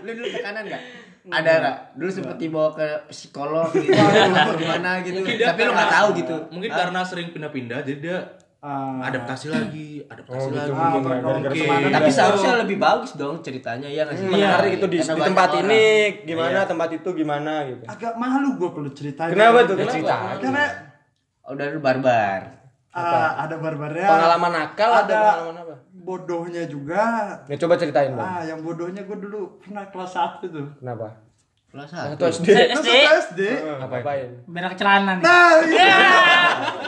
Lu 0.00 0.10
dulu 0.12 0.28
tekanan 0.30 0.62
nggak? 0.64 0.82
Ada 1.30 1.52
nggak? 1.52 1.76
Dulu 1.94 2.10
sempet 2.10 2.36
dibawa 2.38 2.68
ke 2.72 2.86
psikolog 3.08 3.68
gitu, 3.70 3.92
ke 3.92 4.64
mana 4.64 5.02
gitu. 5.02 5.20
Tapi 5.20 5.60
lu 5.60 5.72
nggak 5.72 5.92
tahu 5.92 6.08
gitu. 6.16 6.36
Mungkin 6.48 6.70
karena 6.70 7.00
sering 7.02 7.28
pindah-pindah 7.30 7.80
jadi 7.82 8.00
dia 8.00 8.18
Ah, 8.60 9.00
adaptasi 9.08 9.48
lagi, 9.48 10.04
Oh, 10.04 10.12
adaptasi 10.12 10.52
gitu, 10.52 10.56
lagi. 10.60 10.76
Ah, 10.76 11.00
gara-gara 11.00 11.48
Oke. 11.48 11.56
ke 11.56 11.64
mana. 11.64 11.86
Tapi 11.96 12.10
seharusnya 12.12 12.52
lebih 12.60 12.76
bagus 12.76 13.16
dong 13.16 13.40
ceritanya 13.40 13.88
ya 13.88 14.04
nggak 14.04 14.20
sih? 14.20 14.28
menarik 14.28 14.76
itu 14.76 14.84
di, 14.84 14.98
di 15.00 15.08
tempat 15.08 15.48
orang. 15.48 15.64
ini 15.64 15.84
gimana 16.28 16.68
tempat 16.68 16.88
itu 16.92 17.08
gimana 17.16 17.64
gitu. 17.64 17.88
agak 17.88 18.20
malu 18.20 18.60
gue 18.60 18.68
kalau 18.68 18.90
ceritain 18.92 19.32
Kenapa 19.32 19.64
tuh? 19.64 19.80
Ya, 19.80 19.88
Kenapa? 19.88 19.92
cerita. 19.96 20.16
karena 20.44 20.64
Oh, 21.40 21.56
udah 21.56 21.66
lu 21.72 21.80
barbar. 21.80 22.40
Ah, 22.92 23.38
ada 23.38 23.56
barbarnya 23.56 24.02
Pengalaman 24.04 24.50
nakal 24.52 24.90
atau 24.90 25.04
Ada- 25.04 25.18
pengalaman 25.36 25.56
apa? 25.60 25.74
bodohnya 25.92 26.62
juga 26.64 27.04
Ya 27.44 27.56
coba 27.56 27.74
ceritain 27.74 28.10
dong. 28.10 28.20
ah 28.20 28.40
yang 28.40 28.60
bodohnya 28.60 29.02
gue 29.02 29.18
dulu 29.20 29.58
pernah 29.58 29.84
kelas 29.86 30.12
1 30.12 30.42
tuh 30.44 30.66
Kenapa? 30.76 31.12
Kelas 31.70 31.86
Satu 31.86 32.18
satu. 32.18 32.42
SD. 32.42 32.48
kelas 32.50 32.82
SD. 32.82 32.90
1 32.90 33.22
SD 33.22 33.40
Ngapain? 33.78 34.28
Berak 34.44 34.74
celana 34.74 35.12
nih. 35.14 35.22
nah 35.22 35.54
iya. 35.62 35.94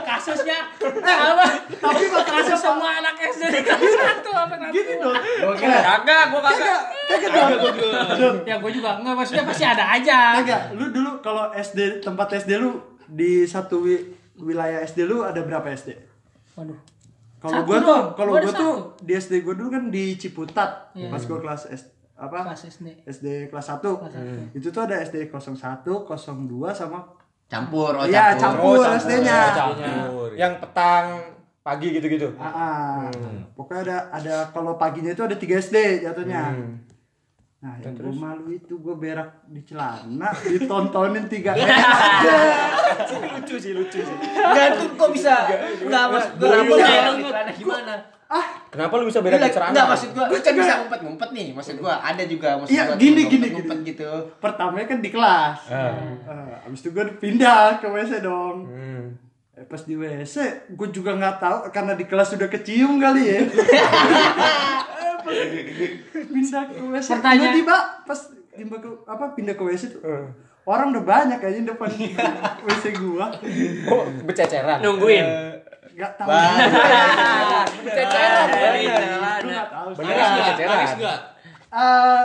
Kasusnya 0.03 0.59
eh, 0.80 1.18
apa? 1.24 1.44
Tapi 1.72 2.03
kok 2.05 2.24
kasus 2.26 2.59
semua 2.59 2.90
anak 2.96 3.14
SD 3.22 3.42
di 3.48 3.61
kelas 3.62 3.78
satu 3.78 4.30
apa 4.32 4.55
nanti? 4.57 4.74
gini 4.74 4.94
dong 4.96 5.14
Gua 5.14 5.55
kira 5.55 5.78
Kagak, 5.78 6.24
gua 6.28 6.40
kagak. 6.42 6.80
kagak 7.07 7.30
dong 7.30 8.36
Ya 8.42 8.57
gue 8.57 8.70
juga 8.72 8.90
enggak 8.96 9.14
maksudnya 9.14 9.44
pasti 9.44 9.64
ada 9.64 9.84
aja. 9.88 10.18
kagak 10.36 10.62
lu 10.72 10.90
dulu 10.90 11.11
kalau 11.20 11.53
SD 11.53 11.78
tempat 12.00 12.26
SD 12.34 12.50
lu 12.57 12.80
di 13.07 13.44
satu 13.44 13.82
wi- 13.82 14.18
wilayah 14.36 14.80
SD 14.80 15.04
lu 15.04 15.20
ada 15.20 15.40
berapa 15.40 15.66
SD 15.68 15.92
Waduh. 16.54 16.78
kalau 17.38 17.64
gua 17.64 17.78
tuh 17.80 18.00
kalau 18.14 18.32
Gua 18.32 18.42
gua 18.42 18.52
tuh 18.54 18.74
di 19.00 19.12
SD 19.12 19.40
gua 19.40 19.52
dulu 19.52 19.68
kan 19.68 19.88
di 19.88 20.14
Ciputat 20.14 20.70
pas 20.94 21.22
gua 21.24 21.38
kelas 21.38 21.68
S 21.68 21.82
apa 22.12 22.46
Kelas 22.46 22.62
SD. 22.70 22.86
SD 23.02 23.26
kelas 23.48 23.66
1 23.66 23.82
itu 24.54 24.68
tuh 24.68 24.82
ada 24.84 24.94
SD 25.00 25.26
01, 25.26 25.82
02 25.82 26.06
sama 26.70 27.02
campur, 27.50 27.92
oh 27.92 28.06
Iya, 28.06 28.32
campur. 28.38 28.80
campur 28.80 28.96
SD-nya. 28.96 29.40
Campur. 29.52 30.28
Yang 30.32 30.52
petang 30.64 31.06
pagi 31.60 31.92
gitu-gitu. 31.92 32.32
Ah, 32.40 32.48
ah. 32.48 33.00
pokoknya 33.52 33.80
ada 33.84 33.96
ada 34.08 34.34
kalau 34.50 34.74
paginya 34.74 35.12
itu 35.12 35.20
ada 35.20 35.36
3 35.36 35.60
SD 35.60 35.76
jatuhnya. 36.00 36.54
Nah, 37.62 37.78
yang 37.78 37.94
gue 37.94 38.10
malu 38.10 38.50
itu 38.50 38.74
gue 38.74 38.90
berak 38.98 39.46
di 39.46 39.62
celana, 39.62 40.34
ditontonin 40.34 41.30
tiga 41.30 41.54
lucu 43.38 43.54
sih, 43.54 43.70
lucu 43.70 44.02
sih. 44.02 44.16
Enggak 44.34 44.82
tuh 44.82 44.98
kok 44.98 45.10
bisa? 45.14 45.46
Enggak 45.78 46.02
apa 46.10 46.18
ya? 46.18 47.14
Di 47.14 47.22
celana 47.22 47.52
gimana? 47.54 47.94
Kenapa 48.66 48.92
lu 48.98 49.06
bisa 49.06 49.22
berak 49.22 49.38
di 49.38 49.54
celana? 49.54 49.70
Enggak 49.70 49.86
maksud 49.94 50.10
gua, 50.10 50.26
lu 50.26 50.36
kan 50.42 50.54
bisa 50.58 50.74
ngumpet-ngumpet 50.82 51.28
nih. 51.30 51.46
Maksud 51.54 51.74
gua 51.78 51.94
ada 52.02 52.22
juga 52.26 52.48
maksud 52.58 52.74
Iya, 52.74 52.82
gua 52.90 52.96
gini, 52.98 53.22
gini, 53.30 53.46
gini. 53.54 53.74
gitu. 53.94 54.10
Pertamanya 54.42 54.86
kan 54.90 54.98
di 54.98 55.10
kelas. 55.14 55.58
Ah, 55.70 56.66
abis 56.66 56.82
itu 56.82 56.90
gue 56.90 57.04
pindah 57.22 57.78
ke 57.78 57.86
WC 57.86 58.26
dong. 58.26 58.66
Hmm. 58.66 59.04
Eh, 59.54 59.62
pas 59.70 59.78
di 59.86 59.94
WC, 59.94 60.66
gue 60.72 60.88
juga 60.90 61.14
nggak 61.14 61.36
tahu 61.38 61.56
karena 61.70 61.94
di 61.94 62.10
kelas 62.10 62.34
sudah 62.34 62.50
kecium 62.50 62.98
kali 62.98 63.22
ya. 63.22 63.40
Eh, 65.24 65.90
pindah 66.32 66.62
ke 66.64 66.80
WC, 66.84 67.08
Pertanyaan- 67.12 67.54
tiba-tiba 67.54 67.76
pas 68.02 68.20
pindah 68.52 68.78
ke 68.78 68.88
apa 69.04 69.24
pindah 69.32 69.54
ke 69.54 69.62
WC 69.64 69.82
tuh. 69.90 70.00
Orang 70.62 70.90
udah 70.90 71.02
banyak 71.02 71.38
aja 71.38 71.56
di 71.56 71.64
depan 71.64 71.90
WC 72.66 72.84
gua. 72.96 73.26
Oh, 73.88 74.04
bececeran. 74.22 74.78
Nungguin. 74.78 75.26
Gak 75.92 76.12
tahu. 76.16 76.30
Bececeran. 77.84 78.46
Gua 78.48 78.70
nggak 79.42 79.68
tahu. 79.68 79.88
Beneran 79.94 80.28
bececeran. 80.36 80.70
Nangis 80.72 80.94
enggak? 80.96 81.18
Eh, 81.72 82.24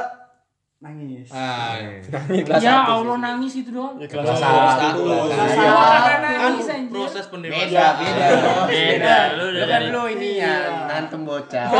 nangis. 0.78 1.34
Ah, 1.34 1.74
Nangis 1.74 2.44
kelas 2.46 2.62
Ya. 2.62 2.86
Allah 2.86 3.18
nangis 3.18 3.54
itu 3.58 3.74
doang. 3.74 3.98
Ya, 3.98 4.06
kelas 4.06 4.30
kelas 4.30 4.38
satu. 4.38 4.78
satu. 4.78 5.02
Kelas 5.26 6.18
nangis 6.22 6.68
anjir. 6.70 6.94
proses 6.94 7.26
Beda, 7.26 7.34
pendewasaan. 7.34 7.96
beda. 7.98 8.28
Beda, 8.70 9.18
lu 9.34 9.46
Lu 9.58 9.66
kan 9.66 9.82
lu 9.90 10.02
ini 10.14 10.30
ya, 10.38 10.54
nantem 10.86 11.26
bocah. 11.26 11.66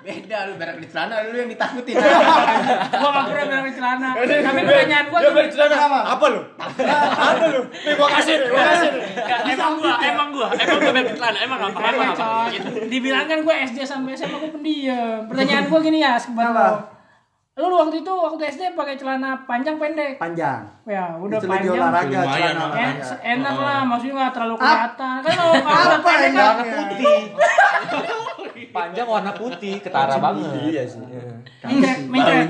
Beda 0.00 0.48
lu 0.48 0.56
berak 0.56 0.80
di 0.80 0.88
celana 0.88 1.24
lu 1.24 1.36
yang 1.36 1.48
ditakutin. 1.48 1.92
Gua 1.92 3.08
gak 3.12 3.24
pernah 3.28 3.44
berak 3.46 3.64
di 3.64 3.74
celana. 3.76 4.08
Tapi 4.16 4.60
pertanyaan 4.60 5.06
gua 5.08 5.18
tuh 5.20 5.32
balik 5.32 5.50
celana. 5.52 5.76
Apa 6.04 6.24
lu? 6.28 6.40
Apa 6.56 7.44
lu? 7.48 7.60
Nih 7.64 7.94
gua 7.96 8.08
kasih 8.10 8.34
gua 8.44 8.62
kasih. 8.66 8.90
Enggak, 8.92 9.40
emang 9.46 9.72
gua, 9.76 9.94
emang 10.00 10.28
gua, 10.32 10.48
emang 10.52 10.76
gua 10.78 10.90
bebek 10.90 11.16
celana, 11.16 11.38
emang 11.40 11.58
apa 11.62 11.78
apa 11.78 12.02
apa. 12.12 12.28
Dibilang 12.88 13.24
kan 13.24 13.38
gue 13.40 13.54
SD 13.66 13.78
sampai 13.84 14.12
SMA 14.12 14.36
gue 14.36 14.50
pendiam. 14.50 15.24
Pertanyaan 15.28 15.64
gue 15.64 15.78
gini 15.80 15.98
ya, 16.00 16.16
sebentar 16.16 16.48
Apa? 16.50 16.99
Lu 17.60 17.76
waktu 17.76 18.00
itu 18.00 18.08
waktu 18.10 18.42
SD 18.48 18.62
pakai 18.72 18.96
celana 18.96 19.36
panjang 19.44 19.76
pendek. 19.76 20.16
Panjang. 20.16 20.64
Ya, 20.82 21.12
udah 21.14 21.36
Itu 21.36 21.44
panjang. 21.46 21.76
olahraga 21.76 22.08
Lumayan 22.18 22.32
celana. 22.50 22.64
olahraga. 22.66 22.80
En- 22.80 23.20
enak 23.36 23.56
lah, 23.58 23.80
maksudnya 23.84 24.14
nggak 24.16 24.32
terlalu 24.32 24.54
kelihatan. 24.56 25.16
Kan 25.20 25.32
kalau 25.34 25.54
kalau 25.66 25.84
Apa 25.92 25.98
pendek 26.02 26.30
kan 26.30 26.54
enaknya? 26.56 26.72
Putih. 26.72 27.22
Panjang 28.70 29.06
warna 29.06 29.32
putih, 29.32 29.74
ketara 29.78 30.16
banget. 30.16 30.50
Iya 30.64 30.82
sih. 30.84 31.00
mencret, 31.60 31.98
mencret. 32.06 32.48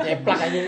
Ceplak 0.00 0.38
aja. 0.40 0.60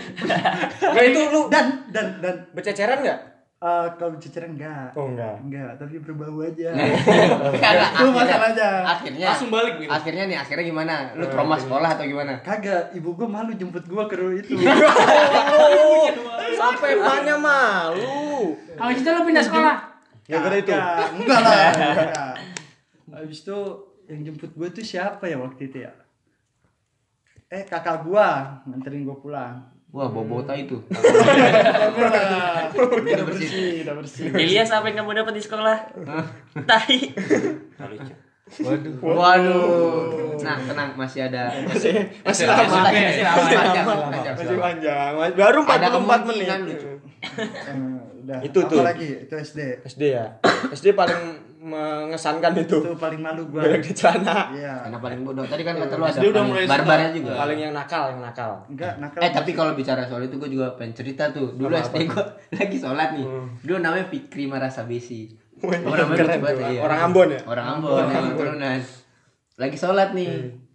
Nah 0.82 1.02
itu 1.04 1.20
lu 1.28 1.40
Dan 1.46 1.64
dan 1.88 2.06
dan 2.18 2.34
bececeran 2.50 3.00
enggak? 3.00 3.18
Eh, 3.62 3.88
kalau 3.94 4.18
ceceran 4.18 4.58
enggak. 4.58 4.90
Oh 4.98 5.06
enggak. 5.06 5.38
Enggak, 5.38 5.78
tapi 5.78 6.02
berbau 6.02 6.42
aja. 6.42 6.74
Kagak, 7.62 7.90
Itu 7.94 8.10
akhirnya- 8.10 8.10
masalahnya. 8.10 8.70
Akhirnya 8.82 9.26
Langsung 9.30 9.50
balik 9.54 9.74
gitu. 9.78 9.90
Akhirnya 9.94 10.24
nih, 10.26 10.38
akhirnya 10.42 10.64
gimana? 10.66 10.94
Lu 11.14 11.24
trauma 11.30 11.54
sekolah 11.54 11.94
atau 11.94 12.02
gimana? 12.02 12.42
Kagak, 12.42 12.90
ibu 12.90 13.14
gua 13.14 13.30
malu 13.30 13.54
jemput 13.54 13.86
gua 13.86 14.10
ke 14.10 14.18
itu. 14.18 14.58
Oh, 15.62 16.10
sampai 16.58 16.98
emaknya 16.98 17.38
malu. 17.38 18.58
Habis 18.74 18.98
itu 18.98 19.08
lo 19.14 19.22
pindah 19.22 19.44
sekolah. 19.46 19.76
Ya 20.26 20.36
gara 20.42 20.56
itu. 20.58 20.74
Enggak 21.22 21.38
lah. 21.38 21.70
enggak. 21.70 22.34
Habis 23.14 23.46
itu 23.46 23.58
yang 24.10 24.20
jemput 24.26 24.50
gua 24.58 24.66
tuh 24.74 24.82
siapa 24.82 25.22
ya 25.30 25.38
waktu 25.38 25.70
itu 25.70 25.86
ya? 25.86 25.94
Eh, 27.46 27.62
kakak 27.62 28.02
gua 28.02 28.58
nganterin 28.66 29.06
gua 29.06 29.22
pulang. 29.22 29.70
Wah, 29.92 30.08
bobo 30.08 30.40
tai 30.40 30.64
itu. 30.64 30.80
Udah 32.72 33.24
bersih, 33.28 33.84
udah 33.84 33.94
bersih. 33.94 34.24
Ilyas 34.32 34.72
apa 34.72 34.88
yang 34.88 35.04
kamu 35.04 35.20
dapat 35.20 35.36
di 35.36 35.42
sekolah? 35.42 35.76
Tai. 36.64 36.96
Waduh. 38.54 38.94
Waduh. 39.00 40.36
Nah, 40.40 40.56
tenang 40.58 40.90
masih 40.94 41.24
ada 41.24 41.52
Masih 41.62 41.92
masih 42.24 42.44
masih 42.44 42.44
lama. 42.48 42.88
masih 42.88 43.24
panjang. 43.54 43.84
Masih 44.32 44.56
panjang. 44.58 45.12
Baru 45.32 45.60
Ada 45.62 45.86
44 45.92 46.28
menit. 46.28 46.48
udah. 48.22 48.38
Itu 48.40 48.58
Apa 48.58 48.70
tuh. 48.70 48.80
lagi? 48.82 49.08
Itu 49.24 49.34
SD. 49.36 49.60
SD 49.84 50.02
ya. 50.10 50.40
SD 50.72 50.92
paling 50.92 51.51
mengesankan 51.62 52.58
itu. 52.58 52.82
Itu 52.82 52.98
paling 52.98 53.22
malu 53.22 53.46
gua. 53.46 53.62
Berak 53.62 53.86
di 53.86 53.94
celana. 53.94 54.50
Iya. 54.50 54.82
Karena 54.82 54.98
paling 54.98 55.20
bodoh. 55.22 55.46
Tadi 55.46 55.62
kan 55.62 55.78
kata 55.78 55.94
lu 55.94 56.04
ada 56.04 56.18
Dia 56.18 56.30
udah 56.34 56.44
mulai 56.44 56.64
barbarnya 56.66 57.10
juga. 57.14 57.32
Paling 57.38 57.58
yang 57.62 57.72
nakal, 57.72 58.04
yang 58.10 58.20
nakal. 58.20 58.52
Enggak, 58.66 58.98
nakal. 58.98 59.20
Eh 59.22 59.30
tapi 59.30 59.50
kalau 59.54 59.72
bicara 59.78 60.02
soal 60.02 60.26
itu 60.26 60.34
gue 60.42 60.50
juga 60.50 60.74
pengen 60.74 60.98
cerita 60.98 61.30
tuh. 61.30 61.54
Dulu 61.54 61.70
SD 61.70 62.10
gue 62.10 62.24
lagi 62.58 62.76
sholat 62.82 63.14
nih. 63.14 63.26
Dulu 63.62 63.78
namanya 63.78 64.10
Fikri 64.10 64.50
Marasabesi. 64.50 65.30
Oh, 65.62 65.70
namanya 65.70 66.18
keren 66.18 66.26
lucu 66.26 66.40
banget, 66.42 66.74
iya. 66.74 66.80
Orang 66.82 66.98
Ambon 67.06 67.28
ya? 67.30 67.40
Orang 67.46 67.66
Ambon 67.78 68.04
yang 68.10 68.34
turunan. 68.34 68.80
Lagi 69.54 69.76
sholat 69.78 70.10
nih. 70.10 70.32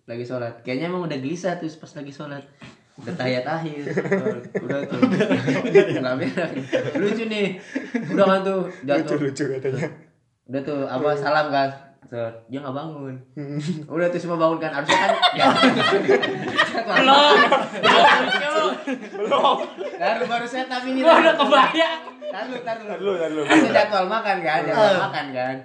Lagi 0.08 0.24
sholat. 0.24 0.64
Kayaknya 0.64 0.88
emang 0.88 1.04
udah 1.04 1.18
gelisah 1.20 1.60
tuh 1.60 1.68
pas 1.76 1.92
lagi 2.00 2.16
sholat. 2.16 2.44
Udah 2.98 3.14
tahiyat 3.14 3.44
akhir. 3.44 3.84
Udah 4.64 4.80
tuh. 4.88 5.00
Nggak 6.00 6.16
berak. 6.16 6.50
Lucu 6.96 7.24
nih. 7.28 7.60
Udah 8.16 8.26
kan 8.26 8.40
tuh 8.48 8.62
jatuh. 8.88 9.18
Lucu 9.20 9.44
katanya. 9.52 10.07
Udah 10.48 10.62
tuh 10.62 10.80
apa 10.84 11.10
salam 11.14 11.48
kan. 11.50 11.70
Set, 12.08 12.32
dia 12.48 12.64
nggak 12.64 12.72
bangun. 12.72 13.16
Udah 13.92 14.08
tuh 14.08 14.16
semua 14.18 14.40
bangun 14.40 14.58
kan. 14.58 14.72
Harusnya 14.72 14.98
kan 14.98 15.12
ya. 15.36 15.46
Belum. 16.98 17.36
Belum. 19.18 19.58
Baru 19.98 20.24
baru 20.26 20.48
set 20.48 20.68
tapi 20.68 20.96
ini. 20.96 21.04
Udah 21.04 21.36
kebayang. 21.36 22.02
Tahu, 22.28 22.54
tahu. 22.60 22.80
Taruh, 22.88 23.16
taruh. 23.18 23.44
Ada 23.44 23.70
jadwal 23.72 24.06
makan 24.08 24.38
kan, 24.40 24.60
jadwal 24.64 24.96
makan 25.04 25.26
kan. 25.32 25.56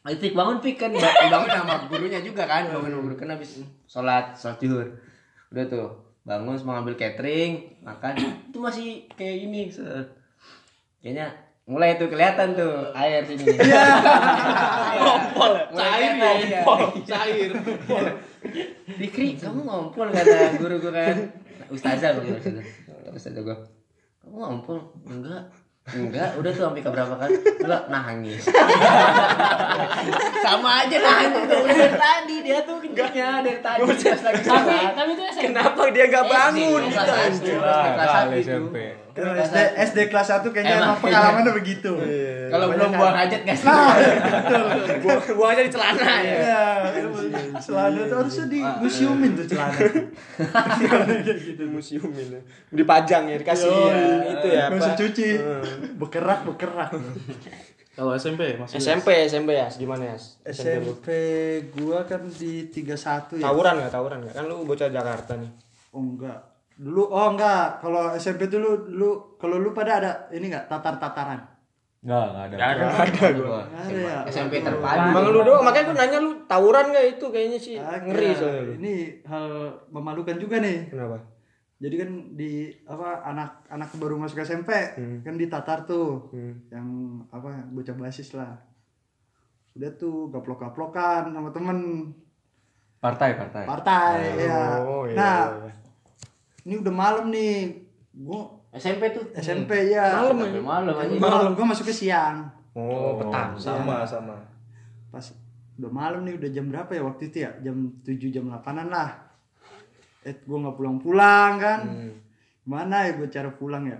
Fik 0.00 0.32
bangun 0.32 0.58
Fik 0.58 0.76
kan 0.78 0.90
ba- 0.90 1.28
bangun 1.28 1.50
sama 1.50 1.74
gurunya 1.86 2.18
juga 2.18 2.46
kan, 2.46 2.66
bangun 2.66 3.04
guru 3.04 3.14
kan 3.14 3.30
habis 3.30 3.62
sholat 3.84 4.32
sholat 4.34 4.56
zuhur. 4.58 4.86
Udah 5.50 5.64
tuh 5.66 5.88
bangun 6.22 6.54
semua 6.54 6.78
ngambil 6.78 6.94
catering, 6.94 7.82
makan 7.82 8.14
itu 8.50 8.58
masih 8.58 8.86
kayak 9.12 9.50
ini 9.50 9.66
set. 9.66 10.08
Kayaknya 11.00 11.26
mulai 11.70 11.94
tuh 11.94 12.10
kelihatan 12.10 12.58
tuh 12.58 12.90
air 12.98 13.22
sini. 13.22 13.46
Iya. 13.62 13.82
Ngompol. 15.06 15.52
Cair 15.70 16.12
ya. 16.18 16.60
Cair. 17.06 17.50
Fikri, 18.98 19.38
kamu 19.38 19.62
ngompol 19.62 20.10
kata 20.10 20.58
guru 20.58 20.82
gue 20.82 20.90
kan. 20.90 21.16
Ustazah 21.70 22.18
gue 22.18 22.34
ustazah. 22.34 22.66
Ustazah 23.14 23.42
gue. 23.46 23.56
Kamu 24.26 24.34
ngompol? 24.34 24.82
Enggak. 25.06 25.46
Enggak, 25.90 26.38
udah 26.38 26.50
tuh 26.54 26.62
sampai 26.70 26.82
ke 26.84 26.90
berapa 26.92 27.14
kali? 27.18 27.34
Enggak, 27.38 27.82
nangis. 27.90 28.42
Sama 30.44 30.70
aja 30.84 30.96
nangis 30.98 31.42
tuh. 31.46 31.62
Dari 31.66 31.94
tadi 31.94 32.36
dia 32.46 32.58
tuh 32.66 32.76
kencingnya 32.82 33.28
dari 33.46 33.58
tadi 33.62 33.80
Tapi 33.86 34.76
tapi 34.94 35.10
itu. 35.14 35.22
Kenapa 35.38 35.80
dia 35.90 36.04
gak 36.10 36.26
bangun? 36.26 36.82
Kelas 36.90 37.06
satu, 37.06 37.54
kelas 37.62 38.10
satu 38.10 38.34
itu. 38.36 38.58
Kalau 39.10 39.34
SD, 39.34 39.58
SD 39.90 39.98
kelas 40.10 40.28
1 40.30 40.46
kayaknya 40.54 40.74
Emang, 40.78 40.94
emang 40.94 40.98
pengalamannya 41.02 41.52
begitu. 41.56 41.90
Kalau 42.50 42.66
belum 42.70 42.90
buang 42.94 43.16
hajat 43.16 43.42
guys. 43.46 43.62
Buang 45.02 45.20
buang 45.34 45.50
aja 45.54 45.62
di 45.66 45.72
celana 45.72 46.12
ya. 46.22 46.34
Iya, 46.34 46.62
celana 47.58 48.00
tuh 48.06 48.16
harusnya 48.22 48.46
di 48.50 48.60
museumin 48.62 49.34
tuh 49.34 49.46
celana. 49.50 49.78
gitu 51.38 51.62
museum 51.70 52.10
ini. 52.14 52.38
Dipajang 52.70 53.30
ya, 53.30 53.36
dikasih 53.38 53.70
ya, 53.70 53.98
itu 54.34 54.46
ya. 54.50 54.62
Apa? 54.70 54.78
usah 54.78 54.94
cuci. 54.98 55.28
Bekerak, 55.98 56.46
bekerak. 56.46 56.90
Kalau 57.90 58.16
SMP 58.16 58.56
masih 58.56 58.80
SMP, 58.80 59.28
SMP 59.28 59.54
ya, 59.54 59.68
gimana 59.68 60.14
ya? 60.14 60.16
SMP 60.46 61.08
gua 61.76 62.06
kan 62.08 62.22
di 62.26 62.66
31 62.72 63.38
ya. 63.38 63.44
Tawuran 63.44 63.74
nggak, 63.78 63.92
tawuran 63.92 64.18
nggak? 64.24 64.34
Kan 64.34 64.44
lu 64.48 64.64
bocah 64.64 64.88
Jakarta 64.88 65.36
nih. 65.36 65.50
Oh 65.92 66.00
enggak. 66.00 66.49
Dulu 66.80 67.12
oh 67.12 67.36
enggak, 67.36 67.84
kalau 67.84 68.16
SMP 68.16 68.48
dulu 68.48 68.88
dulu 68.88 69.36
kalau 69.36 69.60
lu 69.60 69.76
pada 69.76 70.00
ada 70.00 70.12
ini 70.32 70.48
enggak 70.48 70.64
tatar-tataran. 70.64 71.44
Enggak, 72.00 72.24
enggak 72.32 72.44
ada. 72.48 72.56
Gak 72.56 72.70
ada. 72.72 72.84
Ada 73.04 73.26
gua. 73.36 73.60
Ada 73.68 73.96
ya. 74.00 74.16
SMP 74.32 74.64
terpadu. 74.64 75.12
Emang 75.12 75.24
lu 75.28 75.40
doang, 75.44 75.60
makanya 75.60 75.92
gua 75.92 75.96
nanya 76.00 76.18
lu 76.24 76.30
tawuran 76.48 76.88
nggak 76.88 77.06
itu 77.20 77.26
kayaknya 77.28 77.58
sih 77.60 77.76
Agak. 77.76 78.08
ngeri 78.08 78.28
soalnya 78.32 78.60
lu. 78.64 78.72
Ini 78.80 78.94
hal 79.28 79.44
memalukan 79.92 80.36
juga 80.40 80.56
nih. 80.64 80.88
Kenapa? 80.88 81.20
Jadi 81.80 81.94
kan 82.00 82.10
di 82.36 82.52
apa 82.88 83.24
anak 83.28 83.68
anak 83.68 83.88
baru 84.00 84.16
masuk 84.16 84.40
SMP 84.40 84.72
kan 85.24 85.34
ditatar 85.36 85.84
tuh 85.84 86.32
yang 86.72 86.88
apa 87.28 87.68
bocah 87.68 87.96
basis 88.00 88.32
lah. 88.32 88.56
Udah 89.76 89.92
tuh 90.00 90.32
gaplok-gaplokan 90.32 91.28
sama 91.28 91.52
temen 91.52 92.08
Partai, 93.00 93.32
partai. 93.32 93.64
partai 93.64 94.44
ya. 94.44 94.84
Oh, 94.84 95.08
iya, 95.08 95.16
nah, 95.16 95.40
iya. 95.56 95.72
Ini 96.64 96.74
udah 96.80 96.92
malam 96.92 97.32
nih. 97.32 97.74
Gua 98.12 98.60
SMP 98.70 99.10
tuh. 99.10 99.24
SMP 99.34 99.90
ya. 99.90 100.14
Malam 100.22 100.36
ya. 100.38 100.60
Malam 100.62 100.94
aja. 100.94 101.14
Malam 101.18 101.50
gua 101.58 101.66
masuk 101.74 101.90
ke 101.90 101.94
siang. 101.94 102.46
Oh, 102.70 103.18
petang. 103.18 103.58
sama 103.58 104.06
sama. 104.06 104.38
Pas 105.10 105.26
udah 105.80 105.90
malam 105.90 106.22
nih 106.22 106.36
udah 106.38 106.50
jam 106.52 106.70
berapa 106.70 106.90
ya 106.92 107.02
waktu 107.02 107.32
itu 107.32 107.42
ya? 107.42 107.50
Jam 107.64 107.76
7 108.04 108.30
jam 108.30 108.44
8-an 108.46 108.88
lah. 108.92 109.10
Eh 110.22 110.36
gua 110.46 110.68
nggak 110.68 110.76
pulang-pulang 110.76 111.52
kan. 111.58 111.80
Mana 112.68 113.10
ya 113.10 113.18
gua 113.18 113.26
cara 113.26 113.50
pulang 113.50 113.88
ya? 113.90 113.98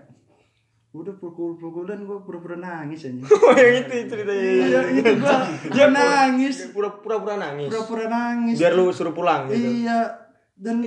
Udah 0.90 1.14
pukul-pukulan 1.18 2.02
gua 2.02 2.22
pura-pura 2.22 2.58
nangis 2.58 3.06
aja. 3.06 3.22
Oh, 3.46 3.54
yang 3.54 3.86
itu 3.86 4.10
ceritanya. 4.10 4.42
Iya, 4.42 4.80
itu 4.90 5.12
gua 5.18 5.38
dia 5.70 5.86
nangis. 5.90 6.56
Pura-pura 6.70 7.34
nangis. 7.38 7.70
Pura-pura 7.70 8.06
nangis. 8.06 8.58
Biar 8.58 8.74
lu 8.78 8.90
suruh 8.94 9.14
pulang 9.14 9.50
gitu. 9.50 9.86
Iya. 9.86 10.29
Dan 10.60 10.84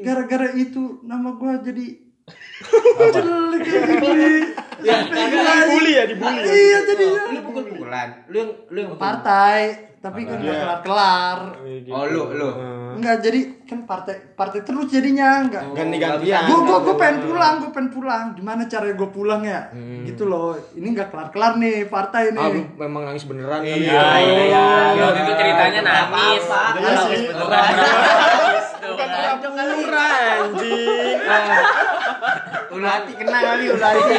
gara-gara 0.00 0.48
itu 0.54 0.82
nama 1.02 1.30
gua 1.32 1.60
jadi 1.60 2.00
jelek 3.14 3.60
gini. 3.60 4.32
Ya, 4.80 5.04
dibully 5.04 5.92
ya, 5.92 6.04
dibully. 6.06 6.38
ya. 6.38 6.48
Iya 6.48 6.78
jadinya. 6.84 7.22
Lu 7.28 7.40
pukul-pukulan. 7.44 8.08
Lu 8.26 8.36
yang 8.36 8.50
lu 8.66 8.78
yang 8.80 8.92
Partai, 8.96 9.60
tapi 9.98 10.24
kan 10.24 10.38
nggak 10.38 10.56
kelar-kelar. 10.56 11.38
Oh, 11.88 12.04
lu 12.04 12.22
lu. 12.32 12.50
Enggak 12.92 13.20
jadi 13.20 13.40
kan 13.64 13.82
partai 13.82 14.34
partai 14.34 14.60
terus 14.60 14.86
jadinya 14.86 15.40
enggak. 15.40 15.64
Ganti-gantian. 15.72 16.44
Gue 16.44 16.58
gue 16.62 16.78
gue 16.82 16.94
pengen 16.94 17.18
pulang, 17.24 17.54
gue 17.58 17.70
pengen 17.70 17.90
pulang. 17.90 18.24
Gimana 18.32 18.62
caranya 18.64 18.94
gue 18.94 19.10
pulang 19.10 19.42
ya? 19.42 19.60
Gitu 20.02 20.24
loh. 20.24 20.54
Ini 20.72 20.88
nggak 20.88 21.08
kelar-kelar 21.08 21.56
nih 21.56 21.86
partai 21.86 22.30
Ah, 22.32 22.48
lu 22.48 22.52
nih. 22.54 22.64
memang 22.78 23.02
nangis 23.04 23.24
beneran 23.24 23.60
kali 23.60 23.82
Iya, 23.82 23.92
ya. 23.92 24.06
iya, 24.18 24.42
iya. 24.94 25.02
Waktu 25.02 25.20
itu 25.20 25.32
ceritanya 25.36 25.80
nangis. 25.82 26.44
Iya 26.46 26.92
sih. 27.02 27.18
Bukan 28.92 29.08
pura-pura 29.40 30.08
anjing. 30.40 31.18
Ulati 32.72 33.12
kena 33.16 33.38
kali 33.40 33.64
ulati. 33.72 34.14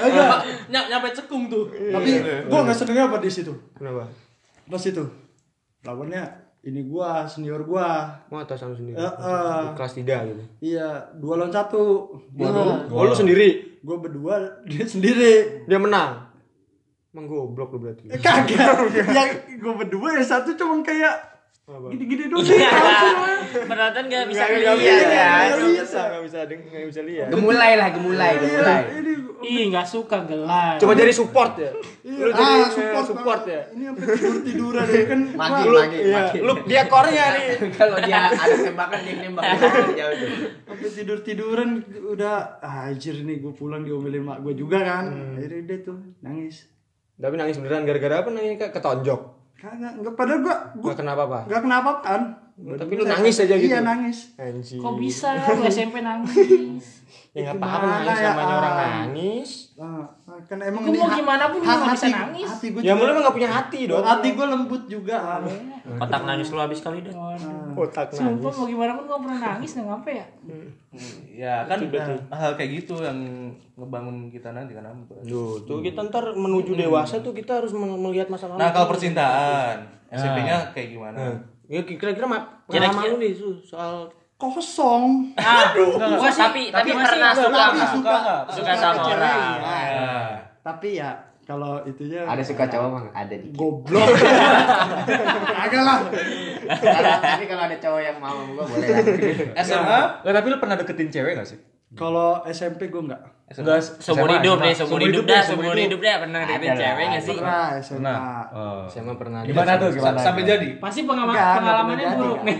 Enggak. 0.00 0.38
Nyam, 0.72 0.84
nyampe 0.88 1.08
cekung 1.12 1.52
tuh. 1.52 1.68
Tapi 1.70 2.10
gue 2.24 2.58
nggak 2.64 2.76
seneng 2.76 3.08
apa 3.08 3.20
di 3.20 3.30
situ. 3.30 3.52
Kenapa? 3.76 4.08
Pas 4.68 4.84
itu 4.84 5.04
lawannya 5.86 6.48
ini 6.66 6.84
gua 6.84 7.24
senior 7.24 7.62
gua. 7.64 8.18
Mau 8.28 8.42
atas 8.42 8.60
sama 8.60 8.74
sendiri. 8.74 8.98
Heeh. 8.98 9.60
Kelas 9.78 9.94
3 9.94 10.28
gitu. 10.28 10.42
Iya, 10.60 11.14
dua 11.16 11.38
lawan 11.38 11.54
satu. 11.54 12.12
Waduh. 12.34 12.90
Oh, 12.90 13.06
lu 13.06 13.14
sendiri. 13.14 13.78
Gue 13.78 13.96
berdua, 13.96 14.58
dia 14.66 14.84
sendiri. 14.84 15.64
Dia 15.70 15.78
menang. 15.78 16.28
Emang 17.14 17.24
goblok 17.24 17.78
lu 17.78 17.88
berarti. 17.88 18.10
Eh, 18.10 18.20
Kagak. 18.20 18.90
yang 19.16 19.30
gue 19.48 19.74
berdua 19.86 20.18
yang 20.18 20.26
satu 20.26 20.52
cuma 20.58 20.82
kayak 20.84 21.14
Gini-gini 21.68 22.24
dong. 22.32 22.40
penonton 23.68 24.04
nggak 24.08 24.24
bisa 24.24 24.44
bisa, 24.48 24.64
ya 24.64 24.72
nggak 24.72 24.76
bisa, 25.76 26.00
nggak 26.08 26.22
bisa, 26.24 26.38
deng- 26.48 26.64
nggak 26.64 26.88
bisa 26.88 27.00
lihat. 27.04 27.28
Gemulai 27.28 27.72
lah, 27.76 27.88
gemulai, 27.92 28.32
gemulai. 28.34 28.80
Ini 28.88 29.12
ih 29.38 29.64
nggak 29.70 29.86
suka 29.86 30.24
gelap 30.24 30.80
Coba 30.80 30.92
jadi 30.96 31.12
support 31.12 31.52
ya. 31.54 31.70
Lu 32.02 32.26
jadi 32.26 32.42
ah, 32.42 32.58
eh, 32.58 32.70
support, 32.72 33.04
support 33.06 33.42
ya. 33.44 33.60
Ini 33.70 33.82
sampai 33.86 34.04
tidur 34.08 34.34
tiduran 34.42 34.86
ya 34.88 35.02
kan. 35.04 35.20
Magi, 35.30 35.62
Iya, 35.62 36.10
magi. 36.10 36.38
lu 36.40 36.52
dia 36.64 36.82
kornya 36.88 37.24
nih. 37.36 37.46
Kalau 37.78 37.98
dia 38.00 38.18
ada 38.26 38.56
tembakan 38.58 38.98
dia 38.98 39.14
nembak 39.20 39.42
dari 39.44 39.92
jauh 39.94 40.14
tuh. 40.16 40.28
Sampai 40.64 40.88
tidur 40.90 41.18
tiduran 41.22 41.70
udah 42.08 42.34
ah, 42.58 42.88
anjir 42.88 43.14
nih 43.14 43.38
gue 43.38 43.52
pulang 43.52 43.84
diomelin 43.84 44.24
mak 44.24 44.40
gue 44.40 44.56
juga 44.56 44.80
kan. 44.80 45.04
Akhirnya 45.36 45.62
dia 45.64 45.78
tuh 45.84 46.00
nangis. 46.18 46.66
Tapi 47.14 47.34
nangis 47.36 47.60
beneran 47.60 47.84
gara-gara 47.84 48.24
apa 48.24 48.28
nangis 48.32 48.56
Kak? 48.56 48.72
ketonjok. 48.72 49.37
Kagak, 49.58 49.92
enggak 49.98 50.14
padahal 50.14 50.38
gua 50.46 50.56
gua 50.78 50.92
Gak 50.94 51.02
kenapa 51.02 51.22
apa. 51.26 51.38
enggak 51.50 51.62
kenapa 51.66 51.90
kan. 51.98 52.22
Tapi 52.58 52.92
lu 52.94 53.04
nangis 53.06 53.36
aja 53.42 53.54
gitu. 53.58 53.70
Iya 53.70 53.82
nangis. 53.82 54.18
Anjing. 54.38 54.78
kok 54.78 54.94
bisa 54.98 55.34
lu 55.34 55.62
SMP 55.66 55.98
nangis 56.02 56.86
Ya 57.34 57.38
enggak 57.44 57.56
apa-apa 57.58 57.86
nangis 57.86 58.18
ya, 58.18 58.28
namanya 58.32 58.54
orang 58.58 58.74
nangis. 58.78 59.50
Ah, 59.74 60.06
kan 60.40 60.58
emang 60.60 60.82
Gua 60.82 60.90
ini 60.90 60.98
mau 61.00 61.10
gimana 61.10 61.44
pun 61.48 61.58
gua 61.58 61.66
ha- 61.66 61.78
nggak 61.80 61.96
bisa 61.96 62.06
nangis. 62.08 62.46
Hati 62.46 62.66
gue 62.68 62.80
Ya 62.80 62.92
lu 62.92 63.02
emang 63.02 63.22
gak 63.22 63.34
punya 63.34 63.50
hati 63.50 63.80
dong. 63.84 64.04
Hati 64.04 64.28
gue 64.30 64.46
lembut 64.46 64.82
juga. 64.84 65.16
ah. 65.18 65.40
kotak 65.88 66.22
nangis 66.22 66.48
lu 66.48 66.60
habis 66.60 66.78
kali 66.78 67.00
deh 67.00 67.10
Otak 67.74 68.12
Sumpah 68.12 68.52
mau 68.52 68.66
gimana 68.66 68.92
pun 68.92 69.08
gak 69.08 69.20
pernah 69.20 69.38
nangis 69.40 69.72
nggak 69.72 69.88
apa 69.96 70.10
ya 70.12 70.26
Ya 71.32 71.54
kan 71.64 71.78
hal 72.28 72.52
kayak 72.54 72.70
gitu 72.76 72.94
yang 72.98 73.18
ngebangun 73.72 74.28
kita 74.28 74.50
nanti 74.50 74.74
kan. 74.74 74.84
Duh, 75.22 75.56
tuh 75.60 75.80
kita 75.80 76.04
ntar 76.04 76.34
menuju 76.34 76.74
dewasa 76.74 77.18
tuh 77.18 77.32
kita 77.32 77.58
harus 77.58 77.72
melihat 77.72 78.28
masa 78.28 78.46
lalu. 78.46 78.58
Nah 78.58 78.68
kalau 78.68 78.86
percintaan 78.86 79.80
SMP-nya 80.08 80.72
kayak 80.72 80.88
gimana? 80.90 81.18
Ya 81.64 81.80
kira-kira 81.82 82.24
ma- 82.24 82.64
Kira-kira- 82.64 82.92
pengalaman 82.92 83.12
lu 83.12 83.16
nih 83.18 83.32
soal 83.60 84.08
Kosong. 84.38 85.34
ah 85.34 85.74
gua 85.74 86.30
sih 86.30 86.38
tapi 86.38 86.62
tapi 86.70 86.94
pernah 86.94 87.34
suka 87.34 87.58
Tapi 87.58 87.74
nggak? 87.74 87.90
suka 87.90 88.14
suka 88.46 88.70
sama 88.72 89.02
cewek, 89.02 89.18
orang 89.18 89.58
ya. 89.58 90.14
Tapi 90.62 90.88
ya 90.94 91.10
kalau 91.42 91.82
itunya 91.82 92.22
Ada 92.22 92.42
suka 92.46 92.70
cowok 92.70 92.86
mah 92.86 93.02
ada 93.10 93.34
dikit. 93.34 93.58
goblok. 93.58 94.06
Agak 95.66 95.82
lah. 95.82 95.98
Tapi 97.18 97.44
kalau 97.50 97.62
ada 97.66 97.76
cowok 97.82 97.98
yang 97.98 98.16
mau 98.22 98.38
gua 98.54 98.62
boleh 98.62 98.86
lah. 98.86 99.02
SMA? 99.66 100.00
Lah 100.22 100.32
tapi 100.32 100.46
lu 100.46 100.56
pernah 100.62 100.78
deketin 100.78 101.10
cewek 101.10 101.34
gak 101.34 101.48
sih? 101.50 101.58
Kalau 101.98 102.38
SMP 102.46 102.94
gue 102.94 103.00
enggak. 103.00 103.18
Enggak, 103.48 103.80
seumur 103.80 104.28
hidup 104.28 104.60
deh 104.60 104.70
seumur 104.70 105.00
hidup 105.02 105.24
dah 105.24 105.40
seumur 105.42 105.74
hidup 105.74 105.98
deh 105.98 106.14
pernah 106.14 106.40
deketin 106.46 106.78
cewek 106.78 107.04
nggak 107.10 107.22
sih 107.26 107.36
Pernah 107.42 107.66
SMA. 107.82 108.06
Nah, 108.06 108.44
oh. 108.54 108.80
SMA 108.86 109.18
pernah. 109.18 109.40
Gimana 109.42 109.82
tuh 109.82 109.90
gimana? 109.90 110.14
Sampai 110.14 110.46
jadi? 110.46 110.78
pasti 110.78 111.02
pengalaman 111.02 111.34
Enggak, 111.34 111.42
enggak 111.42 111.58
pengalamannya 111.58 112.06
buruk 112.14 112.40
nih 112.46 112.58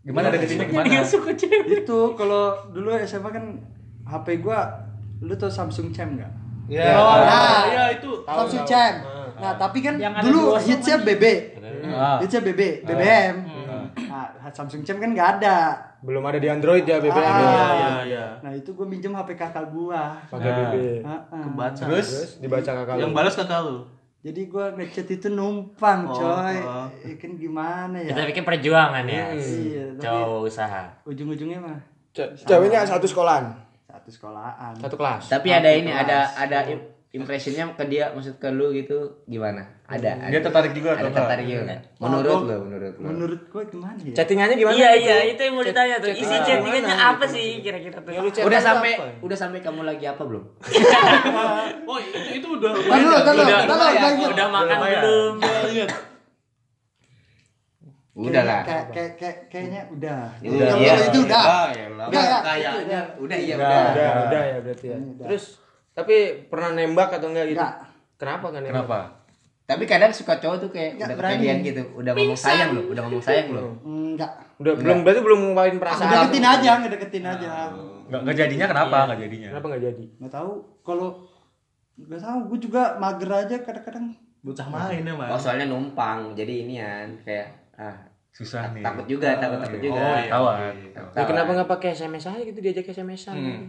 Gimana 0.00 0.32
deketinnya 0.32 0.66
gimana? 0.66 0.86
dia 0.88 1.02
suka 1.04 1.36
cewek 1.36 1.84
Itu 1.84 2.16
kalau 2.16 2.56
dulu 2.72 2.96
SMA 3.04 3.28
kan 3.28 3.44
HP 4.08 4.40
gua 4.40 4.88
lu 5.20 5.36
tau 5.36 5.52
Samsung 5.52 5.92
Chem 5.92 6.16
enggak? 6.16 6.32
Ya, 6.64 6.96
Oh, 6.96 7.04
ah, 7.04 7.18
nah. 7.20 7.62
ya 7.66 7.84
itu. 7.92 8.10
Samsung 8.24 8.64
Chem. 8.64 8.94
Nah, 9.36 9.52
tapi 9.58 9.82
kan 9.82 9.98
Yang 9.98 10.14
dulu 10.30 10.56
hitsnya 10.56 10.96
BB. 11.02 11.24
Ah. 11.90 12.16
Hitsnya 12.22 12.40
BB, 12.40 12.86
BBM. 12.86 13.34
Nah, 14.08 14.48
Samsung 14.48 14.80
Chem 14.80 14.96
kan 14.96 15.10
nggak 15.12 15.28
ada. 15.42 15.58
Belum 16.00 16.24
ada 16.24 16.40
di 16.40 16.48
Android 16.48 16.88
ya 16.88 16.96
BBM. 16.96 17.20
Ah. 17.20 17.36
Iya, 17.36 17.60
iya, 17.74 17.90
iya. 18.08 18.26
Nah, 18.40 18.52
itu 18.56 18.72
gue 18.72 18.86
minjem 18.88 19.12
HP 19.12 19.36
kakak 19.36 19.68
gua. 19.68 20.16
Pakai 20.32 20.48
BB. 20.48 20.74
Heeh. 21.04 21.44
Kebaca. 21.44 21.82
Terus 21.84 22.08
dibaca 22.40 22.70
kakak 22.72 22.94
lu. 22.96 23.00
yang 23.04 23.12
balas 23.12 23.34
kakak 23.36 23.60
lu. 23.66 23.84
Jadi 24.20 24.40
gua 24.46 24.68
ngechat 24.70 25.08
itu 25.08 25.28
numpang, 25.28 26.04
Oh, 26.04 26.12
coy. 26.12 26.56
oh. 26.60 26.86
Ya 27.00 27.14
kan 27.16 27.30
gimana 27.34 27.96
ya? 27.96 28.12
kita 28.12 28.22
bikin 28.28 28.44
perjuangan 28.44 29.04
ya 29.04 29.32
Iya, 29.32 29.84
tapi 29.94 30.04
cowok 30.04 30.40
usaha 30.44 30.82
ujung-ujungnya 31.02 31.56
mah 31.58 31.78
Ce- 32.10 32.28
Ceweknya 32.42 32.84
satu 32.84 33.06
sekolahan, 33.06 33.48
satu 33.86 34.10
sekolahan. 34.10 34.74
satu 34.76 34.94
kelas. 34.94 35.24
Tapi 35.26 35.48
ada 35.48 35.70
ini, 35.70 35.88
ada 35.88 36.28
ada 36.28 36.58
im- 36.66 36.84
impressionnya 37.10 37.74
ke 37.74 37.84
dia, 37.90 38.14
maksud 38.14 38.38
ke 38.38 38.46
lu 38.54 38.70
gitu 38.70 39.26
gimana? 39.26 39.66
Ada. 39.90 40.14
ada. 40.14 40.30
Dia 40.30 40.40
tertarik 40.46 40.70
juga 40.70 40.94
Ada 40.94 41.02
atau 41.02 41.10
tertarik 41.10 41.46
juga 41.50 41.60
nggak? 41.66 41.80
Menurut 41.98 42.38
lu, 42.46 42.56
menurut 42.70 42.94
lu. 42.94 43.06
Menurut 43.10 43.40
gua 43.50 43.62
gimana 43.66 43.98
ya? 43.98 44.14
Chattingannya 44.14 44.54
gimana? 44.54 44.74
iya 44.78 44.90
gitu? 44.94 45.04
iya 45.10 45.16
itu 45.34 45.40
yang 45.42 45.54
mau 45.58 45.64
ditanya 45.66 45.94
tuh 45.98 46.10
isi 46.14 46.22
chattingan 46.22 46.46
chattingannya 46.46 46.80
gimana 46.86 47.10
apa 47.10 47.24
gitu? 47.26 47.34
sih 47.34 47.48
kira-kira 47.66 47.98
tuh 47.98 48.12
chat 48.30 48.42
Udah 48.46 48.60
apa? 48.62 48.68
sampai 48.70 48.92
udah 49.26 49.36
sampai 49.36 49.58
kamu 49.58 49.80
lagi 49.82 50.04
apa 50.06 50.22
belum? 50.22 50.44
Oh, 51.90 51.98
itu 51.98 52.18
itu 52.38 52.46
udah 52.46 52.70
Tahan 52.78 53.00
dulu, 53.02 53.18
tahan 53.18 53.34
dulu, 53.34 53.42
udah 53.42 53.66
tahan 53.66 53.66
dulu, 53.66 53.98
tahan 53.98 54.14
dulu. 54.14 54.30
udah 54.30 54.46
makan 54.54 54.76
belum 54.78 55.34
Udah 58.20 58.42
lah. 58.44 58.60
Kayak 58.66 58.84
kayak 58.92 59.12
kayak 59.16 59.36
kayaknya 59.48 59.82
udah. 59.88 60.20
Udah, 60.44 60.66
Kalau 60.68 60.82
iya. 60.82 60.94
itu 61.08 61.18
udah. 61.24 61.40
Ah, 61.40 61.68
ya 61.72 61.86
lah. 61.96 62.06
Udah, 62.10 62.20
ya. 62.20 62.38
Kayaknya 62.44 63.00
udah 63.16 63.38
iya 63.38 63.54
Udah, 63.56 63.70
udah. 63.70 63.86
udah, 63.88 64.10
udah 64.28 64.42
ya 64.44 64.56
berarti 64.60 64.86
ya. 64.92 64.98
Terus 65.24 65.44
tapi 66.00 66.16
pernah 66.48 66.70
nembak 66.72 67.08
atau 67.12 67.28
enggak 67.28 67.46
gitu? 67.52 67.60
Enggak. 67.60 67.74
Kenapa 68.16 68.46
kan 68.48 68.60
nembak? 68.60 68.84
Kenapa? 68.84 69.00
Tapi 69.70 69.84
kadang 69.86 70.10
suka 70.10 70.34
cowok 70.42 70.56
tuh 70.66 70.70
kayak 70.74 70.98
Nggak 70.98 71.06
udah 71.06 71.16
berani. 71.16 71.34
kepedean 71.38 71.58
gitu, 71.62 71.82
udah 71.94 72.12
ngomong 72.12 72.38
sayang 72.38 72.70
lu, 72.74 72.82
udah 72.90 73.02
ngomong 73.06 73.22
sayang 73.22 73.46
lu. 73.54 73.62
Enggak. 73.86 74.32
Udah 74.58 74.72
belum 74.74 74.98
berarti 75.06 75.20
belum 75.22 75.38
ngungkapin 75.46 75.76
perasaan. 75.78 76.10
Ngedeketin 76.10 76.44
aja, 76.44 76.70
ngedeketin 76.82 77.24
aja. 77.24 77.48
Enggak 78.10 78.20
enggak 78.26 78.36
jadinya 78.36 78.66
kenapa? 78.66 78.96
Enggak 79.06 79.20
jadinya. 79.22 79.48
Kenapa 79.54 79.66
enggak 79.70 79.82
jadi? 79.86 80.04
Nggak 80.18 80.32
tahu 80.34 80.50
kalau 80.82 81.08
nggak 82.00 82.22
tahu 82.24 82.38
gue 82.48 82.58
juga 82.64 82.82
mager 82.96 83.30
aja 83.30 83.56
kadang-kadang 83.60 84.06
Bocah 84.40 84.66
main 84.72 85.04
ya, 85.04 85.12
Oh 85.12 85.20
Mas. 85.20 85.36
soalnya 85.36 85.68
numpang, 85.68 86.32
jadi 86.32 86.64
inian 86.64 87.12
kayak 87.20 87.76
ah 87.76 87.92
Susah 88.32 88.72
nih. 88.72 88.80
takut 88.80 89.04
juga, 89.04 89.36
takut 89.36 89.60
takut 89.60 89.84
juga. 89.84 90.00
Oh, 90.00 90.16
iya. 90.16 90.32
Tawan. 90.32 90.74
Ya, 91.12 91.22
kenapa 91.28 91.50
enggak 91.52 91.68
pakai 91.68 91.88
SMS 91.92 92.24
aja 92.24 92.40
gitu 92.40 92.56
diajak 92.56 92.88
SMS-an? 92.88 93.36
Hmm. 93.36 93.62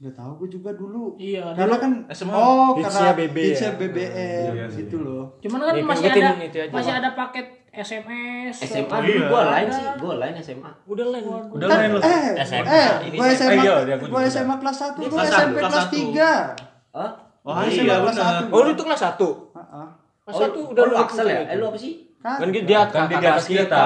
Nggak 0.00 0.16
tahu 0.16 0.32
gue 0.40 0.48
juga 0.56 0.70
dulu 0.72 1.12
Iya, 1.14 1.52
karena 1.52 1.76
kan 1.76 1.92
SMA. 2.08 2.32
oh 2.32 2.72
Hitsnya 2.72 3.12
karena 3.12 3.20
BB 3.20 3.36
ya? 3.52 3.70
BBM 3.76 4.68
gitu 4.72 4.96
loh 5.04 5.24
cuman 5.38 5.58
kan 5.60 5.74
Nih, 5.76 5.84
masih 5.84 6.06
ada 6.08 6.30
masih 6.72 6.92
ada 6.96 7.10
paket 7.12 7.46
SMS 7.70 8.54
SMA 8.58 8.90
Oh, 8.90 8.98
dulu 8.98 9.14
iya. 9.14 9.28
gua 9.28 9.42
lain 9.46 9.68
sih, 9.70 9.84
gua 9.94 10.14
lain 10.18 10.34
SMA. 10.42 10.70
Udah 10.90 11.06
lain. 11.06 11.22
Udah 11.22 11.66
kan, 11.70 11.78
lain 11.78 11.90
lu. 11.94 11.98
eh 12.02 12.26
SMA. 12.42 12.66
eh 12.66 12.90
Ini 13.06 13.14
gue 13.14 13.28
SMA 13.30 13.46
Eh, 13.46 13.58
iya, 13.62 13.74
gue 13.94 14.08
juga. 14.10 14.26
SMA 14.26 14.54
kelas 14.58 14.76
1 14.90 14.98
gue 14.98 15.06
SMP 15.22 15.54
kelas 15.54 15.70
kelas 15.70 15.84
satu. 15.86 15.94
3 15.94 16.90
Oh, 16.90 17.10
Oh, 17.46 17.62
iya 17.62 17.82
kelas 17.94 18.10
benar. 18.10 18.24
satu. 18.42 18.50
Oh, 18.50 18.60
lu 18.66 18.70
itu 18.74 18.82
kelas 18.82 19.00
1. 19.06 19.22
Heeh. 19.54 19.86
Kelas 20.20 20.34
oh, 20.34 20.42
1 20.50 20.72
udah 20.74 20.82
oh, 20.82 20.88
lu 20.90 20.94
Axel 20.98 21.26
ya? 21.28 21.40
Eh 21.46 21.56
lu 21.56 21.64
apa 21.68 21.78
sih? 21.78 21.92
kan 22.18 22.36
Kan 22.36 22.48
dia 22.50 22.80
Kan 22.84 23.06
dia 23.06 23.16
di 23.16 23.28
atas 23.28 23.46
kita. 23.46 23.80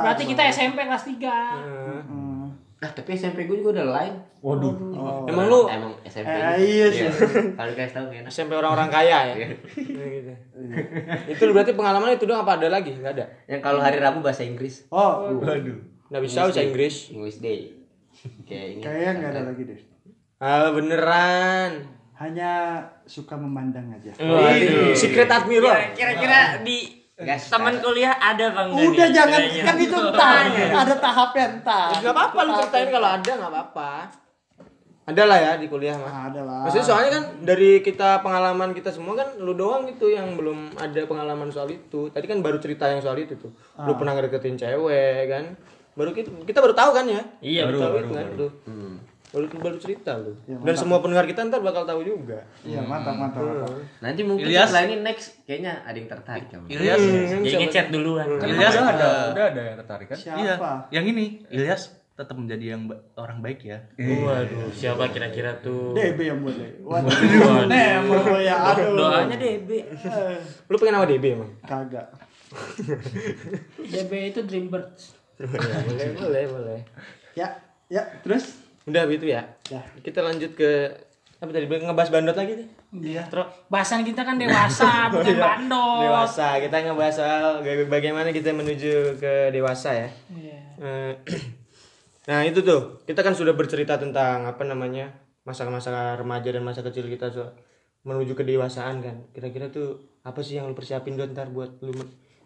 Berarti 0.00 0.22
kita 0.24 0.42
SMP 0.48 0.78
kelas 0.80 1.04
3 1.04 1.83
Hmm. 2.84 2.92
Ah, 2.92 2.92
tapi 2.92 3.16
SMP 3.16 3.48
gua 3.48 3.56
juga 3.56 3.70
udah 3.80 3.86
lain. 3.96 4.14
Waduh. 4.44 4.74
Oh. 4.92 5.24
Emang 5.24 5.48
lu 5.48 5.60
Emang 5.64 5.96
SMP. 6.04 6.28
Eh, 6.28 6.56
iya 6.60 6.86
sih. 6.92 7.08
Kalau 7.56 7.72
kasih 7.72 7.94
tahu 7.96 8.06
enak. 8.12 8.28
SMP 8.28 8.52
orang-orang 8.52 8.92
kaya 8.92 9.32
ya? 9.32 9.34
Nah, 9.40 10.06
gitu. 10.20 10.32
itu 11.32 11.42
berarti 11.48 11.72
pengalaman 11.72 12.12
itu 12.12 12.28
doang 12.28 12.44
apa 12.44 12.60
ada 12.60 12.68
lagi? 12.68 12.92
Enggak 12.92 13.16
ada. 13.16 13.24
Yang 13.48 13.60
kalau 13.64 13.80
hari 13.80 13.96
Rabu 13.96 14.20
bahasa 14.20 14.44
Inggris, 14.44 14.84
Oh, 14.92 15.32
Waduh. 15.40 15.80
Enggak 16.12 16.22
bisa 16.22 16.44
bahasa 16.44 16.60
Inggris. 16.60 17.08
English 17.08 17.40
Day. 17.40 17.72
Kayak 18.44 18.66
ini. 18.76 18.80
kayaknya 18.84 19.12
nggak 19.16 19.30
ada 19.32 19.42
lagi 19.48 19.62
deh. 19.64 19.80
Ah, 20.36 20.68
beneran. 20.76 21.70
Hanya 22.14 22.50
suka 23.08 23.34
memandang 23.34 23.88
aja. 23.90 24.12
Waduh. 24.20 24.92
Secret 24.92 25.32
admirer. 25.32 25.96
kira-kira 25.96 26.60
di 26.60 27.03
Gas, 27.14 27.46
teman 27.46 27.78
kuliah 27.78 28.10
ada 28.18 28.50
bang 28.50 28.74
Udah 28.74 29.08
jangan 29.14 29.38
kan 29.38 29.76
itu 29.78 29.94
entar 29.94 30.50
ada 30.50 30.94
tahapnya 30.98 31.44
entar. 31.46 31.94
Enggak 32.02 32.10
apa-apa 32.10 32.38
lu 32.42 32.52
ceritain 32.58 32.88
kalau 32.90 33.08
ada 33.14 33.30
enggak 33.38 33.52
apa-apa. 33.54 33.90
Ada 35.04 35.22
lah 35.28 35.38
ya 35.38 35.52
di 35.60 35.70
kuliah 35.70 35.94
mah. 35.94 36.32
Ada 36.32 36.42
lah. 36.42 36.66
Maksudnya 36.66 36.86
soalnya 36.90 37.10
kan 37.14 37.24
dari 37.46 37.78
kita 37.86 38.18
pengalaman 38.18 38.74
kita 38.74 38.90
semua 38.90 39.14
kan 39.14 39.30
lu 39.38 39.54
doang 39.54 39.86
gitu 39.86 40.10
yang 40.10 40.34
belum 40.34 40.74
ada 40.74 41.06
pengalaman 41.06 41.54
soal 41.54 41.70
itu. 41.70 42.10
Tadi 42.10 42.26
kan 42.26 42.42
baru 42.42 42.58
cerita 42.58 42.90
yang 42.90 42.98
soal 42.98 43.14
itu 43.22 43.38
tuh. 43.38 43.54
Lu 43.84 43.94
pernah 43.94 44.18
ngedeketin 44.18 44.58
cewek 44.58 45.30
kan. 45.30 45.54
Baru 45.94 46.10
kita, 46.10 46.26
kita 46.42 46.58
baru 46.58 46.74
tahu 46.74 46.90
kan 46.90 47.06
ya? 47.06 47.22
Iya, 47.38 47.70
baru 47.70 47.78
baru, 47.78 47.78
tahu 47.78 47.92
baru, 47.94 48.02
itu 48.02 48.10
kan 48.10 48.26
baru. 48.26 48.34
tuh. 48.42 48.50
Baru 49.34 49.46
baru 49.50 49.76
cerita 49.76 50.14
lu. 50.14 50.30
Ya, 50.46 50.54
Dan 50.56 50.74
semua 50.74 51.02
pendengar 51.02 51.26
kita 51.26 51.42
ntar 51.44 51.58
bakal 51.58 51.82
tahu 51.82 52.00
juga. 52.00 52.38
Iya, 52.62 52.80
mantap 52.80 53.18
mantap. 53.18 53.42
mantap. 53.42 53.74
Nanti 53.98 54.22
mungkin 54.22 54.46
Ilyas. 54.46 54.70
setelah 54.70 54.84
ini 54.86 54.96
next 55.02 55.26
kayaknya 55.42 55.82
ada 55.82 55.96
yang 55.96 56.06
tertarik 56.06 56.46
kamu. 56.46 56.66
Ilyas. 56.70 57.00
jadi 57.42 57.56
ngechat 57.60 57.86
duluan 57.90 58.26
Ilyas 58.30 58.72
Udah 58.72 58.86
ada, 58.88 59.08
udah 59.34 59.44
ada 59.50 59.60
yang 59.60 59.76
tertarik 59.76 60.06
kan? 60.06 60.16
Iya. 60.16 60.54
Siapa? 60.54 60.70
Yang 60.88 61.04
ini 61.10 61.24
Ilyas 61.50 61.82
tetap 62.14 62.38
menjadi 62.38 62.78
yang 62.78 62.86
ba- 62.86 63.02
orang 63.16 63.42
baik 63.42 63.66
ya. 63.66 63.82
waduh 63.98 64.70
siapa 64.70 65.10
kira-kira 65.10 65.58
tuh 65.58 65.90
DB 65.92 66.30
yang 66.30 66.38
boleh. 66.38 66.70
Waduh. 66.80 67.10
Mau 67.10 68.38
ya 68.38 68.54
aduh. 68.70 68.94
doanya 68.94 69.34
DB 69.34 69.82
Lu 70.70 70.78
pengen 70.78 70.94
nama 70.94 71.10
DB 71.10 71.34
emang? 71.34 71.50
Kagak. 71.60 72.06
DB 73.92 74.12
itu 74.30 74.40
Dreambirds 74.42 75.18
boleh, 75.34 76.08
boleh, 76.14 76.42
boleh. 76.46 76.78
Ya, 77.34 77.58
ya, 77.90 78.06
terus 78.22 78.62
Udah 78.84 79.02
gitu 79.06 79.26
ya. 79.26 79.42
Ya. 79.66 79.80
Kita 79.98 80.20
lanjut 80.20 80.52
ke 80.52 80.92
apa 81.36 81.50
tadi 81.50 81.66
ngebahas 81.66 82.08
bandot 82.10 82.32
lagi 82.32 82.56
tuh 82.56 82.68
Iya. 82.94 83.26
Terus 83.26 83.48
Bahasan 83.66 84.00
kita 84.00 84.22
kan 84.22 84.36
dewasa, 84.36 84.90
bukan 85.12 85.34
bandot. 85.34 86.00
dewasa 86.00 86.56
kita 86.58 86.76
ngebahas 86.82 87.14
soal 87.14 87.44
baga- 87.60 87.90
bagaimana 87.90 88.28
kita 88.30 88.48
menuju 88.50 89.18
ke 89.18 89.50
dewasa 89.50 89.92
ya 89.94 90.08
Iya. 90.30 90.58
Eh, 90.78 91.12
nah 92.24 92.40
itu 92.40 92.60
tuh 92.60 93.02
kita 93.02 93.20
kan 93.20 93.32
sudah 93.32 93.52
bercerita 93.52 93.96
tentang 93.96 94.46
apa 94.46 94.62
namanya 94.62 95.12
masa-masa 95.42 95.90
remaja 96.14 96.48
dan 96.48 96.62
masa 96.62 96.80
kecil 96.80 97.04
kita 97.06 97.28
so- 97.28 97.52
menuju 98.02 98.32
kedewasaan 98.34 99.00
kan 99.00 99.16
kira-kira 99.30 99.68
tuh 99.68 99.96
apa 100.22 100.38
sih 100.38 100.54
yang 100.54 100.64
lu 100.66 100.74
persiapin 100.74 101.12
dot 101.14 101.28
ntar 101.30 101.48
buat 101.48 101.80
lu 101.80 101.92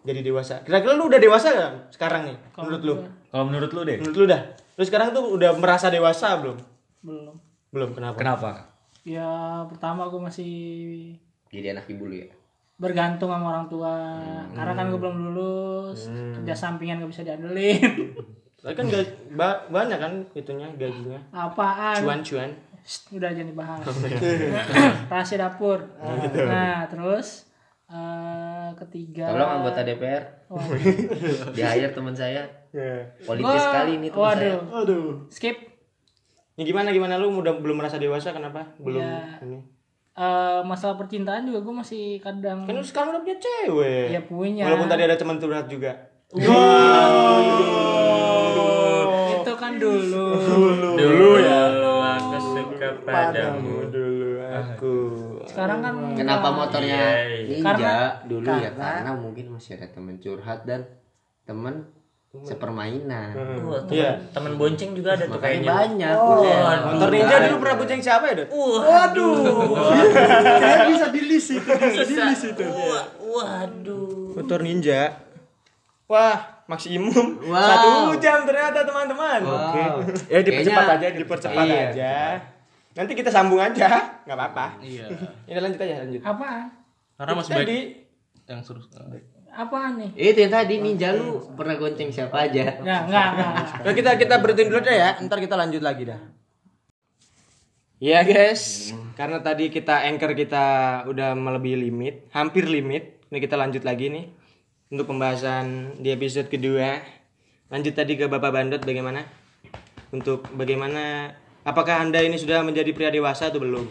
jadi 0.00 0.22
dewasa 0.24 0.62
kira-kira 0.62 0.94
lu 0.94 1.06
udah 1.06 1.18
dewasa 1.18 1.46
gak 1.48 1.72
sekarang 1.92 2.22
nih 2.24 2.36
menurut 2.56 2.82
lu 2.84 2.94
Kalau 3.28 3.44
menurut 3.44 3.70
lu 3.72 3.82
deh. 3.82 3.98
menurut 3.98 4.16
lu 4.16 4.26
dah 4.28 4.42
lu 4.78 4.86
sekarang 4.86 5.10
tuh 5.10 5.34
udah 5.34 5.58
merasa 5.58 5.90
dewasa 5.90 6.38
belum? 6.38 6.58
Belum. 7.02 7.36
belum 7.68 7.90
kenapa? 7.92 8.16
Kenapa? 8.16 8.50
Ya 9.02 9.26
pertama 9.66 10.06
gue 10.06 10.20
masih 10.20 10.52
Jadi 11.50 11.74
anak 11.74 11.90
ibu 11.90 12.06
lu 12.06 12.16
ya. 12.16 12.30
bergantung 12.78 13.26
sama 13.26 13.50
orang 13.50 13.66
tua. 13.66 14.22
Karena 14.54 14.72
kan 14.72 14.86
gue 14.86 15.00
belum 15.00 15.34
lulus 15.34 16.06
kerja 16.06 16.54
sampingan 16.54 17.02
gak 17.02 17.10
bisa 17.10 17.26
diandelin. 17.26 17.82
Tapi 18.62 18.74
kan 18.74 18.86
gak, 18.86 19.34
ba- 19.34 19.66
banyak 19.66 19.98
kan 19.98 20.12
itunya 20.32 20.70
gajinya. 20.74 21.18
Apaan? 21.30 21.98
Cuan-cuan. 21.98 22.50
Udah 23.10 23.30
jangan 23.34 23.50
dibahas. 23.50 23.82
Rahasia 25.10 25.38
dapur. 25.38 25.90
Nah 26.46 26.86
terus 26.86 27.50
eh, 27.90 28.70
ketiga 28.78 29.34
Tolong 29.34 29.50
anggota 29.58 29.82
DPR 29.82 30.22
Wah. 30.46 30.62
di 31.56 31.60
hire 31.60 31.90
teman 31.90 32.14
saya. 32.14 32.46
Ya. 32.70 32.94
Politis 33.20 33.48
Gua- 33.48 33.64
sekali 33.64 33.92
ini 33.96 34.08
saya. 34.08 34.18
waduh 34.18 34.58
Aduh. 34.76 35.06
skip 35.28 35.56
Ya 36.52 36.64
gimana 36.64 36.90
gimana 36.90 37.14
lu 37.16 37.30
udah 37.32 37.54
belum 37.54 37.76
merasa 37.76 37.96
dewasa 37.96 38.30
kenapa? 38.30 38.66
Belum 38.76 38.98
Ya. 38.98 39.38
ini. 39.40 39.62
Eh, 40.12 40.60
masalah 40.62 40.96
percintaan 40.96 41.46
juga 41.46 41.60
gue 41.60 41.70
masih 41.72 42.04
kadang 42.18 42.62
Kan 42.62 42.74
lu 42.74 42.82
sekarang 42.82 43.12
udah 43.12 43.22
punya 43.22 43.38
cewek. 43.38 44.06
ya 44.10 44.20
punya 44.22 44.62
Walaupun 44.64 44.88
tadi 44.88 45.02
ada 45.04 45.14
teman 45.14 45.36
curhat 45.36 45.66
juga. 45.66 45.94
itu 49.30 49.52
kan 49.54 49.72
dulu 49.76 50.26
Dulu 50.94 51.30
ya. 51.38 51.60
Aku 52.18 52.36
suka 52.36 52.88
padamu. 53.00 53.86
Dulu 53.86 54.30
aku. 54.42 54.94
sekarang 55.46 55.78
kan 55.78 55.94
Kenapa 56.12 56.48
motornya 56.50 56.98
Iya, 57.22 57.46
ninja 57.46 57.64
Karena- 57.64 58.14
dulu 58.24 58.50
ya? 58.50 58.70
Karena 58.72 59.12
mungkin 59.14 59.46
masih 59.48 59.78
ada 59.78 59.86
teman 59.88 60.18
curhat 60.18 60.64
dan 60.64 60.82
teman 61.44 61.86
sepermainan. 62.28 63.32
Wah, 63.64 63.80
temen, 63.82 63.96
Iya. 63.96 64.10
temen 64.30 64.52
bonceng 64.54 64.92
juga 64.92 65.16
ada 65.16 65.24
tuh 65.24 65.40
kayaknya. 65.40 65.68
banyak. 65.70 66.14
Oh. 66.14 66.44
Motor 66.92 67.08
ninja 67.08 67.36
dulu 67.42 67.56
pernah 67.58 67.76
bonceng 67.76 68.00
siapa 68.00 68.24
ya, 68.28 68.34
Dot? 68.38 68.48
Waduh. 68.52 69.36
Kayak 70.62 70.86
bisa 70.88 71.06
di 71.08 71.22
list 71.24 71.48
itu, 71.50 71.64
bisa 71.64 72.04
di 72.04 72.14
list 72.14 72.44
itu. 72.46 72.64
Waduh. 73.18 74.36
Motor 74.36 74.60
ninja. 74.60 75.24
Wah, 76.04 76.36
maksimum 76.66 77.40
Wow. 77.42 77.56
satu 77.58 77.88
jam 78.18 78.44
ternyata 78.44 78.80
teman-teman. 78.82 79.40
Oke. 79.40 79.82
Ya 80.28 80.40
dipercepat 80.40 80.84
Kayaknya- 80.84 81.00
aja, 81.04 81.18
dipercepat 81.18 81.64
Iya. 81.64 81.80
aja. 81.88 82.14
Nanti 82.94 83.12
kita 83.14 83.30
sambung 83.30 83.58
aja, 83.58 83.88
nggak 84.24 84.34
apa-apa. 84.34 84.80
Iya. 84.80 85.06
Ini 85.44 85.58
lanjut 85.58 85.78
aja, 85.78 86.02
lanjut. 86.02 86.20
apaan 86.20 86.66
Karena 87.14 87.32
masih 87.34 87.52
baik 87.54 87.88
yang 88.44 88.60
suruh 88.60 88.84
apaan 89.58 89.98
nih 89.98 90.10
Itu 90.14 90.38
yang 90.46 90.54
tadi 90.54 90.78
ninja 90.78 91.10
lu 91.10 91.42
pernah 91.58 91.74
gonceng 91.74 92.14
siapa 92.14 92.46
aja? 92.46 92.78
nggak 92.78 93.00
nggak 93.10 93.28
nggak 93.34 93.52
Nah, 93.82 93.92
kita 93.92 94.10
kita 94.14 94.34
berhentiin 94.38 94.70
dulu 94.70 94.80
deh 94.86 94.94
ya, 94.94 95.18
ntar 95.26 95.42
kita 95.42 95.58
lanjut 95.58 95.82
lagi 95.82 96.06
dah. 96.06 96.20
Ya 97.98 98.22
guys, 98.22 98.94
karena 99.18 99.42
tadi 99.42 99.74
kita 99.74 100.06
anchor 100.06 100.38
kita 100.38 100.64
udah 101.10 101.34
melebihi 101.34 101.90
limit, 101.90 102.30
hampir 102.30 102.70
limit. 102.70 103.18
Ini 103.26 103.42
kita 103.42 103.58
lanjut 103.58 103.82
lagi 103.82 104.06
nih 104.06 104.30
untuk 104.94 105.10
pembahasan 105.10 105.98
di 105.98 106.14
episode 106.14 106.46
kedua. 106.46 107.02
Lanjut 107.68 107.98
tadi 107.98 108.14
ke 108.14 108.30
Bapak 108.30 108.54
Bandot 108.54 108.78
bagaimana? 108.86 109.26
Untuk 110.14 110.46
bagaimana 110.54 111.34
apakah 111.66 112.00
Anda 112.00 112.22
ini 112.22 112.38
sudah 112.38 112.62
menjadi 112.62 112.94
pria 112.94 113.10
dewasa 113.10 113.50
atau 113.50 113.58
belum? 113.58 113.84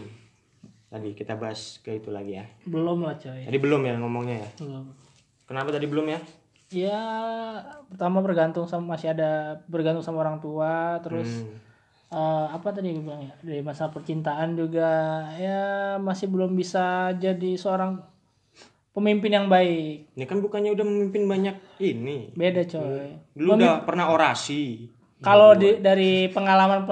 Tadi 0.88 1.12
kita 1.12 1.36
bahas 1.36 1.84
ke 1.84 2.00
itu 2.00 2.08
lagi 2.08 2.40
ya. 2.40 2.48
belum 2.64 3.04
lah 3.04 3.20
coy 3.20 3.44
Tadi 3.44 3.58
belum 3.60 3.84
ya 3.84 4.00
ngomongnya 4.00 4.48
ya. 4.48 4.50
belum 4.64 5.07
Kenapa 5.48 5.72
tadi 5.72 5.86
belum 5.86 6.08
ya? 6.08 6.20
ya 6.68 7.00
pertama 7.88 8.20
bergantung 8.20 8.68
sama 8.68 8.94
masih 8.94 9.10
ada 9.10 9.56
bergantung 9.66 10.04
sama 10.04 10.20
orang 10.20 10.36
tua 10.38 11.00
terus 11.00 11.48
eh, 12.10 12.46
apa 12.50 12.68
tadi 12.70 12.92
gue 12.92 13.00
bilang 13.02 13.24
ya 13.24 13.32
dari 13.40 13.64
masa 13.64 13.88
percintaan 13.88 14.52
juga 14.54 14.92
ya 15.32 15.64
masih 15.96 16.28
belum 16.28 16.52
bisa 16.52 16.84
jadi 17.14 17.56
seorang 17.56 18.04
pemimpin 18.92 19.32
yang 19.32 19.48
baik 19.48 20.12
Ini 20.12 20.26
kan 20.26 20.42
bukannya 20.42 20.74
udah 20.74 20.84
memimpin 20.84 21.24
banyak 21.24 21.56
ini. 21.80 22.34
beda 22.34 22.68
coy 22.68 23.16
Dulu 23.32 23.50
udah 23.56 23.76
pernah 23.82 24.12
orasi. 24.12 24.92
kalau 25.18 25.56
di, 25.56 25.80
dari 25.80 26.28
pengalaman 26.28 26.84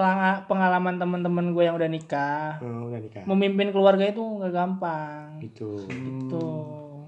pengalaman 0.42 0.96
teman-teman 0.96 1.52
gue 1.52 1.64
yang 1.64 1.76
udah 1.76 1.86
nikah 1.86 2.64
Oh, 2.64 2.88
udah 2.88 2.98
nikah. 2.98 3.28
memimpin 3.28 3.70
keluarga 3.70 4.08
itu 4.08 4.24
nggak 4.24 4.50
gampang 4.50 5.44
Gitu. 5.44 5.84
itu 5.84 6.46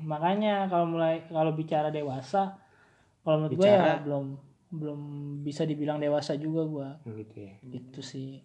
makanya 0.07 0.65
kalau 0.65 0.87
mulai 0.87 1.19
kalau 1.27 1.51
bicara 1.51 1.89
dewasa 1.89 2.55
kalau 3.19 3.43
menurut 3.43 3.53
gue 3.53 3.67
ya 3.67 3.99
belum 3.99 4.25
belum 4.69 4.99
bisa 5.41 5.63
dibilang 5.63 5.95
dewasa 5.95 6.35
juga 6.35 6.63
gue 6.63 6.89
Gitu 7.17 7.35
ya. 7.37 7.51
itu 7.69 7.99
sih 8.01 8.39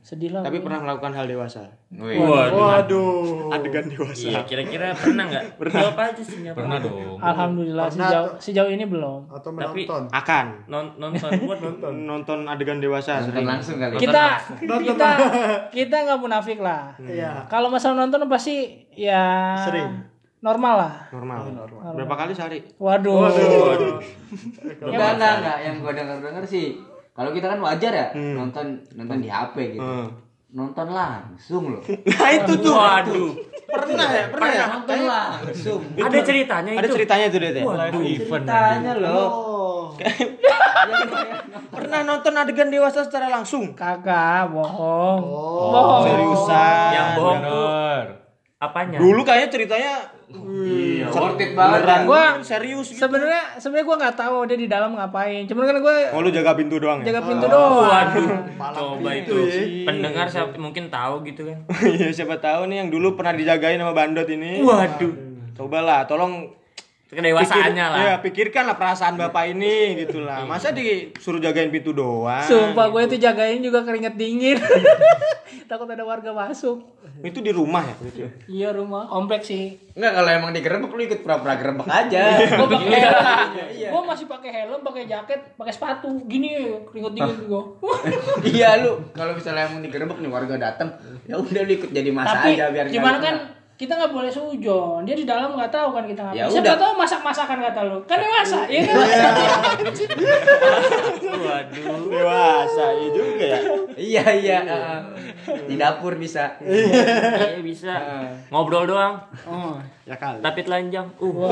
sedih 0.00 0.28
lah 0.30 0.40
Tapi 0.40 0.60
gua. 0.60 0.64
pernah 0.66 0.80
melakukan 0.82 1.12
hal 1.14 1.24
dewasa. 1.24 1.64
Waduh. 1.88 3.48
Adegan 3.48 3.88
dewasa. 3.88 4.28
Iya, 4.28 4.40
kira-kira 4.44 4.92
pernah 4.92 5.24
nggak? 5.24 5.44
Jawab 5.72 5.96
aja 5.98 6.20
sih 6.20 6.36
nggak 6.40 6.52
Pernah 6.54 6.76
dong. 6.78 7.16
alhamdulillah 7.16 7.88
sejauh 7.88 8.30
sejauh 8.36 8.68
ini 8.68 8.84
belum 8.84 9.24
Atau 9.30 9.56
Tapi-. 9.56 9.88
Akan 10.10 10.46
Non 10.66 10.92
nonton 10.94 11.30
buat 11.42 11.58
nonton 11.90 12.38
adegan 12.44 12.78
dewasa 12.78 13.20
Nonton 13.22 13.32
sering. 13.34 13.46
langsung 13.48 13.76
kali. 13.78 13.96
kita 13.96 14.24
kita 14.60 15.08
kita 15.72 15.96
nggak 16.02 16.18
munafik 16.18 16.60
lah 16.60 16.92
Iya. 16.98 17.48
kalau 17.48 17.68
masalah 17.68 17.96
nonton 17.98 18.20
pasti 18.26 18.84
ya 18.90 19.56
Sering. 19.62 20.12
Normal 20.44 20.74
lah 20.76 20.94
Normal. 21.08 21.40
Berapa 21.96 22.14
kali 22.14 22.32
sehari? 22.32 22.58
waduh, 22.76 23.32
Enggak, 24.84 25.10
enggak, 25.16 25.32
enggak. 25.40 25.58
Yang 25.64 25.74
gua 25.80 25.92
denger-denger 25.92 26.44
sih 26.44 26.66
kalau 27.10 27.30
kita 27.30 27.46
kan 27.48 27.58
wajar 27.58 27.92
ya 27.94 28.06
nonton 28.12 28.66
nonton 28.92 29.18
di 29.18 29.28
HP 29.28 29.56
gitu. 29.72 29.82
Hmm. 29.82 30.08
Nonton 30.50 30.86
langsung 30.86 31.72
loh. 31.72 31.82
Nah 32.14 32.30
itu 32.30 32.52
tuh. 32.58 32.74
Waduh. 32.74 33.30
Pernah 33.64 34.06
ya? 34.08 34.24
Pernah 34.28 34.50
ya? 34.50 34.64
Nonton 34.70 34.98
langsung. 35.02 35.80
Ada 35.96 36.18
ceritanya 36.22 36.70
Ada 36.74 36.86
itu. 36.86 36.94
ceritanya 36.94 37.26
tuh 37.26 37.40
Dede. 37.42 37.60
Ceritanya 38.20 38.92
loh. 38.94 39.28
Pernah 41.70 42.00
nonton 42.02 42.34
adegan 42.34 42.70
dewasa 42.70 43.02
secara 43.02 43.26
langsung. 43.26 43.74
kagak 43.74 44.50
bohong 44.50 45.22
bohong 45.70 46.02
Seriusan. 46.04 46.86
Yang 46.92 47.08
bohong 47.16 47.40
Bener. 47.40 48.04
apanya? 48.58 48.96
Dulu 48.98 49.20
kayaknya 49.22 49.48
ceritanya 49.50 49.92
Iya, 50.36 51.06
worth 51.08 51.38
it 51.38 51.52
banget. 51.52 51.80
beneran 51.80 52.00
Gua 52.04 52.22
serius 52.40 52.86
gitu. 52.86 53.00
sebenarnya 53.00 53.42
sebenarnya 53.56 53.84
gue 53.84 53.96
nggak 53.98 54.16
tahu 54.16 54.36
dia 54.44 54.56
di 54.56 54.66
dalam 54.66 54.90
ngapain 54.92 55.42
cuman 55.44 55.64
kan 55.64 55.76
gue 55.78 55.96
Oh 56.10 56.20
lu 56.20 56.28
jaga 56.28 56.52
pintu 56.52 56.76
doang 56.76 56.98
ya? 57.00 57.04
jaga 57.08 57.20
pintu 57.24 57.46
doang 57.46 57.72
Waduh. 57.80 58.28
Coba 58.76 59.10
itu 59.12 59.34
ya. 59.40 59.62
pendengar 59.84 60.26
siapa 60.26 60.54
mungkin 60.56 60.88
tahu 60.88 61.22
gitu 61.24 61.42
kan. 61.44 61.58
Iya 61.94 62.10
siapa 62.10 62.36
tahu 62.36 62.66
nih 62.66 62.76
yang 62.78 62.88
dulu 62.88 63.14
pernah 63.14 63.32
dijagain 63.32 63.76
sama 63.76 63.92
bandot 63.92 64.26
ini. 64.26 64.60
Waduh. 64.60 65.12
Cobalah 65.54 66.02
tolong 66.04 66.50
Kedewasaannya 67.14 67.86
lah. 67.86 67.98
Ya, 68.02 68.14
pikirkan 68.18 68.66
lah 68.66 68.76
perasaan 68.76 69.14
bapak 69.14 69.54
ini 69.54 70.02
gitu 70.02 70.22
lah. 70.22 70.42
Masa 70.44 70.74
disuruh 70.74 71.38
jagain 71.38 71.70
pintu 71.70 71.94
doang? 71.94 72.42
sumpah 72.44 72.86
gue 72.90 73.02
itu 73.06 73.16
jagain 73.18 73.60
juga 73.60 73.82
keringet 73.82 74.14
dingin 74.14 74.58
takut 75.70 75.88
ada 75.88 76.04
warga 76.04 76.30
masuk 76.30 76.82
Itu 77.24 77.40
di 77.40 77.48
rumah 77.48 77.80
ya? 77.80 77.94
Gitu. 78.04 78.18
iya 78.50 78.68
rumah 78.70 79.06
kompleks 79.06 79.48
sih 79.48 79.80
Enggak 79.94 80.12
kalau 80.12 80.30
emang 80.30 80.50
digerebek 80.52 80.90
lu 80.90 81.02
ikut 81.06 81.20
pura-pura 81.22 81.54
gerebek 81.56 81.86
aja. 81.86 82.22
gue 82.42 82.68
pakai 82.74 82.98
helm 83.00 83.48
gue 83.72 84.02
masih 84.04 84.26
pakai 84.26 84.50
helm 84.52 84.80
pakai 84.82 85.02
jaket 85.06 85.40
pakai 85.56 85.72
sepatu 85.72 86.08
gini 86.26 86.58
keringet 86.84 87.12
dingin 87.14 87.38
gue 87.46 87.62
iya 88.54 88.82
lu 88.82 88.98
kalau 89.14 89.32
misalnya 89.32 89.70
emang 89.70 89.80
digerebek 89.80 90.18
nih 90.20 90.30
warga 90.30 90.56
datang, 90.58 90.88
ya 91.24 91.38
udah 91.38 91.62
lu 91.64 91.72
ikut 91.72 91.90
jadi 91.90 92.10
masa 92.10 92.42
tapi 92.42 92.58
aja 92.58 92.68
biar 92.68 92.86
gimana 92.90 93.18
kan 93.22 93.36
kita 93.74 93.98
nggak 93.98 94.14
boleh 94.14 94.30
sujon 94.30 95.02
dia 95.02 95.18
di 95.18 95.26
dalam 95.26 95.58
nggak 95.58 95.72
tahu 95.74 95.98
kan 95.98 96.06
kita 96.06 96.30
Ya 96.30 96.46
ngapain 96.46 96.62
siapa 96.62 96.78
tahu 96.78 96.92
masak 96.94 97.20
masakan 97.26 97.58
kata 97.58 97.80
lu 97.90 97.98
kan 98.06 98.22
dewasa 98.22 98.70
ya 98.70 98.80
kan 98.86 98.96
Waduh. 101.24 102.06
Dewasa 102.10 102.84
iya 102.94 103.08
juga 103.10 103.44
ya. 103.44 103.58
Iya 103.94 104.24
iya. 104.38 104.58
heeh. 104.62 105.00
Di 105.68 105.74
dapur 105.74 106.14
bisa. 106.16 106.56
Iya 106.62 107.60
bisa. 107.60 107.94
Ngobrol 108.50 108.86
doang. 108.88 109.20
oh 109.48 109.78
Ya 110.04 110.16
kali. 110.16 110.40
Tapi 110.40 110.60
telanjang. 110.62 111.08
Uh. 111.18 111.48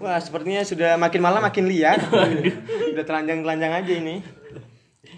Wah, 0.00 0.16
sepertinya 0.16 0.64
sudah 0.64 0.96
makin 0.96 1.20
malam 1.20 1.44
makin 1.44 1.68
liar. 1.68 2.00
Udah 2.96 3.04
telanjang-telanjang 3.04 3.72
aja 3.84 3.92
ini. 3.92 4.39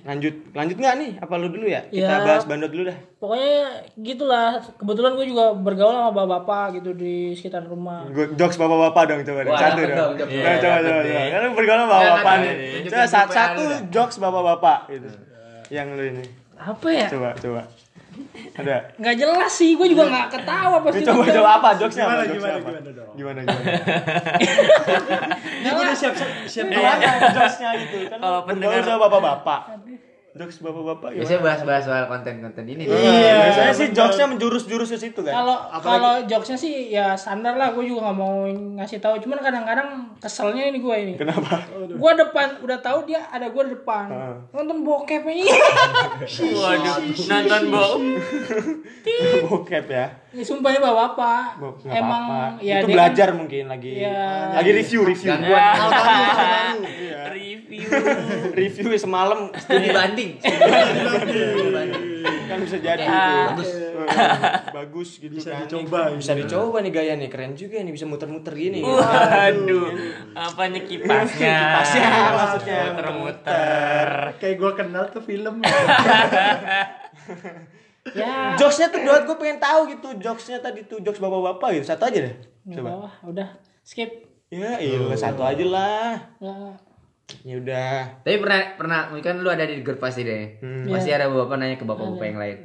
Lanjut 0.02 0.34
lanjut 0.50 0.76
nggak 0.76 0.94
nih 0.98 1.10
apa 1.22 1.34
lu 1.38 1.46
dulu 1.46 1.62
ya 1.64 1.86
kita 1.86 2.10
Ya. 2.10 2.26
bahas 2.26 2.42
bandot 2.44 2.70
dulu 2.70 2.90
dah 2.90 2.98
Pokoknya 3.22 3.86
gitulah. 3.94 4.58
Kebetulan 4.74 5.14
gue 5.14 5.26
juga 5.30 5.54
bergaul 5.54 5.94
sama 5.94 6.10
bapak-bapak 6.10 6.82
gitu 6.82 6.90
di 6.90 7.38
sekitar 7.38 7.62
rumah. 7.62 8.02
Gua 8.10 8.26
jokes 8.34 8.58
bapak-bapak 8.58 9.02
dong 9.06 9.22
coba. 9.22 9.40
Wah, 9.46 9.58
Satu 9.62 9.78
dong. 9.86 10.10
Nah, 10.18 10.56
coba 10.58 10.78
coba. 10.82 11.00
nih. 11.06 11.14
coba. 11.14 11.30
Kan 11.30 11.50
bergaul 11.54 11.78
sama 11.78 11.90
bapak-bapak 11.94 12.34
nih. 12.34 12.54
Coba 12.82 13.06
satu, 13.30 13.62
jokes 13.94 14.16
bapak-bapak 14.18 14.78
gitu. 14.90 15.08
Yang 15.70 15.86
lu 15.94 16.02
ini. 16.02 16.24
Apa 16.58 16.88
ya? 16.90 17.06
Coba 17.06 17.28
coba. 17.38 17.62
Ada. 18.52 18.76
Nggak 18.96 19.14
jelas 19.16 19.52
sih. 19.52 19.72
Gue 19.72 19.86
juga 19.86 20.04
nggak 20.06 20.28
ketawa 20.30 20.76
pasti. 20.80 21.02
coba 21.02 21.24
coba 21.26 21.50
apa 21.56 21.68
jokesnya 21.76 22.04
apa? 22.04 22.12
Gimana, 22.12 22.22
Jokesnya 22.22 22.52
gimana, 22.52 22.54
apa? 22.54 22.70
gimana 22.70 22.90
dong? 22.92 23.12
Gimana 23.14 23.38
gimana? 23.42 23.70
Ini 25.58 25.68
gue 25.68 25.82
udah 25.82 25.96
siap 25.96 26.14
siap 26.44 26.66
Gimana 26.68 27.06
jokesnya 27.30 27.70
gitu 27.78 27.96
kan? 28.06 28.18
Kalau 28.18 28.40
pendengar- 28.44 29.00
bapak-bapak. 29.00 29.60
Jokes 30.32 30.64
bapak-bapak 30.64 31.12
gimana? 31.12 31.20
Biasanya 31.20 31.40
bahas-bahas 31.44 31.84
soal 31.84 32.04
konten-konten 32.08 32.64
ini. 32.64 32.88
nih. 32.88 32.96
Iya, 32.96 33.34
biasanya 33.52 33.74
sih 33.76 33.88
jokesnya 33.92 34.26
menjurus-jurus 34.32 34.88
ke 34.88 34.96
situ 34.96 35.20
kan. 35.20 35.28
Kalau 35.28 35.56
kalau 35.84 36.12
jokesnya 36.24 36.56
sih 36.56 36.88
ya 36.88 37.12
standar 37.12 37.52
lah. 37.60 37.76
Gue 37.76 37.84
juga 37.84 38.08
nggak 38.08 38.16
mau 38.16 38.48
ngasih 38.80 39.04
tahu. 39.04 39.20
Cuman 39.20 39.44
kadang-kadang 39.44 40.16
keselnya 40.16 40.72
ini 40.72 40.80
gue 40.80 40.96
ini. 40.96 41.12
Kenapa? 41.20 41.60
Gue 41.84 42.12
depan 42.16 42.64
udah 42.64 42.78
tahu 42.80 43.04
dia 43.04 43.28
ada 43.28 43.52
gue 43.52 43.60
di 43.60 43.76
depan. 43.76 44.08
Nonton 44.56 44.80
bokep 44.80 45.20
ini. 45.28 45.44
Waduh, 46.64 46.96
nonton 47.28 47.62
bom. 47.68 48.00
Bokep 49.52 49.84
ya. 49.92 50.21
Ini 50.32 50.42
sumpah 50.42 50.70
ini 50.70 50.80
bapak-bapak. 50.80 51.44
Bo- 51.56 51.76
nggak 51.78 51.92
Emang 51.94 52.22
apa-apa. 52.24 52.64
ya 52.64 52.74
itu 52.74 52.86
dia 52.86 52.94
belajar 52.94 53.28
kan- 53.28 53.36
mungkin 53.36 53.64
lagi. 53.66 53.90
Iya. 53.94 54.24
Lagi 54.54 54.70
review 54.72 55.00
review. 55.04 55.28
Gangguan. 55.30 55.76
Iya. 57.02 57.20
Review. 57.30 57.88
review 58.58 58.88
semalam 58.96 59.52
Studi 59.54 59.88
banding. 59.90 60.30
kan 62.42 62.58
bisa 62.60 62.76
jadi 62.78 63.00
Ah. 63.02 63.52
bagus 63.52 63.70
bagus 64.76 65.10
gitu 65.16 65.34
Bisa 65.34 65.52
kan 65.54 65.64
dicoba, 65.64 66.00
bisa 66.12 66.32
dicoba 66.34 66.76
nih 66.80 66.90
gaya 66.90 67.12
nih 67.14 67.28
keren 67.28 67.52
juga 67.54 67.78
nih 67.78 67.90
bisa 67.90 68.04
muter-muter 68.04 68.52
gini 68.52 68.82
Waduh, 68.82 69.88
apanya 70.34 70.80
kipasnya? 70.82 71.56
Kipasnya, 71.56 72.08
maksudnya. 72.30 72.80
muter-muter. 72.90 74.08
Kayak 74.36 74.56
gue 74.58 74.72
kenal 74.74 75.04
tuh 75.08 75.22
film. 75.22 75.60
Ya. 78.04 78.54
jokesnya 78.54 78.88
tuh 78.88 78.98
buat 79.00 79.22
gue 79.22 79.36
pengen 79.36 79.58
tahu 79.58 79.86
gitu 79.88 80.08
jokesnya 80.18 80.58
tadi 80.58 80.82
tuh 80.84 80.98
jokes 80.98 81.16
bapak-bapak 81.16 81.68
gitu 81.72 81.86
satu 81.86 82.02
aja 82.04 82.18
deh 82.20 82.34
coba 82.68 82.88
apa-apa, 82.92 83.10
udah 83.24 83.48
skip. 83.80 84.10
ya 84.48 84.74
iya 84.76 84.98
satu 85.12 85.38
aja 85.40 85.62
lah 85.64 86.18
Nggak. 86.36 86.74
ya 87.40 87.54
udah 87.56 87.94
Tapi 88.20 88.36
pernah 88.36 88.60
pernah 88.74 89.00
kan 89.16 89.36
lu 89.36 89.46
ada 89.46 89.62
di 89.62 89.80
grup 89.80 89.98
pasti 89.98 90.22
deh. 90.22 90.58
Pasti 90.84 91.08
ada 91.08 91.26
bapak 91.26 91.56
nanya 91.56 91.74
ke 91.74 91.82
bapak-bapak 91.82 92.26
yang 92.26 92.38
lain. 92.38 92.58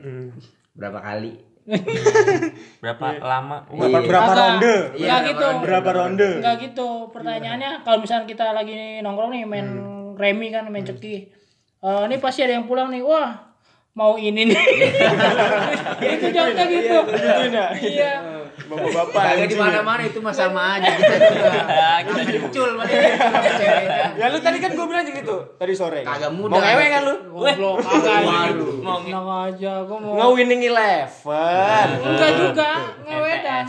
Berapa 0.74 1.00
kali? 1.00 1.32
Berapa 2.82 3.06
lama? 3.20 3.58
berapa, 3.68 3.88
Iya. 3.94 4.08
berapa 4.08 4.32
ronde 4.34 4.76
Iya, 4.94 5.08
Nggak 5.08 5.22
gitu. 5.30 5.48
berapa 5.62 5.90
ronde 5.92 6.30
Enggak 6.38 6.56
gitu. 6.62 6.90
Pertanyaannya 7.10 7.72
kalau 7.82 7.98
misalnya 8.00 8.26
kita 8.26 8.46
lagi 8.52 8.74
nongkrong 9.00 9.32
nih 9.32 9.44
main 9.46 9.68
remi 10.14 10.48
kan 10.50 10.66
main 10.66 10.84
ceki. 10.84 11.16
Eh, 11.78 12.02
ini 12.06 12.16
pasti 12.18 12.42
ada 12.42 12.54
yang 12.54 12.66
pulang 12.66 12.90
nih. 12.90 13.02
Wah, 13.02 13.47
mau 13.98 14.14
ini 14.14 14.46
nih. 14.46 14.62
itu 16.06 16.26
jawabnya 16.30 16.66
gitu. 16.70 16.98
Ya? 17.50 17.66
Iya. 17.74 18.14
bapak-bapak 18.68 19.22
Kagak 19.24 19.48
di 19.48 19.56
ya. 19.56 19.62
mana-mana 19.64 20.02
itu 20.04 20.20
mah 20.20 20.36
sama 20.36 20.76
aja 20.78 20.92
kita 20.92 21.16
juga. 21.18 21.50
Kita 22.08 22.22
muncul 22.36 22.70
mana 22.76 22.92
ceweknya. 23.56 24.06
ya 24.20 24.26
lu 24.28 24.38
tadi 24.44 24.58
kan 24.60 24.72
gue 24.76 24.86
bilang 24.86 25.08
gitu 25.08 25.38
tadi 25.56 25.74
sore 25.74 26.04
Kagak 26.04 26.30
mudah. 26.36 26.52
mau 26.52 26.60
ngewe 26.62 26.86
kan 26.92 27.02
lu 27.08 27.16
Goblok. 27.32 27.76
Waduh. 27.88 28.72
Mau 28.84 28.98
Tenang 29.02 29.28
aja, 29.48 29.74
gua 29.88 29.98
mau 29.98 30.14
nge 30.20 30.28
winning 30.36 30.62
eleven 30.68 31.88
Enggak 32.04 32.32
juga, 32.36 32.72
ngewedan. 33.08 33.66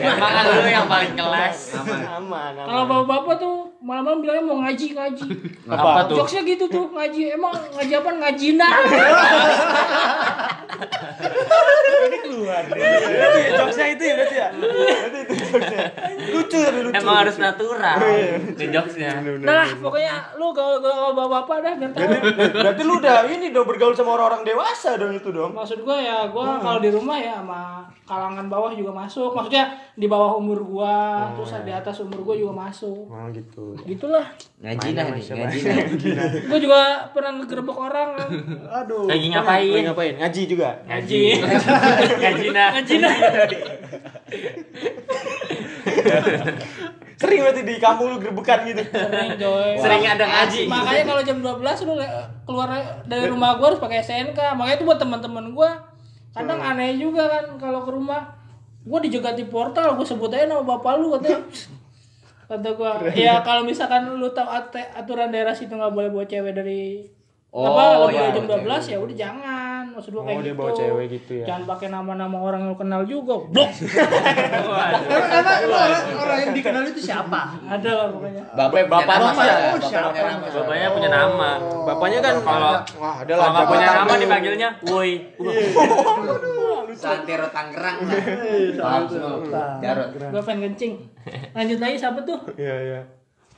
Emang 0.00 0.32
lu 0.44 0.68
yang 0.68 0.86
paling 0.86 1.12
kelas. 1.16 1.58
aman 1.80 2.00
aman 2.20 2.52
Kalau 2.58 2.82
bapak-bapak 2.84 3.34
tuh 3.40 3.56
malam-malam 3.80 4.20
bilangnya 4.20 4.44
mau 4.44 4.60
ngaji 4.60 4.86
ngaji. 4.92 5.24
apa 5.72 6.00
tuh 6.08 6.16
Jokesnya 6.20 6.42
gitu 6.44 6.64
tuh 6.68 6.84
ngaji. 6.92 7.20
Emang 7.34 7.52
ngaji 7.52 7.92
apa? 7.96 8.10
Ngaji 8.12 8.48
nah. 8.60 8.74
Berarti 12.40 13.40
jokesnya 13.52 13.86
itu 13.92 14.02
ya 14.02 14.14
berarti 14.16 14.36
ya 14.36 14.48
berarti 14.54 15.18
itu 15.20 15.32
jokesnya 15.36 15.84
lucu 16.30 16.58
tapi 16.60 16.80
lucu 16.88 16.96
Emang 16.96 17.16
harus 17.24 17.36
natural. 17.36 17.96
Ke 18.56 18.64
jokesnya. 18.70 19.10
Nah, 19.20 19.64
lah, 19.64 19.68
pokoknya 19.76 20.14
lu 20.40 20.46
gaul 20.54 20.76
gaul 20.80 21.12
bapak-bapak 21.12 21.56
dah 21.60 21.74
biar 21.76 21.90
tahu. 21.92 22.08
berarti 22.56 22.82
lu 22.86 22.94
udah 23.00 23.16
ini 23.28 23.52
dong 23.52 23.66
bergaul 23.68 23.94
sama 23.94 24.16
orang-orang 24.16 24.42
dewasa 24.46 24.96
dong 24.96 25.12
itu 25.14 25.28
dong 25.30 25.52
Maksud 25.52 25.84
gua 25.84 25.98
ya, 26.00 26.18
gua 26.30 26.58
kalau 26.60 26.80
di 26.80 26.90
rumah 26.90 27.18
ya 27.20 27.40
sama 27.40 27.84
kalangan 28.08 28.46
bawah 28.50 28.72
juga 28.74 28.90
masuk. 28.94 29.30
Maksudnya 29.36 29.76
di 29.94 30.06
bawah 30.08 30.38
umur 30.40 30.64
gua, 30.64 31.30
terus 31.36 31.52
di 31.62 31.72
atas 31.72 32.00
umur 32.02 32.24
gua 32.24 32.34
juga 32.38 32.54
masuk. 32.56 33.06
oh 33.10 33.26
gitu 33.34 33.69
Gitulah. 33.86 34.26
Ngaji 34.60 34.88
dah 34.92 35.06
nih, 35.14 35.24
ngaji. 35.24 35.58
Gua 36.50 36.58
juga 36.60 36.80
pernah 37.14 37.32
ngegerebek 37.40 37.76
orang. 37.76 38.10
Aduh. 38.82 39.06
Lagi 39.08 39.20
Lagi 39.20 39.26
ngapain? 39.36 39.82
ngapain 39.86 40.14
ngaji 40.16 40.42
juga 40.48 40.68
Ngaji. 40.88 41.22
Ngaji 42.20 42.46
nah. 42.50 42.68
Ngaji 42.80 42.96
nah. 42.98 43.14
sering 47.20 47.44
berarti 47.44 47.60
di 47.68 47.76
kampung 47.76 48.16
lu 48.16 48.16
gerbekan 48.16 48.64
gitu 48.64 48.80
Sering 48.80 49.36
coy. 49.36 49.76
Sering 49.76 50.02
ada 50.08 50.24
ngaji. 50.24 50.60
Makanya 50.72 51.04
kalau 51.04 51.22
jam 51.22 51.38
12 51.44 51.84
lu 51.84 51.94
keluar 52.48 52.68
dari 53.04 53.26
rumah 53.28 53.60
gua 53.60 53.76
harus 53.76 53.80
pakai 53.82 54.00
SNK. 54.00 54.56
Makanya 54.56 54.76
itu 54.80 54.86
buat 54.88 54.96
teman-teman 54.96 55.52
gua 55.52 55.84
kadang 56.30 56.62
aneh 56.62 56.94
juga 56.96 57.26
kan 57.26 57.44
kalau 57.58 57.82
ke 57.84 57.90
rumah 57.90 58.38
gua 58.86 59.02
dijegat 59.02 59.36
di 59.36 59.44
portal 59.50 59.98
gua 59.98 60.06
sebut 60.06 60.30
aja 60.32 60.46
nama 60.48 60.62
bapak 60.64 60.96
lu 60.96 61.12
katanya 61.18 61.42
kata 62.50 62.68
gua 62.72 62.90
ya 63.14 63.38
kalau 63.40 63.62
misalkan 63.62 64.10
lu 64.10 64.26
tahu 64.28 64.42
at- 64.44 64.74
aturan 64.92 65.30
daerah 65.30 65.52
situ 65.52 65.70
nggak 65.70 65.88
boleh 65.88 66.10
bawa 66.10 66.26
cewek 66.26 66.50
dari 66.52 67.06
Oh, 67.50 67.66
apa 67.66 67.82
lebih 68.00 68.14
iya, 68.14 68.22
dari 68.22 68.34
jam 68.36 68.46
bawa 68.46 68.62
12 68.78 68.86
ya 68.86 68.98
udah 69.00 69.16
jangan 69.16 69.82
maksud 69.88 70.10
gua 70.12 70.20
Oh, 70.20 70.24
kayak 70.24 70.38
dia 70.38 70.46
gitu 70.46 70.54
bawa 70.56 70.70
cewek 70.72 71.06
gitu 71.08 71.32
ya. 71.32 71.44
jangan 71.44 71.62
pakai 71.68 71.88
nama-nama 71.88 72.36
orang 72.38 72.60
yang 72.62 72.70
lu 72.70 72.78
kenal 72.78 73.02
juga 73.02 73.34
blok 73.44 73.70
Emang 73.74 74.94
emang 75.58 75.82
orang, 75.82 76.04
orang 76.16 76.38
yang 76.40 76.52
dikenal 76.52 76.82
itu 76.86 77.00
siapa? 77.02 77.40
ada 77.60 77.90
lah 77.92 78.06
pokoknya 78.08 78.42
Bapak 78.52 78.86
Bapak 78.86 79.02
punya 79.02 79.18
nama, 79.20 79.34
siapa? 79.36 79.50
Bapak 79.50 79.74
Oh, 79.74 79.80
siapa? 79.82 80.08
punya 80.08 80.22
nama. 80.22 80.46
Bapaknya 80.46 80.88
punya 80.88 81.08
nama. 81.10 81.50
bapaknya 81.82 82.18
kan 82.20 82.34
Kalau 82.40 82.72
wah 82.96 83.14
ada 83.16 83.32
kalau 83.32 83.34
lah 83.36 83.48
nggak 83.50 83.66
punya 83.66 83.86
nama 83.88 84.12
dipanggilnya 84.16 84.68
woi. 84.84 85.10
Santero 86.92 87.46
Tangerang. 87.48 87.98
Paham 88.76 89.02
semua. 89.06 89.78
Jarot. 89.78 90.08
gua 90.28 90.42
pengen 90.44 90.60
kencing 90.68 90.92
lanjut 91.56 91.78
lagi 91.78 91.96
siapa 91.96 92.20
tuh 92.20 92.38
iya 92.54 92.76
iya 92.76 93.00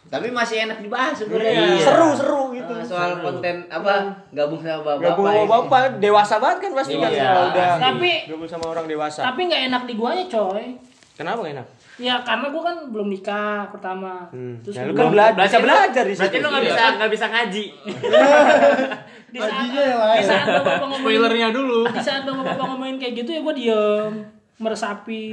Tapi 0.04 0.28
masih 0.28 0.62
enak 0.62 0.78
dibahas 0.78 1.14
sebenarnya. 1.14 1.72
seru 1.78 2.12
seru 2.12 2.42
gitu 2.52 2.68
Ah, 2.70 2.84
Soal 2.84 3.10
konten 3.18 3.64
apa 3.66 4.12
gabung 4.28 4.60
sama 4.60 4.82
bapak. 4.92 5.02
Gabung 5.08 5.24
sama 5.26 5.46
bapak 5.48 5.82
dewasa 5.98 6.36
banget 6.36 6.58
kan 6.60 6.72
pasti 6.74 6.94
kan 6.94 7.08
Iya. 7.08 7.24
kalau 7.24 7.44
udah 7.48 7.70
Tapi- 7.80 8.20
gabung 8.26 8.44
sama 8.46 8.64
orang 8.68 8.86
dewasa. 8.86 9.20
tapi 9.24 9.40
nggak 9.46 9.62
enak 9.66 9.82
di 9.82 9.94
guanya 9.94 10.24
coy 10.26 10.64
Kenapa 11.12 11.38
gak 11.40 11.52
enak? 11.54 11.66
Ya 11.98 12.14
karena 12.18 12.48
gua 12.48 12.62
kan 12.64 12.76
belum 12.88 13.04
nikah 13.06 13.68
pertama. 13.68 14.24
Terus 14.64 14.74
Ya, 14.74 14.82
lu 14.82 14.92
kan 14.92 15.06
bela- 15.06 15.28
Berarti 15.30 15.44
bisa 15.46 15.58
lu- 15.58 15.64
belajar 15.66 16.02
di 16.02 16.10
situ. 16.10 16.22
Berarti 16.24 16.38
lu 16.38 16.48
nggak 16.48 16.64
bisa 16.64 16.82
nggak 16.90 17.10
bisa 17.10 17.26
ngaji. 17.28 17.64
di 19.32 19.38
saat, 19.38 19.66
di 20.12 20.24
saat 20.24 20.46
bapak 20.50 20.74
ngomongin 20.82 21.00
Spoilernya 21.04 21.48
dulu. 21.50 21.80
di 21.86 22.00
saat 22.00 22.22
bapak 22.22 22.44
bapak 22.48 22.64
ngomongin 22.66 22.96
kayak 22.96 23.14
gitu 23.14 23.30
ya 23.30 23.40
gua 23.40 23.54
diem 23.54 24.12
meresapi 24.54 25.24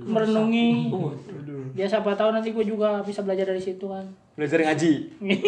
merenungi 0.00 0.70
ya 1.72 1.84
siapa 1.84 2.12
tahu 2.12 2.30
nanti 2.30 2.50
gua 2.50 2.62
juga 2.62 2.88
bisa 3.00 3.20
belajar 3.20 3.46
dari 3.46 3.58
situ 3.58 3.84
kan 3.84 4.06
Belajar 4.32 4.62
ngaji. 4.62 4.92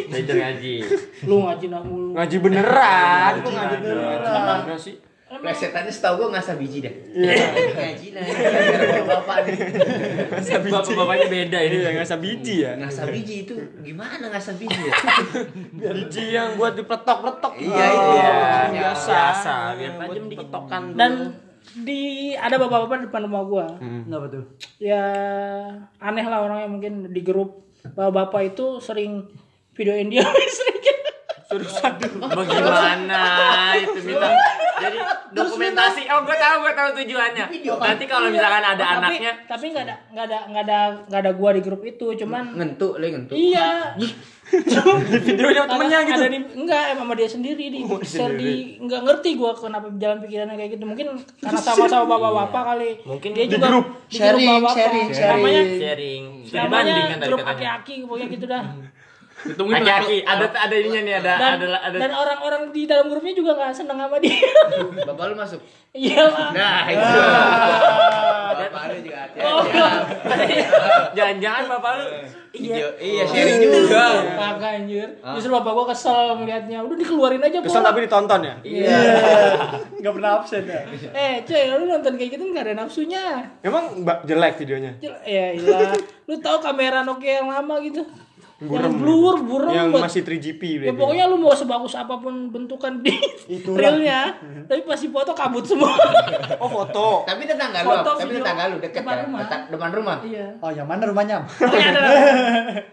Belajar 0.06 0.34
ngaji. 0.36 0.74
lu 1.22 1.36
ngaji 1.40 1.66
nah 1.66 1.80
mulu 1.80 2.10
Ngaji 2.12 2.36
beneran. 2.38 3.32
Kok 3.38 3.50
ngaji 3.50 3.76
beneran? 3.78 4.60
Sih. 4.74 4.96
Plesetannya 5.30 5.86
setahu 5.88 6.14
gua 6.18 6.34
ngasah 6.34 6.58
biji 6.58 6.78
dah. 6.80 6.90
Ngaji 6.90 8.08
lah. 8.10 8.22
Bapak 9.06 9.36
nih. 9.46 9.58
Bapak-bapaknya 10.66 11.26
beda 11.28 11.58
ini. 11.62 11.76
Iya, 11.78 11.90
ngasah 11.94 12.18
biji 12.18 12.54
ya. 12.60 12.72
Ngasah 12.76 13.04
biji 13.06 13.34
itu 13.40 13.54
gimana 13.80 14.26
ngasah 14.26 14.58
biji 14.58 14.80
ya? 14.80 14.94
Biji 15.86 16.24
yang 16.30 16.54
buat 16.54 16.74
dipletok-pletok. 16.74 17.52
Iya, 17.56 17.70
itu. 17.86 18.08
Iya, 18.10 18.26
Ya, 18.26 18.54
biasa. 18.74 19.06
biasa, 19.06 19.54
biar 19.76 19.92
tajam 19.96 20.24
dikit. 20.26 20.38
petokan 20.42 20.82
dan 20.94 21.12
di 21.76 22.32
ada 22.34 22.56
bapak-bapak 22.58 22.96
di 23.00 23.06
depan 23.08 23.22
rumah 23.28 23.42
gua. 23.46 23.66
Kenapa 23.78 24.26
tuh? 24.32 24.44
ya 24.80 25.04
aneh 26.00 26.26
lah 26.26 26.44
orangnya 26.44 26.68
mungkin 26.68 26.92
di 27.12 27.20
grup. 27.20 27.68
Bapak-bapak 27.80 28.56
itu 28.56 28.80
sering 28.80 29.28
videoin 29.72 30.12
dia 30.12 30.24
sering 30.58 30.79
Bagaimana 32.20 33.20
itu 33.74 34.00
minta? 34.06 34.30
Jadi 34.80 34.98
dokumen 35.34 35.70
presentasi. 35.70 36.02
Oh, 36.10 36.20
gue 36.26 36.36
tahu, 36.36 36.56
gue 36.66 36.72
tahu 36.74 36.88
tujuannya. 37.02 37.44
Nanti 37.80 38.04
kalau 38.06 38.28
misalkan 38.28 38.64
ada 38.64 38.84
tapi, 38.84 38.96
anaknya, 38.98 39.32
tapi 39.46 39.64
nggak 39.72 39.84
ada 39.86 39.96
nggak 40.10 40.24
ada 40.26 40.38
nggak 40.50 40.62
ada 40.66 40.78
nggak 41.06 41.20
ada 41.20 41.32
gua 41.34 41.50
di 41.54 41.62
grup 41.62 41.82
itu 41.86 42.06
cuman 42.24 42.44
Ngentuk, 42.56 42.92
le 42.98 43.06
ngentuk. 43.14 43.36
iya. 43.36 43.94
Videonya 44.50 45.62
temennya 45.70 45.98
gitu. 46.02 46.18
ada 46.18 46.26
di 46.26 46.38
enggak 46.58 46.82
emang 46.90 47.06
sama 47.06 47.14
dia 47.14 47.28
sendiri. 47.30 47.66
Di 47.70 47.82
share 48.02 48.34
di 48.34 48.52
nggak 48.82 49.00
ngerti 49.06 49.30
gua 49.38 49.54
kenapa 49.54 49.86
jalan 49.94 50.18
pikirannya 50.26 50.56
kayak 50.58 50.70
gitu. 50.74 50.84
Mungkin 50.84 51.06
karena 51.38 51.60
sama-sama 51.60 52.04
bapak-bapak 52.18 52.62
kali. 52.74 52.90
Mungkin 53.06 53.30
dia 53.30 53.44
di 53.46 53.52
juga 53.54 53.66
grup. 53.70 53.86
di 54.10 54.16
Sharing, 54.18 54.48
grup 54.50 54.62
bapak 54.66 54.74
sharing, 54.74 55.08
sharing. 55.14 56.22
Studi 56.42 56.66
banding 56.66 56.94
namanya 56.98 57.06
kan 57.06 57.18
tadi 57.22 57.30
grup 57.30 57.46
aki-aki 57.46 57.94
pokoknya 58.02 58.26
gitu 58.26 58.46
dah 58.50 58.64
Aki-aki, 59.42 60.18
ada 60.22 60.44
ada 60.46 60.74
ininya 60.74 61.00
nih, 61.00 61.14
ada 61.16 61.32
dan, 61.34 61.50
ada 61.56 61.66
ada. 61.80 61.96
dan 61.96 62.10
orang-orang 62.12 62.62
di 62.68 62.84
dalam 62.84 63.06
grupnya 63.06 63.32
juga 63.32 63.54
nggak 63.54 63.72
seneng 63.72 63.96
sama 63.98 64.16
dia 64.16 64.36
Bapak 65.08 65.24
lu 65.26 65.34
masuk. 65.34 65.60
iya 65.90 66.22
lah 66.22 66.52
Nah, 66.52 66.84
itu. 66.86 67.02
Bapak 68.60 68.82
lu 68.86 68.96
juga 69.00 69.16
Oh. 69.40 69.62
hati-hati. 69.64 70.56
Jangan-jangan 71.16 71.64
bapak 71.68 71.92
lu 71.94 72.06
Iya, 72.50 72.98
iya 72.98 73.22
sharing 73.24 73.62
juga. 73.62 74.26
Kagak 74.34 74.72
anjir. 74.76 75.06
Justru 75.32 75.50
bapak 75.50 75.70
gua 75.70 75.86
kesel 75.86 76.34
melihatnya. 76.34 76.82
Udah 76.82 76.98
dikeluarin 76.98 77.38
aja, 77.40 77.62
Kesel 77.62 77.78
tapi 77.80 78.02
ditonton 78.02 78.42
ya? 78.42 78.54
Iya. 78.60 78.98
Nggak 79.96 80.12
pernah 80.12 80.30
absen 80.36 80.66
ya. 80.66 80.82
Eh, 81.12 81.34
cuy, 81.40 81.62
lu 81.70 81.86
nonton 81.86 82.12
kayak 82.12 82.30
gitu 82.34 82.44
nggak 82.44 82.64
ada 82.64 82.74
nafsunya. 82.76 83.22
Emang 83.60 84.02
mbak 84.02 84.26
jelek 84.26 84.58
videonya? 84.58 84.92
Jel- 84.98 85.22
Ya 85.22 85.54
ilah. 85.54 85.94
Lu 86.26 86.34
tahu 86.36 86.58
kamera 86.60 87.00
Nokia 87.00 87.38
yang 87.38 87.48
lama 87.48 87.78
gitu? 87.80 88.02
Yang 88.60 88.92
blur, 88.94 89.40
buram 89.40 89.72
Yang 89.72 89.88
buat- 89.88 90.02
masih 90.04 90.20
3GP 90.20 90.62
Ya 90.82 90.92
pokoknya 90.92 91.24
lu 91.26 91.36
mau 91.36 91.48
sebagus 91.50 91.94
apa 91.94 92.12
pun 92.14 92.52
bentukan 92.52 93.00
di 93.00 93.16
realnya, 93.66 94.36
tapi 94.64 94.84
pasti 94.84 95.08
foto 95.08 95.32
kabut 95.32 95.64
semua. 95.64 95.88
Oh 96.60 96.68
foto. 96.68 97.24
Tapi 97.24 97.44
tetangga 97.44 97.80
lu, 97.80 97.88
Foto, 97.90 98.10
tapi 98.14 98.28
video. 98.28 98.44
tetangga 98.44 98.64
lu 98.66 98.76
deket 98.78 99.00
Depan 99.00 99.14
ya? 99.14 99.22
rumah. 99.24 99.40
Dekat- 99.42 99.66
Depan 99.70 99.90
rumah. 99.90 100.16
iya. 100.22 100.46
Oh, 100.58 100.68
yang 100.68 100.84
mana 100.84 101.02
rumahnya? 101.04 101.40
Pokoknya 101.40 101.88
ada 101.94 102.00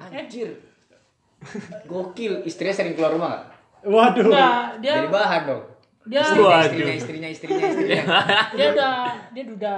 Anjir. 0.18 0.50
Gokil, 1.84 2.34
istrinya 2.44 2.74
sering 2.74 2.94
keluar 2.94 3.12
rumah 3.12 3.30
gak? 3.30 3.44
Waduh. 3.84 4.24
enggak, 4.26 4.64
dia 4.80 4.94
Jadi 4.98 5.08
bahan 5.10 5.42
dong. 5.46 5.64
dia 6.04 6.22
Istrinya, 6.22 6.58
istrinya, 6.62 6.94
istrinya, 6.94 7.30
istrinya, 7.30 7.66
istrinya. 7.68 8.04
dia 8.56 8.66
udah 8.72 8.96
dia 9.30 9.44
duda 9.46 9.76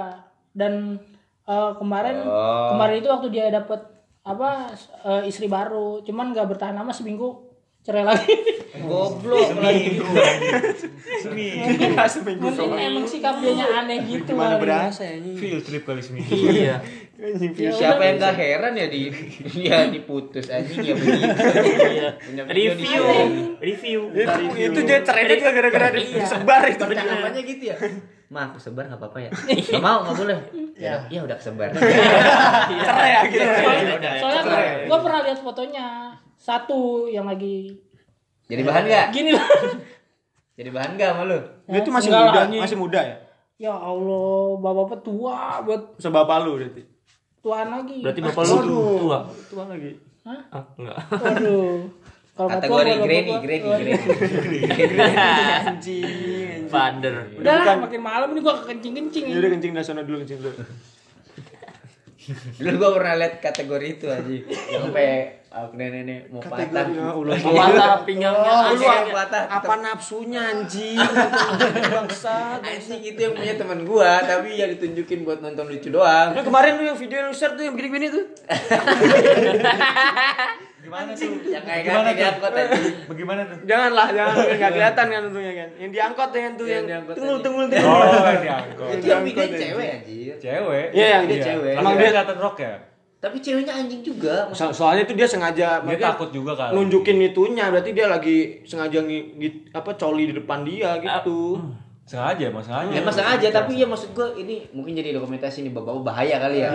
dan 0.52 0.72
eh, 1.44 1.72
kemarin 1.74 2.22
Oh. 2.22 2.70
kemarin 2.70 2.96
itu 2.96 3.08
waktu 3.08 3.28
dia 3.28 3.50
dapet 3.50 3.80
apa 4.20 4.68
eh, 5.02 5.22
istri 5.24 5.46
baru 5.46 6.04
cuman 6.04 6.30
nggak 6.30 6.46
bertahan 6.46 6.76
lama 6.76 6.92
seminggu 6.92 7.48
cerai 7.80 8.04
lagi 8.04 8.28
Goblok 8.80 9.56
lagi. 9.56 9.96
mungkin 11.24 11.90
mungkin 12.38 12.78
emang 12.78 13.04
sikap 13.04 13.40
dia 13.40 13.66
aneh 13.74 14.04
gitu 14.04 14.30
Gimana 14.30 14.56
kali. 14.56 14.62
berasa 14.62 15.02
ya 15.02 15.14
ini? 15.16 15.32
Field 15.34 15.62
trip 15.64 15.82
kali 15.84 16.00
seminggu. 16.00 16.32
Iya. 16.32 16.76
Ya 17.52 17.70
Siapa 17.70 18.00
yang 18.00 18.16
gak 18.16 18.36
heran 18.36 18.72
ya 18.74 18.86
di 18.88 19.12
dia 19.44 19.88
diputus 19.88 20.48
anjing 20.48 20.80
ya 20.80 20.94
begitu. 20.94 21.28
Iya. 21.28 22.08
Punya 22.16 22.42
Review, 22.46 23.04
review. 23.58 24.00
Itu, 24.56 24.78
dia 24.84 24.98
cerainya 25.00 25.34
juga 25.36 25.52
gara-gara 25.52 25.88
disebar 25.92 26.62
itu. 26.66 26.80
Percakapannya 26.82 27.42
gitu 27.44 27.64
ya. 27.64 27.76
Ma, 28.30 28.46
aku 28.46 28.62
sebar 28.62 28.86
gak 28.86 29.02
apa-apa 29.02 29.26
ya? 29.26 29.30
Gak 29.74 29.82
mau, 29.82 30.06
gak 30.06 30.14
boleh. 30.14 30.38
Ya, 30.78 31.02
ya 31.10 31.26
udah 31.26 31.34
kesebar. 31.34 31.74
Cerai 32.86 33.10
ya 33.10 33.20
gitu. 33.26 33.42
soalnya, 33.42 34.14
soalnya 34.22 34.42
gue 34.86 34.98
pernah 35.02 35.20
lihat 35.26 35.38
fotonya 35.42 35.86
satu 36.38 37.10
yang 37.10 37.26
lagi 37.26 37.74
Jadi 38.46 38.62
bahan 38.62 38.82
gak? 38.86 39.06
gini 39.10 39.34
lah 39.34 39.44
Jadi 40.58 40.70
bahan 40.70 40.94
gak 40.94 41.10
sama 41.10 41.22
lu? 41.26 41.38
Dia 41.66 41.80
tuh 41.82 41.92
masih 41.92 42.10
muda, 42.10 42.40
masih 42.48 42.78
muda 42.78 43.00
ya? 43.02 43.16
ya 43.60 43.74
allah 43.76 44.56
bapak-bapak 44.56 45.00
tua 45.04 45.60
buat 45.60 45.82
Sebapak 46.00 46.38
lu 46.40 46.56
berarti. 46.56 46.80
tuaan 47.42 47.68
lagi 47.68 47.98
Berarti 48.00 48.20
bapak 48.24 48.42
lu 48.46 48.56
tua. 48.64 49.18
Tua 49.50 49.64
lagi. 49.68 49.90
Hah? 50.22 50.40
Ah, 50.48 50.64
enggak. 50.78 50.98
waduh 51.12 51.76
kalau 52.40 52.56
Kategori 52.56 53.04
granny, 53.04 53.36
granny, 53.44 53.68
granny. 53.68 53.92
Anjing. 55.68 56.64
Udah 57.36 57.68
lah 57.68 57.76
makin 57.76 58.00
malam 58.00 58.32
ini 58.32 58.40
gua 58.40 58.64
kencing-kencing 58.64 59.28
Ya 59.28 59.36
udah 59.44 59.52
kencing 59.52 59.76
dah 59.76 59.84
sana 59.84 60.08
dulu 60.08 60.24
kencing 60.24 60.40
dulu. 60.40 60.56
Dulu 62.56 62.80
gua 62.80 62.96
pernah 62.96 63.20
lihat 63.20 63.44
kategori 63.44 63.86
itu 64.00 64.08
aja. 64.08 64.36
Yang 64.72 64.88
sampai 64.88 65.08
aku 65.52 65.76
nenek 65.76 66.32
mau 66.32 66.40
patah. 66.40 66.88
Ya 66.88 67.12
Allah. 67.12 67.36
Patah 67.36 68.08
pinggangnya. 68.08 68.72
Lu 68.72 68.72
aneh. 68.72 68.88
yang 68.88 69.12
patah. 69.12 69.44
Apa 69.50 69.74
nafsunya 69.84 70.40
anjing? 70.40 70.96
Bangsat. 71.92 72.64
Anjing 72.64 73.04
itu 73.04 73.20
yang 73.20 73.36
punya 73.36 73.60
teman 73.60 73.84
gua, 73.84 74.24
tapi 74.24 74.56
ya 74.56 74.64
ditunjukin 74.70 75.28
buat 75.28 75.44
nonton 75.44 75.68
lucu 75.68 75.92
doang. 75.92 76.32
Lu 76.32 76.40
kemarin 76.40 76.80
lu 76.80 76.88
yang 76.88 76.96
video 76.96 77.20
yang 77.20 77.28
lu 77.28 77.36
share 77.36 77.52
tuh 77.52 77.68
yang 77.68 77.76
begini-begini 77.76 78.08
tuh. 78.14 78.24
Gimana 80.90 81.10
tuh? 81.14 81.32
Yang 81.46 81.64
kayak 81.64 81.82
Gimana 81.86 82.08
tuh? 82.10 82.26
angkot 82.26 82.52
aja. 82.52 82.76
Bagaimana 83.06 83.40
tuh? 83.46 83.58
Janganlah, 83.62 84.06
jangan 84.10 84.34
enggak 84.50 84.70
kelihatan 84.74 85.06
kan 85.06 85.20
untungnya 85.24 85.54
kan. 85.54 85.68
Yang 85.78 85.90
diangkot 85.94 86.30
yang 86.32 86.54
tuh 86.58 86.66
Yang 86.66 86.84
diangkot 86.84 87.14
tungul 87.14 87.30
tadi. 87.32 87.44
tungul 87.46 87.64
tungul. 87.70 87.94
Oh, 87.94 88.34
diangkut. 88.36 88.88
Itu 88.98 89.06
yang 89.06 89.22
videoin 89.22 89.52
cewek 89.54 89.88
anjir. 89.94 90.34
Cewek. 90.36 90.86
Iya, 90.90 91.06
yang 91.08 91.24
dia 91.24 91.38
cewek. 91.40 91.72
Emang 91.72 91.80
Emang 91.80 91.94
dia 91.94 92.00
dia- 92.00 92.10
kelihatan 92.12 92.38
rock 92.38 92.56
ya? 92.58 92.74
Tapi 93.20 93.36
ceweknya 93.38 93.72
anjing 93.76 94.02
juga. 94.02 94.36
So- 94.50 94.72
soalnya 94.72 95.04
itu 95.04 95.12
dia 95.12 95.28
sengaja 95.28 95.78
Dia 95.78 95.98
takut 96.02 96.32
juga 96.32 96.56
kali. 96.56 96.72
nunjukin 96.74 97.20
itunya 97.22 97.68
berarti 97.68 97.92
dia 97.92 98.08
lagi 98.08 98.64
sengaja 98.64 98.98
ngi, 98.98 99.18
ngi- 99.36 99.56
apa 99.70 99.92
coli 99.94 100.26
di 100.26 100.34
depan 100.34 100.64
dia 100.64 100.96
gitu. 100.98 101.60
Sengaja, 102.02 102.48
emang 102.48 102.58
sengaja. 102.58 102.90
Emang 102.90 103.12
sengaja, 103.12 103.46
tapi 103.54 103.76
ya 103.76 103.86
maksud 103.86 104.10
gua 104.10 104.34
ini 104.34 104.66
mungkin 104.72 104.96
jadi 104.96 105.14
dokumentasi 105.14 105.62
nih 105.62 105.70
bapak 105.70 106.00
bahaya 106.02 106.40
kali 106.40 106.58
ya. 106.58 106.72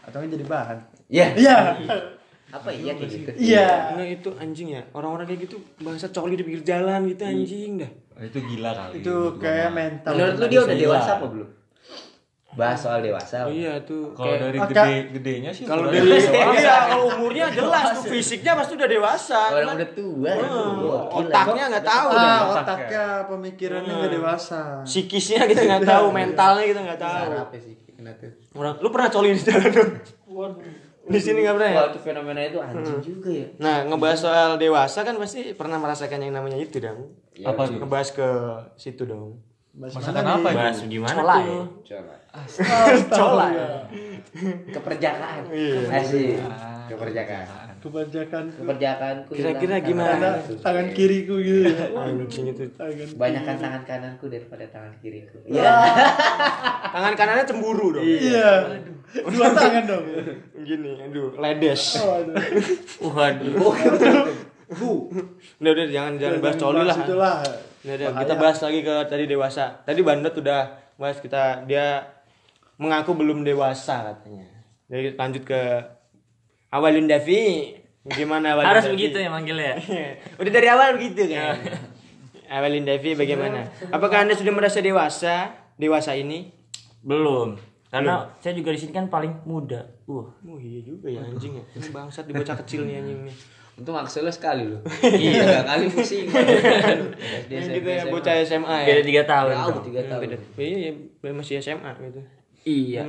Atau 0.00 0.22
jadi 0.22 0.40
bahan. 0.40 0.78
Ya. 1.06 1.26
Iya. 1.34 1.58
Apa 2.50 2.68
iya 2.74 2.92
kayak 2.98 3.10
gitu? 3.10 3.30
Iya. 3.38 3.94
Nah 3.94 4.06
itu 4.06 4.28
anjing 4.34 4.68
ya 4.74 4.82
orang-orang 4.90 5.26
kayak 5.30 5.40
gitu 5.46 5.56
bangsa 5.78 6.10
coli 6.10 6.34
di 6.34 6.42
pinggir 6.42 6.62
jalan 6.66 7.06
gitu 7.06 7.22
anjing 7.22 7.72
dah. 7.78 7.90
Oh, 8.18 8.24
itu 8.26 8.38
gila 8.42 8.70
kali. 8.74 8.94
Itu 9.00 9.16
kayak 9.38 9.70
mental. 9.72 10.12
Menurut 10.12 10.34
lu 10.36 10.46
dia 10.50 10.60
udah 10.66 10.76
dewasa 10.76 11.10
apa 11.16 11.26
belum? 11.30 11.48
Bahas 12.50 12.82
soal 12.82 12.98
dewasa. 12.98 13.46
Oh 13.46 13.54
iya 13.54 13.78
tuh 13.86 14.10
Kalau 14.10 14.34
dari 14.34 14.58
gede 14.58 15.14
gedenya 15.14 15.50
sih 15.54 15.62
kalau 15.62 15.86
dari 15.86 16.02
dewasa. 16.02 16.30
iya 16.58 16.76
kalau 16.90 17.06
umurnya 17.14 17.46
jelas 17.62 17.84
tuh 17.94 18.04
fisiknya 18.10 18.52
pasti 18.58 18.72
udah 18.74 18.90
dewasa. 18.90 19.40
Orang 19.54 19.62
Cuman, 19.62 19.76
udah 19.78 19.90
tua. 19.94 20.32
Gokil, 20.34 21.18
otaknya 21.30 21.64
nggak 21.70 21.86
tahu. 21.86 22.06
Ah, 22.10 22.18
otak 22.18 22.64
otaknya 22.66 23.04
pemikirannya 23.30 23.92
nggak 23.94 24.12
dewasa. 24.18 24.60
Psikisnya 24.82 25.46
kita 25.46 25.62
nggak 25.62 25.86
tahu, 25.86 26.06
mentalnya 26.18 26.64
kita 26.66 26.80
nggak 26.82 27.00
tahu. 27.00 27.30
Ya 28.00 28.12
tuh. 28.18 28.32
Orang, 28.58 28.74
lu 28.82 28.88
pernah 28.90 29.08
coli 29.14 29.30
di 29.38 29.42
jalan 29.46 29.70
dong? 29.70 29.90
Di 31.08 31.20
sini 31.20 31.40
nggak 31.40 31.54
pernah 31.56 31.70
ya? 31.70 31.80
Itu 31.88 32.00
fenomena 32.04 32.40
itu 32.44 32.58
anjing 32.60 33.00
juga 33.00 33.30
ya. 33.32 33.48
Nah, 33.56 33.76
ngebahas 33.88 34.18
soal 34.20 34.50
dewasa 34.60 35.00
kan 35.00 35.16
pasti 35.16 35.56
pernah 35.56 35.80
merasakan 35.80 36.20
yang 36.20 36.34
namanya 36.36 36.60
itu 36.60 36.76
dong. 36.76 37.16
Apa 37.40 37.64
tuh? 37.70 37.80
Ngebahas 37.80 38.08
ke 38.12 38.28
situ 38.76 39.08
dong. 39.08 39.40
Masakan 39.70 40.26
apa 40.26 40.48
ya? 40.50 40.56
Bahas 40.58 40.78
gimana 40.84 41.14
Colai. 41.14 41.42
tuh? 41.46 41.64
Coba. 41.86 42.14
Colai. 43.18 43.54
Keperjakaan. 44.74 45.42
Iya. 45.48 45.80
Asik. 45.94 46.36
Keperjakaan. 46.90 47.69
Kebanyakan 47.80 48.44
Keperjakaanku 48.52 49.30
Kira-kira 49.32 49.80
gimana? 49.80 50.36
tangan 50.60 50.86
kiriku 50.92 51.40
gitu 51.40 51.72
ya. 51.72 51.88
Anjing 51.96 52.52
itu. 52.52 52.68
Tangan 52.76 53.08
Banyakkan 53.16 53.56
tangan 53.56 53.82
kananku 53.88 54.28
daripada 54.28 54.64
tangan 54.68 54.92
kiriku. 55.00 55.40
Iya. 55.48 55.64
Ya. 55.64 55.74
Tangan 56.94 57.14
kanannya 57.16 57.44
cemburu 57.48 57.96
dong. 57.96 58.04
Iya. 58.04 58.68
Dua 59.10 59.48
tangan 59.56 59.84
dong. 59.88 60.04
Gini, 60.60 60.92
aduh, 61.00 61.32
ledes. 61.40 61.96
Waduh. 63.00 63.56
Waduh. 63.56 64.26
Udah, 64.70 65.70
udah 65.74 65.86
jangan 65.90 66.12
jangan 66.20 66.38
bahas 66.38 66.56
coli 66.60 66.82
lah. 66.86 66.96
Itulah. 67.00 67.34
Udah, 67.80 67.94
udah, 67.96 68.10
kita 68.22 68.34
bahas 68.38 68.58
lagi 68.62 68.80
ke 68.84 68.94
tadi 69.08 69.24
dewasa. 69.26 69.82
Tadi 69.82 70.00
Bandot 70.04 70.34
udah 70.36 70.62
bahas 71.00 71.18
kita 71.18 71.64
dia 71.64 72.06
mengaku 72.78 73.16
belum 73.16 73.42
dewasa 73.42 74.14
katanya. 74.14 74.46
Jadi 74.90 75.14
lanjut 75.14 75.42
ke 75.46 75.62
Awalin 76.70 77.06
Davi. 77.06 77.74
Gimana 78.06 78.54
Awalin 78.56 78.68
Harus 78.70 78.84
Davi? 78.86 78.94
begitu 78.96 79.16
ya 79.18 79.28
manggilnya. 79.28 79.74
Udah 80.40 80.52
dari 80.52 80.68
awal 80.70 80.96
begitu 80.96 81.26
kan. 81.28 81.58
Awalin 82.50 82.86
Davi 82.86 83.14
bagaimana? 83.14 83.66
Apakah 83.90 84.26
Anda 84.26 84.34
sudah 84.34 84.54
merasa 84.54 84.78
dewasa? 84.78 85.54
Dewasa 85.76 86.14
ini? 86.14 86.50
Belum. 87.02 87.58
Karena 87.90 88.30
saya 88.38 88.54
juga 88.54 88.70
di 88.70 88.78
sini 88.78 88.94
kan 88.94 89.10
paling 89.10 89.42
muda. 89.42 89.82
Uh. 90.06 90.22
Oh 90.22 90.58
iya 90.58 90.78
juga 90.80 91.10
ya 91.10 91.26
anjing 91.26 91.58
ya. 91.58 91.64
Ini 91.74 91.90
bangsat 91.90 92.24
di 92.24 92.32
bocah 92.32 92.54
kecil 92.62 92.86
nih 92.86 93.02
anjing 93.02 93.26
nih. 93.26 93.34
Untung 93.74 93.96
aksel 93.96 94.22
lu 94.22 94.30
sekali 94.30 94.62
lu. 94.68 94.78
Iya, 95.02 95.64
kali 95.64 95.88
pusing. 95.88 96.28
SD, 97.48 97.50
Yang 97.50 97.62
SMP, 97.64 97.74
gitu 97.80 97.88
ya 97.88 97.98
SMA. 97.98 98.12
bocah 98.12 98.34
SMA 98.44 98.76
ya. 98.76 98.86
Beda 98.86 99.02
tiga 99.02 99.22
tahun. 99.24 99.50
Jauh 99.56 99.82
tiga 99.82 100.00
tahun. 100.06 100.20
Beda. 100.22 100.36
Iya, 100.54 100.76
iya, 100.92 101.32
masih 101.32 101.54
SMA 101.58 101.90
gitu. 101.98 102.20
Iya. 102.62 103.00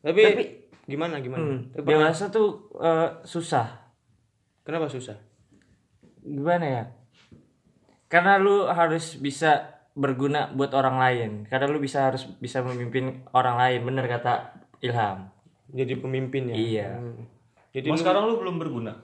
Tapi, 0.00 0.22
Tapi- 0.26 0.48
gimana 0.84 1.18
gimana? 1.18 1.42
Hmm. 1.42 1.60
Dewasa 1.74 2.28
tuh 2.28 2.48
eh, 2.76 3.08
susah. 3.22 3.66
Kenapa 4.60 4.86
susah? 4.86 5.16
Gimana 6.20 6.66
ya? 6.66 6.84
Karena 8.06 8.36
lu 8.36 8.66
harus 8.66 9.16
bisa 9.16 9.66
berguna 9.90 10.48
buat 10.48 10.70
orang 10.70 10.96
lain 10.96 11.30
karena 11.44 11.66
lu 11.66 11.76
bisa 11.76 12.06
harus 12.06 12.24
bisa 12.38 12.62
memimpin 12.62 13.26
orang 13.30 13.58
lain 13.58 13.80
bener 13.82 14.06
kata 14.06 14.54
Ilham 14.80 15.28
Jadi 15.68 15.98
pemimpin 15.98 16.46
ya. 16.46 16.54
iya 16.54 16.88
Jadi 17.70 17.86
Mas 17.86 17.98
lu- 17.98 18.02
sekarang 18.02 18.22
lu 18.24 18.38
belum 18.38 18.56
berguna. 18.56 18.94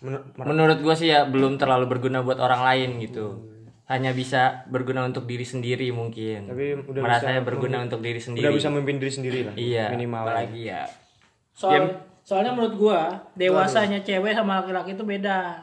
menur- 0.00 0.26
menurut 0.36 0.78
gua 0.80 0.92
sih 0.92 1.08
ya 1.08 1.24
belum 1.24 1.56
terlalu 1.56 1.86
berguna 1.88 2.20
buat 2.20 2.36
orang 2.36 2.60
lain 2.62 2.90
gitu 3.00 3.46
hanya 3.86 4.10
bisa 4.10 4.66
berguna 4.66 5.06
untuk 5.06 5.24
diri 5.24 5.44
sendiri 5.44 5.88
mungkin 5.90 6.50
Tapi 6.50 6.82
udah 6.82 7.00
merasanya 7.00 7.40
bisa 7.40 7.48
berguna 7.48 7.76
untuk 7.80 8.00
diri 8.00 8.18
sendiri 8.18 8.44
udah 8.44 8.54
bisa 8.54 8.68
memimpin 8.68 8.96
diri 8.98 9.12
sendiri 9.12 9.38
lah. 9.44 9.54
iya 9.54 9.86
Minimal. 9.88 10.22
apalagi 10.24 10.60
ya 10.66 10.82
Soal, 11.54 12.02
soalnya 12.26 12.50
menurut 12.50 12.74
gua 12.74 13.00
dewasanya 13.38 14.02
cewek 14.02 14.34
sama 14.34 14.60
laki-laki 14.60 14.98
itu 14.98 15.06
beda. 15.06 15.62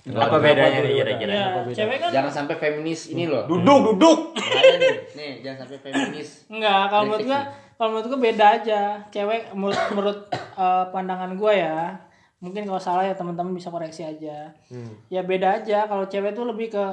apa 0.00 0.40
bedanya 0.40 0.80
nih 0.80 0.96
kira-kira 0.96 1.32
Ya, 1.36 1.46
cewek 1.76 2.00
kan 2.00 2.08
Jangan 2.08 2.32
sampai 2.32 2.56
feminis 2.56 3.12
ini 3.12 3.28
loh. 3.28 3.44
Duduk, 3.44 3.92
duduk. 3.92 4.32
Nih, 4.32 5.12
nih 5.12 5.30
jangan 5.44 5.66
sampai 5.66 5.78
feminis. 5.84 6.48
enggak 6.48 6.82
kalau 6.88 7.04
menurut 7.04 7.26
gua 7.28 7.40
kalau 7.76 7.88
menurut 7.92 8.06
gua 8.08 8.20
beda 8.22 8.46
aja. 8.62 8.80
Cewek 9.12 9.52
menurut 9.52 9.80
menurut 9.92 10.18
eh, 10.32 10.84
pandangan 10.88 11.36
gua 11.36 11.52
ya. 11.52 11.78
Mungkin 12.40 12.64
kalau 12.64 12.80
salah 12.80 13.04
ya 13.04 13.12
teman-teman 13.12 13.52
bisa 13.52 13.68
koreksi 13.68 14.06
aja. 14.06 14.48
Ya 15.12 15.20
beda 15.20 15.60
aja 15.60 15.84
kalau 15.84 16.08
cewek 16.08 16.32
tuh 16.32 16.48
lebih 16.48 16.72
ke 16.72 16.84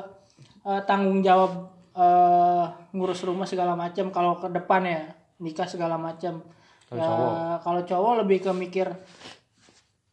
eh, 0.68 0.81
tanggung 0.84 1.23
jawab 1.23 1.72
eh, 1.95 2.65
ngurus 2.91 3.23
rumah 3.23 3.48
segala 3.48 3.77
macam 3.77 4.11
kalau 4.11 4.35
ke 4.35 4.52
depan 4.52 4.84
ya 4.84 5.02
nikah 5.39 5.69
segala 5.69 5.95
macam. 5.95 6.44
Ya, 6.88 7.11
kalau 7.59 7.81
cowok 7.84 8.14
lebih 8.23 8.39
ke 8.39 8.51
mikir 8.51 8.88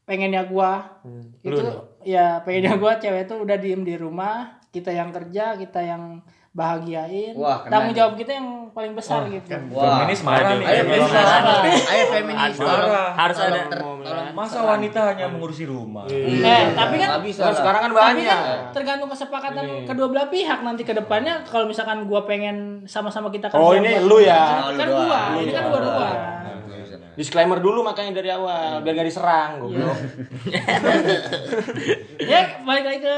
pengennya 0.04 0.44
gua. 0.44 1.00
Itu 1.40 1.62
ya 2.02 2.42
pengennya 2.42 2.76
gua 2.76 2.98
cewek 2.98 3.24
tuh 3.24 3.40
udah 3.40 3.56
diem 3.56 3.80
di 3.80 3.94
rumah 3.94 4.58
kita 4.68 4.90
yang 4.90 5.14
kerja 5.14 5.54
kita 5.54 5.80
yang 5.80 6.18
bahagiain. 6.50 7.34
Wah, 7.34 7.66
tanggung 7.66 7.94
jawab 7.94 8.14
kita 8.14 8.38
yang 8.38 8.70
paling 8.70 8.94
besar 8.94 9.26
gitu. 9.26 9.54
Wah. 9.70 10.02
Feminis 10.02 10.22
marah 10.22 10.54
nih. 10.54 10.66
Ayo 10.66 10.82
Feminis. 10.84 11.10
Ayo 11.84 12.04
feminis. 12.10 12.56
Harus 13.14 13.38
ada 13.40 13.60
Masa 14.34 14.58
wanita 14.62 15.14
hanya 15.14 15.30
mengurusi 15.30 15.62
rumah? 15.64 16.06
eh 16.10 16.74
tapi 16.74 16.98
kan 16.98 17.22
bisa 17.22 17.46
Kan 17.46 17.54
sekarang 17.54 17.80
kan 17.80 17.90
tapi 17.90 17.98
banyak. 18.22 18.26
kan 18.28 18.58
tergantung 18.70 19.06
kesepakatan 19.08 19.64
kedua 19.86 20.06
belah 20.10 20.26
pihak 20.26 20.58
nanti 20.60 20.82
ke 20.82 20.90
depannya. 20.90 21.42
Kalau 21.42 21.66
misalkan 21.66 22.06
gua 22.06 22.22
pengen 22.22 22.82
sama-sama 22.84 23.30
kita 23.30 23.46
kerja 23.46 23.58
Oh, 23.58 23.74
ini 23.74 24.02
lu 24.02 24.18
ya? 24.18 24.70
kan, 24.70 24.74
kan 24.74 24.88
gua. 24.90 25.20
ini 25.38 25.50
kan 25.50 25.64
gua 25.70 25.80
dua 25.80 26.08
Disclaimer 27.14 27.58
dulu 27.58 27.80
makanya 27.80 28.12
dari 28.14 28.28
awal 28.28 28.80
biar 28.80 28.94
gak 28.94 29.06
diserang 29.06 29.50
goblok. 29.58 29.94
ya 32.20 32.60
balik 32.62 32.84
lagi 32.84 33.00
ke 33.00 33.16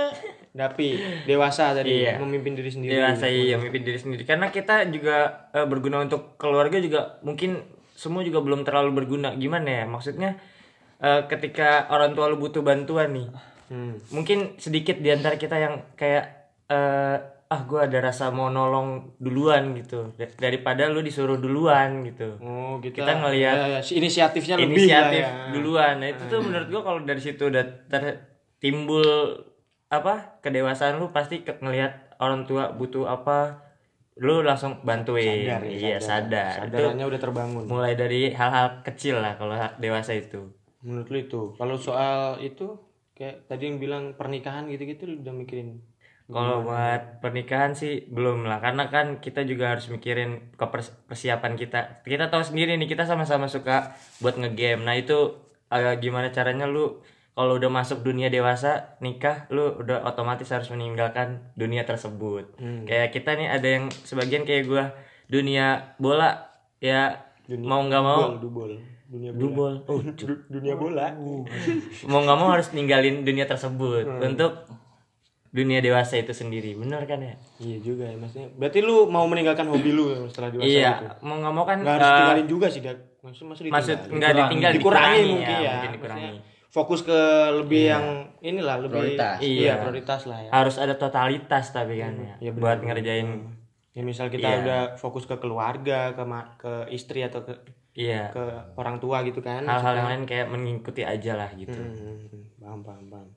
Dapi, 0.52 0.88
dewasa 1.28 1.76
tadi 1.76 2.00
Iya. 2.00 2.16
memimpin 2.16 2.56
diri 2.56 2.72
sendiri. 2.72 2.96
dewasa 2.96 3.28
iya 3.28 3.60
memimpin 3.60 3.84
diri 3.84 3.96
sendiri 3.96 4.24
karena 4.24 4.48
kita 4.48 4.88
juga 4.88 5.48
eh, 5.52 5.64
berguna 5.64 6.00
untuk 6.00 6.36
keluarga 6.36 6.76
juga 6.76 7.20
mungkin 7.20 7.60
semua 7.92 8.20
juga 8.20 8.40
belum 8.40 8.64
terlalu 8.64 8.92
berguna 8.94 9.32
gimana 9.34 9.68
ya 9.68 9.84
maksudnya 9.84 10.40
eh, 10.96 11.22
ketika 11.26 11.88
orang 11.88 12.12
tua 12.12 12.26
lu 12.26 12.36
butuh 12.36 12.60
bantuan 12.60 13.12
nih 13.12 13.28
Hmm. 13.66 13.98
mungkin 14.08 14.54
sedikit 14.56 14.94
di 14.96 15.10
antara 15.10 15.34
kita 15.34 15.58
yang 15.58 15.82
kayak 15.92 16.24
eh, 16.66 17.18
ah 17.46 17.62
gue 17.62 17.78
ada 17.78 17.98
rasa 18.00 18.28
mau 18.28 18.48
nolong 18.48 19.14
duluan 19.16 19.70
gitu. 19.74 20.10
Da- 20.12 20.34
daripada 20.40 20.86
lu 20.86 20.98
disuruh 20.98 21.36
duluan 21.36 22.02
gitu. 22.02 22.36
Oh, 22.38 22.76
kita, 22.78 23.00
Kita 23.00 23.12
ngelihat 23.16 23.56
ya, 23.56 23.66
ya, 23.68 23.80
si 23.80 23.92
inisiatifnya 23.96 24.54
lebih 24.56 24.74
inisiatif 24.76 25.22
lah 25.22 25.34
ya. 25.40 25.50
duluan. 25.50 25.94
Nah 25.98 26.08
itu 26.08 26.22
tuh 26.26 26.40
menurut 26.40 26.66
gua 26.66 26.82
kalau 26.82 27.00
dari 27.02 27.18
situ 27.18 27.42
udah 27.44 27.64
tertimbul 27.86 29.06
apa 29.86 30.40
kedewasaan 30.40 30.98
lu 30.98 31.08
pasti 31.08 31.40
ke- 31.40 31.56
ngelihat 31.56 32.18
orang 32.18 32.42
tua 32.44 32.70
butuh 32.70 33.06
apa 33.06 33.62
lu 34.16 34.40
langsung 34.40 34.80
bantuin. 34.82 35.44
Sadar 35.44 35.60
ya, 35.62 35.70
iya 35.70 35.96
sadar, 35.98 36.52
Itu 36.64 36.80
Sadarannya 36.80 37.06
udah 37.06 37.20
terbangun. 37.20 37.62
mulai 37.66 37.92
dari 37.94 38.32
hal-hal 38.32 38.80
kecil 38.82 39.20
lah 39.20 39.36
kalau 39.36 39.54
dewasa 39.76 40.16
itu. 40.16 40.50
Menurut 40.80 41.06
lu 41.06 41.18
itu. 41.20 41.40
Kalau 41.54 41.76
soal 41.76 42.40
itu 42.40 42.80
kayak 43.12 43.44
tadi 43.44 43.68
yang 43.68 43.76
bilang 43.76 44.04
pernikahan 44.12 44.66
gitu-gitu 44.66 45.04
lu 45.04 45.20
udah 45.20 45.32
mikirin. 45.32 45.84
Kalau 46.26 46.62
buat 46.62 47.20
pernikahan 47.20 47.72
sih 47.72 48.06
belum 48.06 48.44
lah 48.44 48.58
karena 48.58 48.86
kan 48.86 49.18
kita 49.18 49.42
juga 49.42 49.70
harus 49.70 49.86
mikirin 49.86 50.50
kepers- 50.54 50.94
persiapan 51.06 51.54
kita. 51.54 52.02
Kita 52.02 52.26
tahu 52.26 52.42
sendiri 52.42 52.74
nih 52.74 52.86
kita 52.86 53.02
sama-sama 53.02 53.46
suka 53.46 53.94
buat 54.18 54.34
ngegame. 54.34 54.82
Nah 54.82 54.94
itu 54.94 55.38
eh, 55.68 55.94
gimana 55.96 56.28
caranya 56.28 56.66
lu 56.66 56.98
kalau 57.32 57.54
udah 57.54 57.68
masuk 57.68 58.00
dunia 58.00 58.26
dewasa 58.26 58.96
nikah 58.98 59.46
lu 59.48 59.76
udah 59.76 60.02
otomatis 60.02 60.48
harus 60.48 60.66
meninggalkan 60.68 61.46
dunia 61.54 61.84
tersebut. 61.84 62.58
Kayak 62.82 63.12
kita 63.12 63.30
nih 63.34 63.48
ada 63.48 63.68
yang 63.68 63.84
sebagian 63.92 64.42
kayak 64.42 64.64
gua 64.64 64.84
dunia 65.26 65.94
bola 65.96 66.50
ya 66.78 67.22
mau 67.46 67.82
nggak 67.82 68.02
mau. 68.02 68.34
Dubol, 68.36 68.74
dunia 69.06 69.30
bola. 69.30 69.38
dubol. 69.38 69.74
Oh 69.86 70.00
Du- 70.18 70.42
dunia 70.48 70.74
bola. 70.74 71.14
mau 72.04 72.18
nggak 72.18 72.34
mau 72.34 72.50
harus 72.50 72.72
ninggalin 72.72 73.22
dunia 73.22 73.44
tersebut. 73.44 74.02
Untuk 74.24 74.66
dunia 75.56 75.80
dewasa 75.80 76.14
itu 76.14 76.30
sendiri 76.30 76.76
bener 76.76 77.00
kan 77.02 77.16
ya 77.18 77.32
Iya 77.56 77.76
juga 77.80 78.04
ya 78.04 78.14
maksudnya. 78.14 78.52
Berarti 78.52 78.78
lu 78.78 79.08
mau 79.08 79.24
meninggalkan 79.24 79.64
hobi 79.64 79.90
lu 79.90 80.12
setelah 80.26 80.52
dewasa 80.52 80.68
iya 80.68 80.90
itu. 80.94 81.06
mau 81.24 81.40
nggak 81.40 81.54
mau 81.54 81.64
kan 81.64 81.78
Nggak 81.80 81.94
harus 81.96 82.04
eh, 82.06 82.16
tinggalin 82.18 82.46
juga 82.46 82.66
sih, 82.68 82.80
Dak. 82.80 82.98
Maksud 83.18 83.44
maksud 83.46 83.64
maksud 83.66 83.98
nggak 84.08 84.32
ditinggal 84.36 84.70
dikurangi, 84.70 85.16
dikurangi, 85.16 85.32
mungkin 85.32 85.56
ya. 85.56 85.72
mungkin 85.72 85.92
dikurangi 85.94 86.28
Maksudnya 86.28 86.54
Fokus 86.68 87.00
ke 87.00 87.20
lebih 87.54 87.82
yang 87.88 88.04
inilah 88.38 88.76
lebih 88.78 89.00
Prioritas. 89.16 89.40
Iya, 89.40 89.48
Iya. 89.48 89.74
prioritas 89.80 90.20
lah 90.24 90.38
ya. 90.38 90.50
harus 90.52 90.76
ada 90.76 90.94
totalitas 90.94 91.64
tapi 91.70 91.94
kan 91.96 92.12
ya 92.14 92.34
Iya, 92.38 92.50
bener, 92.50 92.60
buat 92.60 92.76
bener. 92.76 92.86
ngerjain 92.92 93.28
Ya 93.90 94.02
misal 94.02 94.28
kita 94.28 94.44
Iya. 94.44 94.58
udah 94.60 94.80
fokus 94.94 95.24
ke 95.24 95.34
keluarga, 95.36 96.12
ke 96.12 96.22
ma- 96.22 96.52
ke 96.54 96.84
istri 96.90 97.24
atau 97.24 97.40
ke 97.40 97.56
iya 97.96 98.28
ke 98.28 98.44
orang 98.76 99.00
tua 99.00 99.24
gitu 99.24 99.40
kan. 99.40 99.64
hal-hal 99.64 99.96
yang 99.96 100.08
lain 100.10 100.24
kayak 100.24 100.46
mengikuti 100.46 101.00
aja 101.00 101.32
lah 101.34 101.48
gitu 101.50 101.72
Hmm, 101.72 102.28
paham 102.60 102.80
paham 102.82 103.04
paham. 103.08 103.28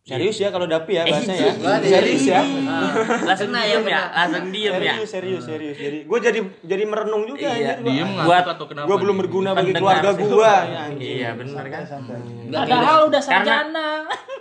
Serius 0.00 0.36
ya 0.36 0.48
kalau 0.48 0.64
Dapi 0.64 0.92
ya 0.92 1.04
bahasanya 1.04 1.52
ya. 1.52 1.52
Serius 1.82 2.24
ya. 2.24 2.40
langsung 3.20 3.52
diem 3.52 3.84
ya 3.84 4.02
langsung 4.10 4.48
diem 4.48 4.72
ya 4.74 4.94
Serius, 4.96 5.10
serius, 5.10 5.42
serius. 5.44 5.76
Jadi 5.76 5.98
gue 6.02 6.18
jadi 6.18 6.40
jadi 6.62 6.82
merenung 6.84 7.24
juga 7.24 7.52
Iya, 7.52 7.76
gua. 7.76 7.84
Diem 7.84 8.08
Buat- 8.18 8.46
atau 8.50 8.64
kenapa? 8.64 8.86
Gue 8.88 8.96
belum 8.96 9.12
nih? 9.12 9.22
berguna 9.22 9.50
bagi 9.52 9.72
keluarga 9.72 10.10
gue. 10.10 10.24
Ya, 10.40 10.56
anjing. 10.82 10.98
iya 10.98 11.30
bener 11.32 11.64
kan 11.66 11.82
padahal 12.50 12.98
udah 13.06 13.22
Karena- 13.22 13.44
sarjana 13.44 13.88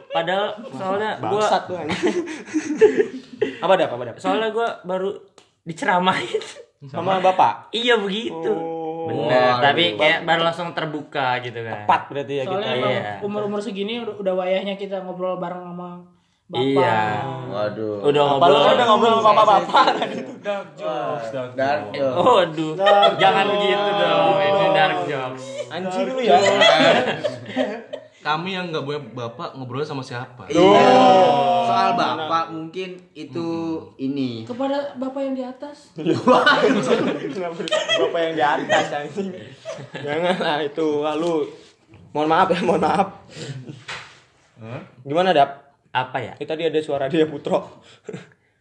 padahal 0.10 0.46
soalnya 0.72 1.12
gua 1.20 1.30
Bangsat 1.38 1.62
tuh 1.66 1.76
anjing. 1.78 2.16
apa 3.64 3.74
dah, 3.76 3.86
apa 3.86 4.04
dah? 4.06 4.14
soalnya 4.18 4.50
gua 4.50 4.68
baru 4.82 5.10
diceramain 5.62 6.42
Sama 6.88 7.20
bapak. 7.20 7.70
iya 7.70 8.00
begitu 8.00 8.79
Oh, 9.10 9.26
bener 9.26 9.54
tapi 9.60 9.84
kayak 9.96 10.20
baru 10.24 10.42
langsung 10.46 10.70
terbuka 10.72 11.42
gitu 11.42 11.60
kan 11.62 11.84
Tepat 11.84 12.02
berarti 12.08 12.34
ya 12.38 12.44
soalnya 12.46 12.74
kita. 12.74 12.90
Iya. 12.90 13.14
umur-umur 13.22 13.60
segini 13.60 13.94
udah, 14.02 14.34
wayahnya 14.34 14.76
kita 14.76 15.02
ngobrol 15.02 15.38
bareng 15.38 15.66
sama 15.66 15.90
bapak 16.50 16.66
iya 16.66 17.02
Waduh. 17.50 18.02
udah 18.06 18.22
ngobrol 18.26 18.58
udah 18.74 18.86
ngobrol 18.90 19.12
sama 19.22 19.32
bapak-bapak? 19.38 19.86
Dark 21.54 21.84
joke. 21.94 22.18
Oh, 22.18 22.42
aduh. 22.42 22.74
Jangan 23.22 23.46
begitu 23.54 23.90
dong. 23.92 24.34
Ini 24.40 24.66
dark 24.74 24.98
jokes. 25.06 25.44
Anjing 25.70 26.10
lu 26.10 26.22
ya. 26.26 26.38
Kami 28.30 28.54
yang 28.54 28.70
nggak 28.70 28.86
boleh 28.86 29.02
bapak 29.18 29.58
ngobrol 29.58 29.82
sama 29.82 30.06
siapa? 30.06 30.46
Iya. 30.54 30.86
Soal 31.66 31.98
bapak 31.98 32.54
mungkin 32.54 33.02
itu 33.18 33.50
ini. 33.98 34.46
kepada 34.46 34.94
bapak 35.02 35.22
yang 35.26 35.34
di 35.34 35.42
atas 35.42 35.90
bapak 37.98 38.22
yang 38.22 38.34
di 38.38 38.44
atas 38.46 38.94
anjing? 38.94 39.34
Jangan 39.98 40.38
lah 40.46 40.62
itu. 40.62 41.02
Lalu 41.02 41.50
mohon 42.14 42.30
maaf 42.30 42.54
ya, 42.54 42.62
mohon 42.62 42.86
maaf. 42.86 43.26
Gimana, 45.02 45.34
Dap? 45.34 45.74
Apa 45.90 46.22
ya? 46.22 46.34
Eh, 46.38 46.46
tadi 46.46 46.70
ada 46.70 46.78
suara 46.86 47.10
dia 47.10 47.26
Putro. 47.26 47.82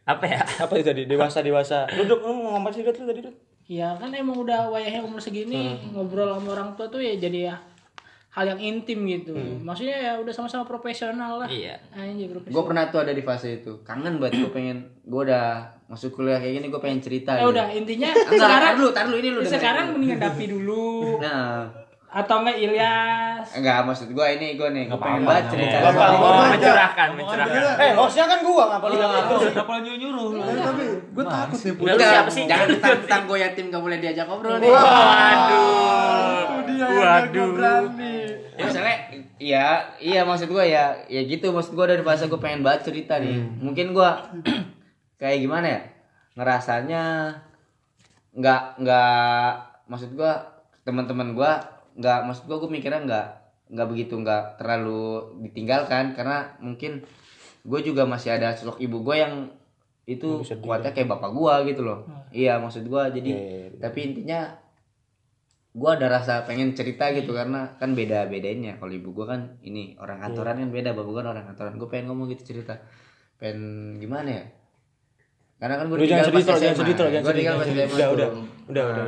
Apa 0.08 0.24
ya? 0.24 0.40
Apa 0.64 0.80
itu 0.80 0.88
tadi? 0.88 1.04
Dewasa 1.04 1.44
dewasa. 1.44 1.84
Duduk 1.92 2.24
lu 2.24 2.40
mau 2.40 2.56
ngomong 2.56 2.72
sih 2.72 2.80
lu 2.80 2.92
tadi 2.96 3.20
Dut? 3.20 3.36
ya 3.68 3.92
kan 4.00 4.08
emang 4.16 4.40
udah 4.40 4.72
wayahnya 4.72 5.04
umur 5.04 5.20
segini 5.20 5.76
ngobrol 5.92 6.40
sama 6.40 6.56
orang 6.56 6.72
tua 6.72 6.88
tuh 6.88 7.04
ya 7.04 7.12
jadi 7.20 7.52
ya 7.52 7.56
hal 8.38 8.46
yang 8.48 8.60
intim 8.62 9.02
gitu 9.02 9.34
maksudnya 9.58 9.98
ya 9.98 10.12
udah 10.16 10.30
sama-sama 10.30 10.62
profesional 10.62 11.42
lah 11.42 11.50
Iya. 11.50 11.74
anjir 11.90 12.30
Gue 12.30 12.38
profesional 12.38 12.64
pernah 12.64 12.84
tuh 12.86 13.00
ada 13.02 13.10
di 13.10 13.20
fase 13.20 13.58
itu. 13.58 13.82
Kangen 13.82 14.16
banget 14.16 14.46
gue 14.46 14.50
pengen. 14.54 14.78
Gue 15.02 15.26
udah 15.26 15.58
masuk 15.86 16.14
kuliah 16.14 16.38
kayak 16.38 16.62
gini 16.62 16.66
gue 16.68 16.78
pengen 16.78 17.00
cerita. 17.00 17.34
ya 17.34 17.42
gitu. 17.42 17.50
udah 17.50 17.66
intinya 17.72 18.10
Enggak, 18.14 18.38
sekarang 18.38 18.74
tar 18.94 19.04
dulu 19.04 19.18
ini 19.18 19.30
lu 19.32 19.40
sekarang 19.42 19.84
mendingan 19.90 20.18
Dapi 20.22 20.44
dulu 20.46 21.18
Nah, 21.18 21.66
atau 22.08 22.40
enggak 22.40 22.56
Ilyas 22.56 23.46
enggak 23.52 23.84
maksud 23.84 24.08
gue 24.16 24.26
ini 24.40 24.56
gue 24.56 24.68
nih. 24.72 24.84
Gue 24.88 24.96
pengen 24.96 25.28
banget 25.28 25.44
cerita. 25.52 25.76
Gak 25.84 25.92
apa-apa. 25.92 26.16
dia. 26.16 26.56
Mencurahkan, 26.56 27.08
mencurahkan. 27.20 27.76
Eh, 27.76 27.92
hostnya 27.92 28.24
kan 28.24 28.40
gua 28.40 28.64
ngapa 28.72 28.86
lu 28.88 28.96
yang 28.96 29.12
itu? 29.12 29.36
Kenapa 29.52 29.72
lu 29.76 29.92
nyuruh? 29.92 30.28
tapi 30.40 30.84
gue 31.12 31.24
takut 31.28 31.58
nih 31.60 31.72
Enggak, 31.72 31.84
lu 31.84 31.92
Enggak, 31.92 32.12
siapa 32.16 32.30
sih? 32.32 32.44
jangan 32.48 32.68
tentang 32.80 33.22
gue 33.28 33.38
yatim 33.38 33.66
gak 33.68 33.82
boleh 33.84 33.98
diajak 34.00 34.24
ngobrol 34.24 34.56
nih. 34.56 34.70
Waduh. 34.72 36.18
Waduh. 36.78 37.50
Ya, 38.58 38.64
misalnya 38.66 38.96
iya 39.38 39.66
iya 40.02 40.20
maksud 40.26 40.50
gue 40.50 40.64
ya 40.66 40.98
ya 41.06 41.20
gitu 41.22 41.54
maksud 41.54 41.78
gue 41.78 41.86
dari 41.86 42.02
fase 42.02 42.26
gue 42.26 42.40
pengen 42.42 42.66
banget 42.66 42.90
cerita 42.90 43.22
nih 43.22 43.38
mungkin 43.62 43.94
gue 43.94 44.10
kayak 45.22 45.38
gimana 45.46 45.66
ya 45.78 45.80
ngerasanya 46.34 47.04
nggak 48.38 48.62
nggak 48.78 49.50
maksud 49.90 50.14
gua 50.14 50.38
teman-teman 50.86 51.34
gua 51.34 51.58
nggak 51.98 52.18
maksud 52.30 52.46
gua 52.46 52.62
gua 52.62 52.70
mikirnya 52.70 53.02
nggak 53.02 53.26
nggak 53.74 53.88
begitu 53.90 54.14
nggak 54.16 54.56
terlalu 54.56 55.34
ditinggalkan. 55.44 56.14
Karena 56.14 56.56
mungkin 56.62 57.02
gue 57.68 57.80
juga 57.84 58.08
masih 58.08 58.38
ada 58.38 58.54
sosok 58.56 58.80
ibu 58.80 59.02
gue 59.04 59.16
yang 59.18 59.50
itu 60.08 60.40
kuatnya 60.64 60.96
kayak 60.96 61.10
bapak 61.10 61.30
gua 61.36 61.66
gitu 61.68 61.84
loh. 61.84 62.06
Iya 62.32 62.56
maksud 62.62 62.86
gua. 62.88 63.12
Jadi 63.12 63.34
tapi 63.76 63.98
intinya 64.14 64.56
gua 65.76 66.00
ada 66.00 66.08
rasa 66.08 66.48
pengen 66.48 66.72
cerita 66.72 67.12
gitu. 67.12 67.36
Karena 67.36 67.76
kan 67.76 67.92
beda 67.92 68.24
bedanya 68.30 68.80
kalau 68.80 68.94
ibu 68.94 69.12
gua 69.12 69.36
kan 69.36 69.40
ini 69.60 69.98
orang 70.00 70.22
kantoran 70.22 70.56
kan 70.64 70.70
beda. 70.72 70.96
Bapak 70.96 71.10
gua 71.10 71.16
kan 71.20 71.28
orang 71.36 71.44
kantoran 71.52 71.76
gue 71.76 71.88
pengen 71.90 72.08
ngomong 72.08 72.32
gitu 72.32 72.56
cerita. 72.56 72.80
Pengen 73.36 74.00
gimana 74.00 74.30
ya? 74.32 74.44
Karena 75.58 75.74
kan 75.74 75.90
gue 75.90 75.98
Lu 75.98 76.06
jangan 76.06 76.30
sedih 76.30 76.44
Tol, 76.46 76.58
jangan 76.62 76.74
SMA. 76.74 76.82
sedih 76.86 76.94
Tol, 76.94 77.08
jangan 77.10 77.24
Gua 77.26 77.34
sedih, 77.34 77.86
Udah, 77.90 78.08
udah. 78.14 78.28
Udah, 78.70 78.84
udah, 78.94 79.04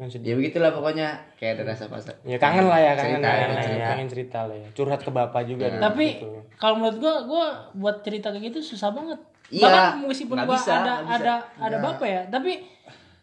Sedih. 0.00 0.30
ya 0.30 0.34
begitulah 0.36 0.70
pokoknya 0.70 1.08
kayak 1.34 1.58
ada 1.58 1.74
rasa 1.74 1.90
pas 1.90 1.98
Ya 2.22 2.38
kangen 2.38 2.64
lah 2.64 2.78
ya, 2.78 2.94
kangen 2.94 3.18
Cerita, 3.18 3.26
lah 3.26 3.34
ya, 3.34 3.42
kangen 3.42 3.58
cerita. 3.60 3.86
kangen 3.88 4.08
cerita 4.08 4.38
lah 4.46 4.56
ya. 4.56 4.68
Curhat 4.70 5.00
ke 5.02 5.10
bapak 5.10 5.42
juga. 5.44 5.64
dulu, 5.68 5.82
Tapi 5.82 6.06
gitu. 6.14 6.28
kalau 6.54 6.74
menurut 6.76 6.96
gua 6.96 7.14
gua 7.24 7.44
buat 7.74 7.96
cerita 8.00 8.30
kayak 8.30 8.46
gitu 8.48 8.58
susah 8.64 8.94
banget. 8.94 9.18
Iya, 9.48 9.64
Bahkan 9.64 10.06
meskipun 10.06 10.36
gua 10.38 10.54
bisa, 10.54 10.72
ada 10.76 10.94
bisa. 11.02 11.14
ada 11.18 11.34
ada 11.58 11.76
bapak 11.82 12.06
ya, 12.06 12.22
tapi 12.28 12.62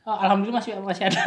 oh, 0.04 0.18
alhamdulillah 0.18 0.60
masih 0.60 0.76
masih 0.78 1.04
ada. 1.08 1.22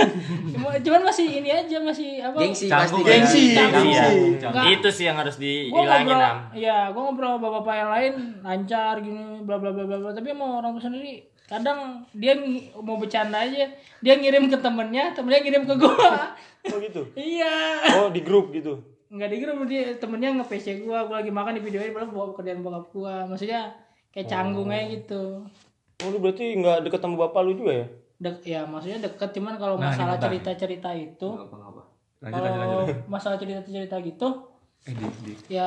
Cuma- 0.52 0.76
Cuman 0.84 1.00
masih 1.02 1.26
ini 1.34 1.48
aja 1.48 1.76
masih 1.80 2.10
apa? 2.20 2.36
gengsi 2.38 2.66
Canggung 2.66 3.00
pasti 3.00 3.08
ya. 3.08 3.16
Gengsi, 3.16 3.42
Canggung. 3.54 3.86
Iya. 3.88 4.04
Nggak. 4.44 4.64
Itu 4.74 4.88
sih 4.92 5.04
yang 5.06 5.16
harus 5.16 5.36
dihilangin 5.38 6.12
am. 6.14 6.36
iya, 6.52 6.92
gua 6.92 7.08
ngobrol 7.08 7.24
sama 7.30 7.40
bapak-bapak 7.40 7.74
yang 7.74 7.90
lain 7.90 8.12
lancar 8.38 8.94
gini, 9.00 9.40
bla 9.40 9.56
bla 9.56 9.72
bla 9.72 9.82
bla 9.82 9.96
bla. 9.98 10.10
Tapi 10.12 10.28
sama 10.28 10.60
orang 10.60 10.76
tua 10.76 10.84
sendiri 10.84 11.24
kadang 11.48 11.78
dia 12.12 12.36
mau 12.76 12.94
bercanda 12.94 13.40
aja, 13.40 13.72
dia 13.98 14.14
ngirim 14.14 14.46
ke 14.46 14.56
temennya, 14.56 15.10
temennya 15.10 15.40
ngirim 15.40 15.64
ke 15.64 15.74
gua. 15.74 16.36
Oh 16.68 16.78
gitu. 16.78 17.02
iya. 17.18 17.80
Oh 17.96 18.08
di 18.08 18.20
grup 18.20 18.52
gitu. 18.52 18.78
nggak 19.08 19.24
di 19.26 19.38
grup 19.40 19.64
dia 19.64 19.96
temennya 19.96 20.36
nge 20.36 20.46
PC 20.46 20.66
gua 20.84 21.02
gua 21.02 21.18
lagi 21.18 21.32
makan 21.32 21.56
di 21.56 21.64
videoin 21.64 21.90
padahal 21.90 22.12
bawa 22.12 22.36
kerjaan 22.36 22.60
bokap 22.60 22.92
gua 22.92 23.24
maksudnya 23.24 23.72
kayak 24.10 24.28
canggung 24.28 24.68
aja 24.68 24.84
gitu 24.92 25.48
Oh 25.98 26.08
lu 26.08 26.20
berarti 26.20 26.52
nggak 26.54 26.84
deket 26.84 27.00
sama 27.00 27.16
bapak 27.18 27.40
lu 27.42 27.56
juga 27.56 27.72
ya? 27.74 27.86
Dek, 28.20 28.36
ya 28.44 28.60
maksudnya 28.62 29.00
deket 29.00 29.32
cuman 29.32 29.56
kalau 29.56 29.74
Nah, 29.74 29.88
ini 29.88 29.96
masalah 29.96 30.16
cerita 30.20 30.50
cerita 30.52 30.90
itu 30.92 31.28
Lanjut 32.20 32.36
lanjut 32.36 32.52
lanjut. 32.52 32.60
kalau 32.60 32.84
masalah 33.08 33.36
cerita 33.40 33.60
cerita 33.64 33.96
gitu 33.98 34.28
Eh, 34.84 34.92
di, 34.92 35.06
di. 35.24 35.32
ya 35.48 35.66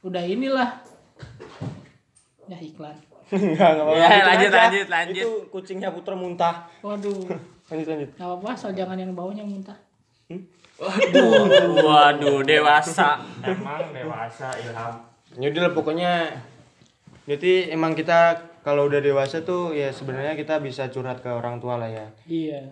udah 0.00 0.24
inilah 0.24 0.70
ya 2.48 2.56
iklan 2.56 2.96
Enggak, 3.32 3.68
enggak 3.72 3.84
apa-apa. 3.88 3.96
Ya, 3.96 4.20
lanjut, 4.28 4.50
aja. 4.52 4.58
lanjut, 4.68 4.86
lanjut. 4.92 5.24
Itu 5.24 5.30
kucingnya 5.48 5.88
putra 5.90 6.12
muntah. 6.12 6.68
waduh 6.84 7.16
Lanjut 7.72 7.86
lanjut. 7.88 8.08
nggak 8.12 8.28
apa-apa 8.28 8.48
asal 8.52 8.70
jangan 8.72 9.00
yang 9.00 9.16
baunya 9.16 9.40
muntah 9.40 9.78
Waduh, 10.82 12.42
dewasa. 12.42 13.22
Emang 13.40 13.94
dewasa 13.94 14.50
Ilham. 14.58 14.94
Jadi 15.38 15.56
lah 15.56 15.70
pokoknya 15.70 16.34
jadi 17.24 17.70
emang 17.70 17.94
kita 17.94 18.34
kalau 18.66 18.90
udah 18.90 18.98
dewasa 18.98 19.40
tuh 19.40 19.70
ya 19.70 19.94
sebenarnya 19.94 20.34
kita 20.34 20.58
bisa 20.58 20.90
curhat 20.90 21.22
ke 21.22 21.30
orang 21.30 21.62
tua 21.62 21.78
lah 21.78 21.86
ya. 21.86 22.06
iya 22.26 22.66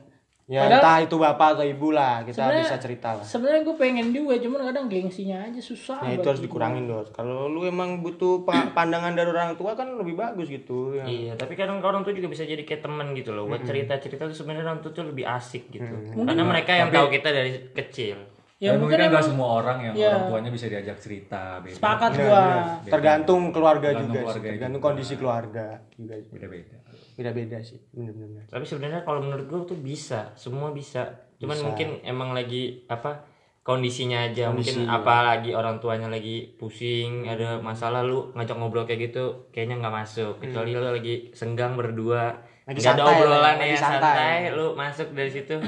Ya 0.50 0.66
Padahal- 0.66 0.82
entah 0.82 0.98
itu 0.98 1.14
bapak 1.14 1.48
atau 1.54 1.62
ibu 1.62 1.88
lah, 1.90 2.26
kita 2.26 2.42
bisa 2.50 2.74
cerita 2.76 3.14
lah. 3.14 3.22
sebenarnya 3.22 3.62
gue 3.62 3.76
pengen 3.78 4.10
juga 4.10 4.34
cuman 4.34 4.66
kadang 4.66 4.90
gengsinya 4.90 5.46
aja 5.46 5.62
susah 5.62 6.02
Ya 6.02 6.18
itu 6.18 6.26
harus 6.26 6.42
dikurangin 6.42 6.90
dong. 6.90 7.06
Kalau 7.08 7.46
lu 7.46 7.62
emang 7.62 8.02
butuh 8.02 8.42
pa- 8.42 8.66
pandangan 8.74 9.14
dari 9.14 9.30
orang 9.30 9.54
tua 9.54 9.78
kan 9.78 9.94
lebih 9.94 10.18
bagus 10.18 10.50
gitu. 10.50 10.98
Ya. 10.98 11.06
Iya, 11.06 11.32
tapi 11.38 11.54
kadang 11.54 11.78
orang 11.78 12.02
tuh 12.02 12.10
juga 12.10 12.26
bisa 12.26 12.42
jadi 12.42 12.58
kayak 12.60 12.82
teman 12.82 13.14
gitu 13.14 13.30
loh. 13.30 13.46
Buat 13.46 13.62
cerita-cerita 13.62 14.26
tuh 14.26 14.34
sebenarnya 14.34 14.66
orang 14.66 14.82
tuh 14.82 14.90
tuh 14.90 15.06
lebih 15.06 15.22
asik 15.22 15.70
gitu. 15.70 15.86
Karena 16.18 16.42
mereka 16.42 16.74
yang 16.74 16.90
tahu 16.90 17.06
kita 17.08 17.30
dari 17.30 17.70
kecil. 17.70 18.18
ya 18.58 18.66
Ya, 18.66 18.70
mungkin 18.74 18.92
mungkin 18.92 18.98
kan 18.98 19.08
nggak 19.08 19.24
semua 19.24 19.48
orang 19.56 19.78
yang 19.80 19.94
Iya. 19.94 20.10
orang 20.10 20.24
tuanya 20.28 20.50
bisa 20.50 20.66
diajak 20.66 20.98
cerita. 20.98 21.62
Beda. 21.62 21.72
sepakat 21.72 22.10
Benar, 22.10 22.20
gua 22.20 22.42
benar. 22.42 22.90
Tergantung 22.90 23.42
keluarga 23.48 23.86
Tergantung 23.88 24.04
juga 24.04 24.18
keluarga 24.20 24.34
sih. 24.36 24.50
Tergantung 24.50 24.76
juga. 24.76 24.88
kondisi 24.90 25.14
keluarga 25.14 25.66
juga. 25.94 26.14
Beda-beda. 26.28 26.76
Beda-beda 27.16 27.58
sih. 27.62 27.80
Bener-bener. 27.94 28.46
Tapi 28.46 28.64
sebenarnya 28.66 29.02
kalau 29.02 29.24
menurut 29.24 29.46
gue 29.46 29.60
tuh 29.74 29.78
bisa, 29.78 30.34
semua 30.34 30.70
bisa. 30.74 31.30
Cuman 31.40 31.56
mungkin 31.72 32.02
emang 32.04 32.36
lagi 32.36 32.84
apa 32.86 33.24
kondisinya 33.64 34.28
aja. 34.28 34.50
Mungkin 34.50 34.88
apalagi 34.88 35.52
orang 35.52 35.78
tuanya 35.78 36.08
lagi 36.10 36.52
pusing, 36.56 37.28
ada 37.28 37.60
masalah 37.60 38.04
lu 38.04 38.32
ngajak 38.36 38.56
ngobrol 38.56 38.84
kayak 38.84 39.12
gitu, 39.12 39.50
kayaknya 39.54 39.80
nggak 39.80 39.94
masuk. 39.94 40.40
Kecuali 40.40 40.70
lu 40.76 40.84
lagi 40.84 41.32
senggang 41.32 41.78
berdua, 41.78 42.34
Lagi 42.66 42.78
nggak 42.80 42.94
ada 42.96 43.02
santai 43.02 43.14
lah, 43.14 43.20
obrolan 43.20 43.56
lagi 43.56 43.72
ya 43.72 43.78
santai. 43.78 44.00
santai, 44.00 44.56
lu 44.56 44.66
masuk 44.76 45.08
dari 45.16 45.30
situ. 45.30 45.56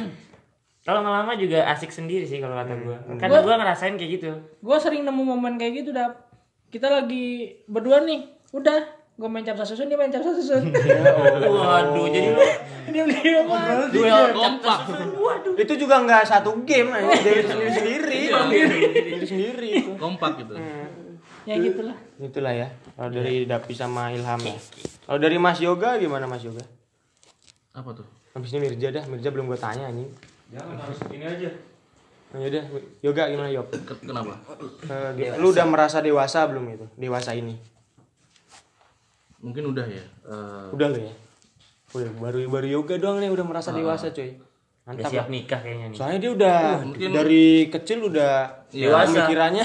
Kalau 0.83 0.99
lama-lama 0.99 1.39
juga 1.39 1.63
asik 1.71 1.95
sendiri 1.95 2.27
sih 2.27 2.43
kalau 2.43 2.59
kata 2.59 2.75
gue. 2.75 2.97
Karena 3.15 3.39
gue 3.39 3.55
ngerasain 3.55 3.95
kayak 3.95 4.19
gitu. 4.19 4.35
gue 4.35 4.77
sering 4.83 5.07
nemu 5.07 5.23
momen 5.23 5.55
kayak 5.55 5.79
gitu 5.87 5.95
dap 5.95 6.33
kita 6.73 6.89
lagi 6.89 7.53
berdua 7.69 8.01
nih 8.01 8.33
udah 8.57 9.02
gue 9.13 9.29
main 9.29 9.43
capsa 9.43 9.63
susun 9.63 9.87
dia 9.87 9.95
main 9.95 10.09
capsa 10.09 10.33
susun 10.33 10.73
Waduh, 11.63 12.07
jadi 12.09 12.29
lu 12.33 12.43
diam 12.93 13.07
diam 13.07 13.47
duel 13.89 14.33
kompak. 14.33 14.79
Itu 15.55 15.73
juga 15.77 16.03
nggak 16.03 16.25
satu 16.25 16.65
game, 16.65 16.91
aja. 16.91 17.13
dari 17.15 17.41
sendiri 17.41 17.71
sendiri. 17.71 18.21
Sendiri 18.29 19.25
sendiri 19.25 19.69
itu. 19.79 19.93
kompak 19.95 20.39
gitu 20.39 20.55
ya 21.43 21.59
gitulah 21.59 21.99
Itulah 22.17 22.55
ya. 22.55 22.69
Kalau 22.95 23.11
dari 23.11 23.45
Dapi 23.45 23.75
sama 23.75 24.11
Ilham 24.11 24.39
ya. 24.41 24.55
Kalau 25.03 25.19
dari 25.19 25.37
Mas 25.37 25.59
Yoga 25.59 25.99
gimana 25.99 26.23
Mas 26.25 26.43
Yoga? 26.43 26.63
apa 27.73 27.91
tuh 27.93 28.07
Habis 28.33 28.53
ini 28.53 28.65
Mirja 28.65 28.89
dah, 28.91 29.05
Mirja 29.07 29.29
belum 29.29 29.45
gue 29.47 29.57
tanya 29.57 29.87
anjing. 29.87 30.07
Jangan 30.49 30.77
harus 30.79 30.99
ini 31.11 31.25
aja. 31.25 31.51
Nah, 32.33 32.39
yaudah, 32.41 32.65
Yoga 33.01 33.23
gimana 33.27 33.51
Yop? 33.51 33.69
Ke- 33.75 34.01
kenapa 34.01 34.41
Eh, 35.13 35.37
lu 35.37 35.51
udah 35.51 35.67
merasa 35.67 35.99
dewasa 35.99 36.47
belum 36.47 36.65
itu? 36.71 36.87
Dewasa 36.95 37.35
ini? 37.35 37.59
Mungkin 39.43 39.63
udah 39.69 39.85
ya 39.85 40.05
Eh, 40.23 40.67
Udah 40.71 40.87
lu 40.89 40.99
ya? 41.01 41.13
Udah, 41.93 42.09
baru 42.17 42.47
baru 42.47 42.67
Yoga 42.73 42.97
doang 42.97 43.19
nih 43.19 43.29
udah 43.29 43.45
merasa 43.45 43.69
dewasa 43.71 44.09
coy. 44.09 44.33
Udah 44.83 44.99
Mantap 44.99 45.11
siap 45.13 45.23
lah. 45.23 45.31
nikah 45.31 45.61
kayaknya 45.61 45.87
nih. 45.87 45.97
Soalnya 45.97 46.19
dia 46.19 46.31
udah 46.33 46.59
dari 47.13 47.45
kecil 47.69 47.99
udah 48.03 48.33
Dewasa. 48.67 49.07
pemikirannya 49.07 49.63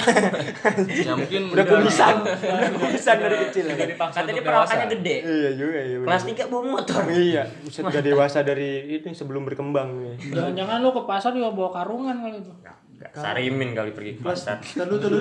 ya 1.08 1.14
mungkin 1.16 1.42
udah 1.50 1.66
kumisan. 1.66 2.16
udah 2.54 2.70
kumisan 2.76 3.18
dari 3.18 3.36
kecil. 3.40 3.66
Kata 3.98 4.28
dia 4.28 4.44
perawakannya 4.44 4.88
gede. 4.92 5.16
Iya 5.24 5.50
juga 5.56 5.80
ya. 5.80 5.98
Kelas 6.04 6.24
3 6.28 6.52
bawa 6.52 6.64
motor. 6.68 7.02
Iya, 7.08 7.44
buset 7.60 7.82
udah 7.82 8.04
dewasa 8.10 8.40
dari 8.42 8.70
itu 8.92 9.08
sebelum 9.10 9.42
berkembang 9.44 9.90
ya. 10.00 10.14
jangan 10.36 10.54
jangan 10.54 10.78
lu 10.82 10.90
ke 10.92 11.02
pasar 11.04 11.32
juga 11.32 11.50
bawa 11.50 11.70
karungan 11.72 12.16
kali 12.20 12.38
itu 12.38 12.54
Nggak, 12.98 13.14
Sarimin 13.14 13.70
kali 13.72 13.92
pergi 13.94 14.12
ke 14.12 14.22
kelas 14.22 14.42
pasar. 14.44 14.58
tadu 14.58 14.98
tadu 14.98 15.18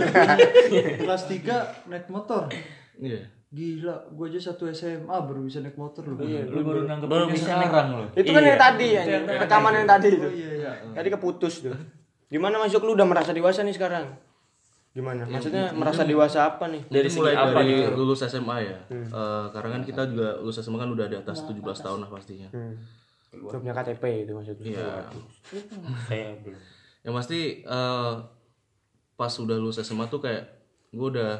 kelas 0.99 1.23
3 1.27 1.89
naik 1.89 2.09
motor 2.09 2.49
iya 2.99 3.21
gila 3.57 3.97
gua 4.13 4.29
aja 4.29 4.37
satu 4.43 4.69
SMA 4.69 5.09
baru 5.09 5.41
bisa 5.41 5.59
naik 5.59 5.75
motor 5.75 6.05
loh 6.05 6.21
Lu 6.21 6.61
baru 6.61 6.85
nangkep 6.85 7.09
Baru 7.09 7.25
bisa 7.27 7.57
sekarang 7.57 7.89
lo. 7.91 8.05
Itu 8.13 8.29
kan 8.29 8.45
yang 8.45 8.61
tadi 8.61 8.87
ya, 8.91 9.03
rekaman 9.41 9.73
yang 9.75 9.89
tadi 9.89 10.09
itu. 10.11 10.21
oh 10.21 10.29
iya 10.29 10.51
iya 10.55 10.71
Tadi 10.93 11.09
keputus 11.09 11.65
tuh. 11.65 11.73
Gimana 12.27 12.59
Mas 12.59 12.69
Yok 12.71 12.85
lu 12.85 12.93
udah 12.93 13.07
merasa 13.07 13.33
dewasa 13.33 13.63
nih 13.63 13.73
sekarang? 13.73 14.13
Gimana? 14.93 15.25
Maksudnya 15.25 15.73
merasa 15.73 16.03
dewasa 16.03 16.45
apa 16.47 16.69
nih? 16.69 16.85
Dari 16.87 17.07
segi 17.07 17.31
apa 17.31 17.53
dari 17.55 17.73
gitu? 17.81 17.97
lulus 17.97 18.21
SMA 18.23 18.57
ya 18.61 18.79
Eh, 18.91 19.45
karena 19.51 19.69
kan 19.73 19.83
kita 19.83 20.03
juga 20.05 20.37
lulus 20.37 20.59
SMA 20.59 20.77
kan 20.77 20.91
udah 20.91 21.07
di 21.07 21.17
atas 21.17 21.41
17 21.43 21.57
tahun 21.57 21.99
lah 21.99 22.11
pastinya 22.11 22.49
Udah 23.33 23.57
punya 23.57 23.73
KTP 23.73 24.03
itu 24.23 24.33
maksudnya. 24.33 24.65
iya 24.67 24.89
Saya 26.05 26.33
belum. 26.39 26.61
yang 27.03 27.15
pasti 27.15 27.41
eh, 27.63 28.15
pas 29.15 29.33
udah 29.35 29.57
lulus 29.57 29.79
SMA 29.79 30.05
tuh 30.07 30.19
kayak 30.19 30.45
gue 30.91 31.09
udah 31.11 31.33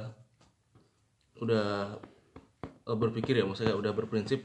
udah 1.37 1.93
eh, 2.87 2.97
berpikir 2.97 3.35
ya 3.39 3.45
maksudnya 3.45 3.75
udah 3.75 3.93
berprinsip 3.93 4.41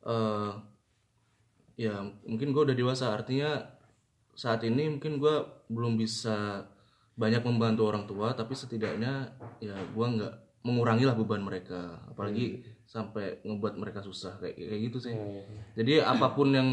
eh 0.00 0.52
ya 1.80 2.04
mungkin 2.28 2.52
gue 2.52 2.62
udah 2.68 2.76
dewasa. 2.76 3.08
Artinya 3.16 3.56
saat 4.36 4.60
ini 4.68 5.00
mungkin 5.00 5.16
gue 5.16 5.34
belum 5.72 5.96
bisa 5.96 6.68
banyak 7.16 7.44
membantu 7.44 7.82
orang 7.88 8.04
tua 8.04 8.32
tapi 8.32 8.52
setidaknya 8.52 9.32
ya 9.60 9.76
gue 9.76 10.06
nggak 10.06 10.34
mengurangi 10.68 11.08
lah 11.08 11.16
beban 11.16 11.40
mereka. 11.40 12.04
Apalagi 12.04 12.60
sampai 12.84 13.40
ngebuat 13.46 13.80
mereka 13.80 14.04
susah 14.04 14.36
kayak 14.42 14.60
kayak 14.60 14.80
gitu 14.92 14.98
sih. 15.08 15.14
Jadi 15.72 16.04
apa 16.04 16.36
pun 16.36 16.52
yang 16.52 16.68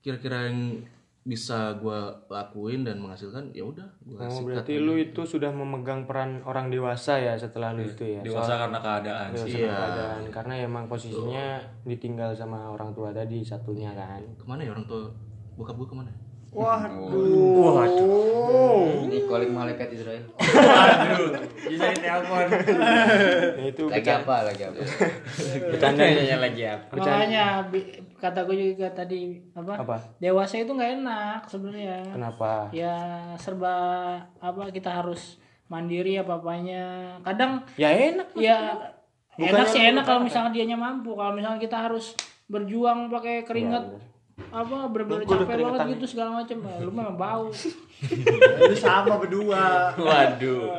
kira-kira 0.00 0.48
yang 0.48 0.84
bisa 1.24 1.72
gue 1.74 1.98
lakuin 2.28 2.84
dan 2.84 3.00
menghasilkan 3.00 3.48
ya 3.50 3.64
udah 3.64 3.88
gue 4.04 4.14
Oh, 4.14 4.44
berarti 4.44 4.76
lu 4.76 4.94
itu 4.94 5.24
sudah 5.24 5.48
memegang 5.48 6.04
peran 6.04 6.44
orang 6.44 6.68
dewasa 6.68 7.16
ya 7.16 7.32
setelah 7.32 7.72
lu 7.72 7.80
itu 7.80 8.04
ya. 8.04 8.20
Dewasa 8.20 8.60
karena 8.60 8.78
keadaan 8.78 9.28
Dewasa 9.32 9.46
sih. 9.48 9.58
Iya. 9.58 9.72
keadaan. 9.72 10.20
Karena 10.28 10.54
emang 10.60 10.84
posisinya 10.84 11.58
ditinggal 11.82 12.30
sama 12.32 12.68
orang 12.68 12.92
tua 12.92 13.08
tadi 13.10 13.40
satunya 13.40 13.90
kan. 13.90 14.20
ke 14.20 14.44
mana 14.44 14.60
ya 14.60 14.70
orang 14.70 14.84
tua 14.84 15.08
bokap 15.56 15.74
gue 15.74 15.86
ke 15.86 15.96
mana 15.96 16.12
Waduh. 16.54 17.82
Ini 19.02 19.26
calling 19.26 19.50
malaikat 19.50 19.90
Israel. 19.90 20.22
Bisa 21.66 21.90
ditelepon. 21.90 22.46
itu 23.64 23.82
Lagi 23.90 24.10
apa? 24.12 24.36
Lagi 24.46 24.62
apa? 24.62 24.78
Bercandanya 25.74 26.36
lagi 26.38 26.62
apa? 26.62 26.94
Makanya 26.94 27.44
bi- 27.66 28.03
kata 28.18 28.46
gue 28.46 28.74
juga 28.74 28.88
tadi 28.94 29.42
apa? 29.54 29.80
Apa? 29.80 29.96
Dewasa 30.18 30.60
itu 30.60 30.72
nggak 30.72 30.92
enak 31.02 31.40
sebenarnya. 31.50 32.00
kenapa 32.14 32.70
Ya 32.70 32.96
serba 33.36 33.74
apa 34.38 34.62
kita 34.70 34.90
harus 35.02 35.38
mandiri 35.68 36.18
apa 36.20 36.38
apanya. 36.38 37.16
Kadang 37.24 37.64
ya 37.74 37.90
enak 37.90 38.28
ya 38.36 38.76
enak 39.38 39.66
sih 39.66 39.82
enak 39.82 40.04
kalau 40.06 40.22
misalnya 40.22 40.54
dianya 40.54 40.78
mampu. 40.78 41.12
Kalau 41.16 41.34
misalnya 41.34 41.60
kita 41.60 41.90
harus 41.90 42.14
berjuang 42.46 43.08
pakai 43.08 43.42
keringat 43.42 43.84
apa 44.50 44.90
bener-bener 44.90 45.22
capek 45.30 45.62
banget 45.62 45.94
gitu 45.94 46.18
segala 46.18 46.42
macam 46.42 46.58
ya, 46.58 46.82
lu 46.82 46.90
memang 46.90 47.14
bau 47.14 47.54
Itu 48.66 48.74
sama 48.74 49.14
berdua. 49.22 49.94
Waduh. 49.94 50.74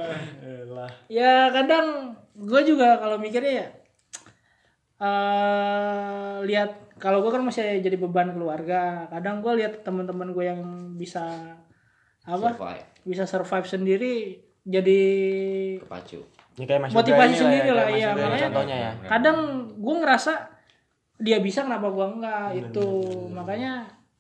ya 1.08 1.48
kadang 1.56 2.12
gue 2.36 2.62
juga 2.68 3.00
kalau 3.00 3.16
mikirnya 3.16 3.64
ya 3.64 3.68
eh 4.96 6.36
lihat 6.44 6.85
kalau 6.96 7.20
gue 7.20 7.32
kan 7.32 7.44
masih 7.44 7.84
jadi 7.84 8.00
beban 8.00 8.32
keluarga. 8.32 9.10
Kadang 9.12 9.44
gue 9.44 9.54
lihat 9.60 9.84
teman-teman 9.84 10.32
gue 10.32 10.46
yang 10.48 10.62
bisa 10.96 11.24
apa? 12.26 12.56
Survive. 12.56 12.86
bisa 13.06 13.24
survive 13.30 13.68
sendiri 13.70 14.14
jadi 14.66 15.02
Kepacu. 15.78 16.26
ini 16.58 16.66
kayak 16.66 16.82
Mas 16.82 16.92
motivasi 16.98 17.34
sendiri 17.38 17.70
ya, 17.70 17.78
lah 17.78 17.86
kayak 17.86 17.94
Mas 17.94 18.02
iya 18.02 18.10
makanya 18.18 18.48
contohnya 18.50 18.78
ya. 18.82 18.92
kadang 19.06 19.38
gue 19.78 19.96
ngerasa 20.02 20.34
dia 21.22 21.38
bisa 21.40 21.64
kenapa 21.64 21.88
gue 21.94 22.08
enggak 22.18 22.48
itu 22.58 22.90
makanya 23.30 23.74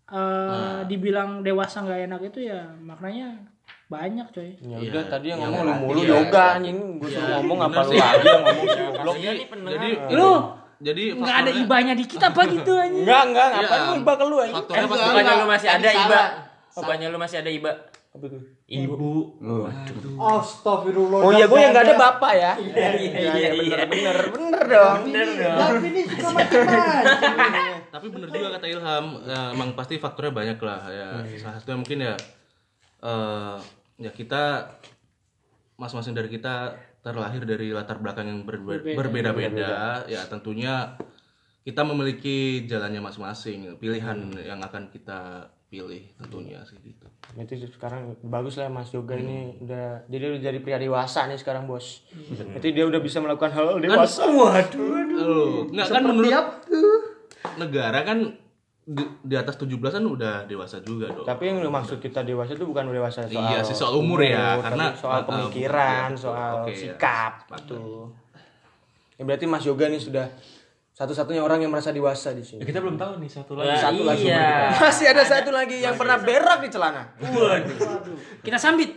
eh, 0.05 0.79
dibilang 0.85 1.41
dewasa 1.41 1.81
nggak 1.81 2.01
enak 2.05 2.21
itu 2.29 2.39
ya 2.45 2.61
maknanya 2.77 3.41
banyak 3.85 4.25
coy. 4.33 4.49
Ya 4.65 4.81
udah 4.81 5.03
tadi 5.13 5.29
yang 5.29 5.45
yang 5.45 5.53
ngomong 5.53 5.65
lu 5.65 5.73
mulu 5.77 6.01
ya. 6.01 6.17
yoga 6.17 6.57
anjing. 6.57 6.97
Gue 6.97 7.05
suruh 7.05 7.37
ngomong 7.37 7.59
apa 7.69 7.79
lu 7.85 7.91
lagi 7.93 8.25
yang 8.25 8.41
ngomong. 8.41 8.65
Goblok. 8.65 9.15
Jadi 9.45 9.89
lu 10.17 10.29
jadi 10.77 11.03
nggak 11.15 11.37
ada 11.41 11.51
ibanya 11.51 11.93
dikit 11.93 12.19
apa 12.19 12.41
gitu 12.47 12.71
anjing? 12.83 13.03
Enggak 13.03 13.21
enggak 13.27 13.47
ngapain 13.49 13.75
Iya. 13.75 13.85
lu 13.85 13.93
iba 13.97 14.13
ke 14.13 14.23
lu 14.23 14.35
pasti 14.37 15.03
Bukannya 15.05 15.33
lu 15.35 15.47
masih 15.47 15.69
ada 15.69 15.89
iba. 15.89 16.21
Bukannya 16.71 17.07
lu 17.07 17.17
masih 17.17 17.37
ada 17.39 17.51
iba. 17.51 17.71
apa 18.15 18.25
tuh 18.31 18.41
Ibu. 18.65 19.11
Astagfirullah. 20.15 21.19
oh 21.19 21.31
iya 21.31 21.45
gue 21.45 21.59
yang 21.59 21.75
nggak 21.75 21.83
ada 21.83 21.93
Gak 21.93 22.01
bapak 22.01 22.31
ya? 22.33 22.51
Iya 22.55 22.89
iya 22.95 23.49
bener 23.51 23.87
bener 23.91 24.17
bener 24.31 24.63
dong. 24.63 24.97
bener 25.03 25.27
dong. 25.35 25.57
Tapi 25.59 25.87
ini 25.91 26.01
suka 26.07 26.29
macam-macam. 26.31 27.35
tapi 27.95 28.05
bener 28.07 28.27
juga 28.31 28.47
kata 28.55 28.65
Ilham 28.67 29.05
ya, 29.23 29.41
emang 29.51 29.69
pasti 29.75 29.99
faktornya 29.99 30.31
banyak 30.31 30.59
lah 30.59 30.81
ya. 30.87 31.07
Salah 31.35 31.59
satunya 31.59 31.77
mungkin 31.77 31.97
ya 32.01 32.15
eh 33.03 33.57
ya 33.99 34.11
kita 34.11 34.43
masing-masing 35.75 36.15
dari 36.15 36.31
kita 36.31 36.71
terlahir 37.05 37.45
dari 37.45 37.69
latar 37.69 38.01
belakang 38.01 38.25
yang 38.25 38.39
berbe- 38.41 38.81
berbeda-beda. 38.81 40.01
ya 40.09 40.25
tentunya 40.25 40.97
kita 41.61 41.85
memiliki 41.85 42.65
jalannya 42.65 43.01
masing-masing 43.01 43.77
pilihan 43.77 44.17
yang 44.41 44.57
akan 44.57 44.89
kita 44.89 45.49
pilih 45.65 46.13
tentunya 46.17 46.61
sih 46.65 46.77
gitu. 46.81 47.05
Itu 47.35 47.53
sekarang 47.77 48.17
bagus 48.21 48.57
lah 48.57 48.69
Mas 48.69 48.93
Yoga 48.93 49.17
ini 49.17 49.57
udah 49.61 50.05
jadi 50.05 50.23
udah 50.33 50.41
jadi 50.41 50.59
pria 50.61 50.77
dewasa 50.77 51.25
nih 51.25 51.37
sekarang 51.37 51.65
bos. 51.65 52.05
Berarti 52.29 52.69
dia 52.69 52.85
udah 52.85 53.01
bisa 53.01 53.17
melakukan 53.21 53.53
hal 53.53 53.81
dewasa. 53.81 54.29
waduh 54.29 55.05
Loh, 55.13 55.65
nggak 55.69 55.87
kan 55.89 56.03
menurut 56.05 56.31
negara 57.57 57.99
kan 58.05 58.44
di, 58.85 59.01
di 59.25 59.33
atas 59.33 59.57
17 59.57 59.81
kan 59.81 60.03
udah 60.05 60.45
dewasa 60.45 60.77
juga 60.85 61.09
dong 61.09 61.25
tapi 61.25 61.49
yang 61.49 61.57
lu 61.57 61.73
maksud 61.73 61.97
kita 61.97 62.21
dewasa 62.21 62.53
itu 62.53 62.69
bukan 62.69 62.85
dewasa 62.85 63.25
soal 63.25 63.49
Iya 63.49 63.59
sih, 63.65 63.73
soal 63.73 63.97
umur 63.97 64.21
ya, 64.21 64.61
tapi 64.61 64.69
karena, 64.69 64.85
soal 64.93 65.19
uh, 65.19 65.25
pemikiran 65.25 66.07
iya, 66.13 66.21
soal 66.21 66.53
oke, 66.61 66.69
ya. 66.69 66.77
sikap 66.77 67.33
gitu 67.57 68.13
ya 69.17 69.23
berarti 69.25 69.45
Mas 69.49 69.65
Yoga 69.65 69.89
nih 69.89 69.97
sudah 69.97 70.29
satu-satunya 70.95 71.41
orang 71.41 71.59
yang 71.59 71.73
merasa 71.73 71.89
dewasa 71.91 72.31
di 72.31 72.45
sini 72.45 72.61
Ya, 72.61 72.65
kita 72.71 72.79
belum 72.79 72.95
tahu 72.95 73.19
nih 73.19 73.27
satu 73.27 73.51
Ya, 73.57 73.73
lagi. 73.73 73.81
satu 73.81 74.01
lagi 74.05 74.25
iya. 74.29 74.47
masih 74.85 75.05
ada 75.11 75.23
satu 75.25 75.49
lagi 75.49 75.77
yang 75.81 75.95
pernah 75.97 76.21
berak 76.21 76.59
di 76.61 76.69
celana 76.69 77.03
kita 78.45 78.57
sambit 78.61 78.93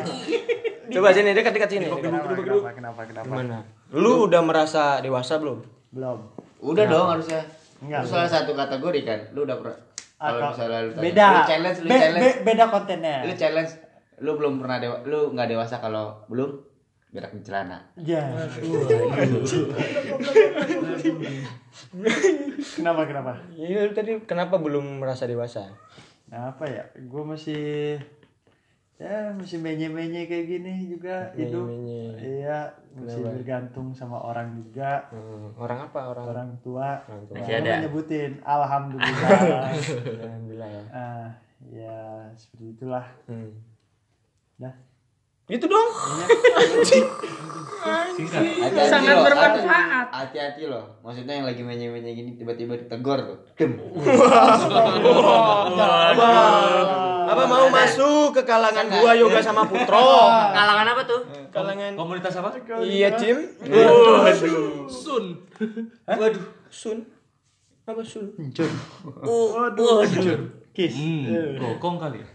coba 0.94 1.08
sini 1.10 1.34
dekat 1.34 1.52
dekat 1.54 1.70
sini 1.70 1.86
Kenapa, 1.90 2.30
kenapa, 2.34 2.70
kenapa, 2.72 3.00
kenapa? 3.10 3.26
gimana 3.26 3.58
lu 3.90 4.30
udah 4.30 4.38
merasa 4.40 5.02
dewasa 5.02 5.34
belum 5.42 5.80
Belum. 5.90 6.22
Udah 6.62 6.86
dong 6.86 7.08
harusnya. 7.10 7.42
Enggak, 7.80 8.00
Lu 8.04 8.08
salah 8.08 8.28
satu 8.28 8.52
kategori 8.52 9.00
kan. 9.02 9.20
Lu 9.32 9.42
udah 9.42 9.56
pernah 9.56 9.78
kalau 10.20 10.52
misalnya 10.52 10.80
lu 10.84 10.90
tanya, 10.92 11.04
Beda. 11.08 11.26
lu 11.26 11.40
challenge, 11.48 11.78
lu 11.80 11.88
Be- 11.88 11.96
challenge. 11.96 12.20
be- 12.20 12.40
beda 12.44 12.64
kontennya. 12.68 13.16
Lu 13.24 13.32
challenge 13.32 13.72
lu 14.20 14.30
belum 14.36 14.54
pernah 14.60 14.76
dewa, 14.76 14.96
lu 15.08 15.32
nggak 15.32 15.48
dewasa 15.48 15.80
kalau 15.80 16.12
belum 16.28 16.60
berak 17.10 17.32
di 17.32 17.40
celana. 17.40 17.80
Ya. 17.96 18.20
kenapa, 22.76 23.02
kenapa? 23.08 23.32
Iya 23.50 23.88
lu 23.88 23.92
tadi 23.92 24.12
kenapa 24.24 24.60
belum 24.60 25.00
merasa 25.00 25.24
dewasa 25.24 25.72
Nah, 26.30 26.54
apa 26.54 26.62
ya? 26.62 26.84
Gue 27.10 27.26
masih 27.26 27.98
ya 29.00 29.32
masih 29.32 29.56
menye-menye 29.56 30.24
kayak 30.24 30.46
gini 30.46 30.72
juga 30.86 31.32
hidup. 31.32 31.64
Menye-menye. 31.64 32.20
Iya, 32.20 32.68
masih 32.92 33.24
bergantung 33.24 33.88
sama 33.90 34.20
orang 34.20 34.52
juga. 34.54 35.08
Hmm, 35.08 35.56
orang 35.56 35.88
apa 35.88 36.00
orang 36.06 36.24
Orang 36.28 36.50
tua. 36.60 37.00
Orang 37.08 37.24
tua. 37.24 37.34
Masih 37.40 37.54
ada. 37.56 37.80
menyebutin 37.80 38.32
alhamdulillah. 38.44 39.72
alhamdulillah 40.20 40.68
ya 40.68 40.82
ah, 40.92 41.26
ya 41.64 41.96
seperti 42.36 42.76
itulah. 42.76 43.06
hmm. 43.24 43.50
Dah. 44.60 44.76
itu 45.48 45.66
dong 45.66 45.88
Hati-hati 47.80 48.86
Sangat 48.86 49.16
bermanfaat. 49.18 49.66
hati- 49.66 50.14
Hati-hati 50.14 50.62
loh. 50.68 50.84
Maksudnya 51.00 51.34
yang 51.34 51.46
lagi 51.48 51.62
menye-menye 51.64 52.12
gini 52.12 52.30
tiba-tiba 52.36 52.76
ditegur 52.76 53.18
tuh. 53.18 53.38
Dem. 53.56 53.72
apa 57.30 57.42
mau 57.46 57.66
masuk 57.70 58.34
ke 58.34 58.42
kalangan 58.42 58.86
gua 58.90 59.14
yoga 59.14 59.38
sama 59.38 59.62
putro? 59.70 60.26
Kalangan 60.56 60.86
apa 60.90 61.02
tuh? 61.06 61.20
kalangan 61.50 61.92
Komunitas 61.94 62.34
apa? 62.38 62.50
iya 62.82 63.14
Jim. 63.14 63.38
Sun. 64.90 65.24
Waduh. 66.06 66.44
Sun. 66.70 66.98
Apa 67.86 68.02
sun? 68.02 68.34
Kiss. 70.70 70.94
Hmm, 70.94 71.58
gokong 71.58 71.98
kali 71.98 72.22
ya. 72.22 72.28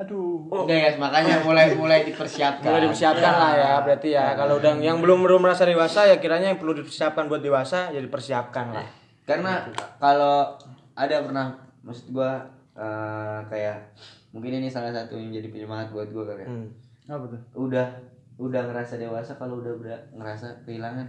Aduh. 0.00 0.48
Enggak 0.48 0.78
ya, 0.80 0.90
makanya 0.96 1.34
mulai 1.44 1.76
mulai 1.76 2.00
dipersiapkan. 2.08 2.64
mulai 2.64 2.88
dipersiapkan 2.88 3.32
lah 3.36 3.52
ya 3.52 3.72
berarti 3.84 4.08
ya. 4.16 4.32
Kalau 4.32 4.56
udah 4.56 4.72
yang 4.80 5.04
belum 5.04 5.20
belum 5.20 5.44
merasa 5.44 5.68
dewasa 5.68 6.08
ya 6.08 6.16
kiranya 6.16 6.56
yang 6.56 6.58
perlu 6.60 6.80
dipersiapkan 6.80 7.28
buat 7.28 7.44
dewasa 7.44 7.92
ya 7.92 8.00
dipersiapkan 8.00 8.72
lah. 8.72 8.88
Karena 9.28 9.68
kalau 10.00 10.56
ada 10.96 11.16
pernah 11.20 11.46
maksud 11.84 12.08
gua 12.16 12.48
eh, 12.74 13.38
kayak 13.44 13.76
mungkin 14.30 14.52
ini 14.56 14.66
salah 14.66 14.90
satu 14.90 15.14
yang 15.14 15.30
jadi 15.32 15.48
penyemangat 15.48 15.90
buat 15.90 16.08
gua 16.08 16.24
kali 16.26 16.42
ya. 16.42 16.48
hmm. 16.48 16.68
Apa 17.06 17.24
tuh? 17.26 17.40
Udah 17.56 17.86
udah 18.34 18.62
ngerasa 18.64 18.96
dewasa 18.96 19.32
kalau 19.34 19.58
udah 19.58 19.74
ber- 19.74 20.06
ngerasa 20.12 20.46
kehilangan. 20.62 21.06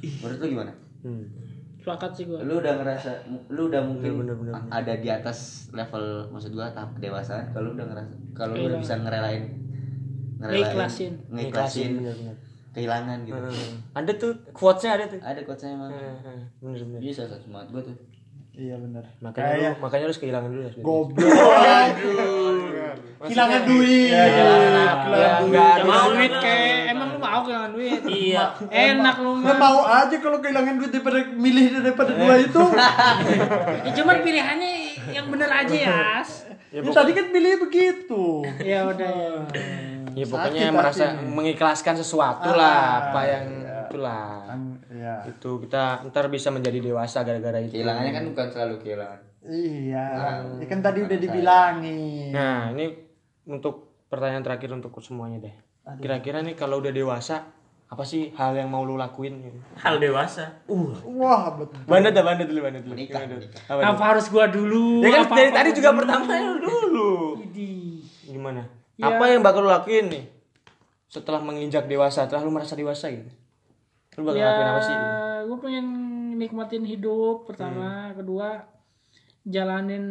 Menurut 0.00 0.38
lu 0.38 0.46
gimana? 0.50 0.72
Hmm. 1.00 1.24
sepakat 1.78 2.10
sih 2.12 2.24
gue 2.24 2.36
Lu 2.40 2.58
udah 2.58 2.74
ngerasa 2.76 3.10
lu 3.48 3.66
udah 3.66 3.80
mungkin 3.80 4.18
Bener, 4.18 4.34
bener, 4.34 4.52
bener. 4.52 4.68
ada 4.68 4.92
di 4.94 5.08
atas 5.08 5.38
level 5.70 6.04
maksud 6.28 6.50
gua 6.50 6.68
tahap 6.68 6.90
kedewasaan 6.92 7.48
kalau 7.48 7.70
udah 7.70 7.86
ngerasa 7.86 8.12
kalau 8.34 8.52
lu 8.52 8.66
udah 8.66 8.78
bisa 8.78 8.94
ngerelain 8.98 9.44
Ngeikhlasin. 10.38 11.12
ngeikhlasin 11.28 11.90
bener-bener 11.96 12.36
kehilangan 12.70 13.18
gitu. 13.22 13.38
Hmm. 13.38 13.74
ada 13.92 14.12
tuh 14.12 14.32
quotesnya 14.52 14.90
ada 14.92 15.04
tuh 15.06 15.20
Ada 15.20 15.40
quotesnya 15.42 15.70
emang. 15.72 15.90
Hmm, 15.90 16.40
bener-bener 16.60 17.00
Bisa 17.00 17.22
satu 17.24 17.40
semangat 17.40 17.68
gua 17.70 17.80
tuh. 17.80 17.96
Iya 18.58 18.74
benar. 18.74 19.04
makanya 19.22 19.70
lu, 19.70 19.78
makanya 19.78 20.02
lu 20.02 20.08
harus 20.10 20.18
kehilangan 20.18 20.50
dulu 20.50 20.62
ya. 20.66 20.72
Goblok. 20.82 21.30
Kehilangan 23.18 23.62
duit. 23.66 24.10
Ya, 24.14 25.30
enggak 25.42 25.74
Ya 25.78 25.84
mau 25.86 26.06
duit 26.10 26.32
kayak 26.38 26.94
emang 26.94 27.08
lu 27.14 27.18
mau 27.18 27.40
kehilangan 27.42 27.72
duit 27.74 28.00
iya 28.06 28.44
enak 28.66 29.16
lu 29.18 29.30
mah 29.38 29.56
mau 29.58 29.80
aja 29.86 30.16
kalau 30.18 30.38
kehilangan 30.38 30.74
duit 30.78 30.90
daripada 30.90 31.18
milih 31.34 31.82
daripada 31.82 32.12
dua 32.14 32.34
itu. 32.38 32.62
ya 33.86 33.90
cuman 33.94 34.16
pilihannya 34.22 34.70
yang 35.10 35.26
bener 35.30 35.50
aja 35.50 35.74
ya 35.74 35.94
As. 36.22 36.46
Ya, 36.68 36.84
tadi 36.84 37.10
kan 37.16 37.26
pilih 37.32 37.64
begitu. 37.64 38.44
ya 38.60 38.86
udah 38.86 39.08
ya 39.08 39.30
ya 40.14 40.26
pokoknya 40.26 40.62
Sakit 40.68 40.74
merasa 40.74 41.04
mengikhlaskan 41.22 41.94
sesuatu 41.94 42.50
Ah, 42.50 42.56
lah 42.58 42.78
apa 43.08 43.20
yang 43.22 43.46
itulah 43.88 44.52
Iya. 44.86 45.14
itu 45.26 45.50
kita 45.58 46.04
ntar 46.06 46.28
bisa 46.28 46.48
menjadi 46.48 46.78
dewasa 46.78 47.24
gara-gara 47.24 47.58
itu 47.58 47.72
Kehilangannya 47.74 48.12
kan 48.12 48.24
bukan 48.28 48.46
selalu 48.48 48.74
kehilangan. 48.78 49.20
Iya. 49.48 50.06
Ya 50.60 50.66
kan 50.68 50.78
tadi 50.84 50.98
udah 51.02 51.18
dibilangin. 51.18 52.30
nah 52.30 52.68
ini 52.70 52.92
untuk 53.48 54.04
pertanyaan 54.06 54.44
terakhir 54.44 54.70
untuk 54.70 54.92
semuanya 55.00 55.40
deh 55.40 55.56
kira-kira 55.96 56.44
nih 56.44 56.52
kalau 56.52 56.84
udah 56.84 56.92
dewasa 56.92 57.48
apa 57.88 58.04
sih 58.04 58.36
hal 58.36 58.52
yang 58.52 58.68
mau 58.68 58.84
lu 58.84 59.00
lakuin 59.00 59.40
gitu. 59.40 59.56
Hal 59.80 59.96
dewasa. 59.96 60.60
Uh, 60.68 60.92
Wah, 61.16 61.56
betul. 61.56 61.80
Bandet 61.88 62.12
dah, 62.12 62.20
bandet 62.20 62.44
dulu, 62.44 62.60
bandet 62.60 62.84
dulu. 62.84 62.92
Dut? 62.92 63.00
menikah. 63.00 63.24
Apa, 63.80 64.04
harus 64.12 64.28
gua 64.28 64.44
dulu? 64.44 65.00
Ya 65.00 65.08
kan 65.08 65.22
Apa- 65.24 65.36
dari 65.40 65.48
apa 65.48 65.56
tadi 65.56 65.70
juga 65.72 65.88
dulu? 65.88 65.98
pertama 66.04 66.32
lu 66.36 66.56
dulu. 66.60 67.10
Gimana? 68.28 68.62
Ya. 69.00 69.08
Apa 69.08 69.32
yang 69.32 69.40
bakal 69.40 69.64
lu 69.64 69.72
lakuin 69.72 70.12
nih? 70.12 70.24
Setelah 71.08 71.40
menginjak 71.40 71.88
dewasa, 71.88 72.28
setelah 72.28 72.44
lu 72.44 72.52
merasa 72.52 72.76
dewasa 72.76 73.08
gitu. 73.08 73.32
Lu 74.18 74.26
bakal 74.26 74.36
ya, 74.36 74.50
apa 74.68 74.80
sih? 74.82 74.96
gue 75.40 75.58
pengen 75.58 75.86
nikmatin 76.34 76.82
hidup 76.82 77.40
Hmm. 77.40 77.46
pertama, 77.46 77.88
kedua 78.12 78.66
jalanin 79.44 80.04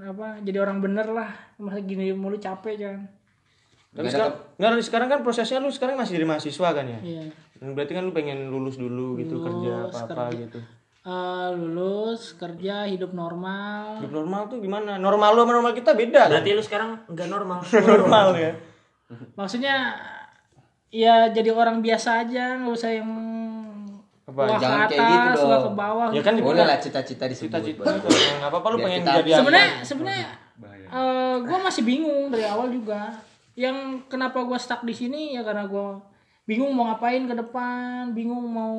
apa 0.00 0.40
jadi 0.40 0.58
orang 0.58 0.78
bener 0.78 1.06
lah 1.08 1.28
masa 1.56 1.82
gini 1.82 2.08
mulu 2.10 2.36
capek 2.36 2.78
jangan 2.78 3.02
Tapi 3.90 4.06
sekarang, 4.06 4.32
nggak, 4.54 4.70
sekarang 4.82 5.08
kan 5.08 5.20
prosesnya 5.20 5.56
lu 5.56 5.68
sekarang 5.68 5.96
masih 5.96 6.16
jadi 6.16 6.24
mahasiswa 6.24 6.68
kan 6.70 6.84
ya? 6.86 7.00
iya 7.02 7.24
Berarti 7.58 7.92
kan 7.92 8.04
lu 8.04 8.12
pengen 8.12 8.46
lulus 8.46 8.76
dulu 8.76 9.16
gitu, 9.16 9.40
kerja 9.40 9.72
Lulus, 9.82 9.88
apa-apa 9.90 10.22
kerja. 10.28 10.38
gitu. 10.42 10.58
Eh, 11.02 11.48
lulus 11.54 12.22
kerja 12.32 12.84
hidup 12.84 13.10
normal 13.10 13.96
Hidup 13.98 14.12
normal 14.14 14.40
tuh 14.46 14.58
gimana? 14.58 14.96
Normal 14.96 15.32
lu 15.32 15.40
sama 15.40 15.52
normal 15.54 15.72
kita 15.72 15.92
beda 15.92 16.20
kan? 16.22 16.30
berarti 16.30 16.50
lu 16.50 16.60
sekarang 16.60 16.90
nggak 17.06 17.28
normal. 17.28 17.60
normal 17.90 18.26
ya. 18.36 18.52
maksudnya 19.32 19.96
ya 20.88 21.28
jadi 21.28 21.50
orang 21.50 21.78
biasa 21.78 22.22
aja 22.22 22.56
nggak 22.56 22.72
usah 22.72 22.90
yang 22.92 23.10
Apa? 24.24 24.40
wah 24.42 24.58
Jangan 24.58 24.78
ke 24.84 24.90
kayak 24.92 25.06
gitu 25.06 25.28
atas 25.28 25.42
dong. 25.44 25.62
ke 25.62 25.72
bawah 25.74 26.06
Ya 26.10 26.20
kan 26.20 26.34
Boleh 26.36 26.64
lah 26.64 26.78
cita-cita 26.78 27.24
disebut. 27.24 27.50
cita-cita 27.52 27.82
Bang. 27.84 27.96
gitu. 27.96 28.10
Apa-apa 28.40 28.66
lu 28.68 28.76
Biar 28.76 28.86
pengen 28.88 29.02
jadi 29.04 29.30
apa? 29.30 29.38
sebenarnya 29.38 29.70
sebenarnya 29.82 30.28
gue 31.38 31.58
masih 31.60 31.82
bingung 31.82 32.26
dari 32.28 32.44
awal 32.44 32.66
juga 32.68 33.00
yang 33.54 33.76
kenapa 34.06 34.38
gue 34.40 34.56
stuck 34.56 34.82
di 34.82 34.92
sini 34.92 35.32
ya 35.32 35.42
karena 35.42 35.64
gue 35.64 35.86
bingung 36.46 36.70
mau 36.70 36.86
ngapain 36.86 37.26
ke 37.26 37.34
depan 37.34 38.14
bingung 38.14 38.38
mau 38.46 38.70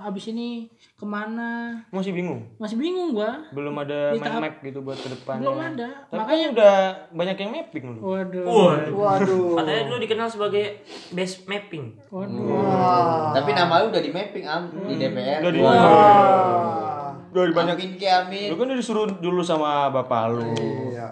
abis 0.00 0.30
ini 0.30 0.70
ke 0.94 1.02
mana 1.04 1.74
Masih 1.90 2.14
bingung. 2.14 2.38
masih 2.56 2.78
bingung 2.78 3.10
gue 3.12 3.26
Belum 3.50 3.74
ada 3.76 4.14
Di 4.14 4.16
mind 4.16 4.30
tahap- 4.30 4.42
map 4.46 4.54
gitu 4.62 4.78
buat 4.80 4.94
ke 4.94 5.10
depan. 5.10 5.42
belum 5.42 5.58
ada 5.58 5.88
Tapi 6.06 6.14
makanya 6.16 6.44
kan 6.44 6.54
udah 6.54 6.74
banyak 7.10 7.36
yang 7.36 7.50
mapping 7.50 7.84
lu. 7.88 7.98
waduh 8.00 8.46
Waduh. 8.88 9.58
Katanya 9.58 9.82
lu 9.84 9.96
dikenal 9.98 10.28
sebagai 10.28 10.64
best 11.10 11.42
mapping. 11.44 11.98
waduh 12.08 13.34
Tapi 13.34 13.50
nama 13.52 13.82
lu 13.82 13.90
udah 13.90 14.00
di 14.00 14.10
mapping 14.10 14.46
am 14.46 14.62
di 14.86 14.94
DPR. 14.94 15.42
Udah 15.42 15.50
di 15.50 15.60
Wah. 15.60 17.10
udah 17.28 17.42
banyak. 17.52 17.74
Amin 17.74 17.90
ke 17.98 18.06
amin. 18.06 18.48
Lu 18.48 18.56
kan 18.56 18.70
udah 18.70 18.78
disuruh 18.78 19.06
dulu 19.12 19.42
sama 19.42 19.90
bapak 19.90 20.30
lu. 20.30 20.46
Iya. 20.88 21.10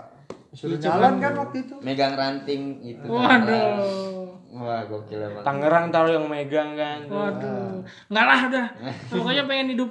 Suruh 0.55 0.79
jalan 0.79 1.19
kan 1.19 1.35
waktu 1.35 1.67
itu. 1.67 1.75
Megang 1.83 2.15
ranting 2.15 2.79
itu. 2.81 3.03
waduh 3.05 4.14
Wah, 4.55 4.83
gokil 4.85 5.19
emang. 5.19 5.43
Tangerang 5.43 5.91
taruh 5.91 6.13
yang 6.13 6.27
megang 6.27 6.73
kan. 6.73 7.01
waduh 7.07 7.83
nggak 8.07 8.25
lah 8.25 8.41
udah 8.47 8.67
pokoknya 9.09 9.45
pengen 9.45 9.69
hidup 9.71 9.91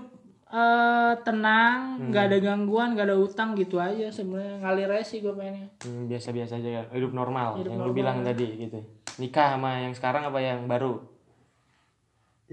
eh, 0.49 1.13
tenang 1.21 1.99
nggak 2.05 2.23
ada 2.25 2.37
gangguan 2.39 2.93
nggak 2.93 3.05
ada 3.05 3.17
utang 3.17 3.53
gitu 3.53 3.77
aja 3.77 4.07
sebenarnya 4.07 4.57
ngalir 4.59 4.89
aja 4.89 5.03
sih 5.03 5.19
gue 5.19 5.29
pengennya 5.29 5.67
Hmm, 5.81 6.07
biasa-biasa 6.07 6.57
aja. 6.57 6.87
Hidup 6.89 7.11
normal 7.11 7.57
Hidup 7.57 7.69
yang 7.69 7.77
lu 7.77 7.83
normal. 7.85 7.95
bilang 7.95 8.17
tadi 8.21 8.47
gitu. 8.57 8.79
Nikah 9.15 9.47
sama 9.53 9.77
yang 9.79 9.91
sekarang 9.91 10.23
apa 10.23 10.39
yang 10.39 10.65
baru? 10.65 10.97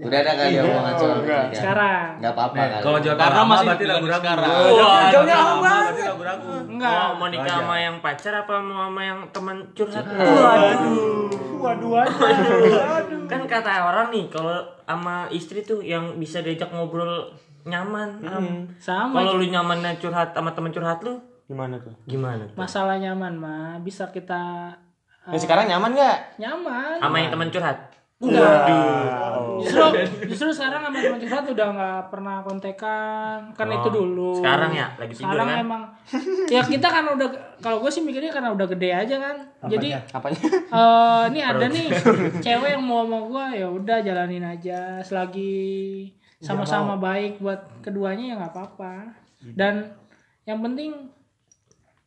Udah 0.01 0.17
ada 0.17 0.31
kali 0.33 0.53
omongan 0.57 0.93
soal 0.95 1.17
enggak. 1.19 1.43
nikah. 1.45 1.55
sekarang 1.55 2.09
Enggak 2.17 2.33
apa-apa 2.33 2.55
kali. 2.57 2.81
Kalau 2.81 2.97
jawab 2.99 3.17
Karena 3.17 3.41
masih 3.43 3.65
berarti 3.65 3.83
bukan 3.83 3.93
ragu-ragu. 3.93 4.21
sekarang. 4.21 4.49
Wah, 4.73 5.01
jauhnya 5.07 5.35
lama 5.37 5.59
berarti 5.61 6.01
ragu-ragu. 6.03 6.51
enggak 6.67 7.05
Mau 7.13 7.27
nikah 7.27 7.55
sama 7.55 7.75
yang 7.77 7.95
pacar 7.99 8.33
apa 8.35 8.53
mau 8.59 8.79
sama 8.83 9.01
yang 9.01 9.19
teman 9.29 9.57
curhat? 9.71 10.05
waduh 11.61 11.89
waduh 11.91 13.23
Kan 13.29 13.41
kata 13.45 13.71
orang 13.83 14.09
nih 14.09 14.25
kalau 14.27 14.57
sama 14.83 15.29
istri 15.29 15.61
tuh 15.61 15.79
yang 15.79 16.17
bisa 16.17 16.41
diajak 16.41 16.69
ngobrol 16.69 17.29
nyaman. 17.61 18.17
Am. 18.21 18.65
sama 18.75 19.21
Kalau 19.21 19.37
lu 19.37 19.45
nyamannya 19.45 19.93
curhat 19.95 20.33
sama 20.33 20.51
teman 20.51 20.71
curhat 20.71 20.97
lu 20.99 21.21
Gimana 21.45 21.77
tuh? 21.77 21.93
gimana? 22.05 22.41
tuh? 22.43 22.55
masalah 22.55 22.95
nyaman 22.95 23.35
mah 23.35 23.77
bisa 23.77 24.07
kita 24.07 24.73
Nah, 25.21 25.37
sekarang 25.37 25.69
nyaman 25.69 25.93
nggak? 25.93 26.41
nyaman 26.41 26.97
Sama 26.97 27.15
yang 27.15 27.29
teman 27.29 27.49
curhat. 27.49 27.77
Justru 29.61 29.85
justru 30.29 30.49
sekarang 30.53 30.81
sama 30.85 30.97
teman 31.01 31.19
curhat 31.21 31.45
udah 31.49 31.67
nggak 31.73 32.01
pernah 32.13 32.35
kontekan 32.45 33.49
kan 33.53 33.67
itu 33.69 33.89
dulu. 33.89 34.37
Sekarang 34.37 34.71
ya? 34.73 34.93
Lagi 34.97 35.13
tidur 35.17 35.25
sekarang 35.33 35.47
kan? 35.49 35.65
emang 35.65 35.83
ya 36.49 36.61
kita 36.65 36.87
kan 36.89 37.05
udah 37.17 37.27
kalau 37.61 37.77
gue 37.81 37.91
sih 37.93 38.05
mikirnya 38.05 38.29
karena 38.33 38.53
udah 38.53 38.67
gede 38.69 38.89
aja 38.93 39.15
kan. 39.17 39.37
Jadi 39.69 39.89
Apanya? 40.13 40.41
eh 40.77 41.21
ini 41.33 41.39
ada 41.41 41.65
nih 41.65 41.87
cewek 42.45 42.69
yang 42.77 42.83
mau 42.85 43.05
sama 43.05 43.19
gue 43.25 43.45
ya 43.61 43.67
udah 43.69 43.97
jalanin 44.05 44.45
aja. 44.45 45.01
Selagi 45.01 46.09
sama-sama 46.41 46.97
baik 46.97 47.41
buat 47.41 47.81
keduanya 47.85 48.33
ya 48.33 48.35
nggak 48.37 48.53
apa-apa. 48.53 49.13
Dan 49.41 49.93
yang 50.45 50.61
penting 50.61 51.09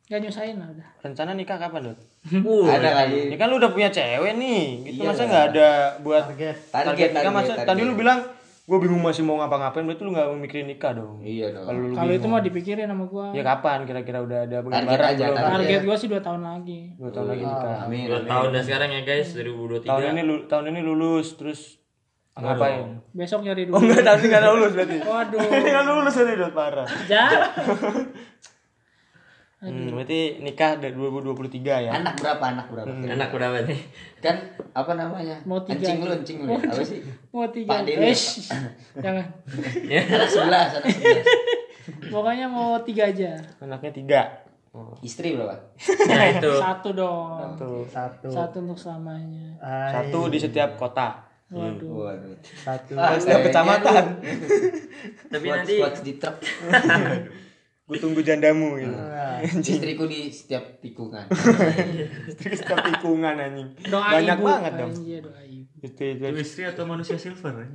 gak 0.05 0.19
nyusahin 0.19 0.55
lah 0.55 0.69
udah 0.69 0.87
Rencana 1.01 1.31
nikah 1.31 1.57
kapan, 1.57 1.81
Dut? 1.87 1.99
Ada 2.71 2.89
kali. 2.95 3.17
Ini 3.27 3.35
kan 3.35 3.47
lu 3.47 3.57
udah 3.57 3.69
punya 3.69 3.89
cewek 3.89 4.33
nih. 4.35 4.61
Gitu 4.83 4.99
Iya 4.99 5.09
masa 5.09 5.23
nggak 5.23 5.45
ada 5.51 5.69
buat 5.99 6.23
Target. 6.27 6.55
target, 6.67 6.85
Target, 6.87 7.09
nikah 7.11 7.31
masa 7.31 7.51
target, 7.51 7.65
tadi 7.65 7.79
target. 7.79 7.87
lu 7.87 7.95
bilang 7.95 8.19
gue 8.65 8.77
bingung 8.79 8.97
masih 8.99 9.21
mau 9.21 9.37
ngapa-ngapain 9.37 9.81
berarti 9.83 10.01
lu 10.01 10.11
nggak 10.11 10.27
mikirin 10.39 10.65
nikah 10.67 10.91
dong. 10.91 11.21
Iya 11.21 11.49
dong. 11.51 11.65
Kalau 11.65 11.79
lu 11.79 11.87
kalau 11.91 12.11
itu 12.11 12.17
bingung. 12.19 12.31
mah 12.31 12.41
dipikirin 12.41 12.85
sama 12.87 13.05
gue 13.05 13.25
ya 13.31 13.43
kapan 13.43 13.77
kira-kira 13.83 14.19
udah 14.19 14.39
ada 14.41 14.57
Target 14.57 14.73
gambaran 14.81 15.05
aja, 15.07 15.25
target. 15.27 15.53
target 15.55 15.81
gue 15.83 15.95
sih 15.95 16.07
dua 16.07 16.21
tahun 16.21 16.41
lagi 16.43 16.79
Dua 16.95 17.09
tahun 17.11 17.27
lagi 17.27 17.43
nikah. 17.43 17.75
Amin. 17.79 18.05
Dua 18.05 18.21
tahun 18.23 18.47
dan 18.51 18.61
sekarang 18.63 18.89
ya 18.91 19.01
guys 19.03 19.27
2023. 19.31 19.85
Tahun 19.85 20.03
ini 20.07 20.21
lu- 20.23 20.45
tahun 20.47 20.65
ini 20.67 20.81
lulus 20.81 21.27
terus 21.35 21.59
ngapain? 22.35 22.99
besok 23.11 23.41
nyari 23.41 23.63
Oh 23.63 23.77
dulu 23.77 23.85
enggak 23.85 24.01
tahun 24.03 24.17
ini 24.19 24.27
nggak 24.27 24.43
lulus 24.45 24.71
berarti. 24.71 24.97
waduh 24.99 25.39
Ini 25.41 25.69
nggak 25.71 25.85
lulus 25.87 26.13
ini 26.15 26.33
Dut 26.35 26.53
parah. 26.53 26.87
ja 27.05 27.25
Hmm, 29.65 29.89
berarti 29.91 30.19
nikah 30.39 30.77
dari 30.77 30.93
2023 30.93 31.57
ya. 31.81 31.91
Anak 31.91 32.13
berapa? 32.15 32.43
Anak 32.45 32.67
berapa? 32.69 32.89
Anak 32.91 33.29
berapa 33.29 33.57
nih? 33.65 33.81
Kan 34.19 34.35
apa 34.71 34.91
namanya? 34.93 35.41
Mau 35.41 35.57
tiga 35.59 35.81
Encing 35.81 35.99
lu, 35.99 36.11
encing 36.13 36.37
lu. 36.39 36.53
Apa 36.53 36.79
sih? 36.79 37.01
mau 37.29 37.49
tiga 37.49 37.69
Pak 37.71 37.79
Dede. 37.83 38.05
eh 38.05 38.17
jangan 38.95 39.25
Anak 40.13 40.29
sebelas, 40.29 40.69
anak 40.75 40.87
sebelas. 40.87 41.25
pokoknya 42.07 42.45
mau 42.45 42.77
tiga 42.81 43.03
aja 43.07 43.33
Anaknya 43.57 43.91
tiga. 43.91 44.21
Oh, 44.69 44.91
Istri 44.99 45.33
berapa? 45.33 45.55
Nah 46.05 46.25
itu. 46.35 46.51
satu 46.53 46.89
dong 46.91 47.55
tuh. 47.55 47.87
Satu. 47.87 48.27
satu 48.27 48.57
untuk 48.61 48.75
selamanya 48.75 49.55
Hai. 49.57 49.89
Satu 49.89 50.27
di 50.27 50.37
setiap 50.37 50.75
kota. 50.75 51.23
waduh 51.47 52.05
Waduh. 52.05 52.35
Satu. 52.41 52.93
Ah, 52.93 53.15
Setiap 53.15 53.39
kayaknya 53.39 53.47
kecamatan. 53.47 54.05
Tapi 55.31 55.45
nanti 55.47 55.73
squats 55.77 56.01
di 56.01 56.13
truk. 56.17 56.35
Gue 57.85 58.01
tunggu 58.01 58.17
jandamu 58.19 58.81
gitu. 58.81 58.97
Istriku 59.45 60.09
di 60.09 60.25
setiap 60.27 60.81
tikungan. 60.81 61.29
Istri 62.33 62.57
setiap 62.57 62.81
tikungan 62.81 63.37
anjing. 63.37 63.77
doa 63.85 64.09
Banyak 64.09 64.37
ibu 64.37 64.45
banget 64.49 64.73
dong. 64.73 64.89
Anjir, 64.89 65.21
doa 65.21 65.41
ibu 65.45 65.69
Itu 65.85 66.01
istri 66.33 66.65
atau 66.65 66.81
manusia 66.83 67.13
silver? 67.13 67.53
eh? 67.61 67.69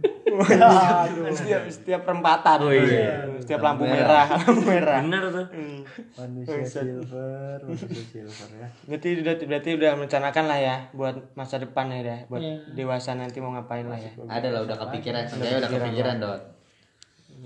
Setiap 1.30 1.62
setiap 1.70 2.00
perempatan. 2.02 2.58
Oh, 2.58 2.74
iya. 2.74 3.22
Setiap 3.38 3.62
lampu 3.62 3.86
merah, 3.86 4.26
lampu 4.26 4.66
merah. 4.66 4.98
bener 4.98 5.22
tuh. 5.30 5.46
Hmm. 5.46 5.78
Manusia 6.18 6.66
silver, 6.66 7.56
manusia 7.62 8.02
silver 8.02 8.48
ya. 8.50 8.66
Berarti 8.90 9.08
udah 9.14 9.34
berarti 9.40 9.70
udah 9.78 9.90
merencanakan 9.94 10.44
lah 10.44 10.58
ya 10.58 10.76
buat 10.90 11.14
masa 11.34 11.62
depan 11.62 11.86
ya, 11.88 12.02
ya. 12.02 12.18
buat 12.26 12.42
Iya. 12.42 12.58
dewasa 12.74 13.14
nanti 13.14 13.38
mau 13.38 13.54
ngapain 13.54 13.86
lah 13.86 13.94
ya. 13.96 14.10
Ada 14.26 14.48
lah 14.50 14.60
udah 14.66 14.74
kepikiran, 14.76 15.22
saya 15.22 15.62
udah 15.62 15.70
kepikiran 15.70 16.14
dot. 16.18 16.42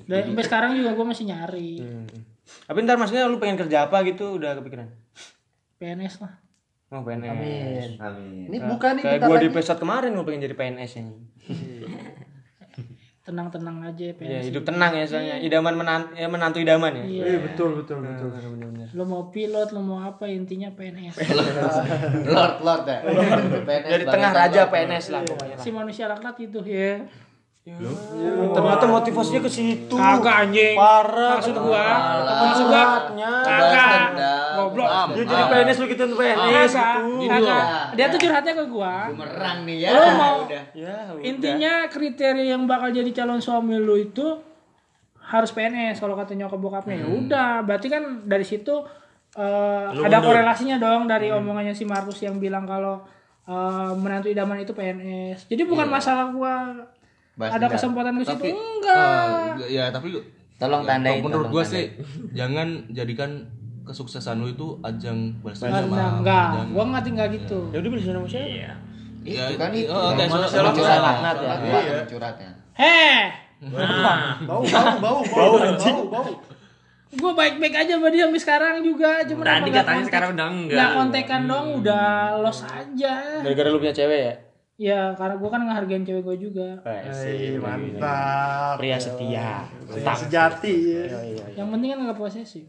Dan 0.08 0.32
sampai 0.32 0.44
sekarang 0.44 0.70
juga 0.72 0.90
gue 0.92 1.06
masih 1.06 1.24
nyari 1.28 1.72
Hmm. 1.78 2.32
Tapi 2.44 2.78
ntar 2.84 2.96
maksudnya 3.00 3.26
lu 3.26 3.40
pengen 3.40 3.56
kerja 3.60 3.88
apa 3.88 4.04
gitu 4.04 4.36
udah 4.36 4.56
kepikiran? 4.60 4.88
PNS 5.80 6.22
lah 6.22 6.44
Oh 6.94 7.02
PNS. 7.02 7.26
Amin. 7.26 7.90
Amin. 7.98 8.46
Ini 8.52 8.58
bukan 8.70 8.92
nih 9.00 9.04
Kayak 9.04 9.20
gua 9.26 9.36
di 9.42 9.48
episode 9.50 9.80
kemarin 9.82 10.14
gue 10.14 10.24
pengen 10.24 10.46
jadi 10.46 10.54
PNS 10.54 10.92
ini. 11.02 11.14
tenang-tenang 13.24 13.80
aja 13.80 14.04
Ya 14.04 14.12
PNS 14.12 14.52
hidup 14.52 14.68
tenang 14.68 14.92
ya 14.92 15.04
soalnya. 15.08 15.40
Idaman 15.40 15.80
menantu, 15.80 16.12
ya, 16.12 16.28
menantu 16.28 16.60
idaman 16.60 16.92
ya. 16.92 17.04
Iya. 17.08 17.22
Eh, 17.24 17.38
betul 17.40 17.80
betul 17.80 18.04
betul. 18.04 18.28
Bener-bener. 18.30 18.84
lo 18.92 19.04
mau 19.08 19.32
pilot 19.32 19.72
lo 19.72 19.80
mau 19.80 20.04
apa 20.04 20.28
intinya 20.28 20.68
PNS 20.76 21.16
Lord, 22.36 22.56
Lord 22.60 22.84
ya. 22.84 23.00
PNS 23.64 23.64
Dari 23.64 24.04
bagian 24.04 24.12
tengah 24.12 24.30
Lord. 24.30 24.40
raja 24.44 24.62
PNS 24.68 25.04
lah 25.08 25.20
pokoknya 25.24 25.56
si 25.56 25.68
manusia 25.72 26.04
laknat 26.04 26.36
itu 26.36 26.60
ya 26.68 27.00
Ternyata 27.64 28.84
motivasinya 28.84 29.40
ke 29.40 29.48
situ. 29.48 29.96
kagak 29.96 30.36
anjing. 30.44 30.76
Parah. 30.76 31.40
maksud 31.40 31.56
gua 31.56 31.84
maksud 32.44 32.64
gua 32.68 32.84
kagak. 33.40 34.08
Goblok. 34.60 34.88
Dia 35.16 35.24
jadi 35.24 35.44
PNS 35.48 35.76
lu 35.80 35.86
gitu 35.88 36.04
PNS 36.12 36.72
kagak 36.76 36.96
gitu. 37.24 37.32
kagak. 37.32 37.64
ya. 37.64 37.64
dia 37.96 38.06
tuh 38.12 38.18
curhatnya 38.20 38.52
ke 38.52 38.64
gua. 38.68 39.08
Bumerang 39.08 39.58
nih 39.64 39.76
ya. 39.80 39.88
Lo 39.96 40.08
mau. 40.12 40.36
Ya, 40.44 40.62
udah. 40.76 41.24
intinya 41.24 41.72
kriteria 41.88 42.52
yang 42.52 42.68
bakal 42.68 42.92
jadi 42.92 43.08
calon 43.16 43.40
suami 43.40 43.80
lu 43.80 43.96
itu 43.96 44.44
harus 45.24 45.48
PNS 45.56 46.04
kalau 46.04 46.20
kata 46.20 46.36
nyokap 46.36 46.60
bokapnya 46.60 47.00
ya 47.00 47.06
udah. 47.08 47.52
Berarti 47.64 47.88
kan 47.88 48.28
dari 48.28 48.44
situ 48.44 48.84
eh, 49.40 49.86
ada 50.04 50.20
korelasinya 50.20 50.76
dong 50.76 51.08
dari 51.08 51.32
omongannya 51.32 51.72
si 51.72 51.88
Markus 51.88 52.20
yang 52.20 52.36
bilang 52.36 52.68
kalau 52.68 53.00
eh, 53.48 53.92
menantu 53.96 54.28
idaman 54.28 54.60
itu 54.60 54.76
PNS. 54.76 55.48
Jadi 55.48 55.64
bukan 55.64 55.88
masalah 55.88 56.28
gua 56.28 56.76
Bahas 57.34 57.50
ada 57.50 57.58
dendam. 57.60 57.74
kesempatan 57.74 58.12
ke 58.14 58.24
situ 58.24 58.44
enggak. 58.46 59.26
eh, 59.58 59.68
ya 59.72 59.84
tapi 59.88 60.08
Tolong 60.54 60.80
ya, 60.80 60.88
tandain, 60.88 61.18
menurut 61.18 61.50
tolong 61.50 61.52
gue 61.52 61.64
sih 61.66 61.84
jangan 62.30 62.68
jadikan 62.88 63.30
kesuksesan 63.82 64.38
lu 64.38 64.48
itu 64.48 64.66
ajang 64.80 65.34
balas 65.40 65.58
Enggak, 65.58 65.82
dendam 65.82 65.90
enggak, 65.90 66.14
enggak. 66.16 66.64
Gua 66.70 66.84
nggak 66.86 67.04
tinggal 67.04 67.26
gitu. 67.28 67.58
Ya 67.68 67.76
udah 67.76 67.90
beli 67.90 68.02
sama 68.02 68.24
siapa? 68.24 68.46
Iya. 68.46 68.72
ya, 69.24 69.44
Itu 69.46 69.58
kan 69.58 69.70
itu. 69.72 69.90
oh, 69.90 70.10
kayak 70.14 70.30
surat 70.46 70.72
laknat 70.72 71.36
ya. 71.36 71.48
Laknat 71.50 72.06
curhatnya. 72.06 72.50
Heh, 72.74 73.20
Bau, 74.44 74.60
bau, 74.60 74.60
bau, 75.00 75.18
bau, 75.24 75.52
bau, 75.56 76.02
bau. 76.06 76.32
gua 77.14 77.32
baik-baik 77.32 77.74
aja 77.76 77.94
sama 77.94 78.10
dia 78.10 78.24
sampai 78.24 78.40
sekarang 78.40 78.74
juga. 78.80 79.22
Cuma 79.24 79.42
Tadi 79.42 79.68
nggak 79.68 79.84
katanya 79.84 80.04
sekarang 80.04 80.30
udah 80.34 80.46
enggak. 80.48 80.74
nggak 80.74 80.90
kontekan 80.92 81.42
dong, 81.44 81.66
udah 81.78 82.06
los 82.40 82.60
aja. 82.62 83.14
Gara-gara 83.40 83.68
lu 83.68 83.78
punya 83.78 83.92
cewek 83.92 84.20
ya? 84.20 84.34
Ya, 84.74 85.14
karena 85.14 85.38
gua 85.38 85.48
kan 85.48 85.62
ngehargain 85.62 86.02
cewek 86.02 86.22
gua 86.22 86.34
juga. 86.34 86.68
Eh, 86.82 87.54
Mantap. 87.56 88.74
Pria 88.76 88.98
setia. 88.98 89.62
Pria 89.86 90.14
sejati 90.14 90.74
ya. 90.90 91.04
Yang 91.54 91.68
penting 91.70 91.88
kan 91.94 91.98
nggak 92.02 92.18
posesif. 92.18 92.66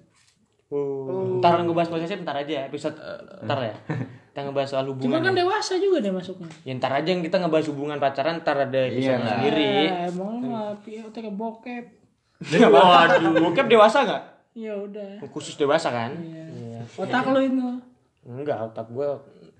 Oh. 0.68 1.38
Ntar 1.38 1.61
ngebahas 1.61 1.90
posesif 1.90 2.18
ntar 2.22 2.38
aja 2.38 2.65
episode 2.65 2.98
eh, 2.98 3.45
ntar 3.45 3.60
ya. 3.64 3.76
Kita 4.30 4.44
ngebahas 4.44 4.69
soal 4.69 4.86
Cuma 4.86 4.94
hubungan. 4.98 5.22
kan 5.23 5.34
ya. 5.34 5.40
dewasa 5.41 5.73
juga 5.77 5.98
dia 5.98 6.11
masuknya. 6.11 6.49
Ya 6.61 6.73
ntar 6.76 6.91
aja 6.91 7.07
yang 7.07 7.23
kita 7.23 7.38
ngebahas 7.40 7.65
hubungan 7.69 7.98
pacaran 7.98 8.41
ntar 8.41 8.57
ada 8.60 8.80
episode 8.86 9.15
Iya, 9.15 9.30
sendiri. 9.32 9.69
Eh, 9.88 10.10
emang 10.11 10.27
lu 10.30 10.40
mah 10.52 10.76
POT 10.84 11.15
kayak 11.15 11.34
bokep. 11.34 11.86
Waduh, 12.52 13.32
bokep 13.40 13.65
dewasa 13.65 14.03
nggak? 14.03 14.23
Ya 14.53 14.73
udah. 14.76 15.23
Khusus 15.32 15.56
dewasa 15.56 15.90
kan? 15.90 16.14
Iya. 16.19 16.84
Otak 16.98 17.26
lu 17.32 17.40
itu. 17.41 17.68
Enggak, 18.26 18.57
otak 18.57 18.90
gue 18.90 19.06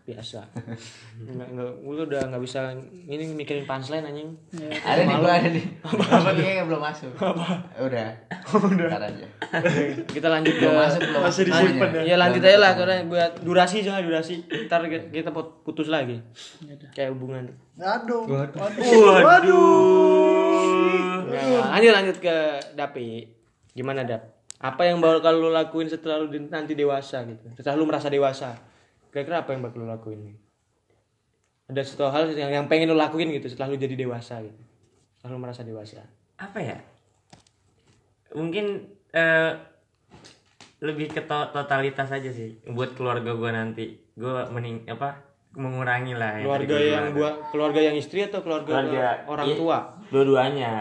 biasa. 0.06 0.46
Enggak, 1.26 1.48
enggak, 1.50 1.72
gue 1.82 2.06
udah 2.06 2.22
nggak 2.30 2.44
bisa 2.46 2.70
ini 3.10 3.26
mikirin 3.34 3.66
punchline 3.66 4.06
anjing. 4.06 4.30
Ada 4.86 5.02
nih 5.02 5.16
gua 5.18 5.34
ada 5.34 5.50
nih. 5.50 5.66
Apa 6.14 6.32
kayaknya 6.38 6.64
belum 6.70 6.82
masuk. 6.86 7.12
Udah. 7.18 8.10
Udah. 8.70 8.88
aja. 9.02 9.28
Kita 10.06 10.28
lanjut 10.30 10.54
ke 10.54 10.62
Belum 10.62 10.78
masuk 10.78 11.02
belum. 11.02 11.22
Masih 11.26 11.44
disimpan 11.50 11.90
ya. 11.90 12.02
Iya 12.06 12.16
lanjut 12.22 12.42
aja 12.46 12.58
lah 12.62 12.72
karena 12.78 12.96
buat 13.10 13.32
durasi 13.42 13.82
soalnya 13.82 14.06
durasi. 14.06 14.46
Ntar 14.70 14.86
kita 15.10 15.34
putus 15.66 15.90
lagi. 15.90 16.22
Kayak 16.94 17.18
hubungan. 17.18 17.50
Aduh. 17.82 18.30
Nah, 21.26 21.66
lanjut 21.74 21.92
lanjut 21.92 22.18
ke 22.22 22.36
Dapi. 22.78 23.26
Gimana 23.74 24.06
Dap? 24.06 24.22
Apa 24.62 24.88
yang 24.88 25.04
bakal 25.04 25.36
lu 25.36 25.50
lakuin 25.52 25.90
setelah 25.90 26.22
lu 26.22 26.32
di- 26.32 26.48
nanti 26.48 26.78
dewasa 26.78 27.26
gitu? 27.28 27.50
Setelah 27.58 27.76
lu 27.76 27.90
merasa 27.90 28.08
dewasa. 28.08 28.56
Kira-kira 29.16 29.48
apa 29.48 29.56
yang 29.56 29.64
bakal 29.64 29.80
lu 29.80 29.88
lakuin? 29.88 30.36
Ada 31.72 31.88
satu 31.88 32.12
hal 32.12 32.36
yang, 32.36 32.52
yang 32.52 32.66
pengen 32.68 32.92
lu 32.92 33.00
lakuin 33.00 33.32
gitu 33.32 33.48
setelah 33.48 33.72
lu 33.72 33.80
jadi 33.80 33.96
dewasa 33.96 34.44
gitu. 34.44 34.60
Setelah 35.16 35.32
lu 35.32 35.40
merasa 35.40 35.64
dewasa. 35.64 36.04
apa 36.36 36.60
ya 36.60 36.76
mungkin 38.36 38.92
eh, 39.16 39.52
lebih 40.84 41.16
ke 41.16 41.24
to- 41.24 41.50
totalitas 41.56 42.12
aja 42.12 42.28
sih 42.28 42.60
buat 42.68 42.92
keluarga 43.00 43.32
gua 43.32 43.56
nanti 43.56 43.96
gua 44.20 44.52
mening 44.52 44.84
apa 44.92 45.24
mengurangi 45.56 46.12
lah 46.20 46.44
Keluarga 46.44 46.76
yang 46.76 47.16
gua 47.16 47.40
keluarga 47.56 47.80
yang 47.80 47.96
istri 47.96 48.28
atau 48.28 48.44
keluarga, 48.44 48.84
keluarga 48.84 49.24
orang 49.32 49.46
iya, 49.48 49.56
tua? 49.56 49.80
dua-duanya 50.12 50.72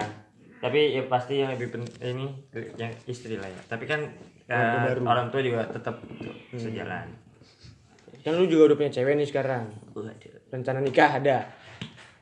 tapi 0.58 0.98
ya 0.98 1.06
pasti 1.06 1.38
yang 1.38 1.54
lebih 1.54 1.70
penting 1.70 1.94
ini 2.02 2.26
yang 2.74 2.90
istri 3.06 3.38
lah 3.38 3.46
ya 3.46 3.60
tapi 3.70 3.86
kan 3.86 4.10
eh, 4.50 4.98
orang 5.06 5.30
tua 5.30 5.38
juga 5.38 5.70
tetap 5.70 6.02
sejalan 6.50 7.06
Kan 8.24 8.34
lu 8.34 8.48
juga 8.48 8.72
udah 8.72 8.76
punya 8.76 8.90
cewek 8.90 9.14
nih 9.14 9.26
sekarang. 9.26 9.68
waduh 9.92 10.08
Rencana 10.48 10.80
nikah 10.80 11.10
ada. 11.14 11.44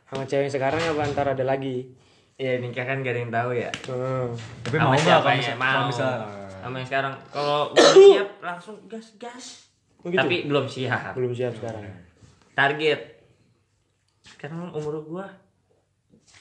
Sama 0.05 0.25
cewek 0.25 0.45
yang 0.45 0.53
sekarang 0.53 0.83
apa 0.83 1.03
ntar 1.09 1.27
ada 1.31 1.43
lagi? 1.43 1.87
ya 2.35 2.59
nikah 2.59 2.83
kan 2.83 3.01
gak 3.01 3.13
ada 3.13 3.21
yang 3.21 3.31
tahu 3.31 3.51
ya 3.55 3.71
Hmm. 3.87 4.35
Tapi 4.61 4.75
Sama 4.75 4.85
mau 4.85 4.97
nggak 4.97 5.07
kalau 5.15 5.31
ya? 5.31 5.37
misal- 5.37 5.55
mau 5.55 5.69
kalau 5.69 5.87
misal 5.87 6.13
sama 6.55 6.75
yang 6.75 6.89
sekarang 6.89 7.15
kalau 7.29 7.61
belum 7.71 7.95
siap 8.09 8.31
langsung 8.41 8.77
gas 8.85 9.07
gas 9.17 9.47
Oh 9.97 10.09
gitu? 10.09 10.19
tapi 10.19 10.37
belum 10.43 10.65
siap 10.67 11.13
Belum 11.13 11.31
siap 11.31 11.55
sekarang. 11.55 11.85
target 12.53 13.01
karena 14.37 14.71
umur 14.71 14.95
gua 15.05 15.27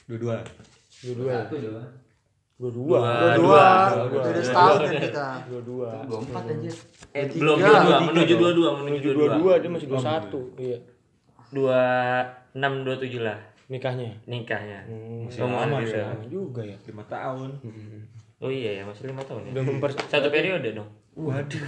dua-dua. 0.07 0.41
Dua-dua. 1.01 1.29
ya? 1.29 1.41
Dua. 1.51 1.83
Dua-dua. 2.61 3.01
Dua, 3.33 3.65
beda 4.21 4.37
setahun 4.37 4.79
ya 4.85 5.01
kita. 5.01 5.27
Dua-dua. 5.49 5.89
Dua 6.05 6.17
empat 6.21 6.43
aja. 6.45 6.69
eh, 7.11 7.25
belum 7.33 7.57
dua 7.57 7.77
dua 7.81 7.97
menuju 8.05 8.33
dua 8.37 8.51
dua 8.53 8.69
menuju 8.77 9.07
dua 9.11 9.27
dua 9.35 9.53
dia 9.57 9.69
masih 9.69 9.87
dua 9.89 9.97
satu. 9.99 10.39
Iya. 10.55 10.77
dua 11.49 11.79
enam 12.53 12.85
dua 12.85 12.95
tujuh 12.95 13.25
lah 13.25 13.35
Nikahnya. 13.65 14.13
nikahnya 14.23 14.83
Masih 15.25 15.41
Umur 15.41 15.57
lama 15.59 15.77
dia. 15.79 15.89
sih. 15.89 15.99
Lama 15.99 16.25
juga 16.27 16.61
ya. 16.61 16.77
lima 16.85 17.03
tahun. 17.05 17.49
oh 18.37 18.47
iya 18.47 18.71
ya 18.77 18.83
masih 18.85 19.09
lima 19.09 19.23
tahun 19.25 19.41
ya 19.47 19.51
satu 20.05 20.29
periode 20.29 20.69
dong 20.71 20.89
Waduh. 21.11 21.65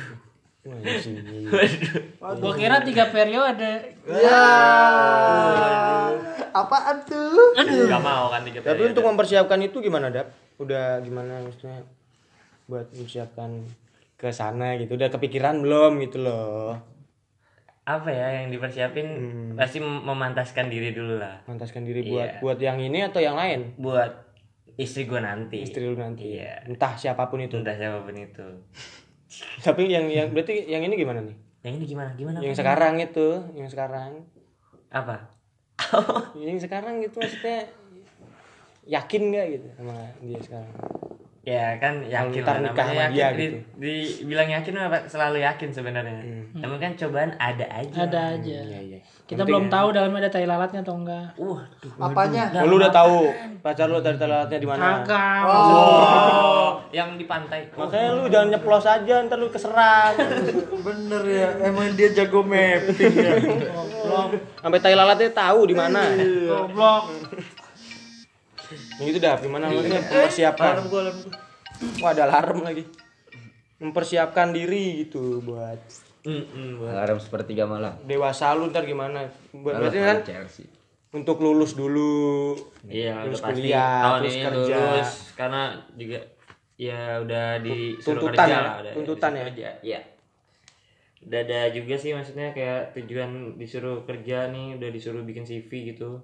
Iya. 0.63 1.51
Gua 2.39 2.55
kira 2.55 2.79
tiga 2.79 3.11
periode. 3.11 3.99
Ya. 4.07 4.43
Apaan 6.53 7.03
tuh? 7.03 7.51
nggak 7.57 7.99
mau 7.99 8.29
kan 8.29 8.45
tiga 8.45 8.61
Tapi 8.61 8.71
periode 8.77 8.91
untuk 8.93 9.03
mempersiapkan 9.03 9.59
itu 9.59 9.81
gimana, 9.81 10.07
Dap? 10.07 10.31
Udah 10.55 10.99
gimana 10.99 11.39
maksudnya 11.39 11.81
buat 12.65 12.87
mempersiapkan 12.89 13.63
ke 14.13 14.29
sana 14.29 14.75
gitu. 14.75 14.93
Udah 14.93 15.09
kepikiran 15.09 15.59
belum 15.59 16.01
gitu 16.01 16.19
loh. 16.19 16.77
apa 17.83 18.07
ya 18.07 18.39
yang 18.39 18.47
dipersiapin 18.47 19.07
pasti 19.53 19.75
mem- 19.77 20.01
memantaskan 20.01 20.71
diri 20.71 20.95
dulu 20.95 21.19
lah 21.19 21.43
Mantaskan 21.43 21.83
diri 21.83 22.07
buat 22.07 22.23
Iya. 22.23 22.39
buat 22.39 22.55
yang 22.57 22.79
ini 22.79 23.03
atau 23.03 23.19
yang 23.19 23.35
lain? 23.35 23.75
buat 23.75 24.07
istri 24.73 25.03
gua 25.03 25.19
nanti 25.19 25.59
Istri 25.61 25.83
lu 25.85 25.99
nanti. 25.99 26.39
Iya. 26.39 26.63
Entah 26.63 26.95
siapa 26.95 27.27
pun 27.27 27.43
itu. 27.43 27.59
entah 27.59 27.75
siapa 27.75 27.99
pun 27.99 28.15
itu 28.15 28.47
Tapi 29.67 29.91
yang 29.91 30.07
yang 30.07 30.31
berarti 30.31 30.63
yang 30.63 30.79
ini 30.81 30.95
gimana 30.95 31.19
nih? 31.21 31.35
yang 31.59 31.75
ini 31.75 31.83
gimana 31.85 32.11
gimana 32.13 32.37
Yang 32.39 32.55
sekarang 32.55 32.93
itu, 32.99 33.27
yang 33.51 33.67
sekarang. 33.67 34.11
apa 34.89 35.27
yang 36.39 36.55
sekarang 36.55 37.01
gitu 37.01 37.19
maksudnya 37.19 37.67
yakin 38.83 39.21
nggak 39.31 39.45
gitu 39.57 39.67
sama 39.79 39.95
dia 40.19 40.39
sekarang? 40.43 40.73
ya 41.43 41.75
kan 41.75 41.99
yakin 42.07 42.39
lah 42.39 42.55
nikah 42.63 42.87
namanya 42.87 42.87
sama 42.87 43.03
yakin 43.03 43.11
dia 43.11 43.27
di, 43.35 43.43
gitu. 43.43 43.57
dibilang 44.23 44.47
yakin 44.47 44.73
apa 44.79 44.97
selalu 45.11 45.43
yakin 45.43 45.69
sebenarnya 45.75 46.23
namun 46.55 46.79
kan 46.79 46.95
cobaan 46.95 47.35
ada 47.35 47.67
aja 47.67 48.07
Ada 48.07 48.39
aja. 48.39 48.57
Iya 48.63 48.79
iya. 48.79 48.99
Kita 49.23 49.43
belum 49.47 49.71
tahu 49.71 49.95
dalamnya 49.95 50.27
ada 50.27 50.31
tai 50.31 50.45
lalatnya 50.45 50.85
atau 50.85 50.99
enggak. 50.99 51.33
Waduh. 51.39 51.91
Apanya? 51.97 52.51
Oh, 52.61 52.67
lu 52.69 52.75
udah 52.77 52.91
tahu 52.93 53.31
pacar 53.65 53.87
lu 53.89 54.03
dari 54.03 54.19
telatnya 54.19 54.59
di 54.61 54.67
mana? 54.67 55.01
Kagak. 55.01 55.43
Oh, 55.47 56.69
yang 56.93 57.17
di 57.17 57.25
pantai. 57.25 57.65
Makanya 57.73 58.09
lu 58.19 58.23
jangan 58.29 58.47
nyeplos 58.53 58.85
aja 58.85 59.15
ntar 59.25 59.39
lu 59.41 59.49
keserang. 59.49 60.13
Bener 60.85 61.23
ya, 61.25 61.47
emang 61.65 61.95
dia 61.97 62.13
jago 62.13 62.45
mapping 62.45 63.15
ya. 63.15 63.33
Sampai 64.61 64.79
tai 64.83 64.93
lalatnya 64.93 65.31
tahu 65.33 65.71
di 65.71 65.75
mana. 65.75 66.03
Goblok. 66.47 67.03
Yang 68.95 69.07
itu 69.07 69.19
dah 69.19 69.35
gimana 69.35 69.65
maksudnya 69.67 70.01
mempersiapkan. 70.01 70.73
Wah, 71.99 72.09
ada 72.09 72.23
alarm 72.25 72.61
lagi. 72.61 72.83
Mempersiapkan 73.77 74.49
diri 74.49 75.03
gitu 75.03 75.41
buat 75.41 75.79
Mm-mm, 76.23 76.79
buat- 76.79 76.93
Alarm 76.93 77.19
sepertiga 77.19 77.65
malam. 77.65 77.99
dewasa 78.01 78.53
lu 78.53 78.69
ntar 78.69 78.83
gimana? 78.83 79.27
Buat 79.51 79.75
berarti 79.77 79.99
kan 79.99 80.17
Chelsea. 80.23 80.63
untuk 81.11 81.37
lulus 81.37 81.75
dulu. 81.75 82.55
Iya, 82.83 83.27
udah 83.27 83.37
pasti 83.37 83.59
kuliah, 83.61 84.01
tahun 84.01 84.19
terus 84.19 84.33
ini 84.33 84.41
kerja. 84.41 84.77
lulus 84.79 85.11
karena 85.33 85.61
juga 85.93 86.19
ya 86.73 87.01
udah 87.19 87.47
disuruh 87.59 88.01
Tuntutan 88.23 88.33
kerja 88.39 88.49
ya? 88.49 88.61
lah, 88.61 88.75
udah 88.79 88.91
Tuntutan 88.95 89.31
ya? 89.31 89.43
kerja. 89.43 89.69
Iya. 89.83 89.99
Udah 91.21 91.39
ada 91.39 91.59
juga 91.69 91.95
sih 91.95 92.11
maksudnya 92.11 92.47
kayak 92.51 92.81
tujuan 92.93 93.29
disuruh 93.55 94.03
kerja 94.03 94.47
nih, 94.49 94.75
udah 94.75 94.89
disuruh 94.89 95.21
bikin 95.21 95.43
CV 95.43 95.69
gitu. 95.93 96.23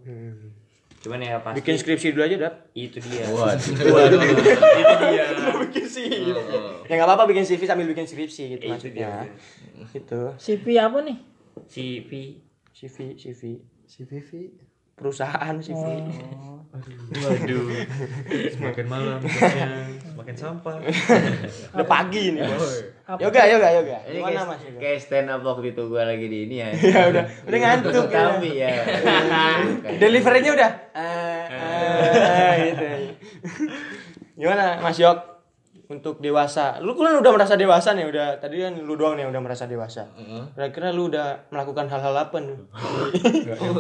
Cuman 0.99 1.23
ya 1.23 1.39
pasti 1.39 1.63
Bikin 1.63 1.76
skripsi 1.80 2.07
dulu 2.11 2.27
aja, 2.27 2.35
Dap. 2.35 2.53
itu 2.76 2.99
dia. 2.99 3.23
Waduh. 3.31 4.19
itu 4.19 4.95
dia. 5.07 5.26
bikin 5.63 5.85
CV. 5.88 6.35
Ya 6.88 6.93
nggak 6.99 7.07
apa-apa 7.07 7.23
bikin 7.27 7.47
CV 7.47 7.63
sambil 7.63 7.88
bikin 7.88 8.03
skripsi 8.03 8.59
gitu 8.59 8.63
Itu 8.67 8.71
maksudnya. 8.76 9.23
dia. 9.23 9.88
Gitu. 9.95 10.21
CV 10.35 10.65
apa 10.76 10.99
nih? 11.01 11.17
CV 11.71 12.11
CV, 12.80 13.19
CV. 13.19 13.41
Si 13.84 14.05
Vivi. 14.07 14.55
Perusahaan 14.95 15.55
CV. 15.59 15.76
Waduh. 17.23 17.65
Semakin 18.55 18.85
malam, 18.88 19.19
semakin 20.30 20.61
sampah. 20.61 20.76
Udah 21.73 21.88
pagi 21.89 22.38
nih, 22.38 22.41
Bos. 22.45 22.85
Yoga, 23.18 23.41
yoga, 23.49 23.68
yoga. 23.81 23.97
Ini 24.06 24.22
Gimana, 24.22 24.41
Mas? 24.45 24.61
Yoga? 24.61 24.77
kayak 24.77 24.99
stand 25.01 25.30
up 25.34 25.41
waktu 25.41 25.73
itu 25.73 25.81
gua 25.89 26.06
lagi 26.06 26.26
di 26.30 26.39
ini 26.45 26.56
ya. 26.61 26.69
Ya 26.93 27.01
udah, 27.10 27.26
udah 27.49 27.57
ngantuk 27.57 28.06
ya. 28.14 28.22
Tapi 28.30 28.49
ya. 28.53 28.69
Deliverynya 30.01 30.51
udah. 30.53 30.72
Eh, 30.93 31.43
eh, 31.49 32.53
gitu. 32.69 32.85
Gimana, 34.38 34.77
Mas 34.85 34.97
Yok? 35.01 35.39
Untuk 35.90 36.18
dewasa. 36.20 36.78
Lu 36.78 36.94
kan 36.94 37.18
udah 37.18 37.32
merasa 37.32 37.53
dewasa 37.56 37.91
nih, 37.91 38.06
udah 38.06 38.38
tadi 38.38 38.61
kan 38.61 38.78
lu 38.78 38.94
doang 38.94 39.14
nih 39.14 39.26
yang 39.26 39.32
udah 39.32 39.41
merasa 39.41 39.66
dewasa. 39.66 40.06
Kira-kira 40.53 40.90
lu 40.90 41.10
udah 41.10 41.49
melakukan 41.49 41.86
hal-hal 41.88 42.14
apa 42.16 42.38
nih? 42.38 42.57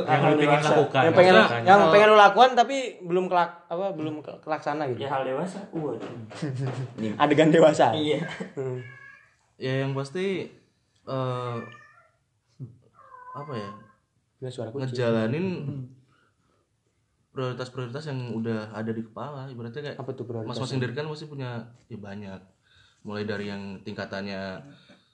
yang 0.03 0.21
lu 0.27 0.41
pengen 0.41 0.57
lakukan 0.59 1.01
yang 1.03 1.13
pengen 1.13 1.33
maksudnya. 1.35 1.63
yang 1.63 1.79
pengen 1.87 2.07
lu 2.07 2.17
lakukan 2.17 2.49
tapi 2.55 2.77
belum 2.99 3.25
kelak 3.27 3.51
apa 3.63 3.85
belum 3.91 4.15
ke- 4.19 4.39
kelaksana 4.39 4.89
gitu. 4.89 5.05
ya 5.05 5.09
hal 5.11 5.21
dewasa 5.23 5.59
waduh 5.69 6.01
Adegan 7.15 7.49
dewasa. 7.49 7.93
iya 7.93 8.25
Hmm. 8.55 8.81
Ya 9.55 9.83
yang 9.83 9.93
pasti 9.93 10.49
eh 11.05 11.57
apa 13.31 13.53
ya? 13.53 13.69
Suara. 14.49 14.71
Ngejalanin 14.71 15.45
prioritas-prioritas 17.39 18.11
yang 18.11 18.35
udah 18.35 18.75
ada 18.75 18.91
di 18.91 18.99
kepala. 18.99 19.47
Ibaratnya 19.47 19.79
kayak 19.79 19.97
Apa 20.03 20.11
tuh 20.11 20.27
prioritas? 20.27 20.59
masing-masing 20.59 20.79
dari 20.83 20.91
kan 20.91 21.07
pasti 21.07 21.25
punya 21.31 21.63
ya 21.87 21.95
banyak. 21.95 22.41
Mulai 23.07 23.23
dari 23.23 23.47
yang 23.47 23.79
tingkatannya 23.87 24.59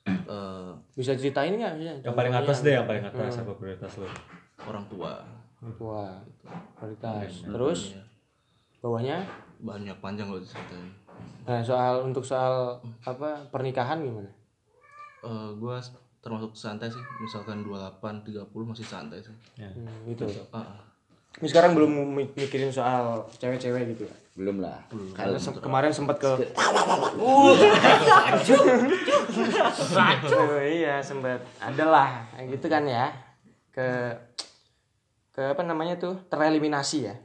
eh 0.10 0.70
Bisa 0.98 1.14
ceritain 1.14 1.54
nggak? 1.54 1.74
Bisa. 1.78 1.94
Yang 2.02 2.16
paling 2.18 2.34
atas 2.34 2.58
deh, 2.66 2.74
yang 2.74 2.90
paling 2.90 3.06
atas 3.06 3.46
apa 3.46 3.54
prioritas 3.54 3.94
lu? 4.02 4.10
orang 4.66 4.90
tua. 4.90 5.22
Wah, 5.78 6.18
prioritas. 6.82 7.46
Terus 7.46 7.94
bawahnya? 8.82 9.22
Banyak 9.62 10.02
panjang 10.02 10.34
loh 10.34 10.42
diceritain. 10.42 10.90
Nah, 11.46 11.62
soal 11.62 12.10
untuk 12.10 12.26
soal 12.26 12.82
apa 13.06 13.46
pernikahan 13.54 14.02
gimana? 14.02 14.34
Eh 15.22 15.50
gua 15.62 15.78
termasuk 16.26 16.58
santai 16.58 16.90
sih. 16.90 17.02
Misalkan 17.22 17.62
28 17.62 18.26
30 18.26 18.50
masih 18.50 18.82
santai 18.82 19.22
sih. 19.22 19.36
Hmm, 19.62 20.10
gitu. 20.10 20.26
Ini 21.36 21.48
sekarang 21.48 21.72
belum 21.74 21.92
mi- 22.10 22.32
mikirin 22.34 22.70
soal 22.70 23.28
cewek-cewek 23.36 23.92
gitu 23.92 24.04
ya. 24.04 24.16
belum 24.36 24.60
lah. 24.60 24.84
Karena 25.12 25.36
se- 25.36 25.56
kemarin 25.58 25.92
sempat 25.92 26.16
ke 26.16 26.28
Oh, 27.16 27.56
iya. 30.62 31.00
Sempat 31.08 31.40
adalah 31.58 32.28
gitu 32.42 32.68
kan 32.68 32.84
ya. 32.84 33.12
Ke 33.70 34.12
ke 35.32 35.42
apa 35.46 35.62
namanya 35.62 35.96
tuh? 35.96 36.16
Tereliminasi 36.26 36.98
ya 37.04 37.16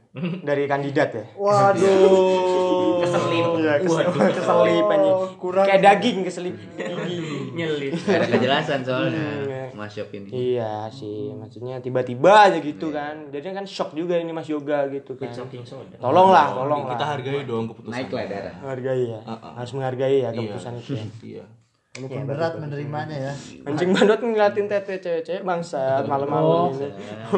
dari 0.42 0.66
kandidat 0.66 1.10
ya. 1.12 1.24
Waduh. 1.34 2.98
keselip 3.02 3.46
ya 3.58 3.74
keselip, 3.78 4.06
keselip 4.32 4.86
anjing. 4.86 5.16
Kurang. 5.36 5.64
kayak 5.64 5.80
daging 5.80 6.18
keselip. 6.22 6.54
Gigi 6.76 7.29
nyelit 7.60 7.92
Gak 7.94 8.16
ada 8.16 8.26
kejelasan 8.28 8.80
soalnya 8.80 9.26
Hmm. 9.70 9.78
mas 9.78 9.94
Yop 9.94 10.10
ini. 10.10 10.28
Iya 10.28 10.90
sih 10.90 11.30
maksudnya 11.30 11.78
tiba-tiba 11.78 12.50
aja 12.50 12.58
gitu 12.58 12.90
kan. 12.90 13.30
Jadi 13.30 13.46
kan 13.52 13.64
shock 13.64 13.92
juga 13.92 14.16
ini 14.16 14.28
mas 14.28 14.44
yoga 14.44 14.88
gitu 14.88 15.14
kan. 15.14 15.30
shocking 15.30 15.62
soda. 15.62 15.94
Tolonglah 15.96 16.52
tolong 16.52 16.84
kita 16.86 17.04
hargai 17.06 17.40
dong 17.44 17.64
keputusan. 17.68 17.94
naik 17.94 18.10
lah 18.10 18.24
darah. 18.26 18.54
Menghargai 18.58 19.02
ya. 19.06 19.20
Harus 19.54 19.72
menghargai 19.72 20.16
ya 20.18 20.30
keputusan 20.30 20.72
itu 20.76 20.92
ya. 20.92 21.04
Iya. 21.30 21.44
Walaupun 21.90 22.22
berat 22.22 22.54
menerimanya 22.54 23.16
ya. 23.18 23.32
anjing 23.66 23.90
bandot 23.90 24.20
ngeliatin 24.20 24.66
tete 24.66 24.94
cewek-cewek 24.98 25.42
bangsa 25.42 26.02
malam-malam 26.04 26.70
ini. 26.70 26.86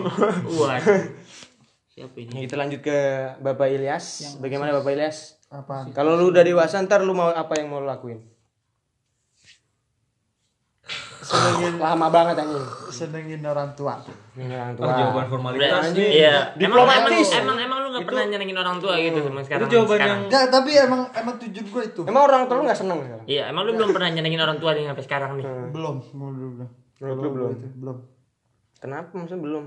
Waduh. 0.60 1.02
Siapa 1.88 2.16
ini? 2.16 2.44
Kita 2.44 2.56
lanjut 2.56 2.80
ke 2.80 2.98
Bapak 3.38 3.68
Ilyas. 3.68 4.36
Bagaimana 4.40 4.72
Bapak 4.72 4.92
Ilyas? 4.92 5.36
Apa? 5.48 5.88
Kalau 5.92 6.16
lu 6.16 6.28
udah 6.28 6.40
dewasa 6.40 6.80
ntar 6.80 7.00
lu 7.00 7.12
mau 7.12 7.28
apa 7.28 7.52
yang 7.56 7.68
mau 7.68 7.80
lu 7.80 7.88
lakuin? 7.88 8.31
Senengin 11.32 11.80
Lama 11.80 12.06
banget 12.06 12.36
anjing. 12.38 12.66
senengin 12.86 13.40
orang 13.42 13.72
tua. 13.72 13.96
Ini 14.34 14.52
orang 14.52 14.72
Oh, 14.74 14.84
tua. 14.84 14.92
jawaban 14.94 15.26
formalitas 15.26 15.80
Udah, 15.88 16.04
iya. 16.04 16.36
Diplomatis. 16.52 17.28
Emang, 17.32 17.56
emang, 17.56 17.58
emang 17.58 17.78
lu 17.80 17.88
gak 17.90 18.04
pernah 18.04 18.24
nyenengin 18.26 18.58
orang 18.58 18.76
tua 18.76 18.94
gitu 18.96 19.18
sama 19.18 19.40
sekarang. 19.40 19.64
itu 19.64 19.72
jawaban 19.72 19.96
sekarang. 19.96 20.18
Enggak, 20.28 20.44
tapi 20.48 20.70
emang 20.76 21.00
emang 21.10 21.34
tujuan 21.38 21.66
gue 21.66 21.82
itu. 21.88 22.00
Emang 22.04 22.22
orang 22.22 22.42
tua 22.44 22.54
lu 22.54 22.64
gak 22.64 22.76
seneng 22.76 22.98
sekarang? 23.00 23.24
Iya, 23.24 23.42
emang 23.48 23.62
lu 23.64 23.72
belum 23.72 23.90
pernah 23.90 24.08
nyenengin 24.10 24.40
orang 24.40 24.58
tua 24.58 24.70
nih 24.72 24.84
sampai 24.84 25.04
sekarang 25.04 25.30
nih. 25.40 25.44
Belum, 25.72 25.96
belum, 26.04 26.32
belum. 26.36 26.52
belum. 26.54 26.68
Belum? 27.00 27.50
itu, 27.50 27.66
belum. 27.74 27.96
Kenapa 28.78 29.08
maksudnya 29.12 29.40
belum? 29.40 29.64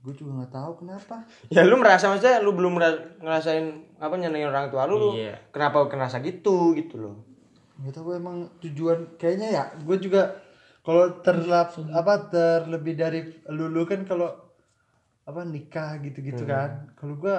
Gue 0.00 0.12
juga 0.12 0.30
nggak 0.38 0.52
tahu 0.52 0.72
kenapa. 0.78 1.16
Ya 1.48 1.64
lu 1.64 1.76
merasa 1.76 2.04
maksudnya 2.06 2.38
lu 2.38 2.52
belum 2.52 2.76
ngerasain 3.18 3.64
apa 3.96 4.14
nyenengin 4.14 4.48
orang 4.48 4.68
tua 4.68 4.84
lu, 4.84 4.96
lu 4.96 5.08
Iya. 5.16 5.34
kenapa 5.50 5.82
ngerasa 5.82 6.20
gitu 6.20 6.76
gitu 6.76 7.00
loh. 7.00 7.16
Gak 7.74 7.90
tahu 7.90 8.14
emang 8.14 8.46
tujuan 8.60 9.18
kayaknya 9.18 9.48
ya. 9.50 9.64
Gue 9.82 9.98
juga 9.98 10.30
kalau 10.84 11.04
terlap 11.18 11.72
apa 11.90 12.28
terlebih 12.28 12.94
dari 12.94 13.20
lulu 13.48 13.82
kan 13.82 14.04
kalau 14.04 14.28
apa 15.24 15.40
nikah 15.42 15.96
gitu-gitu 15.98 16.44
kan. 16.44 16.92
Kalau 16.92 17.16
gue 17.16 17.36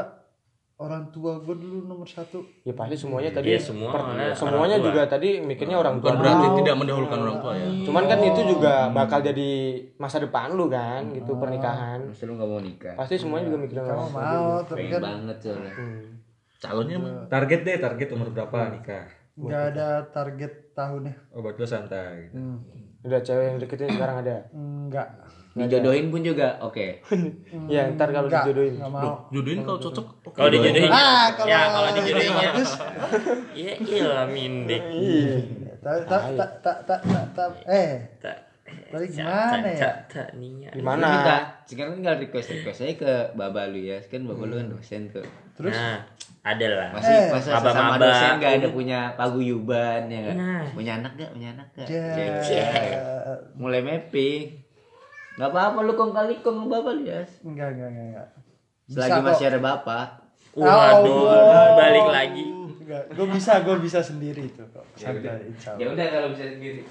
orang 0.76 1.08
tua 1.08 1.40
gue 1.40 1.56
dulu 1.56 1.86
nomor 1.86 2.04
satu. 2.04 2.42
Ya 2.62 2.74
pasti 2.74 2.98
semuanya 2.98 3.32
tadi 3.32 3.48
Iya, 3.48 3.62
semua 3.62 3.94
per- 3.94 4.02
malah 4.04 4.34
semuanya 4.34 4.76
tua. 4.76 4.86
juga 4.90 5.02
tadi 5.06 5.40
mikirnya 5.40 5.78
orang 5.78 6.02
tua. 6.02 6.10
Bukan 6.10 6.18
berarti 6.20 6.46
dulu. 6.46 6.58
tidak 6.60 6.76
mendahulukan 6.76 7.20
orang 7.22 7.38
tua 7.40 7.54
ya. 7.54 7.68
Cuman 7.86 8.04
kan 8.06 8.20
itu 8.20 8.42
juga 8.50 8.74
bakal 8.92 9.20
jadi 9.22 9.50
masa 9.96 10.18
depan 10.20 10.52
lu 10.52 10.66
kan 10.68 11.02
gitu 11.14 11.32
pernikahan. 11.38 12.00
Masa 12.04 12.26
lu 12.26 12.34
gak 12.34 12.50
mau 12.50 12.60
nikah 12.60 12.94
Pasti 12.98 13.16
semuanya 13.16 13.46
juga 13.48 13.60
mikirin 13.62 13.82
Kamu 13.82 13.94
orang 13.94 14.10
tua. 14.10 14.20
mau 14.20 14.50
tapi 14.66 14.84
kan 14.90 15.02
banget 15.02 15.38
soalnya 15.40 15.74
Calonnya 16.56 16.98
mah 16.98 17.14
target 17.30 17.60
deh 17.62 17.78
target 17.78 18.08
umur 18.10 18.28
berapa 18.32 18.58
nikah 18.74 19.06
nggak 19.36 19.64
ada 19.70 19.88
target 20.10 20.72
tahunnya. 20.72 21.12
oh 21.30 21.44
buat 21.44 21.60
lu 21.60 21.68
santai 21.68 22.26
gitu. 22.26 22.40
Hmm. 22.40 22.58
Udah 23.06 23.22
cewek 23.22 23.46
yang 23.46 23.58
deketin 23.58 23.90
sekarang 23.92 24.18
ada. 24.20 24.36
Enggak. 24.52 25.08
dijodohin 25.56 26.12
pun 26.12 26.20
juga 26.20 26.60
oke 26.60 27.00
Ya 27.72 27.88
ntar 27.88 28.12
kalau 28.12 28.28
Enggak, 28.28 28.44
dijodohin. 28.44 28.76
enggak 28.76 28.92
mau. 28.92 29.14
jodohin 29.30 29.60
kalau 29.62 29.80
cocok. 29.80 30.06
oke. 30.22 30.36
Kalau 30.36 30.50
dijodohin. 30.52 30.92
Ah, 30.92 31.26
kalau 31.32 31.48
ya, 31.48 31.60
kalau 31.70 31.90
dijodohin 31.94 32.32
ya. 32.34 32.50
bagus. 32.52 32.72
Iya, 33.56 33.74
iya 33.80 34.12
mindek. 34.28 34.84
Tak 35.80 35.98
tak 36.04 36.24
tak 36.34 36.52
tak 36.60 36.78
tak 36.84 37.02
tak 37.32 37.50
eh 37.64 38.04
Tak. 38.20 38.38
tadi 38.90 39.06
gimana 39.08 39.68
ya? 39.70 39.80
Tak, 39.80 39.96
tak, 40.10 40.28
niat. 40.36 40.74
Gimana? 40.74 41.06
minta 41.08 41.38
sekarang 41.64 41.94
tinggal 41.96 42.18
request 42.18 42.50
request 42.52 42.82
aja 42.82 42.94
ke 42.98 43.14
baba 43.32 43.70
lu 43.70 43.80
ya 43.80 44.02
kan 44.02 44.26
baba 44.26 44.44
lu 44.44 44.58
kan 44.58 44.68
dosen 44.68 45.08
tuh 45.08 45.24
Terus 45.54 45.72
Nah, 45.72 46.04
ada 46.46 46.68
lah. 46.70 46.88
masih 46.94 47.10
Eh, 47.10 47.26
masa 47.34 47.50
sama 47.58 47.98
dosen 47.98 48.38
gak 48.38 48.54
ada 48.62 48.70
punya 48.70 49.00
paguyuban 49.18 50.06
ya 50.06 50.30
Nah. 50.32 50.62
punya 50.72 51.02
anak 51.02 51.18
gak 51.18 51.34
punya 51.34 51.50
anak 51.58 51.68
gak 51.74 51.88
Ya. 51.90 52.70
Mulai 53.58 53.82
mapping 53.82 54.62
nggak 55.36 55.52
apa-apa 55.52 55.84
lu 55.84 55.94
kong 55.94 56.16
kali 56.16 56.40
kong 56.40 56.72
lu 56.72 57.04
ya 57.04 57.20
enggak 57.44 57.76
enggak 57.76 57.90
enggak 57.92 58.08
enggak. 58.08 58.28
selagi 58.88 59.12
kok. 59.12 59.26
masih 59.26 59.46
ada 59.50 59.60
bapak 59.60 60.08
Waduh, 60.56 61.28
Allah. 61.28 61.76
balik 61.76 62.08
lagi. 62.08 62.46
Enggak, 62.48 63.12
gue 63.12 63.28
bisa, 63.28 63.60
gue 63.60 63.76
bisa 63.76 64.00
sendiri 64.00 64.48
tuh 64.56 64.64
kok. 64.72 64.88
Santai, 64.96 65.52
insya 65.52 65.76
ya 65.76 65.92
udah 65.92 66.06
kalau 66.08 66.32
bisa 66.32 66.48
sendiri 66.48 66.88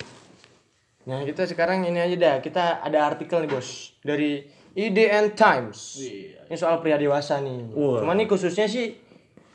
Nah 1.04 1.20
kita 1.20 1.44
sekarang 1.44 1.84
ini 1.84 1.96
aja 1.96 2.16
dah. 2.18 2.36
Kita 2.40 2.80
ada 2.80 2.98
artikel 3.06 3.40
nih 3.40 3.50
bos 3.50 3.92
dari 4.00 4.44
IDN 4.72 5.32
Times. 5.32 6.00
Ini 6.44 6.56
soal 6.56 6.80
pria 6.80 6.96
dewasa 6.96 7.40
nih. 7.40 7.72
Cuman 7.72 8.16
nih 8.16 8.24
khususnya 8.24 8.64
sih 8.64 8.92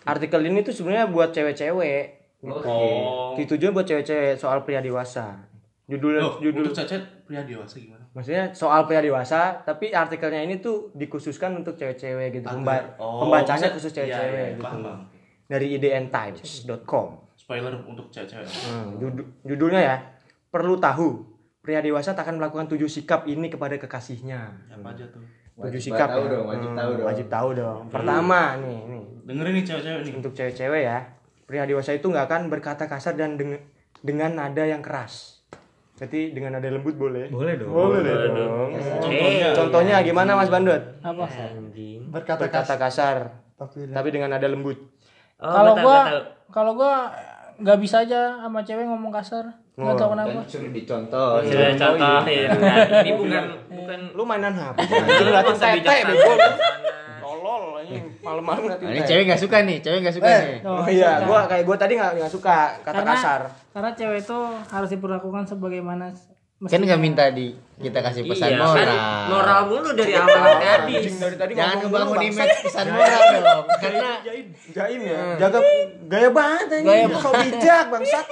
artikel 0.04 0.42
ini 0.42 0.62
tuh 0.62 0.72
sebenarnya 0.72 1.08
buat 1.08 1.30
cewek-cewek. 1.30 2.04
Oh. 2.42 3.36
Ditujuan 3.36 3.72
buat 3.72 3.84
cewek-cewek 3.84 4.36
soal 4.36 4.64
pria 4.64 4.80
dewasa. 4.80 5.44
Judul 5.86 6.18
Loh, 6.18 6.38
judul 6.38 6.64
untuk 6.64 6.78
Cacat 6.78 7.26
pria 7.26 7.42
dewasa 7.42 7.76
gimana? 7.76 8.06
maksudnya 8.10 8.54
soal 8.54 8.86
pria 8.86 9.02
dewasa, 9.02 9.60
tapi 9.60 9.90
artikelnya 9.90 10.40
ini 10.40 10.58
tuh 10.58 10.94
dikhususkan 10.94 11.56
untuk 11.56 11.74
cewek-cewek 11.76 12.30
gitu. 12.32 12.46
Pemba- 12.46 12.94
Oh, 12.96 13.22
pembacanya 13.24 13.70
khusus 13.70 13.90
iya, 13.92 13.98
cewek-cewek 13.98 14.38
iya, 14.40 14.54
gitu. 14.54 14.64
paham. 14.64 15.10
Dari 15.46 15.68
idntimes.com. 15.74 17.08
Spoiler 17.36 17.74
untuk 17.82 18.08
cewek-cewek. 18.08 18.46
Hmm, 18.46 18.98
judu- 18.98 19.30
judulnya 19.44 19.82
ya, 19.84 19.96
perlu 20.48 20.78
tahu 20.78 21.26
pria 21.60 21.80
dewasa 21.80 22.14
tak 22.14 22.24
akan 22.24 22.38
melakukan 22.38 22.68
tujuh 22.68 22.88
sikap 22.88 23.26
ini 23.26 23.48
kepada 23.48 23.76
kekasihnya. 23.76 24.70
Apa 24.72 24.94
aja 24.94 25.06
tuh? 25.08 25.26
Tujuh 25.60 25.74
Wajib 25.76 25.82
sikap 25.92 26.08
tahu 26.08 26.24
ya. 26.24 26.32
dong, 26.32 26.46
wajib 26.48 26.70
Hmm, 26.70 26.78
tahu 26.78 26.92
dong. 26.94 27.06
Wajib 27.06 27.28
tahu 27.28 27.50
dong. 27.52 27.80
Pertama 27.90 28.40
nih, 28.58 28.80
nih 28.86 28.99
Dengerin 29.30 29.62
nih 29.62 29.66
cewek-cewek 29.70 30.02
nih. 30.10 30.14
untuk 30.18 30.34
cewek-cewek 30.34 30.82
ya, 30.82 30.98
pria 31.46 31.70
dewasa 31.70 31.94
itu 31.94 32.10
nggak 32.10 32.26
akan 32.26 32.42
berkata 32.50 32.90
kasar 32.90 33.14
dan 33.14 33.38
dengan 33.38 33.62
dengan 34.02 34.34
nada 34.34 34.66
yang 34.66 34.82
keras. 34.82 35.46
Berarti 36.02 36.34
dengan 36.34 36.58
nada 36.58 36.66
lembut 36.66 36.98
boleh? 36.98 37.30
boleh 37.30 37.60
dong 37.62 37.70
Boleh 37.70 38.02
dong. 38.34 38.74
Contohnya. 38.74 39.50
Contohnya 39.54 39.96
gimana 40.02 40.34
Mas 40.34 40.50
Bandot? 40.50 40.82
apa 41.06 41.30
Anjing. 41.30 42.10
Berkata 42.10 42.42
Berkata 42.42 42.74
kasar, 42.82 43.38
tapi 43.54 43.86
tapi 43.94 44.08
dengan 44.10 44.34
nada 44.34 44.50
lembut. 44.50 44.82
Oh, 45.38 45.46
kalau 45.46 45.74
gua 45.78 46.00
kalau 46.50 46.72
gua 46.74 47.14
nggak 47.62 47.78
bisa 47.86 48.02
aja 48.02 48.40
sama 48.42 48.66
cewek 48.66 48.88
ngomong 48.88 49.14
kasar 49.14 49.46
nggak 49.80 49.96
tahu 49.96 50.10
kenapa 50.12 50.40
suruh 50.44 50.72
dicontoh 50.76 51.40
Coba 51.40 51.72
contohin. 51.76 52.48
Nah, 52.52 52.76
ini 53.04 53.12
bukan 53.16 53.44
bukan 53.72 54.00
Lu 54.12 54.24
mainan 54.28 54.52
HP. 54.52 54.76
Ngeliatin 54.84 55.56
Masa 55.56 55.68
tete 55.76 55.96
bego. 56.04 56.34
Malam-malam 58.30 58.62
ngeliatin 58.64 58.86
Nah, 58.86 58.94
ini 58.94 59.02
cewek 59.04 59.24
nggak 59.26 59.42
suka 59.42 59.58
nih 59.62 59.78
cewek 59.80 60.00
nggak 60.00 60.16
suka 60.16 60.28
Eh. 60.28 60.40
nih 60.40 60.58
Oh 60.64 60.86
iya, 60.88 61.12
gua 61.22 61.40
kayak 61.44 61.64
gua 61.66 61.76
tadi 61.76 61.94
nggak 61.96 62.12
nggak 62.16 62.32
suka 62.32 62.58
kata 62.80 62.94
karena 62.96 63.14
kasar. 63.14 63.42
karena 63.74 63.90
cewek 63.92 64.20
itu 64.20 64.40
harus 64.68 64.90
diperlakukan 64.90 65.44
sebagaimana 65.48 66.06
Kan 66.62 66.84
nggak 66.84 67.00
minta 67.00 67.24
di 67.32 67.56
kita 67.80 68.04
kasih 68.04 68.28
pesan 68.28 68.52
Iya, 68.52 68.60
moral. 68.60 68.84
kan 68.84 69.00
moral 69.26 69.60
mulu 69.66 69.90
dari 69.96 70.12
awal 70.12 70.60
tadi. 70.60 70.94
dari 71.10 71.36
tadi 71.40 71.52
Jangan 71.56 71.76
ngebangun 71.80 72.20
image 72.22 72.56
pesan 72.62 72.86
moral 72.92 73.22
dong. 73.32 73.66
Karena 73.80 74.10
Jaim 74.70 75.00
ya. 75.02 75.20
Jaga 75.40 75.60
gaya 76.06 76.30
banget 76.30 76.68
ini. 76.76 76.84
Gaya 76.84 77.06
so 77.16 77.32
bijak 77.32 77.84
bangsat. 77.88 78.26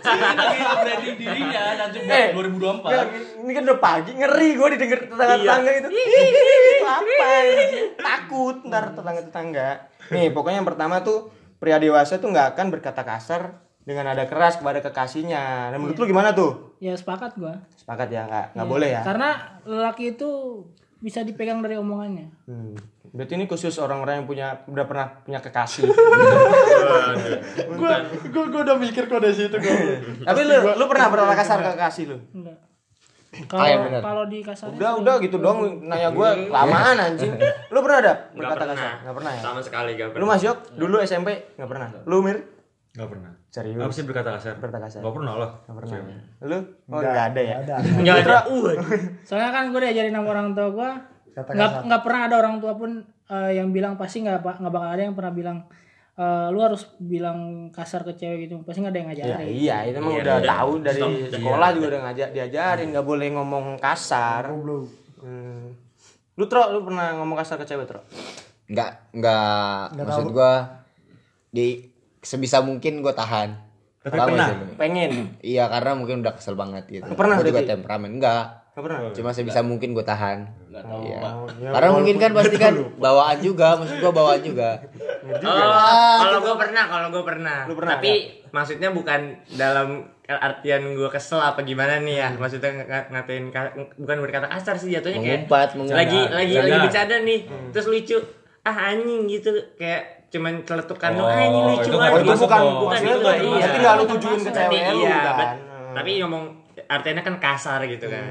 Lagi 0.00 0.62
branding 0.76 1.16
dirinya 1.16 1.62
nanti 1.76 1.96
Eh, 2.00 2.26
buat 2.32 2.46
2024 2.48 2.88
Ya, 2.88 3.02
ini 3.38 3.52
kan 3.52 3.62
udah 3.64 3.78
pagi 3.78 4.10
ngeri 4.12 4.48
gue 4.54 4.68
didengar 4.74 5.00
tetangga-tetangga 5.04 5.70
itu. 5.74 5.88
itu 5.88 6.84
apa? 6.84 7.30
Takut 7.98 8.56
ntar 8.64 8.84
tetangga-tetangga. 8.92 9.68
Nih, 10.10 10.26
pokoknya 10.30 10.58
yang 10.58 10.68
pertama 10.68 11.00
tuh 11.00 11.28
pria 11.56 11.76
dewasa 11.76 12.16
tuh 12.16 12.28
nggak 12.28 12.54
akan 12.54 12.66
berkata 12.70 13.02
kasar 13.02 13.42
dengan 13.80 14.04
nada 14.06 14.24
keras 14.24 14.56
kepada 14.56 14.80
kekasihnya. 14.80 15.70
Nah, 15.70 15.78
menurut 15.78 15.96
lu 15.96 16.06
gimana 16.06 16.32
tuh? 16.32 16.66
ya 16.78 16.94
sepakat 16.94 17.34
gua 17.34 17.58
Sepakat 17.74 18.06
ya, 18.06 18.22
nggak 18.24 18.54
nggak 18.54 18.62
Iya. 18.62 18.70
boleh 18.70 18.88
ya. 18.88 19.02
karena 19.02 19.30
lelaki 19.64 20.14
itu 20.14 20.30
bisa 20.96 21.22
dipegang 21.22 21.58
dari 21.58 21.74
omongannya 21.74 22.30
Hmm. 22.44 22.78
Berarti 23.12 23.32
ini 23.36 23.44
khusus 23.48 23.74
orang-orang 23.80 24.22
yang 24.22 24.26
punya 24.28 24.46
udah 24.68 24.84
pernah 24.84 25.06
punya 25.24 25.40
kekasih. 25.40 25.88
Gue 27.78 27.92
gue 28.28 28.44
gue 28.52 28.60
udah 28.62 28.76
mikir 28.76 29.08
kok 29.08 29.20
dari 29.20 29.34
situ 29.34 29.56
gue. 29.56 29.76
Tapi 30.24 30.40
lu 30.44 30.56
lu 30.76 30.84
pernah 30.86 31.06
berkata 31.08 31.34
kasar 31.36 31.58
ke 31.64 31.70
kekasih 31.76 32.04
lu? 32.14 32.18
enggak 32.34 32.68
Ah, 33.52 33.68
ya 33.68 33.76
kalau 33.76 34.00
kalau 34.00 34.24
di 34.24 34.40
kasarnya 34.40 34.80
Udah, 34.80 34.90
udah 35.04 35.14
gitu 35.20 35.36
dong 35.36 35.84
nanya 35.84 36.10
gue 36.10 36.28
lamaan 36.48 36.96
anjing. 36.96 37.36
Lu 37.68 37.84
pernah 37.84 37.98
ada 38.00 38.14
berkata 38.32 38.64
pernah. 38.64 38.74
kasar? 38.74 38.92
Enggak 39.04 39.14
pernah 39.20 39.30
ya? 39.30 39.40
Sama 39.44 39.60
sekali 39.60 39.90
gak 39.94 40.08
Lu 40.08 40.12
pernah. 40.16 40.28
Mas 40.32 40.42
Yok 40.42 40.58
dulu 40.74 40.96
SMP 41.04 41.28
enggak 41.54 41.68
pernah. 41.68 41.88
Lu 42.08 42.16
Mir? 42.24 42.38
Gak 42.96 43.08
pernah. 43.14 43.30
Serius? 43.52 43.78
Apa 43.84 43.92
sih 43.92 44.04
berkata 44.08 44.28
kasar? 44.40 44.54
Berkata 44.56 44.78
kasar. 44.88 45.00
Gak 45.04 45.14
pernah 45.14 45.34
lah. 45.36 45.50
Enggak 45.68 45.76
pernah. 45.76 45.96
Lu? 46.40 46.58
Oh, 46.88 46.98
enggak 46.98 47.26
ada 47.30 47.40
ya. 47.44 47.54
Ada. 47.62 47.74
Enggak 48.00 48.16
ada. 48.24 48.36
Uh, 48.48 48.74
soalnya 49.28 49.50
kan 49.52 49.64
gue 49.76 49.80
diajarin 49.84 50.14
sama 50.16 50.28
orang 50.32 50.48
tua 50.56 50.68
gue 50.72 50.90
Kata 51.32 51.50
nggak 51.52 51.70
nggak 51.86 52.02
pernah 52.02 52.20
ada 52.26 52.36
orang 52.38 52.56
tua 52.58 52.72
pun 52.74 52.90
eh, 53.26 53.50
yang 53.54 53.68
bilang 53.70 53.94
pasti 53.94 54.20
nggak 54.20 54.40
nggak 54.40 54.72
bakal 54.72 54.88
ada 54.88 55.02
yang 55.02 55.14
pernah 55.14 55.32
bilang 55.32 55.58
eh, 56.14 56.46
lu 56.50 56.58
harus 56.58 56.82
bilang 56.98 57.38
kasar 57.70 58.02
ke 58.02 58.12
cewek 58.12 58.46
gitu 58.46 58.60
pasti 58.62 58.80
nggak 58.80 58.92
ada 58.92 59.00
yang 59.00 59.08
Ya, 59.08 59.14
ngajarin 59.14 59.46
iya, 59.48 59.76
itu 59.86 59.98
mah 59.98 60.10
Iya, 60.10 60.20
udah 60.20 60.36
udah. 60.36 60.50
tahu 60.50 60.70
dari 60.80 61.00
Stop. 61.00 61.32
sekolah 61.34 61.68
juga 61.72 61.86
udah 61.88 62.00
ngajak 62.06 62.28
diajarin 62.32 62.88
nggak 62.90 63.06
boleh 63.06 63.26
ngomong 63.32 63.64
kasar. 63.76 64.42
Hmm. 65.18 65.74
Lu 66.34 66.44
Tro, 66.46 66.70
lu 66.70 66.82
pernah 66.82 67.18
ngomong 67.18 67.36
kasar 67.36 67.58
ke 67.58 67.66
cewek, 67.66 67.86
Tro? 67.86 68.00
nggak 68.68 68.90
nggak 69.16 69.94
maksud 69.96 70.28
gua 70.28 70.84
di 71.48 71.88
sebisa 72.20 72.60
mungkin 72.60 73.00
gua 73.00 73.12
tahan. 73.12 73.56
Tapi 73.98 74.14
pernah? 74.14 74.48
sih? 74.48 74.76
Pengen. 74.76 75.10
Iya 75.40 75.68
karena 75.68 75.92
mungkin 75.92 76.20
udah 76.22 76.32
kesel 76.32 76.54
banget 76.54 76.84
gitu. 76.88 77.08
Pernah 77.12 77.40
Gua 77.40 77.44
juga 77.44 77.60
temperamen 77.62 78.16
enggak. 78.16 78.44
Pernah. 78.72 79.10
Cuma 79.10 79.34
sebisa 79.34 79.60
mungkin 79.60 79.90
gue 79.90 80.06
tahan. 80.06 80.67
Oh, 80.80 81.00
Iya. 81.00 81.18
ya, 81.58 81.70
Karena 81.70 81.88
mungkin 81.90 82.16
kan 82.16 82.30
pasti 82.32 82.56
kan 82.60 82.74
bawaan 82.94 83.38
juga, 83.38 83.74
maksud 83.74 83.98
gua 83.98 84.12
bawaan 84.12 84.40
juga. 84.40 84.70
Oh, 85.28 85.70
kalau 86.18 86.40
gue 86.40 86.54
pernah, 86.56 86.84
kalau 86.86 87.08
gue 87.10 87.20
pernah. 87.22 87.58
Lu 87.64 87.74
pernah, 87.74 87.96
Tapi 87.96 88.12
maksudnya 88.48 88.88
bukan 88.88 89.20
dalam 89.50 90.08
artian 90.26 90.82
gue 90.90 91.08
kesel 91.08 91.36
apa 91.38 91.60
gimana 91.62 91.98
nih 91.98 92.16
ya. 92.16 92.28
Maksudnya 92.32 92.70
ng- 92.74 93.08
ngatain 93.10 93.44
ka- 93.48 93.72
bukan 93.94 94.16
berkata 94.18 94.46
kasar 94.46 94.74
sih 94.74 94.88
jatuhnya 94.90 95.18
kayak 95.18 95.32
Mengumpat, 95.42 95.68
mengumpat. 95.74 95.98
lagi 95.98 96.20
lagi 96.26 96.52
Bercanda. 96.54 96.64
lagi 96.66 96.78
bercanda 96.82 97.16
nih. 97.22 97.40
Terus 97.70 97.86
lucu. 97.86 98.16
Ah 98.62 98.76
anjing 98.88 99.22
gitu 99.26 99.48
kayak 99.74 100.02
cuman 100.28 100.60
celetukan 100.62 101.10
doang 101.14 101.28
ah 101.30 101.40
ini 101.42 101.58
Oh, 101.58 101.64
lucu 101.70 101.80
itu. 101.82 101.92
Oh, 101.94 102.04
itu 102.04 102.16
termasuk 102.18 102.40
bukan. 102.42 102.60
Bukan 102.78 103.00
itu, 103.00 103.28
iya. 103.44 103.90
lu 103.94 104.04
tujuin 104.06 104.40
ke 104.42 104.50
cewek 104.50 104.80
lu 104.86 105.00
iya, 105.02 105.16
kan. 105.18 105.36
bet- 105.36 105.56
tapi 105.90 106.10
ngomong 106.18 106.44
artinya 106.86 107.22
kan 107.22 107.34
kasar 107.38 107.80
gitu 107.84 108.06
kan. 108.06 108.24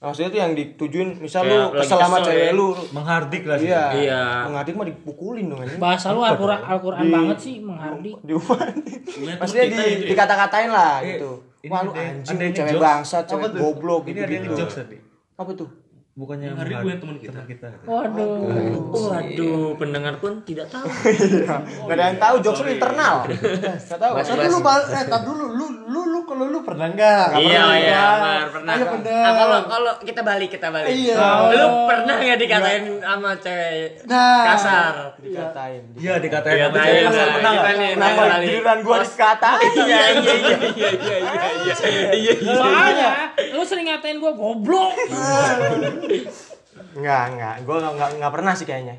Maksudnya 0.00 0.32
tuh 0.32 0.40
yang 0.40 0.52
ditujuin, 0.56 1.20
misal 1.20 1.44
lu 1.44 1.76
kesel 1.76 2.00
sama 2.00 2.24
cewek 2.24 2.46
ya. 2.46 2.56
lu. 2.56 2.72
Menghardik 2.88 3.44
lah 3.44 3.56
sih. 3.56 3.68
Iya. 3.68 3.84
Iya. 3.92 4.22
Mengadik 4.48 4.72
mah 4.72 4.88
dipukulin 4.88 5.44
dong 5.46 5.60
anjing. 5.60 5.76
bahasa 5.76 6.06
lu 6.10 6.24
Al-Quran 6.24 6.56
Al-Quran 6.58 7.04
banget 7.06 7.38
sih 7.38 7.54
menghardik 7.60 8.16
Diuman. 8.26 8.68
Maksudnya 9.36 9.64
di, 9.68 10.08
dikata-katain 10.08 10.70
lah 10.70 11.04
gitu. 11.04 11.44
ini 11.60 11.68
Wah 11.68 11.84
lu 11.84 11.92
ada- 11.92 12.00
anjing, 12.16 12.32
ini 12.34 12.46
cewek 12.50 12.80
bangsa, 12.80 13.16
cewek 13.22 13.52
goblok 13.52 14.02
Ini 14.02 14.10
gitu 14.10 14.20
ada 14.22 14.32
ini 14.32 14.40
gitu. 14.42 14.56
jokes 14.56 14.76
tadi. 14.78 14.96
Apa 15.36 15.50
tuh? 15.52 15.68
bukannya 16.20 16.52
hari 16.52 16.76
gue 16.76 16.94
teman 17.00 17.16
kita. 17.16 17.40
Kita. 17.48 17.68
Waduh. 17.88 18.92
Waduh, 18.92 19.72
pendengar 19.80 20.20
pun 20.20 20.44
tidak 20.44 20.68
tahu. 20.68 20.84
nggak 21.88 21.96
ada 21.96 22.04
yang 22.12 22.20
tahu 22.20 22.34
jokes 22.44 22.60
lu 22.60 22.70
internal. 22.76 23.24
Enggak 23.24 23.96
tahu. 23.96 24.12
Tapi 24.20 24.46
lu 24.52 24.60
eh 24.60 25.04
tahu 25.08 25.22
dulu 25.32 25.44
lu 25.56 25.66
lu 25.88 26.00
lu 26.12 26.20
kalau 26.28 26.44
lu 26.52 26.60
pernah 26.60 26.92
nggak? 26.92 27.40
Iya, 27.40 27.64
iya, 27.80 28.04
pernah. 28.52 28.74
Ayo. 28.76 28.84
Kalau 29.00 29.58
kalau 29.64 29.92
kita 30.04 30.20
balik, 30.20 30.52
kita 30.52 30.68
balik. 30.68 30.92
Iya. 30.92 31.16
Lu 31.56 31.66
pernah 31.88 32.14
nggak 32.20 32.38
dikatain 32.38 32.84
sama 33.00 33.30
cewek 33.40 34.04
kasar? 34.04 35.16
Dikatain. 35.24 35.82
Iya, 35.96 36.14
dikatain. 36.20 36.68
Dikatain. 36.68 37.04
Pernah 37.08 37.52
enggak? 37.56 37.96
Pernah 37.96 38.38
giliran 38.44 38.78
gua 38.84 38.96
dikatain. 39.00 39.72
Iya, 39.80 40.02
iya, 40.20 40.34
iya, 40.36 40.56
iya, 40.76 40.88
iya, 41.00 41.10
iya. 41.16 42.04
Iya, 42.12 42.34
iya. 42.36 42.52
Soalnya 42.52 43.10
lu 43.40 43.64
iya, 43.64 43.96
iya, 45.08 45.08
iya, 45.08 45.90
iya 46.04 46.09
Enggak, 46.92 47.22
enggak. 47.30 47.54
Gua 47.62 47.76
enggak, 47.78 47.92
enggak, 47.92 48.10
enggak 48.16 48.32
pernah 48.32 48.52
sih 48.52 48.64
kayaknya. 48.64 48.96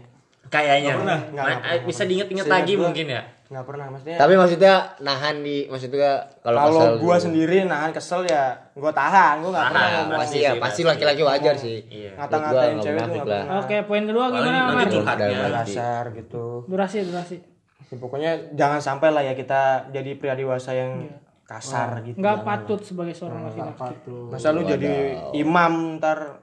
Kayaknya. 0.47 0.93
Nggak, 0.93 1.19
nggak 1.31 1.43
Ma- 1.43 1.51
pernah. 1.57 1.85
Bisa 1.85 2.03
diinget-inget 2.03 2.47
lagi 2.47 2.73
gua- 2.73 2.83
mungkin 2.85 3.07
ya. 3.07 3.23
Enggak 3.51 3.65
pernah 3.67 3.85
maksudnya. 3.89 4.15
Tapi 4.15 4.33
maksudnya 4.33 4.73
nahan 4.99 5.35
di 5.39 5.67
maksudnya 5.67 6.13
kalau 6.39 6.55
Kalau 6.57 6.71
kesel 6.71 6.93
gua 6.97 7.15
gitu. 7.15 7.23
sendiri 7.25 7.57
nahan 7.65 7.91
kesel 7.91 8.21
ya 8.23 8.43
gua 8.73 8.91
tahan, 8.93 9.35
gua 9.39 9.49
enggak 9.49 9.65
pernah 9.67 9.87
ngomong 9.91 10.19
pasti 10.19 10.37
ya, 10.39 10.51
pasti 10.55 10.81
laki-laki 10.81 11.21
wajar 11.21 11.55
sih. 11.55 11.77
Iya. 11.85 12.11
ngata-ngatain 12.15 12.75
cewek 12.77 12.99
tuh 13.01 13.11
enggak 13.13 13.27
pernah. 13.43 13.59
oke 13.59 13.75
poin 13.85 14.03
kedua 14.05 14.25
gimana 14.29 14.59
nanti 14.73 14.95
curhatnya. 14.95 15.47
Dasar 15.53 16.03
gitu. 16.13 16.45
durasi 16.63 16.97
durasi 17.03 17.37
Ya, 17.91 17.99
pokoknya 17.99 18.31
jangan 18.55 18.79
sampai 18.79 19.11
lah 19.11 19.19
ya 19.19 19.35
kita 19.35 19.61
jadi 19.91 20.15
pria 20.15 20.31
dewasa 20.31 20.71
yang 20.71 21.11
kasar 21.43 21.99
gitu. 22.01 22.15
nggak 22.15 22.37
Jangan. 22.37 22.47
patut 22.47 22.79
sebagai 22.79 23.11
seorang 23.11 23.43
laki-laki. 23.43 23.99
Masa 24.31 24.55
lu 24.55 24.63
jadi 24.63 24.91
imam 25.33 25.99
ntar 25.99 26.39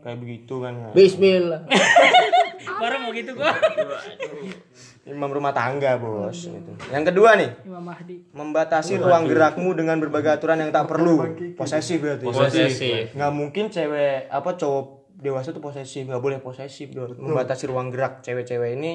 kayak 0.00 0.18
begitu 0.18 0.54
kan. 0.60 0.72
ya. 0.76 0.88
Bismillah. 0.92 1.62
baru 2.80 2.96
mau 3.00 3.12
gitu 3.12 3.36
gua 3.36 3.52
Imam 5.04 5.32
rumah 5.32 5.50
tangga, 5.50 5.96
Bos 5.96 6.44
gitu. 6.44 6.72
Yang 6.92 7.04
kedua 7.12 7.34
nih, 7.34 7.50
Imam 7.64 7.82
Mahdi 7.82 8.20
membatasi 8.36 9.00
ruang 9.00 9.26
gerakmu 9.26 9.72
dengan 9.72 9.96
berbagai 9.96 10.38
aturan 10.38 10.60
yang 10.60 10.70
tak 10.70 10.86
perlu. 10.92 11.24
Posesif 11.56 11.98
berarti. 12.04 12.24
Posesif. 12.28 13.16
Nggak 13.16 13.32
mungkin 13.32 13.72
cewek 13.72 14.28
apa 14.28 14.54
cowok 14.60 15.10
dewasa 15.18 15.56
tuh 15.56 15.64
posesif, 15.64 16.04
nggak 16.04 16.20
boleh 16.20 16.38
posesif 16.44 16.92
dong. 16.92 17.16
Membatasi 17.16 17.64
ruang 17.72 17.88
gerak 17.88 18.20
cewek-cewek 18.20 18.76
ini 18.76 18.92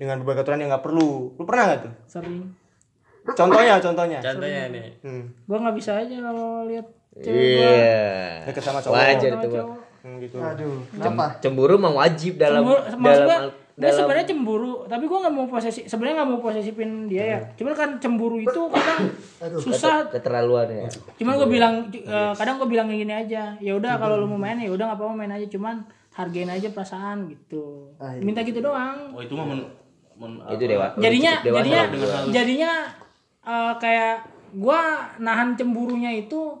dengan 0.00 0.18
berbagai 0.24 0.48
aturan 0.48 0.64
yang 0.64 0.72
nggak 0.72 0.84
perlu. 0.84 1.36
Lu 1.36 1.44
pernah 1.44 1.64
nggak 1.68 1.80
tuh? 1.84 1.92
sering 2.08 2.36
Contohnya, 3.22 3.78
contohnya. 3.78 4.18
Contohnya 4.18 4.62
nih. 4.72 4.98
Hmm. 5.04 5.30
gua 5.46 5.68
nggak 5.68 5.76
bisa 5.78 6.00
aja 6.00 6.16
kalau 6.16 6.66
lihat 6.66 6.86
cewek 7.22 7.38
gua 7.60 7.70
Iya. 7.70 8.50
Deket 8.50 8.62
sama 8.66 8.80
cowok. 8.82 8.96
Wajar 8.98 9.30
itu, 9.36 9.48
cowok. 9.52 9.91
Hmm, 10.02 10.18
gitu. 10.18 10.36
Aduh, 10.36 10.82
kenapa? 10.90 11.38
Cemburu 11.38 11.74
mah 11.76 11.94
wajib 11.96 12.34
dalam 12.34 12.60
cemburu 12.60 12.82
dalam 12.82 12.98
gua 12.98 13.38
al- 13.38 13.52
gua 13.72 13.86
dalam 13.88 13.96
sebenarnya 13.96 14.26
cemburu 14.26 14.72
tapi 14.84 15.04
gua 15.06 15.18
nggak 15.22 15.32
mau 15.32 15.46
posesif 15.48 15.82
sebenarnya 15.86 16.14
nggak 16.18 16.28
mau 16.28 16.40
posesifin 16.40 16.90
dia 17.06 17.24
ya 17.24 17.38
cuman 17.54 17.72
kan 17.72 17.90
cemburu 17.96 18.36
itu 18.36 18.60
kadang 18.68 19.00
susah 19.56 20.12
keterlaluan 20.12 20.68
ya. 20.68 20.84
cuman 21.16 21.32
gue 21.34 21.48
bilang 21.48 21.74
eh, 21.88 22.32
kadang 22.36 22.60
gue 22.60 22.68
bilang 22.68 22.84
gini 22.86 23.08
aja 23.08 23.56
ya 23.56 23.72
udah 23.72 23.96
kalau 23.96 24.20
lu 24.20 24.28
mau 24.28 24.36
main 24.36 24.60
ya 24.60 24.68
udah 24.68 24.92
nggak 24.92 24.98
apa-apa 24.98 25.14
main 25.16 25.32
aja 25.32 25.48
cuman 25.48 25.80
hargain 26.12 26.50
aja 26.50 26.68
perasaan 26.68 27.24
gitu 27.26 27.88
Ah, 27.96 28.12
iya. 28.12 28.20
minta 28.20 28.44
gitu 28.44 28.60
doang 28.60 29.08
Oh 29.08 29.24
itu 29.24 29.32
mah 29.32 29.46
men, 29.46 29.64
men- 30.14 30.36
Itu 30.46 30.60
apa? 30.60 30.68
dewa. 30.68 30.86
jadinya 31.00 31.32
dewasa 31.40 31.64
jadinya 31.64 31.80
lah. 31.96 32.22
jadinya 32.28 32.72
eh, 33.42 33.72
kayak 33.80 34.14
gua 34.52 34.80
nahan 35.16 35.56
cemburunya 35.56 36.12
itu 36.12 36.60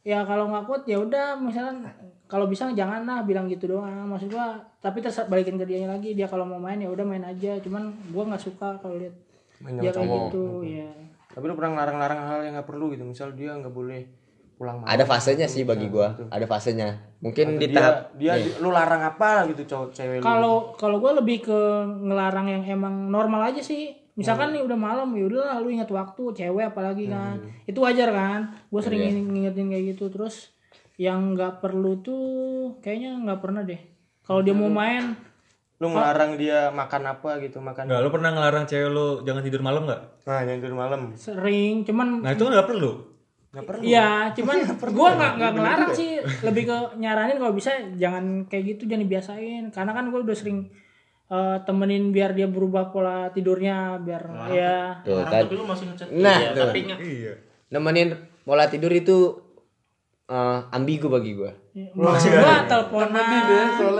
ya 0.00 0.24
kalau 0.24 0.48
nggak 0.48 0.64
kuat 0.64 0.82
ya 0.84 0.96
udah 0.96 1.36
misalnya 1.36 1.92
kalau 2.24 2.48
bisa 2.48 2.72
jangan 2.72 3.04
lah 3.04 3.22
bilang 3.22 3.46
gitu 3.46 3.68
doang. 3.68 4.08
Maksud 4.08 4.32
gua 4.32 4.56
tapi 4.80 5.04
terus 5.04 5.20
balikin 5.28 5.60
ke 5.60 5.64
dianya 5.68 5.92
lagi. 5.94 6.16
Dia 6.16 6.24
kalau 6.24 6.48
mau 6.48 6.58
main 6.58 6.80
ya 6.80 6.88
udah 6.88 7.04
main 7.04 7.24
aja. 7.24 7.60
Cuman 7.60 7.92
gua 8.10 8.24
nggak 8.32 8.42
suka 8.42 8.80
kalau 8.80 8.96
lihat 8.96 9.14
Main 9.60 9.78
dia 9.80 9.94
kayak 9.94 10.08
cowok. 10.08 10.24
gitu 10.28 10.44
ya 10.66 10.90
Tapi 11.30 11.44
lu 11.46 11.54
pernah 11.54 11.70
ngelarang-larang 11.78 12.20
hal 12.26 12.38
yang 12.46 12.54
nggak 12.56 12.68
perlu 12.68 12.90
gitu. 12.96 13.04
Misal 13.04 13.36
dia 13.36 13.52
nggak 13.54 13.74
boleh 13.74 14.02
pulang 14.54 14.80
malam. 14.80 14.90
Ada 14.94 15.04
fasenya 15.04 15.46
sih 15.50 15.66
bagi 15.66 15.90
gua. 15.90 16.14
Ada 16.30 16.46
fasenya. 16.46 16.88
Mungkin 17.20 17.58
di 17.58 17.72
dia, 17.72 17.76
tahap 17.76 17.96
dia 18.14 18.32
lu 18.60 18.70
larang 18.70 19.02
apa 19.02 19.48
gitu 19.50 19.64
cowok 19.64 19.88
cewek 19.96 20.20
kalau 20.20 20.76
kalau 20.76 21.00
gue 21.00 21.24
lebih 21.24 21.48
ke 21.48 21.60
ngelarang 22.04 22.52
yang 22.52 22.62
emang 22.68 23.08
normal 23.08 23.50
aja 23.50 23.64
sih. 23.64 23.96
Misalkan 24.14 24.54
nih 24.54 24.62
udah 24.62 24.78
malam 24.78 25.10
ya 25.18 25.26
udah 25.26 25.58
lu 25.58 25.74
ingat 25.74 25.90
waktu 25.90 26.22
cewek 26.38 26.70
apalagi 26.70 27.10
kan. 27.10 27.34
Itu 27.66 27.82
wajar 27.82 28.14
kan? 28.14 28.54
Gue 28.70 28.78
sering 28.78 29.10
ngingetin 29.10 29.74
kayak 29.74 29.84
gitu. 29.98 30.06
Terus 30.06 30.53
yang 30.94 31.34
nggak 31.34 31.58
perlu 31.58 31.98
tuh 32.00 32.24
kayaknya 32.78 33.18
nggak 33.26 33.40
pernah 33.42 33.62
deh 33.62 33.80
kalau 34.22 34.40
dia 34.40 34.54
mau 34.54 34.70
main 34.70 35.14
Lu 35.82 35.90
ngelarang 35.90 36.38
dia 36.38 36.70
makan 36.70 37.02
apa 37.12 37.42
gitu, 37.42 37.58
makan. 37.58 37.90
Enggak, 37.90 38.00
lu 38.06 38.10
pernah 38.14 38.30
ngelarang 38.30 38.64
cewek 38.64 38.88
lu 38.88 39.20
jangan 39.26 39.42
tidur 39.42 39.58
malam 39.60 39.84
nggak? 39.84 40.02
Nah, 40.22 40.40
yang 40.46 40.58
tidur 40.62 40.78
malam. 40.78 41.00
sering 41.18 41.82
cuman 41.82 42.22
Nah, 42.22 42.30
itu 42.30 42.46
kan 42.46 42.52
nggak 42.54 42.68
perlu. 42.70 42.90
Enggak 43.52 43.66
perlu. 43.68 43.82
Iya, 43.82 44.30
cuman 44.32 44.56
gua 44.96 45.08
nggak 45.18 45.32
nggak 45.34 45.52
ngelarang 45.58 45.90
sih, 45.92 46.10
lebih 46.46 46.62
ke 46.70 46.78
nyaranin 46.96 47.36
kalau 47.42 47.52
bisa 47.52 47.74
jangan 47.98 48.46
kayak 48.46 48.64
gitu, 48.70 48.86
jangan 48.86 49.02
dibiasain. 49.02 49.64
Karena 49.74 49.92
kan 49.92 50.14
gua 50.14 50.22
udah 50.22 50.36
sering 50.38 50.70
eh, 51.28 51.56
temenin 51.66 52.14
biar 52.14 52.38
dia 52.38 52.46
berubah 52.46 52.94
pola 52.94 53.28
tidurnya, 53.34 53.98
biar 53.98 54.22
ya 54.54 55.02
Tuh, 55.02 55.26
tadi. 55.26 55.42
tapi 55.42 55.54
lu 55.58 55.66
masih 55.66 55.84
ngechat. 55.90 56.08
Nah, 56.14 56.38
Iya, 56.38 56.50
tapi 56.54 56.78
nggak 56.86 56.98
nemenin 57.74 58.08
pola 58.46 58.70
tidur 58.70 58.94
itu 58.94 59.42
eh, 60.28 60.58
ambigu 60.72 61.06
bagi 61.12 61.36
gua. 61.36 61.52
maksud 61.74 62.30
gua 62.32 62.64
teleponan, 62.70 63.24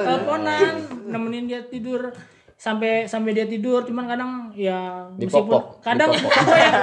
teleponan, 0.05 0.73
nemenin 1.11 1.45
dia 1.51 1.61
tidur. 1.69 2.13
Sampai 2.55 3.05
sampai 3.05 3.35
dia 3.35 3.45
tidur 3.51 3.83
cuman 3.83 4.07
kadang 4.09 4.31
ya 4.55 5.05
meskipun 5.19 5.53
Dipopok, 5.53 5.65
kadang 5.85 6.15
gua 6.17 6.57
yang 6.65 6.75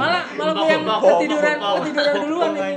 malah 0.00 0.24
malah 0.34 0.52
gua 0.56 0.66
yang 0.66 0.84
ketiduran 0.88 1.56
ketiduran 1.60 2.14
duluan 2.24 2.50
ini. 2.56 2.74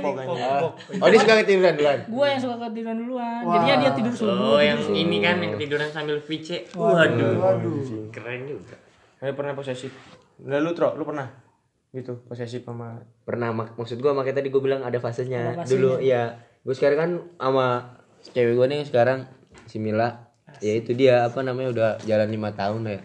Oh, 1.00 1.08
dia 1.08 1.18
suka 1.18 1.34
ketiduran 1.42 1.74
duluan. 1.74 1.98
gua 2.06 2.26
yang 2.30 2.40
suka 2.44 2.56
ketiduran 2.68 2.96
duluan. 3.00 3.42
Jadinya 3.48 3.76
dia 3.80 3.90
tidur 3.96 4.12
Oh, 4.12 4.18
subuh 4.20 4.58
yang 4.60 4.78
ini 4.92 5.16
kan 5.24 5.40
yang 5.40 5.52
ketiduran 5.56 5.88
sambil 5.90 6.16
VC. 6.20 6.68
Waduh. 6.76 7.58
Keren 8.12 8.40
juga. 8.46 8.76
Saya 9.18 9.32
pernah 9.32 9.56
posesif. 9.56 9.90
Nah, 10.44 10.60
lu, 10.60 10.76
Tro, 10.76 10.94
lu 11.00 11.02
pernah 11.08 11.30
gitu 11.94 12.18
posesif 12.24 12.60
sama 12.60 13.00
Pernah 13.22 13.50
mak 13.50 13.68
maksud 13.74 13.96
gua 13.96 14.12
makanya 14.12 14.36
tadi 14.36 14.50
gua 14.50 14.60
bilang 14.60 14.82
ada 14.82 14.98
fasenya. 14.98 15.62
Dulu 15.62 15.96
iya. 15.98 16.36
Gua 16.60 16.74
sekarang 16.74 16.98
kan 16.98 17.10
sama 17.38 17.66
cewek 18.26 18.52
gua 18.52 18.66
nih 18.66 18.82
sekarang 18.82 19.24
si 19.64 19.78
Mila. 19.78 20.26
Ya 20.56 20.70
itu 20.72 20.90
dia 20.92 21.24
apa 21.24 21.40
namanya 21.40 21.68
udah 21.68 21.90
jalan 22.00 22.28
lima 22.28 22.50
tahun 22.50 22.82
ya. 22.84 22.98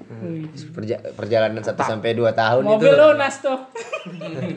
Perja- 0.69 1.01
perjalanan 1.11 1.57
1 1.59 1.73
sampai 1.75 2.13
2 2.13 2.29
tahun 2.31 2.61
itu. 2.61 2.71
mobil 2.71 2.93
lunas 2.93 3.35
tuh 3.39 3.57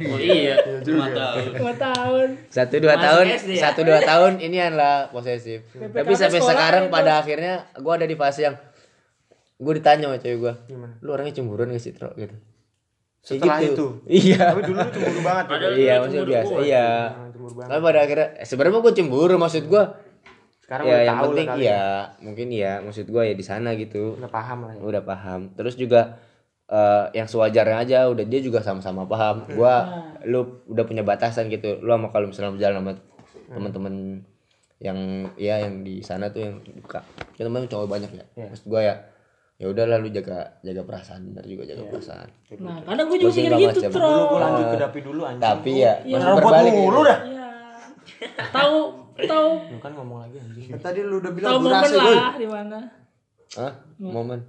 Oh 0.05 0.19
iya. 0.19 0.55
Cuma 0.83 1.09
tahu. 1.09 1.37
dua 1.57 1.73
tahun 1.75 2.29
satu 2.49 2.75
dua 2.79 2.95
Masih 2.95 3.03
tahun 3.03 3.25
SD 3.35 3.51
ya? 3.51 3.63
satu 3.65 3.81
dua 3.83 3.99
tahun 3.99 4.33
ini 4.39 4.59
adalah 4.63 5.09
posesif 5.09 5.65
tapi 5.73 6.13
sampai 6.15 6.37
sekolah 6.37 6.53
sekarang 6.53 6.85
itu. 6.87 6.93
pada 6.93 7.13
akhirnya 7.19 7.55
gue 7.75 7.93
ada 7.93 8.05
di 8.05 8.15
fase 8.15 8.41
yang 8.43 8.57
gue 9.57 9.73
ditanya 9.73 10.07
sama 10.07 10.19
cewek 10.19 10.39
gue 10.39 10.53
lu 11.01 11.11
orangnya 11.11 11.35
cemburuan 11.35 11.71
gak 11.71 11.81
sih 11.81 11.91
Tro 11.91 12.13
gitu 12.15 12.37
Setelah 13.23 13.59
gitu. 13.63 13.71
itu? 13.73 13.87
iya. 14.35 14.51
Tapi 14.51 14.61
dulu 14.67 14.79
lu 14.83 14.91
cemburu 14.91 15.21
banget. 15.23 15.45
Ya. 15.47 15.51
Padahal 15.55 15.73
iya 15.79 15.95
maksudnya 16.03 16.19
cemburu 16.19 16.33
biasa. 16.35 16.53
gua. 16.53 16.61
iya. 16.67 16.87
Cemburu 17.31 17.55
banget. 17.55 17.71
tapi 17.71 17.81
pada 17.87 17.99
akhirnya 18.03 18.29
eh, 18.35 18.47
sebenarnya 18.47 18.81
gue 18.83 18.95
cemburu 18.99 19.35
maksud 19.39 19.65
gue 19.71 19.85
Sekarang 20.63 20.85
ya 20.87 20.91
udah 20.91 21.03
yang 21.03 21.17
tahu 21.19 21.27
penting 21.31 21.47
lah 21.47 21.55
kali 21.55 21.65
ya. 21.67 21.85
mungkin 22.23 22.47
ya 22.51 22.73
maksud 22.83 23.07
gue 23.07 23.23
ya 23.23 23.35
di 23.39 23.45
sana 23.47 23.69
gitu. 23.79 24.03
Udah 24.19 24.33
paham 24.33 24.59
lah 24.67 24.73
ya. 24.75 24.81
udah 24.83 25.03
paham. 25.07 25.41
Terus 25.55 25.75
juga 25.79 26.01
eh, 26.67 27.05
yang 27.15 27.29
sewajarnya 27.31 27.77
aja 27.87 27.99
udah 28.11 28.25
dia 28.27 28.41
juga 28.43 28.59
sama-sama 28.59 29.07
paham. 29.07 29.47
Gua 29.55 29.75
lu 30.27 30.67
udah 30.67 30.83
punya 30.83 31.07
batasan 31.07 31.47
gitu. 31.47 31.79
Lu 31.79 31.95
sama 31.95 32.11
kalau 32.11 32.27
misalnya 32.27 32.59
berjalan 32.59 32.77
sama 32.83 32.93
teman-teman 33.53 33.95
yang 34.83 34.99
ya 35.39 35.63
yang 35.63 35.87
di 35.87 36.03
sana 36.03 36.27
tuh 36.35 36.43
yang 36.43 36.59
buka. 36.83 37.07
Ya 37.39 37.47
teman 37.47 37.71
cowok 37.71 37.87
banyak 37.87 38.11
ya. 38.19 38.25
Maksud 38.51 38.67
gua 38.67 38.83
ya 38.83 38.95
ya 39.61 39.67
udahlah 39.71 39.99
lu 40.01 40.09
jaga 40.11 40.59
jaga 40.65 40.83
perasaan 40.83 41.33
benar 41.33 41.45
juga 41.47 41.63
jaga 41.69 41.83
perasaan. 41.89 42.29
Nah 42.61 42.83
kadang 42.83 43.07
gue 43.09 43.19
juga 43.21 43.33
mikir 43.33 43.53
gitu 43.59 43.81
tro. 43.93 44.09
Dulu 44.09 44.23
gua 44.29 44.41
lanjut 44.49 44.67
ke 44.67 44.79
dapi 44.81 44.99
dulu 45.05 45.23
anjing. 45.23 45.43
tapi 45.45 45.71
ya 45.79 45.93
masih 46.03 46.27
Robot 46.27 46.39
berbalik 46.43 46.73
mulu 46.75 47.01
gitu. 47.01 47.09
dah. 47.09 47.19
Iya. 47.23 47.49
tahu 48.51 48.77
tahu. 49.23 49.49
Kan 49.79 49.93
ngomong 49.95 50.19
lagi 50.27 50.37
anjing. 50.41 50.67
Tadi 50.79 51.01
lu 51.05 51.17
udah 51.23 51.33
bilang 51.33 51.51
tahu 51.53 51.61
momen 51.63 51.91
lah 51.95 52.35
di 52.37 52.47
mana. 52.49 52.79
Hah? 53.57 53.73
momen. 54.01 54.41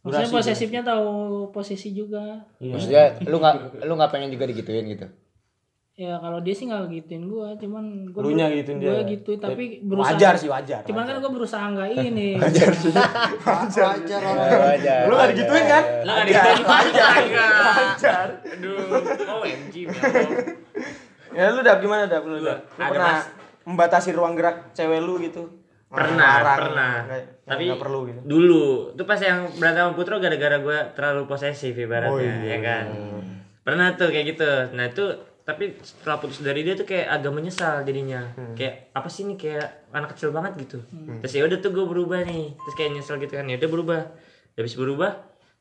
Maksudnya 0.00 0.32
posesifnya 0.32 0.80
tahu 0.80 1.10
posisi 1.52 1.92
juga. 1.92 2.40
Maksudnya 2.58 3.20
lu 3.28 3.36
nggak 3.36 3.84
lu 3.84 3.92
nggak 3.94 4.10
pengen 4.10 4.32
juga 4.32 4.48
digituin 4.48 4.88
gitu 4.88 5.08
ya 6.00 6.16
kalau 6.16 6.40
dia 6.40 6.50
sih 6.50 6.64
nggak 6.64 6.88
gituin 6.90 7.28
gua 7.28 7.52
cuman 7.54 7.84
gua 8.08 8.24
Lunya 8.24 8.48
gituin 8.48 8.80
dia. 8.80 8.88
gua 8.88 9.04
gitu 9.04 9.36
tapi 9.36 9.84
berusaha 9.84 10.10
Wajar 10.10 10.32
sih 10.34 10.48
wajar. 10.48 10.80
cuman 10.82 11.04
kan 11.04 11.16
gua 11.18 11.28
berusaha 11.30 11.60
nggak 11.68 11.88
ini 12.02 12.28
Wajar 12.40 12.72
orang. 14.24 14.60
wajar 14.64 15.00
Lu 15.04 15.14
gak 15.14 15.28
digituin 15.30 15.64
kan? 15.66 15.84
Lah 16.02 16.14
ada 16.18 16.30
yang 16.30 16.64
wajar. 16.72 18.26
Aduh, 18.50 18.80
OMG. 19.36 19.74
Ya 21.30 21.44
lu 21.48 21.60
dap 21.60 21.78
gimana 21.78 22.04
dap 22.06 22.24
lu 22.24 22.40
dap? 22.40 22.64
Lu 22.66 22.80
Ada 22.80 22.88
pernah 22.88 23.14
mas- 23.14 23.30
membatasi 23.62 24.10
ruang 24.10 24.34
gerak 24.34 24.72
cewek 24.72 24.98
lu 24.98 25.20
gitu? 25.20 25.46
Pernah, 25.86 26.38
Ngelarang, 26.38 26.58
pernah. 26.64 26.92
nggak- 27.04 27.26
Tapi 27.44 27.62
nggak 27.66 27.80
perlu 27.80 27.98
gitu. 28.06 28.20
Dulu, 28.24 28.64
itu 28.94 29.02
pas 29.04 29.18
yang 29.18 29.38
berantem 29.52 29.82
sama 29.82 29.92
Putro 29.92 30.16
gara-gara 30.16 30.56
gue 30.56 30.78
terlalu 30.92 31.22
posesif 31.26 31.74
ibaratnya, 31.74 32.08
Oh, 32.08 32.18
iya. 32.18 32.34
ya 32.46 32.58
kan. 32.60 32.84
Pernah 33.60 33.86
tuh 33.92 34.08
kayak 34.08 34.26
gitu. 34.28 34.46
Nah 34.70 34.86
itu 34.86 35.04
tapi 35.50 35.74
setelah 35.82 36.22
putus 36.22 36.46
dari 36.46 36.62
dia 36.62 36.78
tuh 36.78 36.86
kayak 36.86 37.10
agak 37.10 37.34
menyesal 37.34 37.82
jadinya. 37.82 38.22
Hmm. 38.38 38.54
Kayak 38.54 38.94
apa 38.94 39.08
sih 39.10 39.26
nih 39.26 39.34
kayak 39.34 39.90
anak 39.90 40.14
kecil 40.14 40.30
banget 40.30 40.54
gitu. 40.62 40.78
Terus 41.18 41.32
ya 41.34 41.42
udah 41.42 41.58
tuh 41.58 41.74
gue 41.74 41.86
berubah 41.90 42.22
nih. 42.22 42.54
Terus 42.54 42.74
kayak 42.78 42.90
nyesel 42.94 43.18
gitu 43.18 43.34
kan. 43.34 43.50
Ya 43.50 43.58
udah 43.58 43.70
berubah. 43.74 44.00
Habis 44.54 44.78
berubah, 44.78 45.10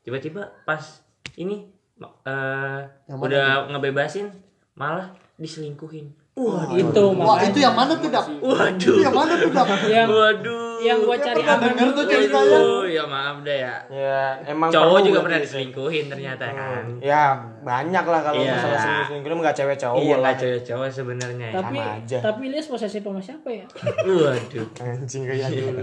tiba-tiba 0.05 0.53
pas 0.69 1.01
ini 1.41 1.73
eh 2.05 2.81
udah 3.09 3.73
ngebebasin 3.73 4.29
malah 4.77 5.09
diselingkuhin. 5.41 6.13
Wah, 6.39 6.71
itu 6.71 7.03
Wah, 7.19 7.39
itu 7.43 7.59
yang 7.59 7.75
mana 7.75 7.99
tuh, 7.99 8.07
Dap? 8.07 8.23
Waduh. 8.39 8.79
Itu 8.79 9.03
yang 9.03 9.11
mana 9.11 9.35
tuh, 9.35 9.51
Dap? 9.51 9.67
yang 9.91 10.07
Waduh. 10.07 10.68
Yang 10.79 10.99
gua 10.99 11.15
cari 11.15 11.37
pernah 11.37 11.55
aman 11.55 11.69
denger 11.69 11.87
tuh 11.91 12.05
ceritanya. 12.05 12.59
Oh, 12.59 12.83
ya 12.83 13.03
maaf 13.03 13.37
deh 13.41 13.57
ya. 13.59 13.75
Ya 13.89 14.19
emang 14.45 14.69
Cowok 14.69 14.85
perlu 14.89 15.07
juga 15.07 15.19
pernah 15.21 15.39
diselingkuhin 15.39 16.05
ternyata 16.07 16.45
kan. 16.47 16.83
Ya 16.99 17.23
banyak 17.59 18.03
lah 18.03 18.19
kalau 18.21 18.39
Iya. 18.39 18.55
masalah 18.55 18.79
selingkuh-selingkuh 18.79 19.39
nggak 19.39 19.55
cewek 19.55 19.77
cowok 19.77 19.99
iya 19.99 20.09
lah. 20.09 20.19
nggak 20.21 20.35
cowok-cowok 20.39 20.87
sebenarnya. 20.89 21.45
ya. 21.45 21.55
tapi 21.55 21.77
Sama 21.77 21.95
aja. 21.97 22.17
tapi 22.21 22.41
Ilyas 22.47 22.67
posesif 22.67 23.01
sama 23.01 23.19
siapa 23.19 23.49
ya 23.49 23.65
Waduh. 24.07 24.67
Anjing 24.79 25.23
kayak 25.23 25.49
dulu. 25.51 25.81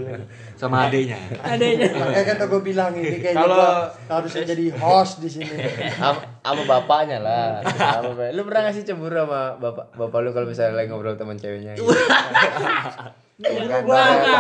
Sama 0.55 0.77
adeknya. 0.87 1.19
adanya 1.39 1.87
Makanya 2.01 2.25
kan 2.27 2.47
gue 2.47 2.63
bilang 2.63 2.93
ini 2.95 3.19
kayaknya 3.19 3.37
Kalau- 3.39 3.57
gua 3.57 3.73
harusnya 4.09 4.43
jadi 4.47 4.65
host 4.75 5.21
di 5.21 5.29
sini. 5.29 5.53
sama 6.47 6.63
bapaknya 6.63 7.19
lah 7.19 7.59
lu 8.31 8.47
pernah 8.47 8.61
nggak 8.63 8.75
sih 8.75 8.87
cemburu 8.87 9.19
sama 9.19 9.59
bapak 9.59 9.91
bapak 9.93 10.19
lu 10.23 10.31
kalau 10.31 10.47
misalnya 10.47 10.79
lagi 10.79 10.89
ngobrol 10.89 11.19
teman 11.19 11.35
ceweknya 11.35 11.75
gitu? 11.75 11.91
Enggak 13.37 13.81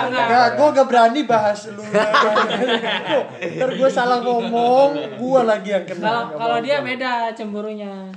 enggak 0.08 0.46
gue 0.56 0.66
gak 0.72 0.88
berani 0.88 1.20
bahas 1.28 1.68
lu. 1.68 1.84
Ntar 3.56 3.70
gue 3.76 3.90
salah 3.92 4.24
ngomong, 4.24 5.20
gue 5.20 5.40
lagi 5.44 5.70
yang 5.76 5.84
kena. 5.84 6.32
kalau 6.32 6.58
dia 6.64 6.80
beda 6.80 7.32
cemburunya. 7.36 8.08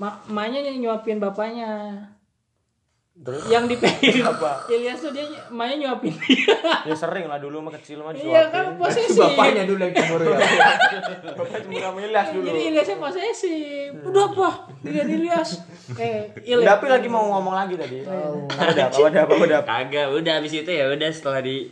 Ma 0.00 0.16
emaknya 0.30 0.70
yang 0.70 0.78
nyuapin 0.80 1.20
bapaknya 1.20 1.92
yang 3.46 3.64
dipegang 3.64 4.24
apa 4.32 4.64
Ilyas 4.66 4.96
tuh 4.98 5.12
dia 5.12 5.20
emaknya 5.46 5.76
nyuapin 5.86 6.16
dia 6.16 6.56
Ya 6.82 6.94
sering 6.94 7.24
lah 7.24 7.36
dulu 7.36 7.60
mah 7.60 7.72
kecil 7.74 8.00
mah 8.00 8.10
iya 8.10 8.48
disuapin. 8.48 8.48
kan 8.50 8.64
posesif 8.74 9.12
bapaknya 9.14 9.62
dulu 9.64 9.80
yang 9.82 9.92
cemburu 9.92 10.24
ya 10.24 10.38
Bapak 11.30 11.46
cemburu 11.54 11.80
sama 11.82 11.98
Ilyas 12.00 12.28
dulu. 12.30 12.44
jadi 12.46 12.60
Ilyasnya 12.66 12.96
posesif 12.96 13.90
udah 14.02 14.24
apa 14.26 14.48
dia 14.82 15.04
Ilyas 15.04 15.50
eh 15.94 16.32
Ilyas 16.42 16.68
Tapi 16.70 16.86
lagi 16.86 17.08
mau 17.08 17.24
ngomong 17.30 17.54
lagi 17.54 17.74
tadi. 17.74 17.98
Apa 18.02 18.72
dap? 18.72 18.88
Apa 18.90 19.08
dap? 19.10 19.26
Apa 19.28 19.44
dap? 19.44 19.62
Kagak, 19.64 20.06
udah 20.10 20.32
habis 20.34 20.52
itu 20.54 20.70
ya 20.70 20.88
udah 20.88 21.08
setelah 21.10 21.40
di 21.40 21.68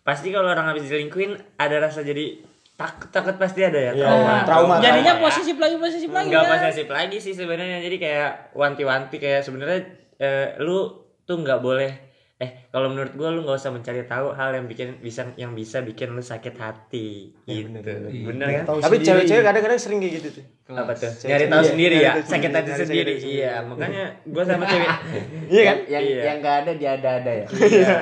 pasti 0.00 0.28
kalau 0.28 0.48
orang 0.48 0.66
habis 0.66 0.82
diselingkuhin 0.82 1.38
ada 1.54 1.76
rasa 1.78 2.00
jadi 2.00 2.40
takut 2.72 3.06
takut 3.08 3.36
pasti 3.36 3.60
ada 3.60 3.78
ya 3.78 3.92
trauma. 3.92 4.24
Nah, 4.26 4.42
trauma. 4.42 4.74
jadinya 4.80 5.20
posesif 5.20 5.54
lagi 5.54 5.76
posesif 5.76 6.08
lagi 6.08 6.26
Enggak 6.26 6.42
kan? 6.42 6.52
posesif 6.58 6.88
lagi 6.88 7.16
sih 7.16 7.30
sebenarnya 7.30 7.78
jadi 7.78 7.96
kayak 7.96 8.30
wanti-wanti 8.52 9.16
kayak 9.16 9.44
sebenarnya 9.44 9.99
eh, 10.20 10.54
lu 10.60 10.92
tuh 11.22 11.36
nggak 11.36 11.58
boleh 11.58 11.92
eh 12.36 12.50
kalau 12.68 12.88
menurut 12.88 13.12
gua 13.14 13.28
lu 13.28 13.44
nggak 13.44 13.52
usah 13.54 13.68
mencari 13.68 14.00
tahu 14.02 14.32
hal 14.32 14.56
yang 14.56 14.64
bikin 14.64 14.96
bisa 14.96 15.28
yang 15.36 15.52
bisa 15.52 15.80
bikin 15.80 16.08
lu 16.10 16.20
sakit 16.20 16.56
hati 16.56 17.36
gitu. 17.44 17.84
bener, 18.24 18.64
kan? 18.64 18.80
Tapi 18.80 18.96
cewek-cewek 18.98 19.44
kadang-kadang 19.44 19.76
sering 19.76 20.00
kayak 20.00 20.14
gitu 20.16 20.40
tuh. 20.40 20.44
apa 20.70 20.92
tuh? 20.94 21.12
Nyari 21.20 21.44
tahu 21.46 21.60
Iya, 21.60 21.68
sendiri 21.68 21.96
ya 21.98 22.12
sakit 22.16 22.48
sendiri, 22.48 22.72
hati 22.72 22.84
sendiri. 22.88 23.12
iya 23.20 23.60
makanya 23.60 24.04
gua 24.24 24.42
sama 24.42 24.64
cewek. 24.64 24.88
Iya 25.52 25.62
kan? 25.62 25.76
yang 25.84 26.04
Iya. 26.06 26.20
yang 26.24 26.36
nggak 26.40 26.56
ada 26.64 26.72
dia 26.72 26.90
ada 26.96 27.10
ada 27.20 27.32
ya 27.34 27.46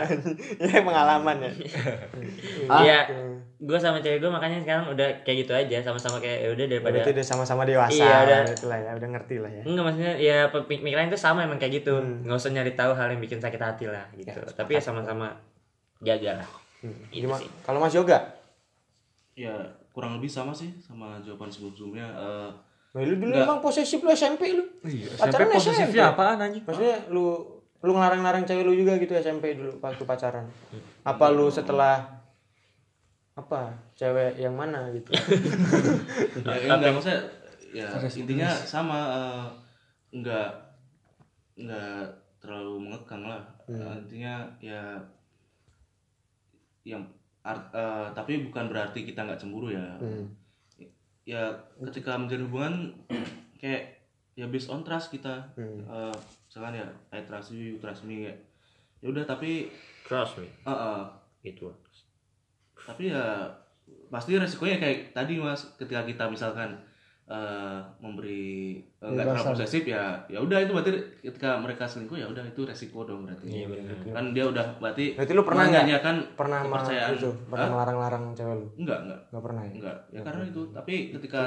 Ya 0.70 0.78
pengalaman 0.82 1.36
ya. 1.42 1.50
Iya, 2.78 2.98
gue 3.58 3.74
sama 3.74 3.98
cewek 3.98 4.22
gue 4.22 4.30
makanya 4.30 4.62
sekarang 4.62 4.86
udah 4.88 5.08
kayak 5.26 5.38
gitu 5.42 5.52
aja, 5.52 5.82
sama-sama 5.82 6.22
kayak 6.22 6.46
ya 6.46 6.48
udah 6.54 6.66
daripada 6.70 6.94
Berarti 6.94 7.10
udah 7.10 7.26
sama-sama 7.26 7.62
dewasa. 7.66 7.98
Iya, 7.98 8.14
udah. 8.22 8.38
Itulah 8.54 8.78
ya, 8.78 8.90
udah 8.94 9.08
ngerti 9.10 9.36
lah 9.42 9.50
ya. 9.50 9.62
enggak 9.66 9.84
maksudnya 9.84 10.12
ya 10.14 10.38
pemikiran 10.48 11.10
itu 11.10 11.18
sama 11.18 11.42
emang 11.42 11.58
kayak 11.58 11.82
gitu, 11.82 11.98
nggak 11.98 12.38
usah 12.38 12.54
nyari 12.54 12.72
tahu 12.72 12.94
hal 12.94 13.10
yang 13.10 13.18
bikin 13.18 13.42
sakit 13.42 13.58
hati 13.58 13.84
lah 13.84 14.06
gitu. 14.14 14.38
Tapi 14.54 14.70
ya 14.72 14.80
sama-sama 14.80 15.34
jaga 15.98 16.38
lah. 16.38 16.48
Gitu 17.10 17.26
Gimana? 17.26 17.42
sih. 17.42 17.50
Kalau 17.66 17.82
Mas 17.82 17.90
Yoga? 17.92 18.18
Ya 19.34 19.54
kurang 19.90 20.14
lebih 20.14 20.30
sama 20.30 20.54
sih 20.54 20.70
sama 20.78 21.18
jawaban 21.20 21.50
sebelum-sebelumnya. 21.50 22.06
Eh, 22.06 22.50
Nah, 22.88 23.04
lu 23.04 23.20
dulu 23.20 23.36
emang 23.36 23.60
posesif 23.60 24.00
lu 24.00 24.08
SMP 24.08 24.56
lu. 24.56 24.64
Iya, 24.80 25.12
Pacaran 25.14 25.44
SMP 25.44 25.54
posesifnya 25.54 26.04
SMP. 26.08 26.12
apaan 26.16 26.38
anjing? 26.40 26.64
Maksudnya 26.64 26.96
lu 27.12 27.26
lu 27.78 27.90
ngelarang-larang 27.92 28.42
cewek 28.42 28.64
lu 28.64 28.72
juga 28.72 28.96
gitu 28.96 29.12
SMP 29.12 29.54
dulu 29.54 29.76
waktu 29.78 30.02
pacaran. 30.02 30.48
Apa 31.04 31.28
lu 31.28 31.46
setelah 31.46 32.17
apa? 33.38 33.70
Cewek 33.94 34.34
yang 34.36 34.54
mana 34.54 34.90
gitu? 34.90 35.14
Ya, 36.42 36.54
ya 36.58 36.70
enggak 36.74 36.92
maksudnya 36.92 37.20
ya 37.70 37.88
intinya 38.16 38.48
sama 38.66 38.98
eh, 39.08 39.46
enggak 40.12 40.48
enggak 41.54 42.02
terlalu 42.38 42.74
mengekang 42.80 43.22
lah. 43.22 43.42
Eh, 43.68 43.94
intinya 44.00 44.34
ya 44.58 44.82
yang 46.82 47.02
art- 47.42 47.70
eh, 47.70 48.06
tapi 48.12 48.42
bukan 48.42 48.66
berarti 48.66 49.04
kita 49.04 49.22
nggak 49.22 49.38
cemburu 49.38 49.70
ya. 49.70 49.86
Ya 51.24 51.42
ketika 51.78 52.16
menjalin 52.16 52.48
hubungan 52.48 52.74
kayak 53.60 54.00
ya 54.34 54.48
based 54.48 54.72
on 54.72 54.80
trust 54.80 55.12
kita. 55.12 55.44
Eh, 55.84 56.14
misalkan 56.48 56.74
ya 56.74 56.86
I 57.12 57.20
trust 57.22 57.52
you, 57.52 57.74
you 57.74 57.78
trust 57.78 58.02
me 58.02 58.26
ya 58.26 58.34
ya 58.98 59.14
udah 59.14 59.22
tapi 59.22 59.70
Trust 60.02 60.40
me. 60.40 60.48
eh, 60.64 61.02
Itu. 61.44 61.70
Tapi 62.88 63.12
ya 63.12 63.44
pasti 64.08 64.40
resikonya 64.40 64.80
kayak 64.80 65.12
tadi 65.12 65.36
mas 65.36 65.76
ketika 65.76 66.08
kita 66.08 66.24
misalkan 66.32 66.72
eh, 67.28 67.78
memberi 68.00 68.80
eh, 68.80 69.04
nggak 69.04 69.24
terlalu 69.28 69.52
posesif 69.52 69.84
ya 69.84 70.16
ya 70.32 70.40
udah 70.40 70.64
itu 70.64 70.72
berarti 70.72 70.92
ketika 71.20 71.60
mereka 71.60 71.84
selingkuh 71.84 72.16
ya 72.16 72.24
udah 72.24 72.40
itu 72.48 72.64
resiko 72.64 73.04
dong 73.04 73.28
berarti. 73.28 73.68
Kan 74.08 74.32
dia 74.32 74.48
udah 74.48 74.80
berarti 74.80 75.12
berarti 75.12 75.32
lu 75.36 75.44
pernah 75.44 75.64
nggak? 75.68 75.84
menanyakan 75.84 76.16
pernah 76.32 76.58
kepercayaan. 76.64 77.10
itu 77.20 77.30
pernah 77.52 77.68
melarang-larang 77.68 78.24
cewek 78.32 78.54
lu? 78.56 78.66
Enggak 78.80 78.98
enggak 79.04 79.20
nggak 79.28 79.44
pernah 79.44 79.62
ya? 79.62 79.72
Enggak 79.76 79.96
ya 80.08 80.20
karena 80.24 80.42
itu 80.48 80.62
tapi 80.72 80.94
ketika 81.12 81.40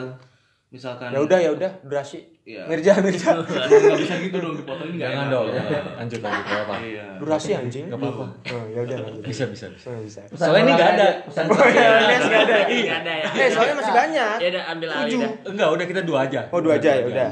misalkan 0.71 1.11
ya 1.11 1.19
udah 1.19 1.35
ya 1.37 1.51
udah 1.51 1.71
durasi 1.83 2.23
Iya. 2.41 2.65
Mirja 2.65 2.97
Mirja 2.97 3.37
nggak 3.37 4.01
bisa 4.01 4.15
gitu 4.17 4.33
dong 4.35 4.57
dipotong 4.57 4.87
ini 4.87 4.97
nggak 4.97 5.13
Jangan 5.13 5.25
dong. 5.29 5.45
Lanjut 5.93 6.19
lanjut 6.19 6.41
gak 6.43 6.61
apa. 6.63 6.75
iya 6.81 7.05
durasi 7.21 7.49
anjing 7.53 7.85
Gak 7.85 8.01
apa-apa. 8.01 8.25
oh 8.49 8.63
ya 8.65 8.79
udah 8.81 8.97
lanjut. 8.99 9.21
Bisa 9.21 9.43
bisa. 9.45 9.65
bisa. 9.69 9.93
Bisa 9.93 10.21
Soalnya 10.33 10.63
ini 10.63 10.73
gak 10.73 10.89
ada. 10.91 11.07
Pesan 11.21 11.43
oh 11.45 11.67
ya 11.69 11.85
nggak 12.09 12.41
ada 12.41 12.57
Nggak 12.65 12.97
ada 12.97 13.13
ya. 13.13 13.27
eh 13.37 13.47
soalnya 13.47 13.75
masih 13.77 13.93
banyak 13.93 14.35
Ya 14.37 14.47
udah 14.49 14.63
ambil 14.67 14.89
alih 14.89 15.13
dah. 15.13 15.31
Enggak, 15.45 15.69
udah 15.69 15.85
kita 15.85 16.01
dua 16.01 16.19
aja. 16.25 16.39
oh 16.49 16.59
dua 16.59 16.73
aja 16.75 16.89
ya 16.91 17.03
udah 17.05 17.27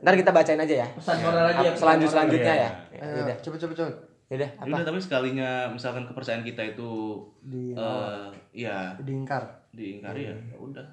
ntar 0.00 0.14
kita 0.14 0.30
bacain 0.32 0.56
aja 0.58 0.74
ya 0.78 0.88
pesan 0.90 1.16
moral 1.20 1.44
aja. 1.46 1.60
Up- 1.62 1.76
selanjut 1.76 2.08
selanjutnya 2.08 2.54
ya 2.56 2.70
Ayo, 2.94 3.04
ya 3.04 3.22
udah 3.22 3.36
cepet 3.38 3.58
cepet 3.58 3.76
cepet. 3.76 3.94
ya 4.24 4.34
udah 4.38 4.50
Ya 4.54 4.64
udah 4.70 4.80
tapi 4.82 4.98
sekalinya 4.98 5.50
misalkan 5.68 6.04
kepercayaan 6.04 6.40
kita 6.40 6.62
itu 6.66 7.20
Di- 7.42 7.74
eh 7.74 8.26
ya 8.56 8.96
Diingkar. 8.96 9.44
diingkari 9.70 10.24
ya 10.24 10.32
ya 10.32 10.56
udah 10.56 10.86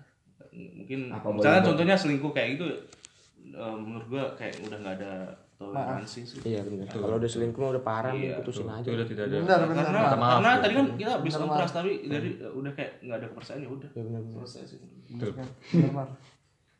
mungkin 0.52 1.08
Apa 1.08 1.32
boleh 1.32 1.64
contohnya 1.64 1.96
selingkuh 1.96 2.32
kayak 2.36 2.60
gitu 2.60 2.66
eh, 3.52 3.76
menurut 3.80 4.08
gua 4.12 4.24
kayak 4.36 4.60
udah 4.68 4.78
nggak 4.84 4.96
ada 5.00 5.14
toleransi 5.62 6.20
sih. 6.26 6.38
Iya 6.42 6.66
benar 6.66 6.90
kalau 6.90 7.18
udah 7.22 7.30
selingkuh 7.30 7.62
udah 7.62 7.84
parah 7.86 8.14
Iya, 8.18 8.42
putusin 8.42 8.66
aja. 8.66 8.90
Udah 8.90 9.06
tidak 9.06 9.24
ada. 9.30 9.36
Benar 9.46 9.60
benar. 9.70 9.84
karena 9.86 10.02
maaf, 10.18 10.32
karena 10.42 10.50
ya. 10.50 10.60
tadi 10.60 10.74
kan 10.74 10.86
kita 10.98 11.14
bisa 11.22 11.38
trust 11.46 11.76
tapi 11.78 11.92
dari 12.10 12.30
udah 12.42 12.72
kayak 12.74 12.92
nggak 13.06 13.18
ada 13.22 13.28
kepercayaan 13.30 13.62
ya 13.62 13.70
udah. 13.70 13.90
Ya 13.94 14.04
benar 14.04 14.22
benar 14.26 14.38
selesai 14.42 14.64
sih. 14.66 14.80
Benar, 15.14 16.08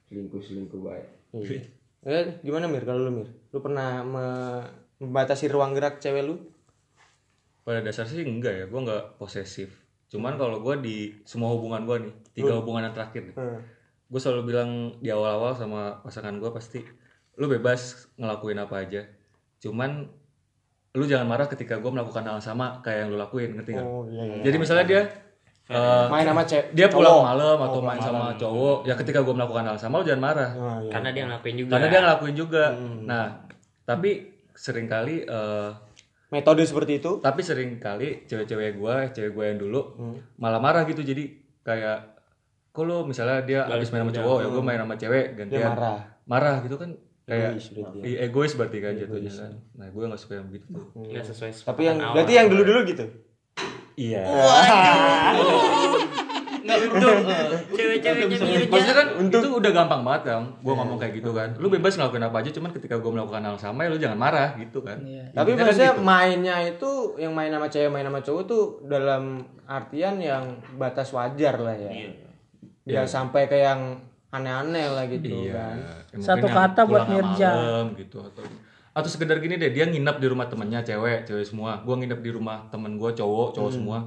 selingkuh 0.10 0.42
selingkuh 0.42 0.82
baik. 0.82 1.08
Iya. 1.32 1.62
Eh, 2.02 2.26
gimana 2.42 2.66
Mir? 2.66 2.82
Kalau 2.82 3.06
lu 3.06 3.12
Mir? 3.14 3.30
Lu 3.54 3.62
pernah 3.62 4.02
me- 4.02 4.68
membatasi 4.98 5.50
ruang 5.54 5.78
gerak 5.78 6.02
cewek 6.02 6.26
lu? 6.26 6.36
Pada 7.62 7.86
dasar 7.86 8.10
sih 8.10 8.26
enggak 8.26 8.54
ya, 8.58 8.66
gue 8.66 8.82
nggak 8.82 9.22
posesif. 9.22 9.81
Cuman 10.12 10.36
kalau 10.36 10.60
gue 10.60 10.76
di 10.78 10.98
semua 11.24 11.50
hubungan 11.50 11.82
gue 11.84 11.98
nih, 12.04 12.14
tiga 12.34 12.60
hubungan 12.60 12.84
yang 12.84 12.94
terakhir 12.94 13.24
nih, 13.26 13.36
Hmm. 13.36 13.60
gue 14.06 14.20
selalu 14.20 14.42
bilang 14.46 14.70
di 15.00 15.08
awal-awal 15.08 15.56
sama 15.56 15.82
pasangan 16.02 16.36
gue 16.36 16.52
pasti, 16.52 16.84
lu 17.36 17.48
bebas 17.48 18.12
ngelakuin 18.16 18.60
apa 18.60 18.76
aja. 18.78 19.08
Cuman 19.58 20.12
lu 20.92 21.08
jangan 21.08 21.24
marah 21.24 21.48
ketika 21.48 21.80
gue 21.80 21.88
melakukan 21.88 22.22
hal 22.22 22.36
yang 22.36 22.44
sama 22.44 22.84
kayak 22.84 23.08
yang 23.08 23.10
lu 23.10 23.18
lakuin, 23.18 23.56
ngerti 23.56 23.72
nggak? 23.72 23.88
Oh 23.88 24.04
iya 24.06 24.24
iya. 24.28 24.44
Jadi 24.44 24.56
misalnya 24.60 24.84
dia 24.84 25.02
eh, 25.72 26.06
Main 26.12 26.28
sama 26.28 26.44
cewek. 26.44 26.66
dia 26.76 26.88
pulang 26.92 27.16
cowok. 27.16 27.24
malam 27.24 27.58
atau 27.64 27.80
main 27.80 28.02
sama 28.04 28.24
cowok, 28.36 28.78
ya 28.84 28.94
ketika 28.94 29.24
gue 29.24 29.32
melakukan 29.32 29.64
hal 29.64 29.80
yang 29.80 29.80
sama 29.80 29.96
lu 29.96 30.04
jangan 30.04 30.20
marah. 30.22 30.52
Oh, 30.52 30.78
iya. 30.84 30.92
Karena 30.92 31.10
dia 31.10 31.24
ngelakuin 31.32 31.56
juga. 31.56 31.72
Karena 31.72 31.88
dia 31.88 32.00
ngelakuin 32.04 32.36
juga. 32.36 32.64
Nah, 33.08 33.26
tapi 33.88 34.12
sering 34.52 34.92
kali 34.92 35.24
eh, 35.24 35.70
Metode 36.32 36.64
seperti 36.64 36.98
itu? 36.98 37.20
tapi 37.20 37.44
sering 37.44 37.76
kali 37.76 38.24
cewek-cewek 38.24 38.74
gue 38.74 38.96
cewek 39.12 39.32
gue 39.32 39.46
yang 39.46 39.60
dulu 39.60 39.82
malah 40.38 40.58
marah 40.58 40.84
gitu 40.84 41.04
jadi 41.04 41.28
kayak 41.62 42.16
kok 42.72 42.88
misalnya 43.04 43.44
dia 43.44 43.60
habis 43.66 43.92
main 43.92 44.02
sama 44.02 44.16
cowok 44.16 44.38
ya 44.38 44.48
gue 44.48 44.64
main 44.64 44.80
sama 44.80 44.96
cewek 44.96 45.26
gantian 45.36 45.60
Dia 45.60 45.70
marah. 45.70 46.00
marah 46.24 46.56
gitu 46.64 46.76
kan 46.76 46.96
kayak 47.22 47.52
Egois 47.54 47.68
berarti 47.70 48.00
ya. 48.02 48.18
egois 48.22 48.54
berarti 48.56 48.78
kan 48.80 48.94
jatuhnya 48.96 49.32
kan 49.34 49.52
nah 49.76 49.88
gue 49.88 50.04
gak 50.06 50.18
suka 50.18 50.34
yang 50.34 50.48
begitu 50.48 50.66
tuh 50.70 50.86
Nggak 50.98 51.26
sesuai. 51.28 51.52
Tapi 51.62 51.82
yang 51.84 51.98
berarti 52.00 52.34
yang 52.34 52.48
dulu-dulu 52.48 52.80
gitu. 52.88 53.06
iya 53.94 54.24
nggak 56.62 56.78
untung. 56.88 57.20
Cewek-ceweknya 57.72 58.38
mirip 58.40 58.68
maksudnya 58.68 58.96
kan 58.96 59.08
itu 59.20 59.50
udah 59.52 59.72
gampang 59.72 60.02
banget 60.02 60.22
kan 60.28 60.42
gue 60.56 60.74
ngomong 60.74 60.98
kayak 60.98 61.14
gitu 61.16 61.32
kan. 61.32 61.50
Lu 61.56 61.68
bebas 61.68 61.94
ngelakuin 61.94 62.24
apa 62.24 62.38
aja 62.40 62.50
cuman 62.52 62.70
ketika 62.72 62.96
gue 62.96 63.12
melakukan 63.12 63.42
hal 63.42 63.54
yang 63.54 63.62
sama 63.62 63.80
ya 63.82 63.90
lu 63.90 63.98
jangan 63.98 64.18
marah 64.18 64.50
gitu 64.56 64.80
kan. 64.80 64.98
Tapi 64.98 65.50
Intinya 65.50 65.56
kan 65.56 65.66
maksudnya 65.66 65.94
gitu. 65.94 66.04
mainnya 66.04 66.56
itu 66.62 66.92
yang 67.18 67.32
main 67.32 67.50
sama 67.50 67.68
cewek 67.68 67.90
main 67.90 68.06
sama 68.06 68.20
cowok 68.20 68.44
tuh 68.44 68.64
dalam 68.86 69.24
artian 69.64 70.16
yang 70.18 70.44
batas 70.76 71.10
wajar 71.10 71.56
lah 71.56 71.74
ya. 71.74 71.92
Nggak 72.82 73.06
sampai 73.06 73.46
ke 73.46 73.58
yang 73.58 74.00
aneh-aneh 74.30 74.88
lah 74.88 75.06
gitu 75.06 75.28
Iya. 75.28 75.52
kan. 75.54 75.76
Ya, 76.10 76.20
Satu 76.20 76.48
kata 76.48 76.82
buat 76.84 77.04
Mirja. 77.06 77.52
malam 77.52 77.88
gitu 77.94 78.20
atau 78.20 78.44
atau 78.92 79.08
sekedar 79.08 79.40
gini 79.40 79.56
deh 79.56 79.72
dia 79.72 79.88
nginep 79.88 80.18
di 80.18 80.28
rumah 80.28 80.46
temennya 80.46 80.80
cewek 80.82 81.24
cewek 81.24 81.44
semua. 81.44 81.80
Gua 81.82 81.96
nginep 81.96 82.20
di 82.20 82.32
rumah 82.32 82.68
temen 82.68 82.96
gua 82.96 83.12
cowok 83.12 83.48
Hmm. 83.48 83.56
cowok 83.56 83.72
semua 83.72 84.00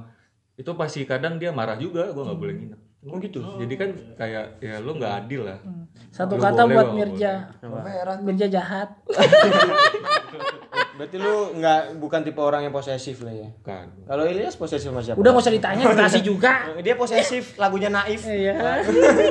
itu 0.55 0.71
pasti 0.75 1.03
kadang 1.03 1.35
dia 1.35 1.51
marah 1.51 1.75
juga 1.75 2.11
gua 2.15 2.31
nggak 2.31 2.39
boleh 2.39 2.55
nginep 2.55 2.81
Oh 3.05 3.21
gitu. 3.21 3.37
jadi 3.61 3.73
kan 3.77 3.89
kayak 4.17 4.57
ya 4.57 4.81
lu 4.81 4.97
nggak 4.97 5.13
adil 5.25 5.45
lah 5.45 5.61
Satu 6.09 6.39
Lu 6.39 6.41
kata 6.41 6.65
boleh, 6.65 6.73
buat 6.73 6.89
Mirja. 6.95 7.53
Merah. 7.61 8.17
Mirja 8.23 8.47
jahat. 8.49 8.89
Berarti 10.97 11.17
lu 11.19 11.59
nggak 11.59 11.99
bukan 11.99 12.23
tipe 12.23 12.39
orang 12.39 12.65
yang 12.65 12.73
posesif 12.73 13.19
lah 13.21 13.35
ya. 13.35 13.49
kan 13.61 13.91
Kalau 14.07 14.23
Ilyas 14.25 14.55
posesif 14.55 14.89
sama 14.89 15.03
siapa? 15.03 15.19
Udah 15.19 15.35
gak 15.35 15.43
usah 15.43 15.53
ditanya, 15.53 15.83
dikasih 15.91 16.23
juga. 16.23 16.71
Dia 16.79 16.95
posesif, 16.95 17.59
lagunya 17.59 17.91
naif. 17.91 18.23
Iya. 18.23 18.79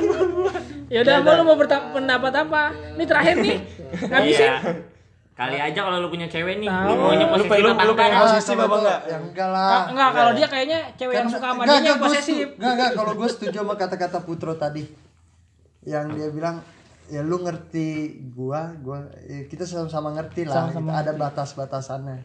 ya 0.93 0.99
udah, 1.01 1.15
mau 1.25 1.33
lu 1.35 1.43
mau 1.43 1.57
pendapat 1.91 2.33
apa? 2.37 2.69
Ini 2.95 3.03
terakhir 3.09 3.35
nih. 3.41 3.57
Ngabisin. 4.07 4.53
Iya. 5.35 5.43
Kali 5.43 5.57
aja 5.59 5.79
kalau 5.83 5.97
lu 5.99 6.07
punya 6.07 6.31
cewek 6.31 6.63
nih, 6.63 6.67
lu 6.71 6.95
maunya 6.95 7.27
posesif 7.27 7.59
lu, 7.59 7.67
apa 7.75 7.83
lu 7.83 7.91
pengen 7.91 8.11
enggak? 8.15 8.23
posesif 8.23 8.55
apa 8.55 8.75
enggak? 8.79 8.99
Ya 9.03 9.17
enggak 9.19 9.49
lah. 9.51 9.83
Enggak, 9.91 10.09
kalau 10.15 10.31
dia 10.31 10.47
kayaknya 10.47 10.79
cewek 10.95 11.13
yang 11.19 11.27
suka 11.27 11.47
sama 11.51 11.61
dia 11.67 11.79
yang 11.83 11.99
posesif. 11.99 12.47
Enggak, 12.55 12.71
enggak, 12.71 12.89
kalau 12.95 13.11
gue 13.19 13.27
setuju 13.27 13.57
sama 13.59 13.73
kata-kata 13.75 14.19
Putro 14.23 14.53
tadi. 14.55 14.83
Yang 15.83 16.05
dia 16.15 16.27
bilang 16.31 16.55
ya 17.11 17.19
lu 17.19 17.43
ngerti 17.43 17.87
gua, 18.31 18.79
gua 18.79 19.11
eh, 19.27 19.43
kita 19.51 19.67
sama-sama 19.67 20.15
ngerti 20.15 20.47
lah. 20.47 20.71
Sama-sama 20.71 20.87
Kita 20.95 21.01
ada 21.03 21.11
batas-batasannya. 21.19 22.17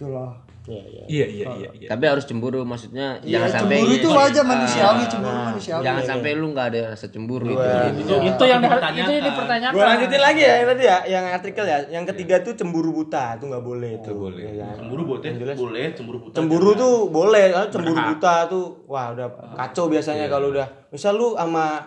Itu 0.00 0.08
loh. 0.08 0.32
Iya, 0.66 0.82
iya. 0.82 1.04
iya 1.06 1.26
iya 1.26 1.46
iya 1.56 1.70
iya 1.78 1.88
tapi 1.88 2.04
harus 2.04 2.26
cemburu 2.26 2.66
maksudnya 2.66 3.22
Iya, 3.22 3.38
jangan 3.38 3.50
sampai 3.54 3.76
cemburu 3.78 3.94
itu 3.94 4.08
Ah, 4.08 4.18
wajar 4.18 4.44
manusiawi, 4.44 5.02
cemburu 5.06 5.38
manusiawi. 5.46 5.82
jangan 5.86 6.02
sampai 6.02 6.30
lu 6.34 6.46
nggak 6.50 6.66
ada 6.66 6.80
rasa 6.90 7.06
cemburu 7.06 7.44
gitu 7.46 7.62
Itu, 8.02 8.14
itu 8.18 8.42
yang 8.44 8.60
di, 8.60 8.68
itu 8.98 9.12
yang 9.12 9.24
dipertanyakan. 9.24 9.72
Gue 9.72 9.84
lanjutin 9.84 10.20
lagi 10.20 10.42
ya 10.42 10.54
yang 10.56 10.66
tadi 10.66 10.82
ya, 10.82 10.98
yang 11.06 11.24
artikel 11.28 11.64
ya. 11.64 11.78
Yang 11.88 12.04
ketiga 12.10 12.34
tuh 12.42 12.52
cemburu 12.52 12.90
buta, 12.92 13.38
itu 13.38 13.44
nggak 13.46 13.62
boleh 13.62 13.90
itu. 13.94 14.10
boleh. 14.10 14.44
cemburu 14.74 15.02
boleh 15.06 15.54
boleh 15.54 15.86
cemburu 15.94 16.18
buta 16.20 16.34
Cemburu 16.34 16.70
tuh 16.74 16.94
boleh, 17.08 17.44
kan? 17.48 17.66
cemburu 17.70 18.00
buta 18.10 18.34
tuh, 18.46 18.64
wah 18.84 19.06
udah 19.14 19.26
kacau 19.54 19.86
biasanya 19.86 20.26
kalau 20.26 20.50
udah. 20.50 20.66
Misal 20.90 21.14
lu 21.14 21.38
sama 21.38 21.78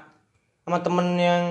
sama 0.64 0.80
temen 0.80 1.08
yang 1.16 1.44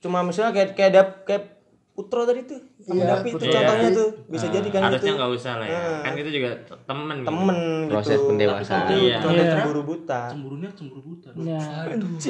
cuma 0.00 0.24
misalnya 0.24 0.56
kayak 0.56 0.72
kayak 0.72 0.92
dap 0.94 1.08
kayak 1.24 1.44
Putro 1.92 2.24
tadi 2.24 2.46
tuh, 2.46 2.56
sama 2.80 3.02
Dapi 3.02 3.28
itu 3.30 3.44
contohnya 3.44 3.88
tuh 3.90 4.08
bisa 4.26 4.46
jadi 4.48 4.68
kan 4.68 4.80
Harusnya 4.86 5.04
gitu. 5.04 5.18
nggak 5.18 5.30
usah 5.32 5.52
lah 5.56 5.66
ya. 5.66 5.80
Kan 6.00 6.12
itu 6.14 6.30
juga 6.32 6.50
temen 6.82 7.16
gitu. 7.16 7.28
Temen 7.28 7.58
proses 7.86 8.16
gitu. 8.16 8.26
pendewasaan 8.26 8.80
Itu 8.82 8.94
Iya. 8.96 9.16
contoh 9.20 9.32
Iya. 9.36 9.52
cemburu 9.52 9.80
buta. 9.84 10.20
cemburunya 10.28 10.70
cemburu 10.72 11.02
buta 11.04 11.28
Ya. 11.36 11.62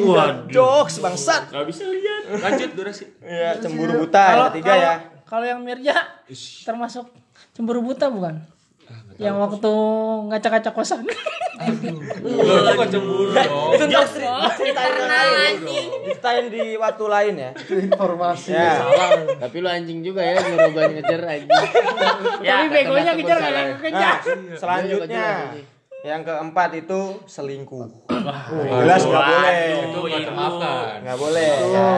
Waduh, 0.01 0.47
jokes 0.47 0.95
bangsat. 0.99 1.43
Gak 1.49 1.67
bisa 1.67 1.83
lihat. 1.87 2.23
lanjut 2.31 2.71
durasi 2.73 3.05
Iya, 3.21 3.51
cemburu 3.59 3.93
buta 4.01 4.23
yang 4.23 4.45
ketiga 4.51 4.73
ya. 4.75 4.95
Kalau 5.25 5.45
yang 5.45 5.61
Mirja 5.61 5.95
termasuk 6.65 7.07
cemburu 7.53 7.81
buta 7.81 8.07
bukan? 8.07 8.43
Yang 9.21 9.37
waktu 9.37 9.73
ngaca-ngaca 10.27 10.71
kosan. 10.73 11.05
lu 12.21 12.41
tuh 12.41 12.73
kok 12.73 12.89
cemburu 12.89 13.29
dong 13.29 13.53
Itu 13.71 13.85
ntar 13.87 14.05
ceri- 14.07 14.33
ceritain 14.57 14.93
yang 14.95 15.11
lain. 15.11 15.55
Ceritain 16.03 16.45
di 16.49 16.63
waktu 16.75 17.05
lain 17.07 17.35
ya. 17.37 17.51
Itu 17.53 17.75
informasi 17.83 18.49
Ya. 18.51 18.81
salah. 18.81 19.11
tapi 19.39 19.57
lu 19.61 19.69
anjing 19.69 20.01
juga 20.01 20.25
ya 20.25 20.41
nyuruh 20.41 20.69
gua 20.71 20.85
ngejar 20.89 21.21
anjing 21.23 21.53
Tapi 22.41 22.67
begonya 22.71 23.13
kejar 23.15 23.37
salah. 23.39 23.53
kayak 23.53 23.77
kejar. 23.79 24.17
Nah, 24.25 24.57
selanjutnya 24.57 25.27
yang 26.01 26.21
keempat 26.21 26.71
itu 26.79 27.01
selingkuh. 27.25 28.09
Jelas 28.09 29.03
nggak 29.03 29.23
boleh. 29.23 29.57
itu 29.83 29.99
nggak 30.01 30.23
termaafkan 30.25 30.93
Nggak 31.01 31.19
boleh. 31.19 31.51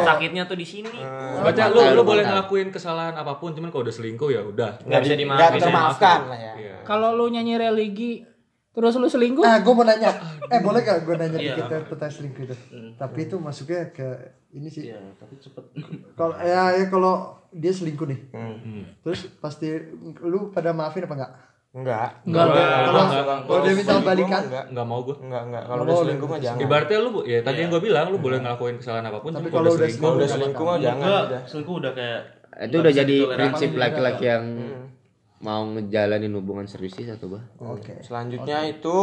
Sakitnya 0.03 0.43
tuh 0.45 0.57
di 0.57 0.67
sini. 0.67 0.91
Baca 1.39 1.63
lu 1.69 1.81
lu 1.93 2.03
boleh 2.03 2.23
ngelakuin 2.23 2.69
kesalahan 2.69 3.15
apa 3.15 3.37
pun 3.37 3.53
cuman 3.53 3.69
kalau 3.69 3.83
udah 3.83 3.95
selingkuh 3.95 4.29
ya 4.29 4.43
udah 4.43 4.83
Nggak 4.83 5.01
bisa 5.01 5.15
Nggak 5.15 5.23
dimaafin. 5.23 5.61
termaafkan 5.61 6.19
lah 6.27 6.39
ya. 6.41 6.53
Iya. 6.57 6.75
Kalau 6.83 7.15
lu 7.15 7.29
nyanyi 7.29 7.55
religi 7.57 8.27
terus 8.73 8.97
lu 8.97 9.05
selingkuh 9.05 9.45
Ah, 9.45 9.61
gue 9.61 9.71
mau 9.71 9.85
nanya. 9.85 10.11
Eh, 10.49 10.59
boleh 10.59 10.81
gak 10.81 11.05
gue 11.05 11.15
nanya 11.15 11.37
dikit 11.37 11.69
ya 11.69 11.79
tentang 11.85 12.11
selingkuh 12.11 12.43
itu? 12.43 12.57
Tapi 12.97 13.19
itu 13.23 13.37
masuknya 13.37 13.87
ke 13.89 14.09
ini 14.51 14.67
sih. 14.67 14.89
Iya, 14.89 14.99
tapi 15.15 15.37
cepet. 15.37 15.65
Kalau 16.13 16.35
ya, 16.37 16.75
ya 16.75 16.85
kalau 16.89 17.15
dia 17.51 17.69
selingkuh 17.69 18.09
nih. 18.09 18.21
Terus 19.01 19.29
pasti 19.39 19.69
lu 20.19 20.51
pada 20.51 20.73
maafin 20.73 21.05
apa 21.05 21.15
enggak? 21.15 21.33
Enggak. 21.73 22.21
Enggak, 22.29 22.45
enggak. 22.53 22.69
Kalau 23.49 23.61
dia 23.65 23.73
minta 23.73 23.93
Selingkuh 23.97 24.05
balikan, 24.05 24.43
Enggak. 24.45 24.65
Nggak 24.77 24.87
mau 24.87 25.01
gue. 25.01 25.17
Enggak, 25.25 25.43
enggak. 25.49 25.63
Kalau 25.65 25.83
udah 25.89 25.97
selingkuh 26.05 26.29
mah 26.29 26.39
jangan. 26.45 26.61
Ibaratnya 26.61 26.99
lu, 27.01 27.11
ya 27.25 27.39
tadi 27.41 27.59
yang 27.65 27.71
gue 27.73 27.83
bilang, 27.83 28.07
lu 28.13 28.19
boleh 28.21 28.39
ngelakuin 28.45 28.77
kesalahan 28.77 29.07
apa 29.09 29.19
pun. 29.25 29.33
Tapi 29.33 29.49
kalau 29.49 29.71
udah 29.73 29.89
Kalau 29.89 30.15
udah 30.21 30.29
selingkuh 30.29 30.65
mah 30.69 30.77
jangan 30.77 31.01
Enggak, 31.01 31.23
udah. 31.25 31.41
selingkuh 31.49 31.75
udah 31.81 31.93
kayak 31.97 32.21
Itu 32.53 32.77
udah 32.85 32.93
jadi 32.93 33.17
prinsip 33.33 33.71
laki-laki 33.73 34.25
yang 34.29 34.45
mau 35.43 35.63
ngejalanin 35.65 36.33
hubungan 36.37 36.69
serius 36.69 36.93
sih 36.95 37.09
satu 37.09 37.33
bah. 37.33 37.43
Oke. 37.59 38.05
Selanjutnya 38.05 38.69
itu 38.69 38.97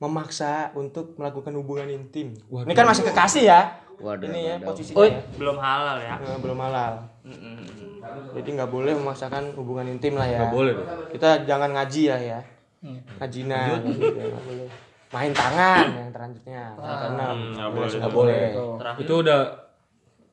memaksa 0.00 0.72
untuk 0.72 1.20
melakukan 1.20 1.52
hubungan 1.60 1.88
intim. 1.92 2.32
Ini 2.48 2.72
kan 2.72 2.88
masih 2.88 3.04
kekasih 3.12 3.44
ya. 3.44 3.60
Waduh, 3.96 4.28
Ini 4.28 4.40
ya 4.44 4.54
posisinya. 4.60 4.96
Oh, 5.00 5.08
belum 5.40 5.56
halal 5.56 5.96
ya 6.04 6.20
Eh, 6.20 6.36
belum 6.36 6.58
halal. 6.60 6.92
Jadi 8.32 8.48
nggak 8.52 8.68
boleh 8.68 8.92
memaksakan 8.92 9.54
hubungan 9.54 9.86
intim 9.88 10.14
lah 10.14 10.26
ya. 10.26 10.38
Nggak 10.40 10.52
boleh 10.52 10.72
dong. 10.72 10.88
Kita 11.08 11.28
jangan 11.42 11.70
ngaji 11.72 12.02
lah 12.06 12.20
ya. 12.20 12.38
Ngajinan. 13.16 13.68
gitu 13.84 14.02
ya, 14.12 14.26
nggak 14.26 14.44
boleh. 14.44 14.68
Main 15.08 15.32
tangan 15.32 15.86
yang 15.88 16.10
selanjutnya. 16.10 16.62
Karena 16.74 17.24
nggak 17.32 17.70
boleh. 17.70 17.88
nggak 17.94 18.12
boleh. 18.12 18.40
Itu 18.98 19.14
udah 19.18 19.40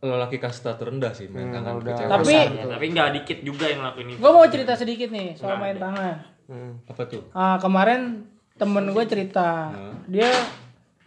lelaki 0.01 0.35
kasta 0.35 0.75
terendah 0.75 1.11
sih 1.11 1.27
main 1.27 1.47
tangan 1.49 1.79
udah. 1.79 1.87
ke 1.87 1.97
cewek. 1.97 2.11
tapi 2.11 2.35
Ya, 2.51 2.65
tapi 2.67 2.85
nggak 2.91 3.09
dikit 3.13 3.39
juga 3.41 3.65
yang 3.65 3.79
ngelakuin 3.79 4.07
itu 4.09 4.19
gue 4.19 4.31
mau 4.33 4.43
cerita 4.45 4.73
sedikit 4.75 5.09
nih 5.09 5.31
soal 5.33 5.55
main 5.55 5.79
tangan 5.79 6.15
Hmm. 6.43 6.75
apa 6.83 7.07
tuh 7.07 7.23
ah 7.31 7.55
kemarin 7.55 8.27
temen 8.53 8.91
gue 8.91 9.03
cerita 9.07 9.71
dia 10.05 10.27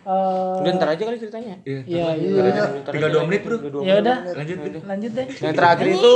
eh 0.01 0.55
Udah 0.56 0.70
ntar 0.72 0.88
aja 0.88 1.02
kali 1.02 1.18
ceritanya. 1.18 1.60
Iya, 1.60 1.84
Iya, 1.84 2.06
iya. 2.16 2.64
Tinggal 2.80 3.10
dua 3.10 3.22
menit 3.26 3.43
bro. 3.43 3.59
ya 3.82 4.01
udah 4.01 4.16
Lanjut. 4.32 4.56
Lanjut 4.80 5.10
deh 5.12 5.26
Yang 5.28 5.55
terakhir 5.55 5.86
itu 5.93 6.14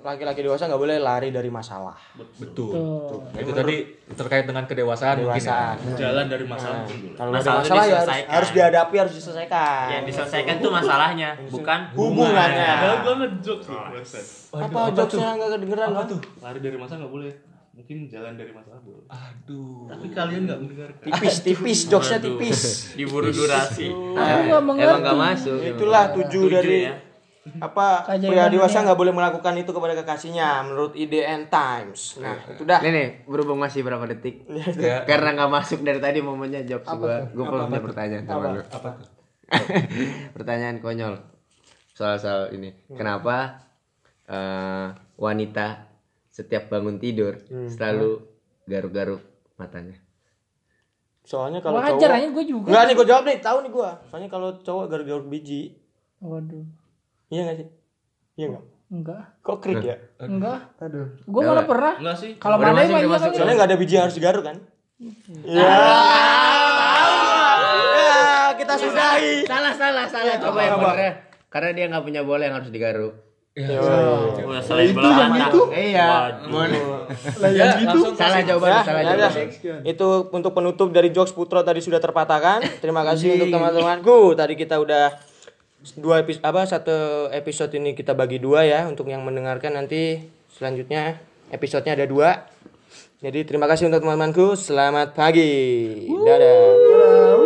laki-laki 0.00 0.40
dewasa 0.40 0.66
nggak 0.66 0.80
boleh 0.80 0.96
lari 0.98 1.28
dari 1.28 1.50
masalah. 1.50 1.96
Betul. 2.38 2.72
tuh 3.08 3.20
Itu 3.36 3.50
tadi 3.52 3.76
terkait 4.14 4.44
dengan 4.48 4.64
kedewasaan, 4.64 5.20
mungkin 5.20 5.36
ya. 5.36 5.36
Kedewasaan. 5.38 5.76
jalan 5.98 6.24
dari 6.26 6.44
masalah 6.48 6.80
boleh. 6.86 7.12
Kalau 7.16 7.30
Masalah 7.34 7.60
masalah 7.60 7.84
ya 7.84 7.88
harus, 7.88 7.92
diselesaikan. 7.98 8.32
harus 8.32 8.50
dihadapi, 8.54 8.94
harus 8.98 9.14
diselesaikan. 9.14 9.86
yang 9.90 10.04
diselesaikan 10.08 10.54
tuh 10.58 10.70
masalahnya 10.72 11.30
bukan 11.48 11.78
Hubungannya. 11.92 12.72
Padahal 12.78 12.98
gue 13.02 13.14
ngejok 13.24 13.58
sih, 13.64 13.74
bangsat. 13.74 14.24
Apa 14.48 14.80
jokesnya 14.96 15.28
nggak 15.36 15.50
kedengeran 15.56 15.86
apa 15.92 16.02
tuh? 16.08 16.20
Lari 16.40 16.58
dari 16.62 16.76
masalah 16.80 16.98
nggak 17.04 17.14
boleh. 17.14 17.32
Mungkin 17.78 18.10
jalan 18.10 18.34
dari 18.34 18.50
masalah 18.50 18.82
boleh. 18.82 19.06
Aduh. 19.06 19.86
Tapi 19.86 20.06
kalian 20.10 20.50
nggak 20.50 20.58
mendengarkan. 20.58 21.04
Tipis, 21.06 21.36
tipis, 21.46 21.78
jokesnya 21.86 22.18
tipis. 22.18 22.58
diburu 22.98 23.30
durasi 23.30 23.86
aku 23.94 24.40
nggak 24.50 24.64
mengerti 24.66 24.90
Emang 24.90 25.06
gak 25.06 25.18
masuk. 25.18 25.58
Itulah 25.62 26.04
tujuh 26.10 26.44
dari 26.50 26.78
ya. 26.90 26.94
Apa 27.58 28.04
Keajaiban 28.04 28.30
pria 28.30 28.46
dewasa 28.52 28.84
nggak 28.84 28.98
boleh 28.98 29.12
melakukan 29.16 29.54
itu 29.56 29.70
kepada 29.72 29.94
kekasihnya 29.98 30.48
menurut 30.68 30.92
IDN 30.94 31.48
Times. 31.48 32.20
Nah 32.20 32.36
itu 32.52 32.62
dah. 32.62 32.80
Nih 32.84 32.90
nih, 32.92 33.08
berhubung 33.24 33.58
masih 33.58 33.80
berapa 33.82 34.04
detik? 34.06 34.44
Karena 35.08 35.34
nggak 35.34 35.50
masuk 35.50 35.80
dari 35.82 36.00
tadi 36.00 36.18
momennya 36.20 36.62
gua. 36.66 37.26
Gua 37.32 37.44
belum 37.48 37.66
punya 37.72 37.82
pertanyaan 37.82 38.24
lu. 38.26 38.62
Apa 38.62 38.88
tuh? 38.96 39.06
Pertanyaan 40.36 40.76
konyol. 40.84 41.14
Soal-soal 41.96 42.52
ini. 42.54 42.70
Kenapa 42.92 43.64
eh, 44.28 44.86
wanita 45.16 45.88
setiap 46.28 46.70
bangun 46.70 47.00
tidur 47.02 47.40
selalu 47.66 48.22
garuk-garuk 48.68 49.20
matanya? 49.58 49.96
Soalnya 51.28 51.60
kalau 51.60 51.84
wajar 51.84 52.08
cowok 52.08 52.16
aja 52.24 52.28
gue 52.32 52.44
juga 52.48 52.68
Enggak 52.72 52.84
nih 52.88 52.94
gue 52.96 53.06
jawab 53.06 53.24
nih, 53.28 53.38
tahu 53.44 53.58
nih 53.60 53.70
gue. 53.76 53.90
Soalnya 54.08 54.28
kalau 54.32 54.48
cowok 54.64 54.84
garuk-garuk 54.88 55.26
biji, 55.28 55.76
waduh 56.24 56.64
iya 57.28 57.40
nggak 57.44 57.56
sih? 57.56 57.66
Iya 58.34 58.46
nggak? 58.52 58.64
enggak 58.88 59.22
Kok 59.44 59.58
krik 59.60 59.84
ya? 59.84 59.96
enggak 60.16 60.72
aduh. 60.80 61.12
gue 61.20 61.42
malah 61.44 61.68
pernah 61.68 61.92
Enggak 62.00 62.16
sih. 62.16 62.32
kalau 62.40 62.56
mana 62.56 62.80
iya 62.80 63.04
masuk. 63.04 63.28
kali 63.28 63.36
Soalnya 63.36 63.54
nggak 63.60 63.68
ada 63.68 63.76
biji 63.76 63.92
yang 63.94 64.04
harus 64.08 64.16
digaruk 64.16 64.44
kan? 64.48 64.56
Iya. 65.44 65.68
Ya, 67.94 68.18
kita 68.56 68.74
sudahi. 68.74 69.34
Salah 69.44 69.72
salah 69.76 70.06
salah. 70.08 70.34
Coba 70.40 70.60
yang 70.64 70.80
bener 70.80 70.98
ya. 70.98 71.12
Karena 71.48 71.70
dia 71.70 71.84
nggak 71.86 72.04
punya 72.04 72.22
bola 72.24 72.42
yang 72.48 72.56
harus 72.58 72.72
digaruk. 72.72 73.14
Udah 73.58 74.62
selain 74.62 74.94
bola 74.94 75.26
mata 75.26 75.50
Iya. 75.74 76.08
Ya, 77.50 77.66
langsung 77.82 78.14
Salah 78.14 78.40
jawaban, 78.42 78.70
Ya, 78.70 78.80
salah 78.86 79.02
ya 79.02 79.14
jawaban. 79.18 79.82
Itu 79.82 80.08
untuk 80.30 80.52
penutup 80.54 80.88
dari 80.94 81.10
jokes 81.10 81.34
Putro 81.34 81.60
tadi 81.66 81.82
sudah 81.82 81.98
terpatahkan. 81.98 82.62
Terima 82.78 83.02
kasih 83.02 83.34
untuk 83.36 83.50
teman-temanku. 83.50 84.18
Tadi 84.38 84.54
kita 84.54 84.78
udah 84.78 85.10
dua 85.98 86.26
episode 86.26 86.42
apa 86.42 86.66
satu 86.66 87.30
episode 87.30 87.70
ini 87.78 87.94
kita 87.94 88.14
bagi 88.14 88.42
dua 88.42 88.66
ya 88.66 88.90
untuk 88.90 89.06
yang 89.06 89.22
mendengarkan 89.22 89.78
nanti 89.78 90.26
selanjutnya 90.50 91.22
episodenya 91.54 91.94
ada 91.94 92.06
dua. 92.08 92.30
Jadi 93.18 93.42
terima 93.42 93.66
kasih 93.66 93.90
untuk 93.90 94.06
teman-temanku. 94.06 94.54
Selamat 94.54 95.14
pagi. 95.14 96.06
Dadah. 96.06 97.38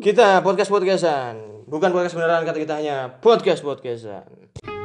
Kita 0.00 0.40
podcast 0.40 0.72
podcastan. 0.72 1.64
Bukan 1.68 1.92
podcast 1.92 2.16
beneran 2.16 2.48
kata 2.48 2.58
kita 2.58 2.74
hanya 2.80 3.20
podcast 3.20 3.60
podcastan. 3.60 4.79